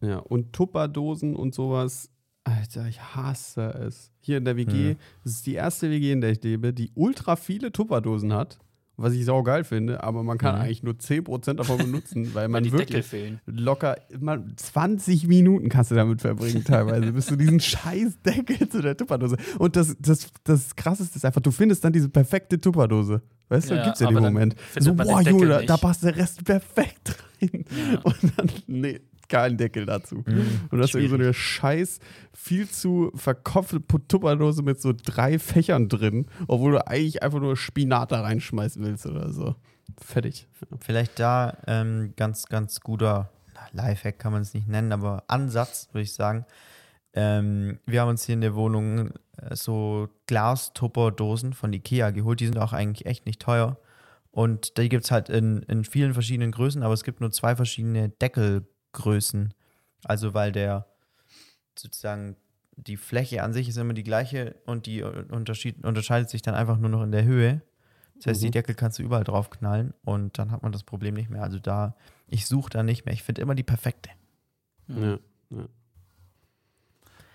Ja, 0.00 0.18
und 0.18 0.52
Tupperdosen 0.52 1.34
und 1.34 1.54
sowas. 1.54 2.10
Alter, 2.44 2.86
ich 2.86 3.00
hasse 3.00 3.62
es. 3.74 4.12
Hier 4.20 4.38
in 4.38 4.44
der 4.44 4.56
WG, 4.56 4.90
Hm. 4.90 4.96
das 5.24 5.32
ist 5.34 5.46
die 5.46 5.54
erste 5.54 5.90
WG, 5.90 6.12
in 6.12 6.20
der 6.20 6.30
ich 6.30 6.42
lebe, 6.42 6.72
die 6.72 6.90
ultra 6.94 7.36
viele 7.36 7.72
Tupperdosen 7.72 8.32
hat. 8.32 8.58
Was 9.00 9.12
ich 9.14 9.24
saugeil 9.24 9.62
finde, 9.62 10.02
aber 10.02 10.24
man 10.24 10.38
kann 10.38 10.56
Mhm. 10.56 10.60
eigentlich 10.62 10.82
nur 10.82 10.94
10% 10.98 11.60
davon 11.60 11.78
benutzen, 11.78 12.34
weil 12.34 12.34
Weil 12.34 12.48
man 12.48 12.64
die 12.64 12.70
Deckel 12.70 12.88
wirklich 12.88 13.06
fehlen. 13.06 13.40
locker 13.46 13.96
immer 14.10 14.38
20 14.56 15.28
Minuten 15.28 15.68
kannst 15.68 15.92
du 15.92 15.94
damit 15.94 16.20
verbringen, 16.20 16.64
teilweise, 16.64 17.12
bis 17.12 17.26
du 17.26 17.36
diesen 17.36 17.60
scheiß 17.60 18.20
Deckel 18.22 18.68
zu 18.68 18.82
der 18.82 18.96
Tupperdose. 18.96 19.36
Und 19.58 19.76
das, 19.76 19.96
das, 20.00 20.26
das 20.42 20.74
krasseste 20.74 21.16
ist 21.16 21.24
einfach, 21.24 21.40
du 21.40 21.52
findest 21.52 21.84
dann 21.84 21.92
diese 21.92 22.08
perfekte 22.08 22.60
Tupperdose. 22.60 23.22
Weißt 23.50 23.70
du, 23.70 23.76
Ja, 23.76 23.84
gibt's 23.84 24.00
ja 24.00 24.08
den 24.08 24.20
Moment. 24.22 24.56
So, 24.78 24.92
boah, 24.94 25.22
Junge, 25.22 25.46
da, 25.48 25.62
da 25.62 25.76
passt 25.76 26.02
der 26.02 26.16
Rest 26.16 26.44
perfekt 26.44 27.16
rein. 27.40 27.64
Ja. 27.92 28.00
Und 28.02 28.16
dann, 28.36 28.50
nee, 28.66 29.00
kein 29.28 29.56
Deckel 29.56 29.86
dazu. 29.86 30.24
Mhm. 30.26 30.68
Und 30.70 30.78
das 30.78 30.90
ist 30.90 30.94
irgendwie 30.94 31.10
so 31.10 31.14
eine 31.16 31.34
scheiß, 31.34 32.00
viel 32.32 32.68
zu 32.68 33.10
verkopfte 33.14 33.80
Tupperdose 33.86 34.62
mit 34.62 34.80
so 34.80 34.92
drei 34.92 35.38
Fächern 35.38 35.88
drin, 35.88 36.26
obwohl 36.46 36.72
du 36.72 36.86
eigentlich 36.86 37.22
einfach 37.22 37.40
nur 37.40 37.56
Spinat 37.56 38.12
da 38.12 38.22
reinschmeißen 38.22 38.82
willst 38.84 39.06
oder 39.06 39.32
so. 39.32 39.56
Fertig. 40.00 40.46
Vielleicht 40.80 41.18
da 41.18 41.56
ähm, 41.66 42.12
ganz, 42.16 42.46
ganz 42.46 42.80
guter 42.80 43.30
na, 43.54 43.84
Lifehack 43.88 44.18
kann 44.18 44.32
man 44.32 44.42
es 44.42 44.54
nicht 44.54 44.68
nennen, 44.68 44.92
aber 44.92 45.24
Ansatz, 45.28 45.88
würde 45.92 46.02
ich 46.02 46.12
sagen. 46.12 46.44
Ähm, 47.14 47.80
wir 47.86 48.02
haben 48.02 48.10
uns 48.10 48.24
hier 48.24 48.34
in 48.34 48.40
der 48.40 48.54
Wohnung 48.54 49.10
äh, 49.36 49.54
so 49.54 50.08
Glastupperdosen 50.26 51.52
von 51.52 51.72
Ikea 51.72 52.10
geholt. 52.10 52.40
Die 52.40 52.46
sind 52.46 52.58
auch 52.58 52.72
eigentlich 52.72 53.06
echt 53.06 53.26
nicht 53.26 53.40
teuer. 53.40 53.78
Und 54.30 54.76
die 54.76 54.88
gibt 54.88 55.04
es 55.04 55.10
halt 55.10 55.30
in, 55.30 55.62
in 55.62 55.84
vielen 55.84 56.12
verschiedenen 56.12 56.52
Größen, 56.52 56.82
aber 56.82 56.94
es 56.94 57.02
gibt 57.02 57.20
nur 57.20 57.30
zwei 57.30 57.56
verschiedene 57.56 58.10
Deckelgrößen. 58.92 59.54
Also 60.04 60.34
weil 60.34 60.52
der 60.52 60.86
sozusagen 61.78 62.36
die 62.76 62.96
Fläche 62.96 63.42
an 63.42 63.52
sich 63.52 63.68
ist 63.68 63.76
immer 63.76 63.94
die 63.94 64.04
gleiche 64.04 64.54
und 64.64 64.86
die 64.86 65.02
Unterschied, 65.02 65.84
unterscheidet 65.84 66.30
sich 66.30 66.42
dann 66.42 66.54
einfach 66.54 66.78
nur 66.78 66.90
noch 66.90 67.02
in 67.02 67.10
der 67.10 67.24
Höhe. 67.24 67.62
Das 68.16 68.26
heißt, 68.26 68.42
die 68.42 68.46
Mhm. 68.46 68.52
Deckel 68.52 68.74
kannst 68.74 68.98
du 68.98 69.02
überall 69.02 69.24
drauf 69.24 69.50
knallen 69.50 69.94
und 70.04 70.38
dann 70.38 70.50
hat 70.50 70.62
man 70.62 70.72
das 70.72 70.84
Problem 70.84 71.14
nicht 71.14 71.30
mehr. 71.30 71.42
Also 71.42 71.58
da, 71.58 71.96
ich 72.26 72.46
suche 72.46 72.70
da 72.70 72.82
nicht 72.82 73.04
mehr. 73.04 73.14
Ich 73.14 73.22
finde 73.22 73.42
immer 73.42 73.54
die 73.54 73.62
perfekte. 73.64 74.10
Ja. 74.88 75.18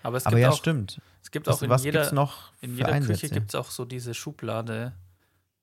Aber 0.02 0.16
es 0.16 0.26
Aber 0.26 0.36
gibt 0.36 0.42
ja, 0.42 0.50
auch, 0.50 0.56
stimmt. 0.58 1.00
es 1.22 1.30
gibt 1.30 1.46
Was, 1.46 1.58
auch 1.58 1.62
in 1.62 1.70
was 1.70 1.84
jeder, 1.84 2.00
gibt's 2.00 2.12
noch 2.12 2.52
in 2.60 2.76
jeder 2.76 2.92
Einsätze? 2.92 3.20
Küche 3.22 3.34
gibt 3.34 3.50
es 3.50 3.54
auch 3.54 3.70
so 3.70 3.84
diese 3.86 4.12
Schublade, 4.12 4.92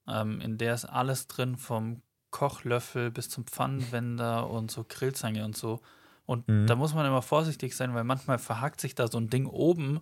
ähm, 0.07 0.41
in 0.41 0.57
der 0.57 0.73
ist 0.73 0.85
alles 0.85 1.27
drin, 1.27 1.57
vom 1.57 2.01
Kochlöffel 2.31 3.11
bis 3.11 3.29
zum 3.29 3.45
Pfannenwender 3.45 4.49
und 4.49 4.71
so 4.71 4.85
Grillzange 4.87 5.45
und 5.45 5.55
so. 5.55 5.79
Und 6.25 6.47
Mhm. 6.47 6.67
da 6.67 6.75
muss 6.75 6.93
man 6.93 7.05
immer 7.05 7.21
vorsichtig 7.21 7.75
sein, 7.75 7.93
weil 7.93 8.03
manchmal 8.03 8.39
verhakt 8.39 8.79
sich 8.81 8.95
da 8.95 9.07
so 9.07 9.17
ein 9.17 9.29
Ding 9.29 9.45
oben 9.45 9.99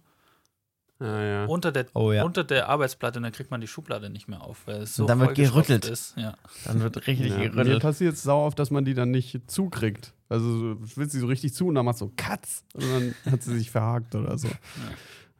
Ja, 1.01 1.22
ja. 1.23 1.45
unter 1.45 1.72
der, 1.72 1.85
Oh 1.93 2.11
ja. 2.11 2.23
unter 2.26 2.43
der 2.43 2.68
Arbeitsplatte 2.68 3.19
und 3.19 3.23
dann 3.23 3.31
kriegt 3.31 3.51
man 3.51 3.61
die 3.61 3.68
Schublade 3.68 4.10
nicht 4.10 4.27
mehr 4.27 4.41
auf, 4.43 4.68
weil 4.68 4.81
es 4.81 4.95
so 4.95 5.03
Und 5.03 5.07
dann 5.10 5.19
wird 5.22 5.35
gerüttelt. 5.35 5.85
Ist. 5.85 6.15
Ja. 6.18 6.35
Dann 6.65 6.81
wird 6.81 7.07
richtig 7.07 7.30
Ja, 7.31 7.38
mir 7.38 7.49
gerüttelt. 7.49 7.81
passiert 7.81 8.14
es 8.15 8.22
sau 8.23 8.45
oft, 8.45 8.60
dass 8.60 8.69
man 8.69 8.84
die 8.85 8.93
dann 8.93 9.10
nicht 9.11 9.49
zukriegt. 9.49 10.14
Also 10.27 10.51
so, 10.57 10.73
du 10.76 10.88
willst 10.97 11.14
sie 11.14 11.19
so 11.22 11.27
richtig 11.27 11.53
zu 11.53 11.68
und 11.68 11.76
dann 11.76 11.85
machst 11.85 12.01
du 12.01 12.06
so 12.07 12.14
Katz 12.18 12.64
und 12.73 12.84
dann 12.91 13.15
hat 13.31 13.41
sie 13.41 13.57
sich 13.57 13.72
verhakt 13.72 14.14
oder 14.14 14.38
so. 14.38 14.49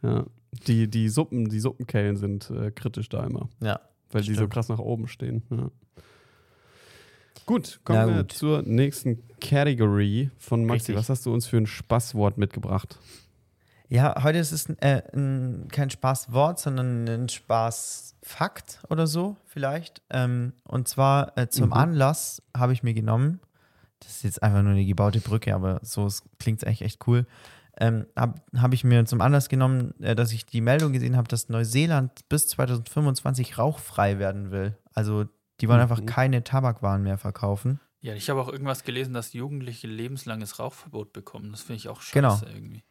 Ja. 0.02 0.26
Die, 0.66 0.88
die 0.90 1.10
Suppen, 1.10 1.50
die 1.50 1.60
Suppenkellen 1.60 2.16
sind 2.16 2.50
äh, 2.50 2.72
kritisch 2.72 3.10
da 3.10 3.24
immer, 3.26 3.50
Ja. 3.60 3.82
weil 4.12 4.22
die 4.24 4.34
so 4.34 4.48
krass 4.48 4.70
nach 4.70 4.80
oben 4.80 5.08
stehen. 5.10 5.44
Ja. 5.52 5.70
Gut, 7.50 7.80
kommen 7.84 7.98
Na 8.00 8.08
wir 8.08 8.22
gut. 8.22 8.32
zur 8.34 8.62
nächsten 8.62 9.24
Category 9.42 10.30
von 10.38 10.66
Maxi. 10.66 10.92
Richtig. 10.92 10.98
Was 10.98 11.10
hast 11.10 11.26
du 11.26 11.34
uns 11.34 11.48
für 11.48 11.58
ein 11.58 11.66
Spaßwort 11.66 12.38
mitgebracht? 12.38 13.00
Ja, 13.88 14.22
heute 14.22 14.38
ist 14.38 14.52
es 14.52 14.70
äh, 14.82 15.02
ein, 15.16 15.68
kein 15.72 15.90
Spaßwort, 15.90 16.60
sondern 16.60 17.08
ein 17.08 17.28
Spaßfakt 17.28 18.84
oder 18.92 19.08
so 19.08 19.36
vielleicht. 19.48 20.04
Ähm, 20.12 20.54
und 20.64 20.88
zwar 20.88 21.36
äh, 21.40 21.48
zum 21.50 21.70
Mhm. 21.70 21.74
Anlass 21.74 22.44
habe 22.56 22.74
ich 22.74 22.84
mir 22.84 22.94
genommen, 22.94 23.40
das 24.00 24.18
ist 24.18 24.24
jetzt 24.26 24.44
einfach 24.44 24.62
nur 24.62 24.74
eine 24.74 24.86
gebaute 24.86 25.20
Brücke, 25.20 25.56
aber 25.56 25.80
so 25.82 26.08
klingt 26.38 26.62
es 26.62 26.68
eigentlich 26.68 26.84
echt 26.84 27.08
cool. 27.08 27.26
Ähm, 27.80 28.06
habe 28.16 28.36
hab 28.58 28.74
ich 28.76 28.84
mir 28.84 29.06
zum 29.08 29.22
Anlass 29.22 29.50
genommen, 29.50 29.96
äh, 30.04 30.14
dass 30.16 30.34
ich 30.34 30.46
die 30.46 30.62
Meldung 30.62 30.94
gesehen 30.94 31.18
habe, 31.18 31.28
dass 31.28 31.50
Neuseeland 31.50 32.30
bis 32.30 32.48
2025 32.50 33.58
rauchfrei 33.58 34.20
werden 34.20 34.52
will. 34.52 34.78
Also 34.94 35.26
die 35.62 35.68
wollen 35.70 35.80
einfach 35.82 36.02
Mhm. 36.02 36.06
keine 36.06 36.44
Tabakwaren 36.44 37.04
mehr 37.04 37.18
verkaufen. 37.18 37.80
ja, 38.02 38.14
ich 38.14 38.30
habe 38.30 38.42
auch 38.42 38.48
irgendwas 38.48 38.84
gelesen, 38.84 39.14
dass 39.14 39.34
Jugendliche 39.34 39.88
lebenslanges 39.88 40.58
Rauchverbot 40.60 41.12
bekommen. 41.14 41.52
Das 41.52 41.62
finde 41.62 41.78
ich 41.78 41.90
auch 41.90 42.00
scheiße 42.02 42.14
Genau. 42.14 42.40
irgendwie. 42.54 42.84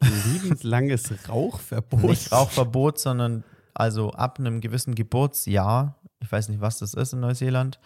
Lebenslanges 0.00 1.12
Rauchverbot. 1.28 2.02
Nicht 2.02 2.30
Rauchverbot, 2.32 2.98
sondern 2.98 3.42
also 3.74 4.10
ab 4.12 4.38
einem 4.38 4.60
gewissen 4.60 4.94
Geburtsjahr, 4.94 5.96
ich 6.20 6.30
weiß 6.30 6.48
nicht, 6.48 6.60
was 6.60 6.78
das 6.78 6.94
ist 6.94 7.12
in 7.12 7.20
Neuseeland, 7.20 7.80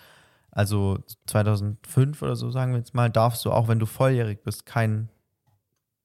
also 0.50 0.98
2005 1.26 2.20
oder 2.22 2.36
so, 2.36 2.50
sagen 2.50 2.72
wir 2.72 2.78
jetzt 2.78 2.94
mal, 2.94 3.08
darfst 3.10 3.44
du 3.44 3.52
auch, 3.52 3.68
wenn 3.68 3.78
du 3.78 3.86
volljährig 3.86 4.42
bist, 4.42 4.66
keinen 4.66 5.08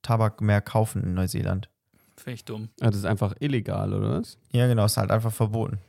Tabak 0.01 0.41
mehr 0.41 0.61
kaufen 0.61 1.03
in 1.03 1.13
Neuseeland. 1.13 1.69
Finde 2.17 2.35
ich 2.35 2.45
dumm. 2.45 2.69
Ah, 2.79 2.87
das 2.87 2.97
ist 2.97 3.05
einfach 3.05 3.33
illegal, 3.39 3.93
oder 3.93 4.19
was? 4.19 4.37
Ja, 4.51 4.67
genau, 4.67 4.85
ist 4.85 4.97
halt 4.97 5.11
einfach 5.11 5.31
verboten. 5.33 5.79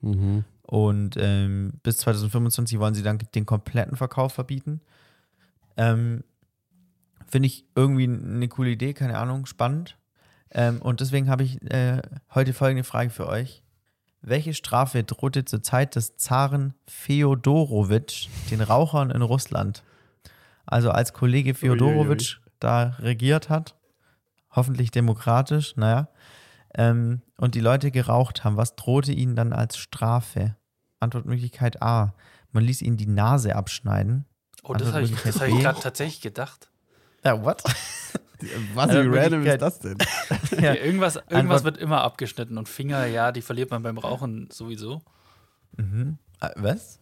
Mhm. 0.00 0.44
Und 0.68 1.16
ähm, 1.18 1.72
bis 1.82 1.96
2025 1.96 2.78
wollen 2.78 2.92
sie 2.92 3.02
dann 3.02 3.18
den 3.34 3.46
kompletten 3.46 3.96
Verkauf 3.96 4.34
verbieten. 4.34 4.82
Ähm, 5.78 6.24
Finde 7.26 7.46
ich 7.46 7.64
irgendwie 7.74 8.04
eine 8.04 8.48
coole 8.48 8.68
Idee, 8.68 8.92
keine 8.92 9.16
Ahnung, 9.16 9.46
spannend. 9.46 9.96
Ähm, 10.50 10.82
und 10.82 11.00
deswegen 11.00 11.30
habe 11.30 11.42
ich 11.42 11.62
äh, 11.72 12.02
heute 12.34 12.52
folgende 12.52 12.84
Frage 12.84 13.08
für 13.08 13.26
euch. 13.26 13.62
Welche 14.20 14.52
Strafe 14.52 15.04
drohte 15.04 15.46
zur 15.46 15.62
Zeit 15.62 15.96
des 15.96 16.16
Zaren 16.16 16.74
Feodorowitsch 16.86 18.28
den 18.50 18.60
Rauchern 18.60 19.10
in 19.10 19.22
Russland? 19.22 19.82
Also 20.66 20.90
als 20.90 21.14
Kollege 21.14 21.54
Feodorowitsch 21.54 22.40
da 22.60 22.96
regiert 22.98 23.48
hat, 23.48 23.74
hoffentlich 24.50 24.90
demokratisch, 24.90 25.76
naja, 25.76 26.08
ähm, 26.74 27.22
und 27.38 27.54
die 27.54 27.60
Leute 27.60 27.90
geraucht 27.90 28.44
haben, 28.44 28.58
was 28.58 28.76
drohte 28.76 29.12
ihnen 29.12 29.34
dann 29.34 29.54
als 29.54 29.78
Strafe? 29.78 30.57
Antwortmöglichkeit 31.00 31.82
A. 31.82 32.14
Man 32.52 32.64
ließ 32.64 32.82
ihnen 32.82 32.96
die 32.96 33.06
Nase 33.06 33.54
abschneiden. 33.56 34.24
Oh, 34.62 34.74
das 34.74 34.92
habe 34.92 35.02
ich, 35.04 35.14
das 35.22 35.40
hab 35.40 35.48
ich 35.48 35.58
gerade 35.60 35.80
tatsächlich 35.80 36.20
gedacht. 36.20 36.70
Ja, 37.24 37.42
what? 37.42 37.62
Was, 38.74 38.90
wie 38.92 38.96
random 39.18 39.44
ist 39.44 39.60
das 39.62 39.78
denn? 39.80 39.98
Ja. 40.60 40.74
Irgendwas 40.74 41.16
irgendwas 41.16 41.38
Antwort- 41.38 41.64
wird 41.64 41.76
immer 41.78 42.02
abgeschnitten 42.02 42.56
und 42.58 42.68
Finger, 42.68 43.06
ja, 43.06 43.32
die 43.32 43.42
verliert 43.42 43.70
man 43.70 43.82
beim 43.82 43.98
Rauchen 43.98 44.48
sowieso. 44.50 45.02
Mhm. 45.76 46.18
Äh, 46.40 46.50
Was? 46.56 47.00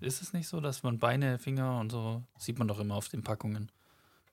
Ist 0.00 0.22
es 0.22 0.32
nicht 0.32 0.46
so, 0.48 0.60
dass 0.60 0.82
man 0.82 0.98
Beine, 0.98 1.38
Finger 1.38 1.78
und 1.80 1.90
so, 1.90 2.22
sieht 2.38 2.58
man 2.58 2.68
doch 2.68 2.78
immer 2.78 2.94
auf 2.94 3.08
den 3.08 3.22
Packungen, 3.22 3.70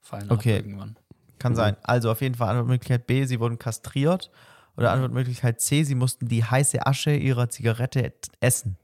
fallen 0.02 0.30
Okay. 0.30 0.57
ab 0.60 0.65
irgendwann. 0.65 0.98
Kann 1.40 1.53
Mhm. 1.53 1.57
sein. 1.57 1.77
Also 1.84 2.11
auf 2.11 2.22
jeden 2.22 2.35
Fall 2.35 2.49
Antwortmöglichkeit 2.49 3.07
B, 3.07 3.26
sie 3.26 3.40
wurden 3.40 3.57
kastriert. 3.60 4.30
Oder 4.78 4.91
Antwortmöglichkeit 4.91 5.62
C, 5.62 5.84
sie 5.84 5.95
mussten 5.95 6.28
die 6.28 6.44
heiße 6.44 6.86
Asche 6.86 7.12
ihrer 7.16 7.50
Zigarette 7.50 8.04
et- 8.04 8.28
essen. 8.40 8.78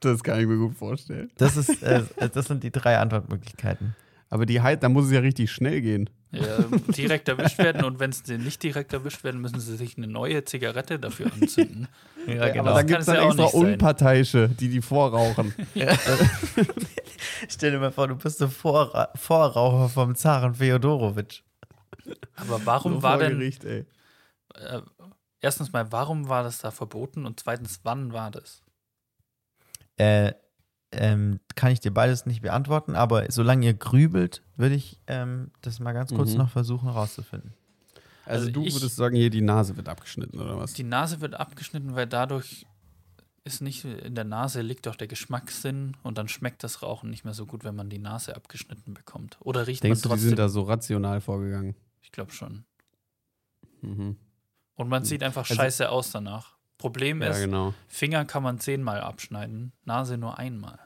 Das 0.00 0.22
kann 0.22 0.40
ich 0.40 0.46
mir 0.46 0.56
gut 0.58 0.74
vorstellen. 0.74 1.30
Das, 1.38 1.56
ist, 1.56 1.82
äh, 1.82 2.02
das 2.32 2.46
sind 2.46 2.62
die 2.64 2.70
drei 2.70 2.98
Antwortmöglichkeiten. 2.98 3.94
Aber 4.28 4.44
die 4.46 4.60
halt, 4.60 4.82
da 4.82 4.88
muss 4.88 5.06
es 5.06 5.12
ja 5.12 5.20
richtig 5.20 5.50
schnell 5.52 5.80
gehen. 5.80 6.10
Ja, 6.32 6.64
direkt 6.96 7.28
erwischt 7.28 7.58
werden 7.58 7.84
und 7.84 8.00
wenn 8.00 8.10
sie 8.10 8.36
nicht 8.38 8.60
direkt 8.64 8.92
erwischt 8.92 9.22
werden, 9.22 9.40
müssen 9.40 9.60
sie 9.60 9.76
sich 9.76 9.96
eine 9.96 10.08
neue 10.08 10.44
Zigarette 10.44 10.98
dafür 10.98 11.32
anzünden. 11.32 11.86
Ja, 12.26 12.44
Aber 12.58 12.70
da 12.70 12.74
Das 12.82 12.86
gibt 12.86 13.00
es 13.02 13.06
ja 13.06 13.14
dann 13.16 13.38
auch 13.38 13.44
extra. 13.44 13.58
Unparteiische, 13.58 14.48
die 14.48 14.70
die 14.70 14.80
vorrauchen. 14.80 15.52
Stell 17.48 17.70
dir 17.72 17.78
mal 17.78 17.92
vor, 17.92 18.08
du 18.08 18.16
bist 18.16 18.40
der 18.40 18.48
Vorra 18.48 19.10
Vorraucher 19.14 19.88
vom 19.90 20.14
Zaren 20.14 20.54
Feodorowitsch. 20.54 21.42
Aber 22.36 22.60
warum 22.64 22.94
So 22.94 23.02
war 23.02 23.18
vor 23.18 23.28
denn, 23.28 23.38
Gericht, 23.38 23.64
ey. 23.64 23.84
Erstens 25.44 25.72
mal, 25.72 25.92
warum 25.92 26.28
war 26.28 26.42
das 26.42 26.58
da 26.58 26.70
verboten 26.70 27.26
und 27.26 27.38
zweitens, 27.40 27.80
wann 27.84 28.12
war 28.12 28.30
das? 28.30 28.62
Äh, 29.96 30.32
ähm, 30.90 31.40
kann 31.54 31.72
ich 31.72 31.80
dir 31.80 31.92
beides 31.92 32.26
nicht 32.26 32.42
beantworten, 32.42 32.94
aber 32.96 33.30
solange 33.30 33.66
ihr 33.66 33.74
grübelt, 33.74 34.42
würde 34.56 34.74
ich 34.74 35.00
ähm, 35.06 35.50
das 35.60 35.80
mal 35.80 35.92
ganz 35.92 36.12
kurz 36.14 36.32
Mhm. 36.32 36.38
noch 36.38 36.50
versuchen 36.50 36.88
herauszufinden. 36.90 37.52
Also, 38.26 38.46
Also 38.46 38.50
du 38.52 38.64
ich- 38.64 38.74
würdest 38.74 38.96
sagen, 38.96 39.16
hier 39.16 39.30
die 39.30 39.40
Nase 39.42 39.76
wird 39.76 39.88
abgeschnitten, 39.88 40.40
oder 40.40 40.56
was? 40.58 40.72
Die 40.72 40.82
Nase 40.84 41.20
wird 41.20 41.34
abgeschnitten, 41.34 41.94
weil 41.94 42.06
dadurch 42.06 42.66
ist 43.44 43.60
nicht 43.60 43.84
in 43.84 44.14
der 44.14 44.24
Nase 44.24 44.62
liegt 44.62 44.86
doch 44.86 44.96
der 44.96 45.06
Geschmackssinn 45.08 45.96
und 46.02 46.16
dann 46.16 46.28
schmeckt 46.28 46.64
das 46.64 46.82
Rauchen 46.82 47.10
nicht 47.10 47.24
mehr 47.24 47.34
so 47.34 47.44
gut, 47.44 47.62
wenn 47.62 47.74
man 47.76 47.90
die 47.90 47.98
Nase 47.98 48.34
abgeschnitten 48.34 48.94
bekommt. 48.94 49.36
Oder 49.40 49.66
riecht 49.66 49.82
Denkst 49.82 50.00
du, 50.02 50.08
man 50.08 50.16
die 50.16 50.22
trotzdem? 50.22 50.28
sind 50.30 50.38
da 50.38 50.48
so 50.48 50.62
rational 50.62 51.20
vorgegangen? 51.20 51.74
ich 52.00 52.10
glaube 52.12 52.32
schon. 52.32 52.64
Mhm. 53.82 54.16
Und 54.76 54.88
man 54.88 55.04
sieht 55.04 55.22
einfach 55.22 55.42
Also- 55.42 55.54
scheiße 55.54 55.88
aus 55.90 56.10
danach. 56.10 56.54
Problem 56.78 57.22
Ja, 57.22 57.28
ist, 57.30 57.40
genau. 57.40 57.72
Finger 57.88 58.24
kann 58.24 58.42
man 58.42 58.58
zehnmal 58.58 59.00
abschneiden, 59.00 59.72
Nase 59.84 60.18
nur 60.18 60.38
einmal. 60.38 60.78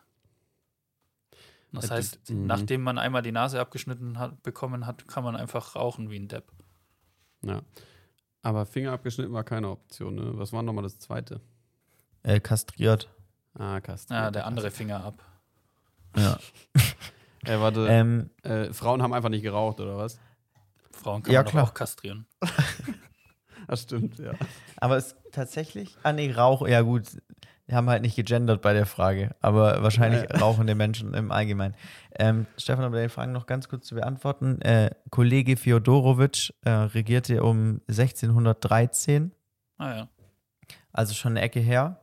Das 1.72 1.86
Äh, 1.90 1.94
heißt, 1.94 2.20
das- 2.22 2.30
mhm. 2.30 2.46
nachdem 2.46 2.82
man 2.82 2.98
einmal 2.98 3.22
die 3.22 3.32
Nase 3.32 3.60
abgeschnitten 3.60 4.18
hat, 4.18 4.42
bekommen 4.42 4.86
hat, 4.86 5.08
kann 5.08 5.24
man 5.24 5.34
einfach 5.36 5.74
rauchen 5.76 6.10
wie 6.10 6.18
ein 6.18 6.28
Depp. 6.28 6.52
Ja. 7.42 7.62
Aber 8.42 8.64
Finger 8.66 8.92
abgeschnitten 8.92 9.32
war 9.32 9.44
keine 9.44 9.68
Option, 9.70 10.14
ne? 10.14 10.30
Was 10.34 10.52
war 10.52 10.62
nochmal 10.62 10.84
das 10.84 10.98
zweite? 10.98 11.40
Äh, 12.22 12.40
kastriert. 12.40 13.08
Ah, 13.54 13.80
Kasten. 13.80 14.12
Ja, 14.12 14.30
der 14.30 14.46
andere 14.46 14.70
Finger 14.70 15.02
ab. 15.04 15.22
Ja. 16.16 16.38
Äh, 17.44 17.60
warte, 17.60 17.86
ähm, 17.88 18.30
äh, 18.42 18.72
Frauen 18.72 19.00
haben 19.00 19.12
einfach 19.14 19.28
nicht 19.28 19.42
geraucht, 19.42 19.78
oder 19.80 19.96
was? 19.96 20.18
Frauen 20.90 21.22
kann 21.22 21.32
Ja, 21.32 21.42
man 21.44 21.50
klar. 21.50 21.64
auch 21.64 21.72
kastrieren. 21.72 22.26
Das 23.68 23.82
stimmt, 23.82 24.18
ja. 24.18 24.32
aber 24.78 24.96
es 24.96 25.14
tatsächlich, 25.32 25.96
ah 26.02 26.12
nee, 26.12 26.32
Rauch, 26.32 26.66
ja 26.66 26.80
gut, 26.80 27.04
wir 27.66 27.76
haben 27.76 27.88
halt 27.90 28.00
nicht 28.02 28.16
gegendert 28.16 28.62
bei 28.62 28.72
der 28.72 28.86
Frage, 28.86 29.36
aber 29.42 29.82
wahrscheinlich 29.82 30.22
Ja. 30.22 30.38
rauchende 30.38 30.74
Menschen 30.74 31.12
im 31.14 31.30
Allgemeinen. 31.30 31.74
Ähm, 32.18 32.46
Stefan, 32.56 32.84
um 32.86 32.92
deine 32.92 33.10
Fragen 33.10 33.32
noch 33.32 33.44
ganz 33.46 33.68
kurz 33.68 33.86
zu 33.86 33.94
beantworten. 33.94 34.60
Äh, 34.62 34.90
Kollege 35.10 35.56
Feodorowitsch 35.58 36.50
äh, 36.64 36.70
regierte 36.70 37.42
um 37.42 37.82
1613, 37.88 39.32
Ah 39.76 39.94
ja. 39.96 40.08
also 40.92 41.12
schon 41.14 41.32
eine 41.32 41.42
Ecke 41.42 41.60
her. 41.60 42.00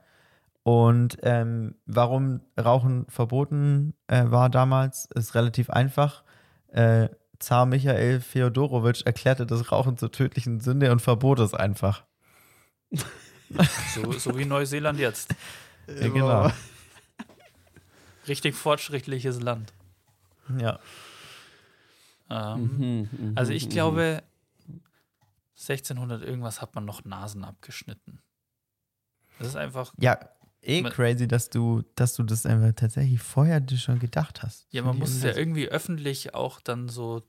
Und 0.61 1.17
ähm, 1.23 1.75
warum 1.85 2.41
Rauchen 2.59 3.05
verboten 3.09 3.93
äh, 4.07 4.23
war 4.27 4.49
damals, 4.49 5.07
ist 5.15 5.35
relativ 5.35 5.69
einfach. 5.69 6.23
Zar 7.39 7.65
Michael 7.65 8.21
Feodorowitsch 8.21 9.03
erklärte 9.05 9.45
das 9.45 9.71
Rauchen 9.71 9.97
zur 9.97 10.11
tödlichen 10.11 10.59
Sünde 10.59 10.91
und 10.91 11.01
verbot 11.01 11.39
es 11.39 11.53
einfach. 11.53 12.03
So, 13.93 14.11
so 14.13 14.35
wie 14.39 14.45
Neuseeland 14.45 14.99
jetzt. 14.99 15.35
Ja, 15.87 16.07
genau. 16.07 16.51
Richtig 18.27 18.55
fortschrittliches 18.55 19.39
Land. 19.39 19.71
Ja. 20.57 20.79
Ähm, 22.29 22.61
Mhm, 22.63 23.09
mhm, 23.11 23.31
also 23.35 23.53
ich 23.53 23.65
mhm. 23.65 23.69
glaube, 23.69 24.23
1600 25.57 26.23
irgendwas 26.23 26.61
hat 26.61 26.73
man 26.73 26.85
noch 26.85 27.05
Nasen 27.05 27.43
abgeschnitten. 27.43 28.19
Das 29.37 29.49
ist 29.49 29.55
einfach, 29.55 29.93
Ja, 29.97 30.17
eh 30.65 30.81
Man- 30.81 30.91
crazy, 30.91 31.27
dass 31.27 31.49
du, 31.49 31.83
dass 31.95 32.13
du 32.15 32.23
das 32.23 32.45
einfach 32.45 32.73
tatsächlich 32.75 33.21
vorher 33.21 33.59
dir 33.59 33.77
schon 33.77 33.99
gedacht 33.99 34.43
hast. 34.43 34.67
ja, 34.71 34.81
man 34.83 34.95
ich 34.95 34.99
muss 35.01 35.09
es 35.11 35.23
ja 35.23 35.29
irgendwie- 35.29 35.61
irgendwie 35.63 35.69
öffentlich 35.69 36.33
auch 36.33 36.59
dann 36.61 36.89
so 36.89 37.23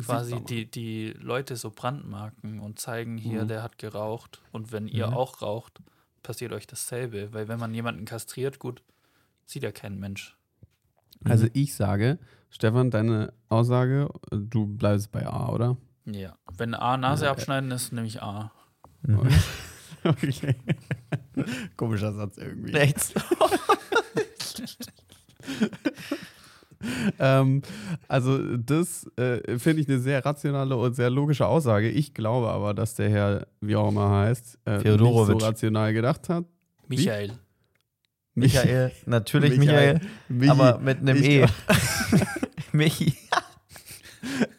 quasi 0.00 0.40
die, 0.44 0.70
die 0.70 1.08
Leute 1.18 1.56
so 1.56 1.70
brandmarken 1.70 2.60
und 2.60 2.78
zeigen, 2.78 3.18
hier, 3.18 3.44
Mhm. 3.44 3.48
der 3.48 3.62
hat 3.64 3.78
geraucht. 3.78 4.40
Und 4.52 4.70
wenn 4.70 4.86
ihr 4.86 5.08
Mhm. 5.08 5.14
auch 5.14 5.42
raucht, 5.42 5.80
passiert 6.22 6.52
euch 6.52 6.66
dasselbe. 6.68 7.32
Weil 7.32 7.48
wenn 7.48 7.58
man 7.58 7.74
jemanden 7.74 8.04
kastriert, 8.04 8.58
gut, 8.60 8.82
sieht 9.44 9.64
ja 9.64 9.72
kein 9.72 9.98
Mensch. 9.98 10.36
Also 11.24 11.46
Mhm. 11.46 11.50
ich 11.54 11.74
sage, 11.74 12.18
Stefan, 12.50 12.90
deine 12.92 13.32
Aussage, 13.48 14.08
du 14.30 14.66
bleibst 14.66 15.10
bei 15.10 15.26
A, 15.26 15.48
oder? 15.48 15.76
Ja. 16.06 16.36
Wenn 16.56 16.74
A 16.74 16.96
Nase 16.96 17.24
Ja, 17.24 17.30
äh. 17.30 17.34
abschneiden 17.34 17.70
ist, 17.72 17.92
nämlich 17.92 18.22
A. 18.22 18.52
Mhm. 19.02 19.28
Okay. 20.08 20.54
Komischer 21.76 22.12
Satz 22.12 22.38
irgendwie. 22.38 22.72
Rechts. 22.72 23.12
Ähm, 27.18 27.62
also 28.06 28.56
das 28.56 29.04
äh, 29.16 29.58
finde 29.58 29.82
ich 29.82 29.88
eine 29.88 29.98
sehr 29.98 30.24
rationale 30.24 30.76
und 30.76 30.94
sehr 30.94 31.10
logische 31.10 31.44
Aussage. 31.44 31.88
Ich 31.90 32.14
glaube 32.14 32.50
aber, 32.50 32.72
dass 32.72 32.94
der 32.94 33.10
Herr, 33.10 33.48
wie 33.60 33.74
auch 33.74 33.88
immer 33.88 34.10
heißt, 34.10 34.58
äh, 34.64 34.78
nicht 34.78 34.98
so 34.98 35.36
rational 35.38 35.92
gedacht 35.92 36.28
hat. 36.28 36.44
Michael. 36.86 37.32
Michael, 38.34 38.92
natürlich 39.06 39.58
Michael, 39.58 40.00
Michi. 40.28 40.50
aber 40.50 40.78
mit 40.78 40.98
einem 40.98 41.16
Ich 41.16 41.28
E. 41.28 41.46
Michi. 42.72 43.14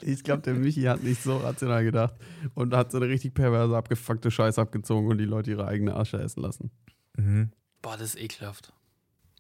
Ich 0.01 0.23
glaube, 0.23 0.41
der 0.41 0.53
Michi 0.53 0.83
hat 0.83 1.03
nicht 1.03 1.21
so 1.21 1.37
rational 1.37 1.83
gedacht 1.83 2.13
und 2.55 2.73
hat 2.73 2.91
so 2.91 2.97
eine 2.97 3.07
richtig 3.07 3.33
perverse, 3.33 3.75
abgefuckte 3.75 4.31
Scheiße 4.31 4.59
abgezogen 4.61 5.07
und 5.09 5.17
die 5.17 5.25
Leute 5.25 5.51
ihre 5.51 5.67
eigene 5.67 5.95
Asche 5.95 6.17
essen 6.19 6.41
lassen. 6.41 6.71
Mhm. 7.17 7.51
Boah, 7.81 7.97
das 7.97 8.15
ist 8.15 8.21
ekelhaft. 8.21 8.73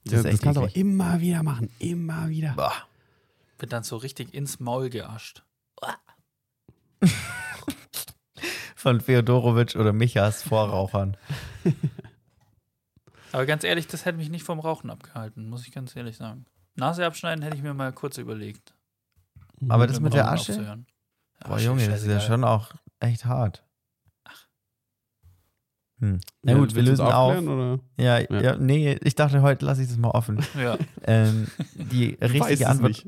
Das 0.05 0.23
Das, 0.23 0.25
ist 0.25 0.33
das 0.33 0.41
kannst 0.41 0.57
du 0.57 0.61
aber 0.61 0.69
eklig. 0.69 0.81
immer 0.81 1.19
wieder 1.21 1.43
machen. 1.43 1.69
Immer 1.79 2.29
wieder. 2.29 2.53
Boah. 2.55 2.73
Wird 3.57 3.73
dann 3.73 3.83
so 3.83 3.97
richtig 3.97 4.33
ins 4.33 4.59
Maul 4.59 4.89
geascht. 4.89 5.43
Von 8.75 9.01
Feodorowitsch 9.01 9.75
oder 9.75 9.91
Michas 9.93 10.41
Vorrauchern. 10.43 11.17
Aber 13.31 13.45
ganz 13.45 13.63
ehrlich, 13.63 13.87
das 13.87 14.05
hätte 14.05 14.17
mich 14.17 14.29
nicht 14.29 14.43
vom 14.43 14.59
Rauchen 14.59 14.89
abgehalten, 14.89 15.49
muss 15.49 15.67
ich 15.67 15.73
ganz 15.73 15.95
ehrlich 15.95 16.17
sagen. 16.17 16.45
Nase 16.75 17.05
abschneiden 17.05 17.43
hätte 17.43 17.55
ich 17.57 17.61
mir 17.61 17.73
mal 17.73 17.91
kurz 17.93 18.17
überlegt. 18.17 18.73
Aber 19.67 19.87
das 19.87 19.99
mit 19.99 20.13
der 20.13 20.31
Asche? 20.31 20.53
aufzuhören. 20.53 20.85
Boah, 21.45 21.55
Ach, 21.55 21.59
Junge, 21.61 21.87
das 21.87 22.01
ist 22.01 22.07
ja 22.07 22.19
schon 22.19 22.43
auch 22.43 22.71
echt 22.99 23.25
hart. 23.25 23.63
Hm. 26.01 26.19
Na 26.43 26.53
Ja, 26.53 26.57
gut, 26.57 26.69
wir 26.75 26.85
willst 26.85 27.01
lösen 27.01 27.05
auf. 27.11 27.41
Oder? 27.41 27.79
Ja, 27.97 28.19
Ja. 28.19 28.41
ja. 28.41 28.55
nee, 28.57 28.97
ich 29.03 29.15
dachte, 29.15 29.41
heute 29.41 29.65
lasse 29.65 29.81
ich 29.81 29.89
das 29.89 29.97
mal 29.97 30.11
offen. 30.11 30.39
Ja. 30.57 30.77
ähm, 31.05 31.47
die 31.75 32.17
richtige 32.21 32.69
Antwort, 32.69 33.05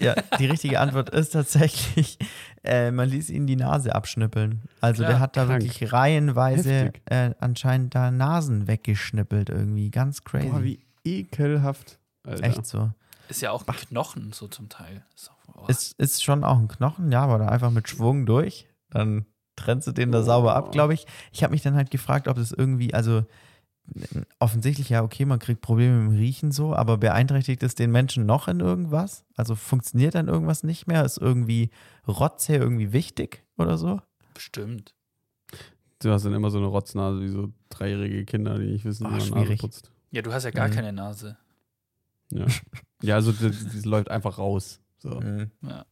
ja, 0.00 0.14
die 0.38 0.44
richtige 0.46 0.78
Antwort 0.80 1.08
ist 1.08 1.30
tatsächlich, 1.30 2.18
äh, 2.64 2.90
man 2.90 3.08
ließ 3.08 3.30
ihn 3.30 3.46
die 3.46 3.56
Nase 3.56 3.94
abschnippeln. 3.94 4.62
Also 4.82 5.02
Klar, 5.04 5.10
der 5.12 5.20
hat 5.20 5.36
da 5.38 5.46
krank. 5.46 5.62
wirklich 5.62 5.90
reihenweise 5.90 6.92
äh, 7.06 7.30
anscheinend 7.40 7.94
da 7.94 8.10
Nasen 8.10 8.68
weggeschnippelt 8.68 9.48
irgendwie. 9.48 9.90
Ganz 9.90 10.22
crazy. 10.22 10.48
Boah, 10.50 10.62
wie 10.62 10.84
ekelhaft. 11.04 11.98
Alter. 12.24 12.44
Echt 12.44 12.66
so. 12.66 12.90
Ist 13.28 13.40
ja 13.42 13.50
auch 13.52 13.66
ein 13.66 13.74
Knochen 13.74 14.32
so 14.32 14.48
zum 14.48 14.68
Teil. 14.68 15.04
Ist 15.14 15.30
auch, 15.30 15.54
oh. 15.62 15.66
Ist, 15.68 15.92
ist 15.98 16.22
schon 16.24 16.44
auch 16.44 16.58
ein 16.58 16.68
Knochen, 16.68 17.12
ja, 17.12 17.22
aber 17.22 17.38
da 17.38 17.48
einfach 17.48 17.70
mit 17.70 17.88
Schwung 17.88 18.26
durch. 18.26 18.66
Dann 18.90 19.26
trennst 19.56 19.86
du 19.88 19.92
den 19.92 20.12
da 20.12 20.22
sauber 20.22 20.54
ab, 20.56 20.66
Oh. 20.68 20.70
glaube 20.70 20.94
ich. 20.94 21.06
Ich 21.32 21.42
habe 21.42 21.50
mich 21.52 21.62
dann 21.62 21.74
halt 21.74 21.90
gefragt, 21.90 22.28
ob 22.28 22.36
das 22.36 22.52
irgendwie, 22.52 22.94
also 22.94 23.24
offensichtlich 24.38 24.90
ja, 24.90 25.02
okay, 25.02 25.24
man 25.24 25.38
kriegt 25.38 25.60
Probleme 25.62 25.96
mit 26.02 26.12
dem 26.12 26.18
Riechen 26.18 26.52
so, 26.52 26.74
aber 26.74 26.98
beeinträchtigt 26.98 27.62
es 27.62 27.74
den 27.74 27.90
Menschen 27.90 28.26
noch 28.26 28.46
in 28.48 28.60
irgendwas? 28.60 29.24
Also 29.36 29.54
funktioniert 29.54 30.14
dann 30.14 30.28
irgendwas 30.28 30.62
nicht 30.62 30.86
mehr? 30.86 31.04
Ist 31.04 31.18
irgendwie 31.18 31.70
Rotze 32.06 32.56
irgendwie 32.56 32.92
wichtig 32.92 33.44
oder 33.56 33.78
so? 33.78 34.00
bestimmt. 34.34 34.94
Du 36.00 36.12
hast 36.12 36.24
dann 36.24 36.32
immer 36.32 36.50
so 36.50 36.58
eine 36.58 36.68
Rotznase 36.68 37.20
wie 37.22 37.28
so 37.28 37.50
dreijährige 37.70 38.24
Kinder, 38.24 38.56
die 38.56 38.66
nicht 38.66 38.84
wissen, 38.84 39.04
wie 39.10 39.14
Ah, 39.20 39.24
man 39.34 39.42
Nase 39.42 39.56
putzt. 39.56 39.90
Ja, 40.12 40.22
du 40.22 40.32
hast 40.32 40.44
ja 40.44 40.52
gar 40.52 40.68
Mhm. 40.68 40.72
keine 40.72 40.92
Nase. 40.92 41.36
Ja, 42.30 42.46
ja 43.02 43.14
also 43.16 43.32
das, 43.32 43.64
das 43.64 43.84
läuft 43.84 44.10
einfach 44.10 44.38
raus. 44.38 44.80
So. 44.98 45.20
Mhm. 45.20 45.50
Ja. 45.62 45.84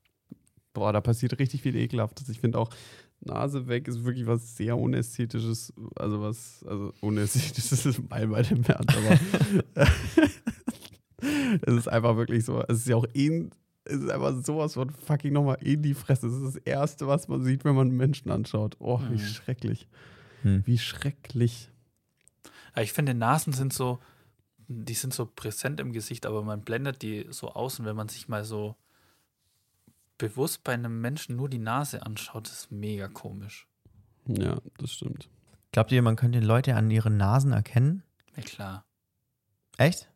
Boah, 0.73 0.93
da 0.93 1.01
passiert 1.01 1.39
richtig 1.39 1.63
viel 1.63 1.77
Ekelhaftes. 1.77 2.29
Ich 2.29 2.41
finde 2.41 2.59
auch, 2.59 2.71
Nase 3.21 3.67
weg 3.67 3.89
ist 3.89 4.05
wirklich 4.05 4.27
was 4.27 4.57
sehr 4.57 4.77
Unästhetisches. 4.77 5.73
Also 5.97 6.21
was, 6.21 6.65
also 6.69 6.93
Unästhetisches 7.01 7.87
ist 7.87 8.11
mal 8.11 8.27
bei 8.27 8.43
dem 8.43 8.61
März, 8.61 8.87
aber 8.95 9.87
es 11.63 11.75
ist 11.75 11.89
einfach 11.89 12.17
wirklich 12.17 12.45
so. 12.45 12.63
Es 12.69 12.79
ist 12.79 12.89
ja 12.89 12.97
auch 12.97 13.07
eh, 13.15 13.49
es 13.85 14.01
ist 14.01 14.11
einfach 14.11 14.35
sowas 14.45 14.75
von 14.75 14.91
fucking 14.91 15.33
nochmal 15.33 15.59
in 15.63 15.83
die 15.83 15.95
Fresse. 15.95 16.27
Es 16.27 16.35
ist 16.35 16.45
das 16.45 16.57
Erste, 16.57 17.07
was 17.07 17.29
man 17.29 17.43
sieht, 17.43 17.65
wenn 17.65 17.75
man 17.75 17.91
Menschen 17.91 18.31
anschaut. 18.31 18.77
Oh, 18.81 19.01
wie 19.09 19.15
Mhm. 19.15 19.19
schrecklich. 19.21 19.89
Hm. 20.43 20.63
Wie 20.67 20.79
schrecklich. 20.79 21.71
Ich 22.79 22.93
finde, 22.93 23.15
Nasen 23.15 23.53
sind 23.53 23.73
so, 23.73 23.99
die 24.69 24.95
sind 24.95 25.15
so 25.15 25.27
präsent 25.27 25.81
im 25.81 25.93
Gesicht, 25.93 26.27
aber 26.27 26.43
man 26.43 26.63
blendet 26.63 27.03
die 27.03 27.27
so 27.31 27.53
aus 27.53 27.79
und 27.79 27.87
wenn 27.87 27.97
man 27.97 28.09
sich 28.09 28.29
mal 28.29 28.45
so 28.45 28.77
bewusst 30.19 30.65
bei 30.65 30.73
einem 30.73 31.01
Menschen 31.01 31.37
nur 31.37 31.49
die 31.49 31.59
Nase 31.59 32.05
anschaut, 32.05 32.49
ist 32.49 32.71
mega 32.73 33.09
komisch. 33.09 33.69
Ja, 34.27 34.59
das 34.79 34.93
stimmt. 34.93 35.29
Glaubt 35.73 35.93
ihr, 35.93 36.03
man 36.03 36.17
könnte 36.17 36.41
Leute 36.41 36.75
an 36.75 36.91
ihren 36.91 37.17
Nasen 37.17 37.53
erkennen? 37.53 38.03
Ja, 38.35 38.43
klar. 38.43 38.87
Echt? 39.77 40.11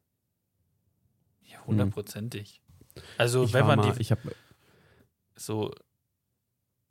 Ja, 1.42 1.64
hundertprozentig. 1.66 2.62
Also, 3.18 3.44
Ich 3.44 3.52
wenn 3.52 3.66
man 3.66 3.78
mal, 3.78 3.92
die 3.92 4.00
ich 4.00 4.10
habe 4.10 4.34
so, 5.36 5.72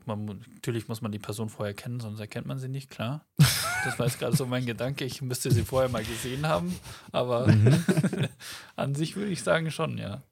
man, 0.06 0.44
natürlich 0.53 0.88
muss 0.88 1.02
man 1.02 1.11
die 1.11 1.19
Person 1.19 1.49
vorher 1.49 1.73
kennen, 1.73 1.99
sonst 1.99 2.19
erkennt 2.19 2.48
man 2.48 2.60
sie 2.60 2.69
nicht, 2.69 2.90
klar. 2.90 3.26
Das 3.85 3.97
war 3.99 4.06
jetzt 4.07 4.19
gerade 4.19 4.35
so 4.35 4.45
mein 4.45 4.65
Gedanke. 4.65 5.06
Ich 5.06 5.22
müsste 5.22 5.51
sie 5.51 5.64
vorher 5.64 5.89
mal 5.89 6.03
gesehen 6.03 6.47
haben, 6.47 6.73
aber 7.11 7.47
Mhm. 7.47 7.73
an 8.76 8.95
sich 8.95 9.15
würde 9.15 9.31
ich 9.31 9.41
sagen 9.43 9.72
schon, 9.72 9.97
ja. 9.97 10.23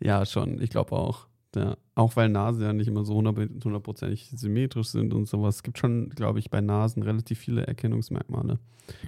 Ja, 0.00 0.24
schon. 0.26 0.60
Ich 0.60 0.70
glaube 0.70 0.92
auch. 0.92 1.26
Ja. 1.56 1.76
Auch 1.94 2.14
weil 2.16 2.28
Nasen 2.28 2.62
ja 2.62 2.72
nicht 2.72 2.88
immer 2.88 3.04
so 3.04 3.14
hundert- 3.14 3.64
hundertprozentig 3.64 4.30
symmetrisch 4.34 4.88
sind 4.88 5.14
und 5.14 5.26
sowas. 5.26 5.56
Es 5.56 5.62
gibt 5.62 5.78
schon, 5.78 6.10
glaube 6.10 6.38
ich, 6.38 6.50
bei 6.50 6.60
Nasen 6.60 7.02
relativ 7.02 7.38
viele 7.38 7.66
Erkennungsmerkmale. 7.66 8.58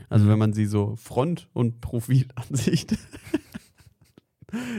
Also 0.09 0.25
Mhm. 0.25 0.29
wenn 0.31 0.39
man 0.39 0.53
sie 0.53 0.67
so 0.67 0.97
Front- 0.97 1.49
und 1.53 1.81
Profilansicht 1.81 2.97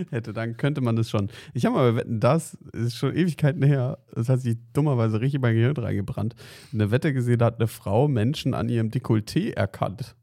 hätte, 0.10 0.34
dann 0.34 0.58
könnte 0.58 0.82
man 0.82 0.96
das 0.96 1.10
schon. 1.10 1.30
Ich 1.54 1.66
habe 1.66 1.76
mal 1.76 1.92
bei 1.92 1.98
Wetten, 2.00 2.20
das 2.20 2.56
ist 2.74 2.96
schon 2.96 3.16
Ewigkeiten 3.16 3.64
her. 3.64 3.98
Das 4.14 4.30
hat 4.30 4.42
sich 4.42 4.58
dummerweise 4.74 5.22
richtig 5.22 5.42
mein 5.42 5.56
Gehirn 5.56 5.76
reingebrannt. 5.78 6.36
Eine 6.74 6.92
Wette 6.92 7.14
gesehen, 7.14 7.40
da 7.40 7.46
hat 7.46 7.60
eine 7.60 7.68
Frau 7.68 8.08
Menschen 8.08 8.54
an 8.54 8.70
ihrem 8.70 8.90
Dekolleté 8.90 9.54
erkannt. 9.54 10.16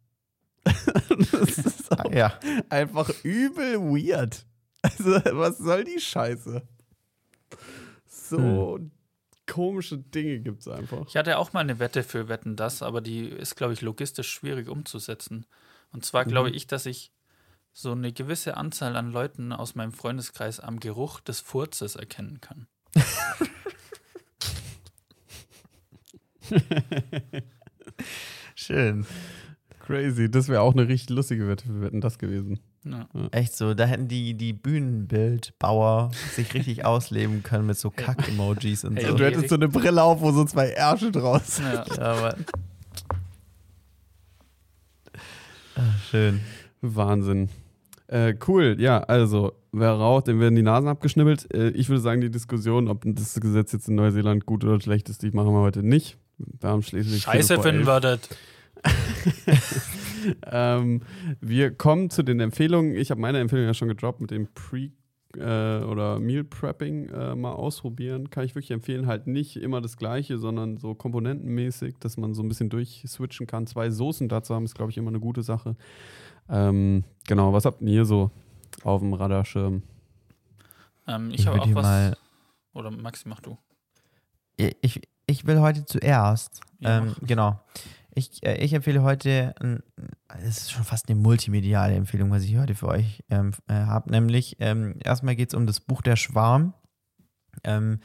das 0.64 1.58
ist 1.58 1.90
auch 1.98 2.12
Ja. 2.12 2.38
einfach 2.68 3.10
übel 3.22 3.76
weird. 3.80 4.44
Also, 4.82 5.10
was 5.36 5.58
soll 5.58 5.84
die 5.84 6.00
Scheiße? 6.00 6.62
So 8.06 8.78
komische 9.46 9.98
Dinge 9.98 10.40
gibt 10.40 10.60
es 10.60 10.68
einfach. 10.68 11.06
Ich 11.08 11.16
hatte 11.16 11.38
auch 11.38 11.52
mal 11.54 11.60
eine 11.60 11.78
Wette 11.78 12.02
für 12.02 12.28
Wetten 12.28 12.54
das, 12.56 12.82
aber 12.82 13.00
die 13.00 13.20
ist, 13.26 13.56
glaube 13.56 13.72
ich, 13.72 13.80
logistisch 13.80 14.28
schwierig 14.30 14.68
umzusetzen. 14.68 15.46
Und 15.90 16.04
zwar 16.04 16.26
glaube 16.26 16.50
Mhm. 16.50 16.54
ich, 16.54 16.66
dass 16.66 16.84
ich 16.84 17.12
so 17.80 17.92
eine 17.92 18.12
gewisse 18.12 18.56
Anzahl 18.56 18.96
an 18.96 19.12
Leuten 19.12 19.52
aus 19.52 19.76
meinem 19.76 19.92
Freundeskreis 19.92 20.58
am 20.58 20.80
Geruch 20.80 21.20
des 21.20 21.38
Furzes 21.38 21.94
erkennen 21.94 22.40
kann. 22.40 22.66
Schön. 28.56 29.06
Crazy. 29.78 30.28
Das 30.28 30.48
wäre 30.48 30.62
auch 30.62 30.72
eine 30.72 30.88
richtig 30.88 31.10
lustige 31.10 31.46
Wette 31.46 31.66
für 31.66 31.80
Wetten 31.80 32.00
das 32.00 32.18
gewesen. 32.18 32.58
Ja. 32.82 33.06
Echt 33.30 33.56
so, 33.56 33.74
da 33.74 33.84
hätten 33.86 34.08
die, 34.08 34.34
die 34.34 34.52
Bühnenbildbauer 34.52 36.10
sich 36.34 36.52
richtig 36.54 36.84
ausleben 36.84 37.44
können 37.44 37.66
mit 37.66 37.78
so 37.78 37.90
Kack-Emojis 37.90 38.82
und 38.84 38.96
Hey, 38.96 39.06
so. 39.06 39.14
du 39.16 39.24
hättest 39.24 39.50
so 39.50 39.54
eine 39.54 39.68
Brille 39.68 40.02
auf, 40.02 40.20
wo 40.20 40.32
so 40.32 40.44
zwei 40.44 40.70
Ärsche 40.70 41.12
draus. 41.12 41.60
Ja. 41.60 41.84
Ja, 41.86 41.98
aber. 42.02 42.36
Ah, 45.76 45.94
schön. 46.10 46.40
Wahnsinn. 46.80 47.50
Äh, 48.08 48.34
cool, 48.48 48.76
ja, 48.78 49.00
also, 49.00 49.52
wer 49.70 49.92
raucht, 49.92 50.28
dem 50.28 50.40
werden 50.40 50.54
die 50.54 50.62
Nasen 50.62 50.88
abgeschnibbelt. 50.88 51.52
Äh, 51.52 51.70
ich 51.70 51.88
würde 51.90 52.00
sagen, 52.00 52.22
die 52.22 52.30
Diskussion, 52.30 52.88
ob 52.88 53.02
das 53.04 53.38
Gesetz 53.38 53.72
jetzt 53.72 53.88
in 53.88 53.96
Neuseeland 53.96 54.46
gut 54.46 54.64
oder 54.64 54.80
schlecht 54.80 55.10
ist, 55.10 55.22
die 55.22 55.30
machen 55.30 55.52
wir 55.52 55.60
heute 55.60 55.82
nicht. 55.82 56.16
Wir 56.38 56.70
haben 56.70 56.82
schließlich. 56.82 57.22
Scheiße 57.22 57.60
finden 57.60 57.80
elf. 57.80 57.86
würdet. 57.86 58.28
ähm, 60.50 61.02
wir 61.40 61.72
kommen 61.72 62.10
zu 62.10 62.22
den 62.22 62.40
Empfehlungen. 62.40 62.94
Ich 62.94 63.10
habe 63.10 63.20
meine 63.20 63.40
Empfehlung 63.40 63.66
ja 63.66 63.74
schon 63.74 63.88
gedroppt 63.88 64.20
mit 64.20 64.30
dem 64.30 64.48
Pre- 64.54 64.92
äh, 65.36 65.84
oder 65.84 66.18
Meal 66.18 66.44
Prepping 66.44 67.08
äh, 67.10 67.34
mal 67.34 67.52
ausprobieren. 67.52 68.30
Kann 68.30 68.44
ich 68.44 68.54
wirklich 68.54 68.70
empfehlen. 68.70 69.06
Halt 69.06 69.26
nicht 69.26 69.56
immer 69.56 69.80
das 69.80 69.96
Gleiche, 69.96 70.38
sondern 70.38 70.78
so 70.78 70.94
komponentenmäßig, 70.94 71.96
dass 72.00 72.16
man 72.16 72.34
so 72.34 72.42
ein 72.42 72.48
bisschen 72.48 72.70
durchswitchen 72.70 73.46
kann. 73.46 73.66
Zwei 73.66 73.90
Soßen 73.90 74.28
dazu 74.28 74.54
haben 74.54 74.64
ist, 74.64 74.74
glaube 74.74 74.90
ich, 74.90 74.96
immer 74.96 75.10
eine 75.10 75.20
gute 75.20 75.42
Sache. 75.42 75.76
Ähm, 76.48 77.04
genau, 77.26 77.52
was 77.52 77.64
habt 77.64 77.82
ihr 77.82 77.88
hier 77.88 78.04
so 78.04 78.30
auf 78.82 79.00
dem 79.00 79.12
Radarschirm? 79.12 79.82
Ähm, 81.06 81.30
ich 81.30 81.40
Ich 81.40 81.46
habe 81.46 81.60
auch 81.60 81.74
was. 81.74 81.82
mal. 81.82 82.16
Oder 82.74 82.90
Maxi, 82.90 83.28
mach 83.28 83.40
du. 83.40 83.58
Ich, 84.56 85.02
ich 85.26 85.46
will 85.46 85.60
heute 85.60 85.84
zuerst. 85.84 86.60
Ja, 86.80 86.98
ähm, 86.98 87.14
genau. 87.22 87.60
Ich, 88.14 88.44
äh, 88.44 88.56
ich 88.64 88.72
empfehle 88.72 89.02
heute, 89.02 89.54
es 90.40 90.58
ist 90.58 90.72
schon 90.72 90.84
fast 90.84 91.08
eine 91.08 91.18
multimediale 91.20 91.94
Empfehlung, 91.94 92.30
was 92.30 92.42
ich 92.42 92.56
heute 92.56 92.74
für 92.74 92.88
euch 92.88 93.22
ähm, 93.30 93.52
äh, 93.68 93.74
habe. 93.74 94.10
Nämlich, 94.10 94.56
ähm, 94.58 94.96
erstmal 95.04 95.36
geht 95.36 95.50
es 95.50 95.54
um 95.54 95.66
das 95.66 95.80
Buch 95.80 96.02
Der 96.02 96.16
Schwarm 96.16 96.74
ähm, 97.62 98.00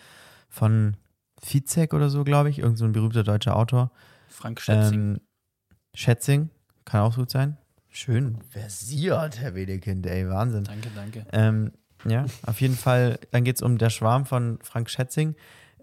von 0.50 0.98
Fizek 1.42 1.94
oder 1.94 2.10
so, 2.10 2.24
glaube 2.24 2.50
ich. 2.50 2.60
Irgend 2.60 2.78
so 2.78 2.86
ein 2.86 2.92
berühmter 2.92 3.24
deutscher 3.24 3.56
Autor. 3.56 3.92
Frank 4.28 4.62
Schätzing. 4.62 5.00
Ähm, 5.16 5.22
Schätzing, 5.96 6.50
kann 6.86 7.02
auch 7.02 7.16
gut 7.16 7.32
sein. 7.32 7.58
Schön 7.96 8.40
versiert, 8.50 9.40
Herr 9.40 9.54
Wedekind, 9.54 10.08
ey, 10.08 10.28
Wahnsinn. 10.28 10.64
danke, 10.64 10.90
danke. 10.96 11.28
Ähm, 11.32 11.72
ja, 12.06 12.26
auf 12.44 12.60
jeden 12.60 12.76
Fall. 12.76 13.20
Dann 13.30 13.44
geht 13.44 13.58
es 13.58 13.62
um 13.62 13.78
Der 13.78 13.92
Schwarm 13.92 14.26
von 14.26 14.58
Frank 14.64 14.90
Schätzing. 14.90 15.36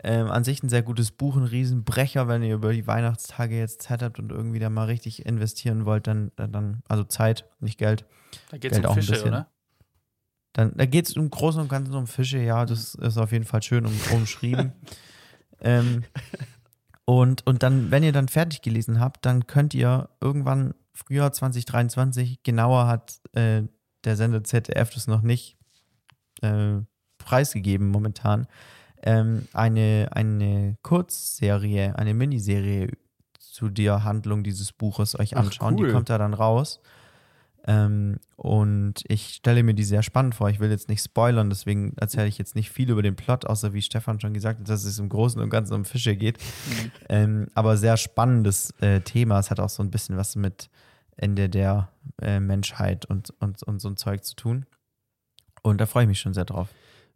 Ähm, 0.02 0.28
an 0.28 0.42
sich 0.42 0.60
ein 0.64 0.68
sehr 0.68 0.82
gutes 0.82 1.12
Buch, 1.12 1.36
ein 1.36 1.44
Riesenbrecher, 1.44 2.26
wenn 2.26 2.42
ihr 2.42 2.56
über 2.56 2.72
die 2.72 2.88
Weihnachtstage 2.88 3.56
jetzt 3.56 3.82
Zeit 3.82 4.02
habt 4.02 4.18
und 4.18 4.32
irgendwie 4.32 4.58
da 4.58 4.70
mal 4.70 4.86
richtig 4.86 5.24
investieren 5.24 5.84
wollt, 5.84 6.08
dann, 6.08 6.32
dann 6.34 6.82
also 6.88 7.04
Zeit, 7.04 7.44
nicht 7.60 7.78
Geld. 7.78 8.04
Da 8.50 8.58
geht 8.58 8.72
es 8.72 8.78
auch 8.78 8.84
um 8.84 8.90
ein 8.90 8.94
Fische, 8.96 9.12
bisschen. 9.12 9.28
oder? 9.28 9.48
Dann, 10.52 10.72
da 10.74 10.86
geht 10.86 11.06
es 11.06 11.14
im 11.14 11.30
Großen 11.30 11.60
und 11.60 11.68
Ganzen 11.68 11.94
um 11.94 12.08
Fische, 12.08 12.38
ja, 12.38 12.66
das 12.66 12.96
ist 12.96 13.18
auf 13.18 13.30
jeden 13.30 13.44
Fall 13.44 13.62
schön 13.62 13.86
um, 13.86 13.92
umschrieben. 14.12 14.72
ähm, 15.60 16.02
und, 17.04 17.46
und 17.46 17.62
dann, 17.62 17.92
wenn 17.92 18.02
ihr 18.02 18.12
dann 18.12 18.26
fertig 18.26 18.62
gelesen 18.62 18.98
habt, 18.98 19.24
dann 19.24 19.46
könnt 19.46 19.74
ihr 19.74 20.08
irgendwann 20.20 20.74
Frühjahr 21.06 21.32
2023, 21.32 22.42
genauer 22.42 22.86
hat 22.86 23.20
äh, 23.32 23.62
der 24.04 24.16
Sender 24.16 24.44
ZDF 24.44 24.90
das 24.90 25.06
noch 25.06 25.22
nicht 25.22 25.56
äh, 26.42 26.80
preisgegeben 27.18 27.88
momentan, 27.88 28.46
ähm, 29.02 29.48
eine, 29.52 30.08
eine 30.12 30.76
Kurzserie, 30.82 31.96
eine 31.96 32.14
Miniserie 32.14 32.90
zu 33.38 33.68
der 33.68 34.04
Handlung 34.04 34.42
dieses 34.42 34.72
Buches 34.72 35.18
euch 35.18 35.36
Ach, 35.36 35.40
anschauen. 35.40 35.78
cool. 35.78 35.88
Die 35.88 35.92
kommt 35.92 36.10
da 36.10 36.18
dann 36.18 36.34
raus. 36.34 36.80
Ähm, 37.66 38.18
und 38.36 39.04
ich 39.08 39.34
stelle 39.34 39.62
mir 39.62 39.74
die 39.74 39.84
sehr 39.84 40.02
spannend 40.02 40.34
vor. 40.34 40.48
Ich 40.48 40.60
will 40.60 40.70
jetzt 40.70 40.88
nicht 40.88 41.02
spoilern, 41.02 41.50
deswegen 41.50 41.94
erzähle 41.98 42.26
ich 42.26 42.38
jetzt 42.38 42.54
nicht 42.54 42.70
viel 42.70 42.90
über 42.90 43.02
den 43.02 43.16
Plot, 43.16 43.46
außer 43.46 43.74
wie 43.74 43.82
Stefan 43.82 44.18
schon 44.18 44.32
gesagt 44.32 44.60
hat, 44.60 44.68
dass 44.68 44.84
es 44.84 44.98
im 44.98 45.10
Großen 45.10 45.40
und 45.40 45.50
Ganzen 45.50 45.74
um 45.74 45.84
Fische 45.84 46.16
geht. 46.16 46.38
Mhm. 46.38 46.90
Ähm, 47.08 47.46
aber 47.54 47.76
sehr 47.76 47.96
spannendes 47.96 48.70
äh, 48.80 49.00
Thema. 49.00 49.38
Es 49.38 49.50
hat 49.50 49.60
auch 49.60 49.68
so 49.68 49.82
ein 49.82 49.90
bisschen 49.90 50.16
was 50.16 50.36
mit 50.36 50.70
Ende 51.20 51.48
der 51.48 51.92
äh, 52.22 52.40
Menschheit 52.40 53.04
und, 53.06 53.30
und, 53.40 53.62
und 53.62 53.80
so 53.80 53.88
ein 53.88 53.96
Zeug 53.96 54.24
zu 54.24 54.34
tun. 54.34 54.66
Und 55.62 55.78
da 55.80 55.86
freue 55.86 56.04
ich 56.04 56.08
mich 56.08 56.20
schon 56.20 56.34
sehr 56.34 56.44
drauf. 56.46 56.68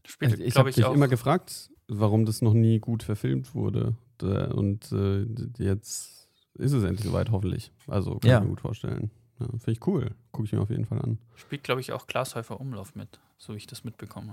Spielt, 0.06 0.32
Also 0.32 0.44
ich 0.44 0.52
glaube 0.52 0.58
habe 0.60 0.70
ich, 0.70 0.76
dich 0.76 0.84
auch. 0.84 0.94
immer 0.94 1.08
gefragt, 1.08 1.70
warum 1.88 2.26
das 2.26 2.42
noch 2.42 2.52
nie 2.54 2.78
gut 2.80 3.02
verfilmt 3.02 3.54
wurde. 3.54 3.96
Und 4.20 4.92
äh, 4.92 5.24
jetzt 5.58 6.28
ist 6.54 6.72
es 6.72 6.84
endlich 6.84 7.06
soweit, 7.06 7.30
hoffentlich. 7.30 7.72
Also 7.86 8.18
kann 8.18 8.30
Ja. 8.30 8.36
ich 8.38 8.42
mir 8.44 8.50
gut 8.50 8.60
vorstellen. 8.60 9.10
Ja, 9.40 9.46
Finde 9.48 9.72
ich 9.72 9.86
cool. 9.86 10.14
Gucke 10.30 10.46
ich 10.46 10.52
mir 10.52 10.60
auf 10.60 10.70
jeden 10.70 10.84
Fall 10.84 11.00
an. 11.00 11.18
Spielt, 11.34 11.64
glaube 11.64 11.80
ich, 11.80 11.92
auch 11.92 12.06
Glashäufer 12.06 12.60
Umlauf 12.60 12.94
mit, 12.94 13.18
so 13.38 13.54
wie 13.54 13.56
ich 13.58 13.66
das 13.66 13.82
mitbekommen 13.84 14.30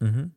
habe. 0.00 0.10
Mhm. 0.10 0.32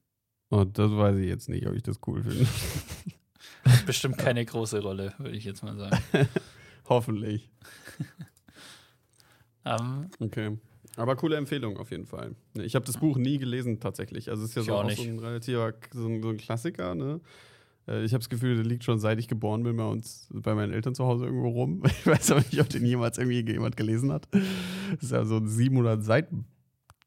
Und 0.50 0.78
das 0.78 0.92
weiß 0.92 1.18
ich 1.18 1.28
jetzt 1.28 1.48
nicht, 1.50 1.66
ob 1.68 1.74
ich 1.76 1.84
das 1.84 2.00
cool 2.06 2.22
finde. 2.24 2.46
Bestimmt 3.86 4.18
keine 4.18 4.44
große 4.46 4.82
Rolle, 4.82 5.14
würde 5.18 5.38
ich 5.38 5.46
jetzt 5.46 5.64
mal 5.64 5.78
sagen. 5.78 5.98
Hoffentlich. 6.91 7.49
Ähm, 9.63 10.07
Okay. 10.19 10.57
Aber 10.97 11.15
coole 11.15 11.38
Empfehlung 11.38 11.77
auf 11.77 11.91
jeden 11.91 12.05
Fall. 12.05 12.35
Ich 12.55 12.76
habe 12.76 12.84
das 12.85 12.97
Buch 12.97 13.18
nie 13.18 13.38
gelesen 13.38 13.80
tatsächlich. 13.80 14.30
Also 14.30 14.43
es 14.43 14.49
ist 14.49 14.55
ja 14.55 14.63
so, 14.63 14.73
auch 14.73 14.84
auch 14.84 14.89
so 14.91 15.03
ein 15.03 15.19
relativer 15.19 15.73
so 15.93 16.07
ein, 16.07 16.22
so 16.22 16.30
ein 16.30 16.38
Klassiker. 16.38 16.95
Ne? 16.95 17.22
Äh, 17.88 18.03
Ich 18.03 18.13
habe 18.13 18.19
das 18.22 18.30
Gefühl, 18.30 18.55
der 18.55 18.65
liegt 18.65 18.84
schon 18.84 18.99
seit 18.99 19.19
ich 19.19 19.27
geboren 19.27 19.63
bin 19.63 19.77
bei 19.77 19.85
uns, 19.85 20.27
bei 20.34 20.53
meinen 20.55 20.73
Eltern 20.73 20.95
zu 20.95 21.05
Hause 21.05 21.26
irgendwo 21.26 21.49
rum. 21.49 21.84
Ich 21.85 22.05
weiß 22.07 22.31
aber 22.31 22.41
nicht, 22.41 22.59
ob 22.59 22.69
den 22.69 22.85
jemals 22.85 23.19
irgendwie 23.19 23.39
jemand 23.49 23.77
gelesen 23.77 24.11
hat. 24.11 24.27
Das 24.31 25.03
ist 25.03 25.11
ja 25.11 25.23
so 25.23 25.38
ein 25.38 25.47
700 25.47 26.03
Seiten. 26.03 26.45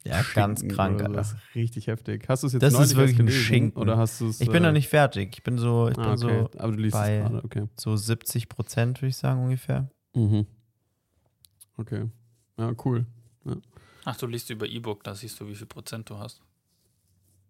Ja, 0.07 0.23
ganz 0.35 0.61
Schinken 0.61 0.77
krank. 0.77 0.95
oder 1.01 1.09
so. 1.09 1.15
Das 1.15 1.29
Alter. 1.33 1.43
ist 1.49 1.55
richtig 1.55 1.87
heftig. 1.87 2.25
Hast 2.29 2.43
du 2.43 2.47
es 2.49 2.53
jetzt 2.53 2.63
Das 2.63 2.75
ist 2.75 2.95
wirklich 2.95 3.19
ein 3.19 3.27
gelesen, 3.27 3.43
Schinken. 3.45 3.81
Oder 3.83 3.97
hast 3.97 4.21
du 4.21 4.29
es? 4.29 4.41
Ich 4.41 4.49
bin 4.49 4.63
äh, 4.63 4.67
noch 4.67 4.73
nicht 4.73 4.89
fertig. 4.89 5.31
Ich 5.33 5.43
bin 5.43 5.57
so, 5.57 5.89
ich 5.89 5.97
Ah, 5.99 6.15
bin 6.15 6.25
okay. 6.25 6.47
so, 6.53 6.59
aber 6.59 6.73
du 6.73 6.79
liest 6.79 6.93
bei- 6.93 7.17
es 7.17 7.23
gerade, 7.31 7.45
okay. 7.45 7.69
so 7.77 7.97
70 7.97 8.49
Prozent, 8.51 9.01
würde 9.01 9.09
ich 9.09 9.17
sagen, 9.17 9.43
ungefähr. 9.43 9.89
Mhm. 10.15 10.47
Okay. 11.79 12.05
Ja, 12.59 12.73
cool. 12.85 13.07
ach, 14.05 14.17
du 14.17 14.27
liest 14.27 14.51
über 14.51 14.67
E-Book, 14.67 15.03
da 15.05 15.15
siehst 15.15 15.41
du, 15.41 15.49
wie 15.49 15.55
viel 15.55 15.67
Prozent 15.67 16.09
du 16.11 16.19
hast. 16.19 16.41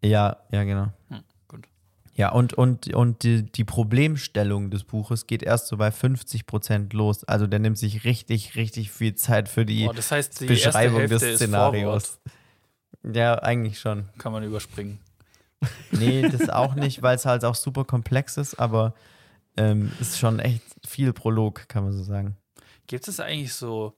Ja, 0.02 0.36
ja, 0.50 0.64
genau. 0.64 0.92
Hm, 1.08 1.20
gut. 1.48 1.66
Ja, 2.14 2.30
und, 2.32 2.52
und, 2.54 2.94
und 2.94 3.22
die, 3.24 3.42
die 3.50 3.64
Problemstellung 3.64 4.70
des 4.70 4.84
Buches 4.84 5.26
geht 5.26 5.42
erst 5.42 5.66
so 5.66 5.76
bei 5.76 5.90
50 5.90 6.46
Prozent 6.46 6.92
los. 6.92 7.24
Also 7.24 7.46
der 7.46 7.58
nimmt 7.58 7.78
sich 7.78 8.04
richtig, 8.04 8.54
richtig 8.54 8.92
viel 8.92 9.14
Zeit 9.14 9.48
für 9.48 9.64
die 9.66 9.84
Boah, 9.86 9.94
das 9.94 10.10
heißt, 10.12 10.40
die 10.40 10.46
Beschreibung 10.46 11.00
erste 11.00 11.18
des 11.26 11.36
Szenarios. 11.36 12.20
Ja, 13.12 13.34
eigentlich 13.42 13.78
schon. 13.78 14.08
Kann 14.18 14.32
man 14.32 14.42
überspringen. 14.44 14.98
Nee, 15.92 16.28
das 16.28 16.48
auch 16.50 16.74
nicht, 16.74 17.02
weil 17.02 17.16
es 17.16 17.26
halt 17.26 17.44
auch 17.44 17.54
super 17.54 17.84
komplex 17.84 18.36
ist, 18.36 18.54
aber 18.54 18.94
ähm, 19.56 19.92
ist 20.00 20.18
schon 20.18 20.38
echt 20.38 20.62
viel 20.86 21.12
Prolog, 21.12 21.68
kann 21.68 21.84
man 21.84 21.92
so 21.92 22.02
sagen. 22.02 22.36
Gibt 22.86 23.08
es 23.08 23.20
eigentlich 23.20 23.54
so 23.54 23.94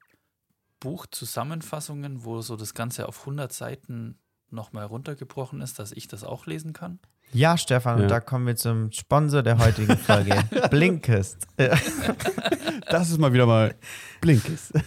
Buchzusammenfassungen, 0.81 2.25
wo 2.25 2.41
so 2.43 2.57
das 2.57 2.75
Ganze 2.75 3.09
auf 3.09 3.21
100 3.21 3.53
Seiten 3.53 4.19
nochmal 4.51 4.85
runtergebrochen 4.87 5.61
ist, 5.61 5.79
dass 5.79 5.93
ich 5.93 6.07
das 6.09 6.23
auch 6.25 6.47
lesen 6.47 6.73
kann? 6.73 6.99
Ja, 7.33 7.59
Stefan, 7.59 7.99
Ja. 7.99 8.05
und 8.05 8.11
da 8.11 8.21
kommen 8.21 8.47
wir 8.47 8.55
zum 8.55 8.93
Sponsor 8.93 9.43
der 9.43 9.59
heutigen 9.59 9.97
Folge. 9.97 10.35
Blinkist. 10.71 11.47
Das 12.89 13.11
ist 13.11 13.19
mal 13.19 13.33
wieder 13.33 13.47
mal 13.47 13.75
Blinkes. 14.21 14.73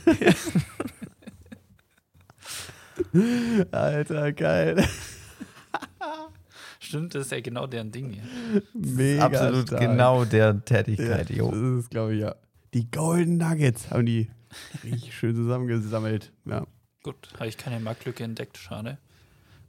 Alter, 3.72 4.32
geil. 4.34 4.86
Stimmt, 6.80 7.14
das 7.14 7.26
ist 7.26 7.32
ja 7.32 7.42
genau 7.42 7.68
deren 7.68 7.92
Ding 7.92 8.12
hier. 8.12 8.24
Mega 8.74 9.26
Absolut 9.26 9.68
stark. 9.68 9.82
genau 9.82 10.26
der 10.26 10.46
Ja, 10.48 10.54
Tätigkeit, 10.54 11.30
jo. 11.30 11.52
das 11.52 11.60
ist, 11.84 11.90
glaube 11.92 12.16
ich, 12.16 12.22
ja. 12.22 12.36
Die 12.74 12.90
Golden 12.90 13.38
Nuggets 13.38 13.90
haben 13.92 14.06
die 14.06 14.30
richtig 14.84 15.14
schön 15.18 15.36
zusammengesammelt. 15.36 16.32
Ja. 16.46 16.66
Gut, 17.04 17.30
habe 17.36 17.48
ich 17.48 17.58
keine 17.58 17.80
Marktlücke 17.80 18.24
entdeckt, 18.24 18.58
schade. 18.58 18.98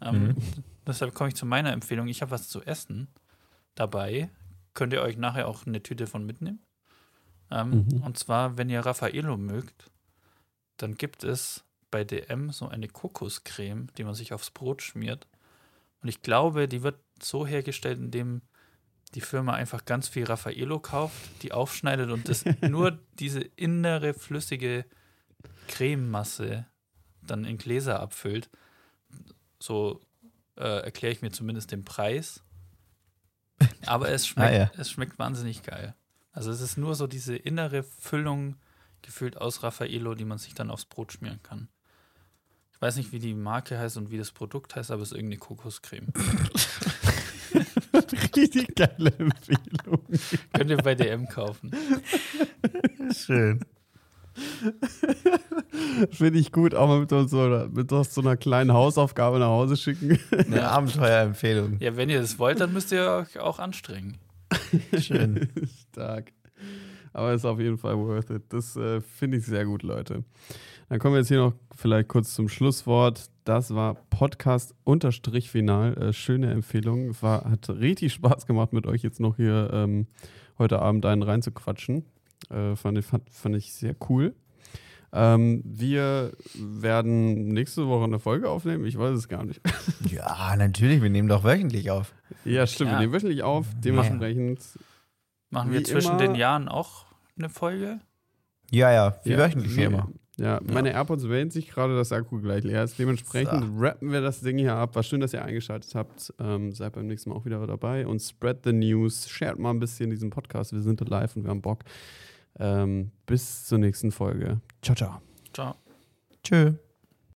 Ähm, 0.00 0.28
Mhm. 0.28 0.36
Deshalb 0.86 1.14
komme 1.14 1.28
ich 1.28 1.36
zu 1.36 1.46
meiner 1.46 1.72
Empfehlung. 1.72 2.08
Ich 2.08 2.22
habe 2.22 2.30
was 2.32 2.48
zu 2.48 2.62
essen 2.62 3.08
dabei. 3.74 4.30
Könnt 4.74 4.92
ihr 4.92 5.02
euch 5.02 5.16
nachher 5.18 5.46
auch 5.46 5.66
eine 5.66 5.82
Tüte 5.82 6.06
von 6.06 6.24
mitnehmen? 6.24 6.60
Ähm, 7.50 7.86
Mhm. 7.90 8.02
Und 8.02 8.18
zwar, 8.18 8.56
wenn 8.56 8.70
ihr 8.70 8.80
Raffaello 8.80 9.36
mögt, 9.36 9.90
dann 10.78 10.94
gibt 10.94 11.22
es 11.22 11.64
bei 11.90 12.04
DM 12.04 12.50
so 12.50 12.68
eine 12.68 12.88
Kokoscreme, 12.88 13.88
die 13.96 14.04
man 14.04 14.14
sich 14.14 14.32
aufs 14.32 14.50
Brot 14.50 14.82
schmiert. 14.82 15.26
Und 16.02 16.08
ich 16.08 16.22
glaube, 16.22 16.68
die 16.68 16.82
wird 16.82 16.98
so 17.22 17.46
hergestellt, 17.46 17.98
indem 17.98 18.42
die 19.14 19.20
Firma 19.20 19.54
einfach 19.54 19.84
ganz 19.84 20.08
viel 20.08 20.24
Raffaello 20.24 20.78
kauft, 20.78 21.42
die 21.42 21.52
aufschneidet 21.52 22.10
und 22.10 22.28
das 22.28 22.44
nur 22.62 22.98
diese 23.18 23.40
innere 23.40 24.14
flüssige 24.14 24.84
Crememasse 25.68 26.66
dann 27.22 27.44
in 27.44 27.58
Gläser 27.58 28.00
abfüllt. 28.00 28.48
So 29.58 30.00
äh, 30.56 30.82
erkläre 30.84 31.12
ich 31.12 31.22
mir 31.22 31.30
zumindest 31.30 31.72
den 31.72 31.84
Preis. 31.84 32.42
Aber 33.86 34.08
es 34.08 34.26
schmeckt, 34.28 34.50
Ah, 34.52 34.56
ja. 34.56 34.70
es 34.78 34.90
schmeckt 34.90 35.18
wahnsinnig 35.18 35.62
geil. 35.62 35.94
Also 36.32 36.50
es 36.50 36.60
ist 36.60 36.76
nur 36.78 36.94
so 36.94 37.06
diese 37.06 37.36
innere 37.36 37.82
Füllung 37.82 38.56
gefüllt 39.02 39.36
aus 39.36 39.62
Raffaello, 39.62 40.14
die 40.14 40.24
man 40.24 40.38
sich 40.38 40.54
dann 40.54 40.70
aufs 40.70 40.84
Brot 40.84 41.12
schmieren 41.12 41.42
kann. 41.42 41.68
Ich 42.80 42.86
weiß 42.86 42.96
nicht, 42.96 43.12
wie 43.12 43.18
die 43.18 43.34
Marke 43.34 43.78
heißt 43.78 43.98
und 43.98 44.10
wie 44.10 44.16
das 44.16 44.30
Produkt 44.30 44.74
heißt, 44.74 44.90
aber 44.90 45.02
es 45.02 45.10
ist 45.10 45.14
irgendeine 45.14 45.38
Kokoscreme. 45.38 46.06
Richtig 48.34 48.74
geile 48.74 49.12
Empfehlung. 49.18 50.00
Könnt 50.54 50.70
ihr 50.70 50.78
bei 50.78 50.94
DM 50.94 51.28
kaufen. 51.28 51.72
Schön. 53.14 53.60
Finde 56.10 56.38
ich 56.38 56.52
gut, 56.52 56.74
auch 56.74 56.88
mal 56.88 57.00
mit 57.00 57.10
so, 57.10 57.38
einer, 57.38 57.68
mit 57.68 57.90
so 57.90 58.20
einer 58.22 58.38
kleinen 58.38 58.72
Hausaufgabe 58.72 59.40
nach 59.40 59.48
Hause 59.48 59.76
schicken. 59.76 60.18
Eine 60.30 60.66
Abenteuerempfehlung. 60.66 61.80
Ja, 61.80 61.96
wenn 61.96 62.08
ihr 62.08 62.22
das 62.22 62.38
wollt, 62.38 62.60
dann 62.60 62.72
müsst 62.72 62.92
ihr 62.92 63.10
euch 63.10 63.38
auch 63.38 63.58
anstrengen. 63.58 64.16
Schön. 64.98 65.50
Stark. 65.90 66.32
Aber 67.12 67.34
ist 67.34 67.44
auf 67.44 67.60
jeden 67.60 67.76
Fall 67.76 67.98
worth 67.98 68.30
it. 68.30 68.44
Das 68.48 68.74
äh, 68.76 69.02
finde 69.02 69.36
ich 69.36 69.44
sehr 69.44 69.66
gut, 69.66 69.82
Leute. 69.82 70.24
Dann 70.90 70.98
kommen 70.98 71.14
wir 71.14 71.20
jetzt 71.20 71.28
hier 71.28 71.38
noch 71.38 71.54
vielleicht 71.74 72.08
kurz 72.08 72.34
zum 72.34 72.48
Schlusswort. 72.48 73.30
Das 73.44 73.74
war 73.76 73.94
Podcast 74.10 74.74
unterstrich 74.82 75.48
final. 75.48 75.96
Äh, 75.96 76.12
schöne 76.12 76.50
Empfehlung. 76.50 77.14
War, 77.22 77.48
hat 77.48 77.68
richtig 77.70 78.12
Spaß 78.12 78.44
gemacht, 78.46 78.72
mit 78.72 78.86
euch 78.88 79.02
jetzt 79.02 79.20
noch 79.20 79.36
hier 79.36 79.70
ähm, 79.72 80.08
heute 80.58 80.80
Abend 80.80 81.06
einen 81.06 81.22
reinzuquatschen. 81.22 82.04
Äh, 82.50 82.74
fand, 82.74 82.98
ich, 82.98 83.06
fand, 83.06 83.30
fand 83.30 83.54
ich 83.54 83.72
sehr 83.72 83.94
cool. 84.08 84.34
Ähm, 85.12 85.62
wir 85.64 86.32
werden 86.56 87.48
nächste 87.48 87.86
Woche 87.86 88.04
eine 88.04 88.18
Folge 88.18 88.48
aufnehmen. 88.50 88.84
Ich 88.84 88.98
weiß 88.98 89.16
es 89.16 89.28
gar 89.28 89.44
nicht. 89.44 89.60
Ja, 90.10 90.56
natürlich, 90.56 91.02
wir 91.02 91.10
nehmen 91.10 91.28
doch 91.28 91.44
wöchentlich 91.44 91.90
auf. 91.92 92.14
ja, 92.44 92.66
stimmt. 92.66 92.90
Ja. 92.90 92.96
Wir 92.96 93.00
nehmen 93.02 93.12
wöchentlich 93.12 93.44
auf. 93.44 93.66
Dementsprechend 93.78 94.60
Machen 95.50 95.70
wir 95.72 95.84
zwischen 95.84 96.10
immer- 96.10 96.18
den 96.18 96.34
Jahren 96.34 96.68
auch 96.68 97.06
eine 97.38 97.48
Folge? 97.48 98.00
Ja, 98.72 98.90
ja, 98.90 99.16
wie 99.24 99.30
Ja, 99.30 99.38
wöchentlich 99.38 99.76
wie 99.76 99.82
immer. 99.84 100.08
Ja, 100.40 100.58
meine 100.72 100.94
AirPods 100.94 101.28
wählen 101.28 101.50
sich 101.50 101.68
gerade, 101.68 101.94
dass 101.94 102.08
der 102.08 102.18
Akku 102.18 102.40
gleich 102.40 102.64
leer 102.64 102.82
ist. 102.82 102.98
Dementsprechend 102.98 103.62
rappen 103.78 104.10
wir 104.10 104.22
das 104.22 104.40
Ding 104.40 104.56
hier 104.56 104.74
ab. 104.74 104.96
War 104.96 105.02
schön, 105.02 105.20
dass 105.20 105.34
ihr 105.34 105.44
eingeschaltet 105.44 105.94
habt. 105.94 106.32
Ähm, 106.40 106.72
seid 106.72 106.94
beim 106.94 107.08
nächsten 107.08 107.28
Mal 107.28 107.36
auch 107.36 107.44
wieder 107.44 107.66
dabei 107.66 108.06
und 108.06 108.20
spread 108.20 108.60
the 108.64 108.72
news. 108.72 109.28
Shared 109.28 109.58
mal 109.58 109.68
ein 109.68 109.80
bisschen 109.80 110.08
diesen 110.08 110.30
Podcast. 110.30 110.72
Wir 110.72 110.80
sind 110.80 111.06
live 111.06 111.36
und 111.36 111.42
wir 111.42 111.50
haben 111.50 111.60
Bock. 111.60 111.84
Ähm, 112.58 113.10
bis 113.26 113.66
zur 113.66 113.78
nächsten 113.78 114.12
Folge. 114.12 114.62
Ciao, 114.80 114.96
ciao. 114.96 115.20
Ciao. 115.52 115.74
Tschö. 116.42 116.72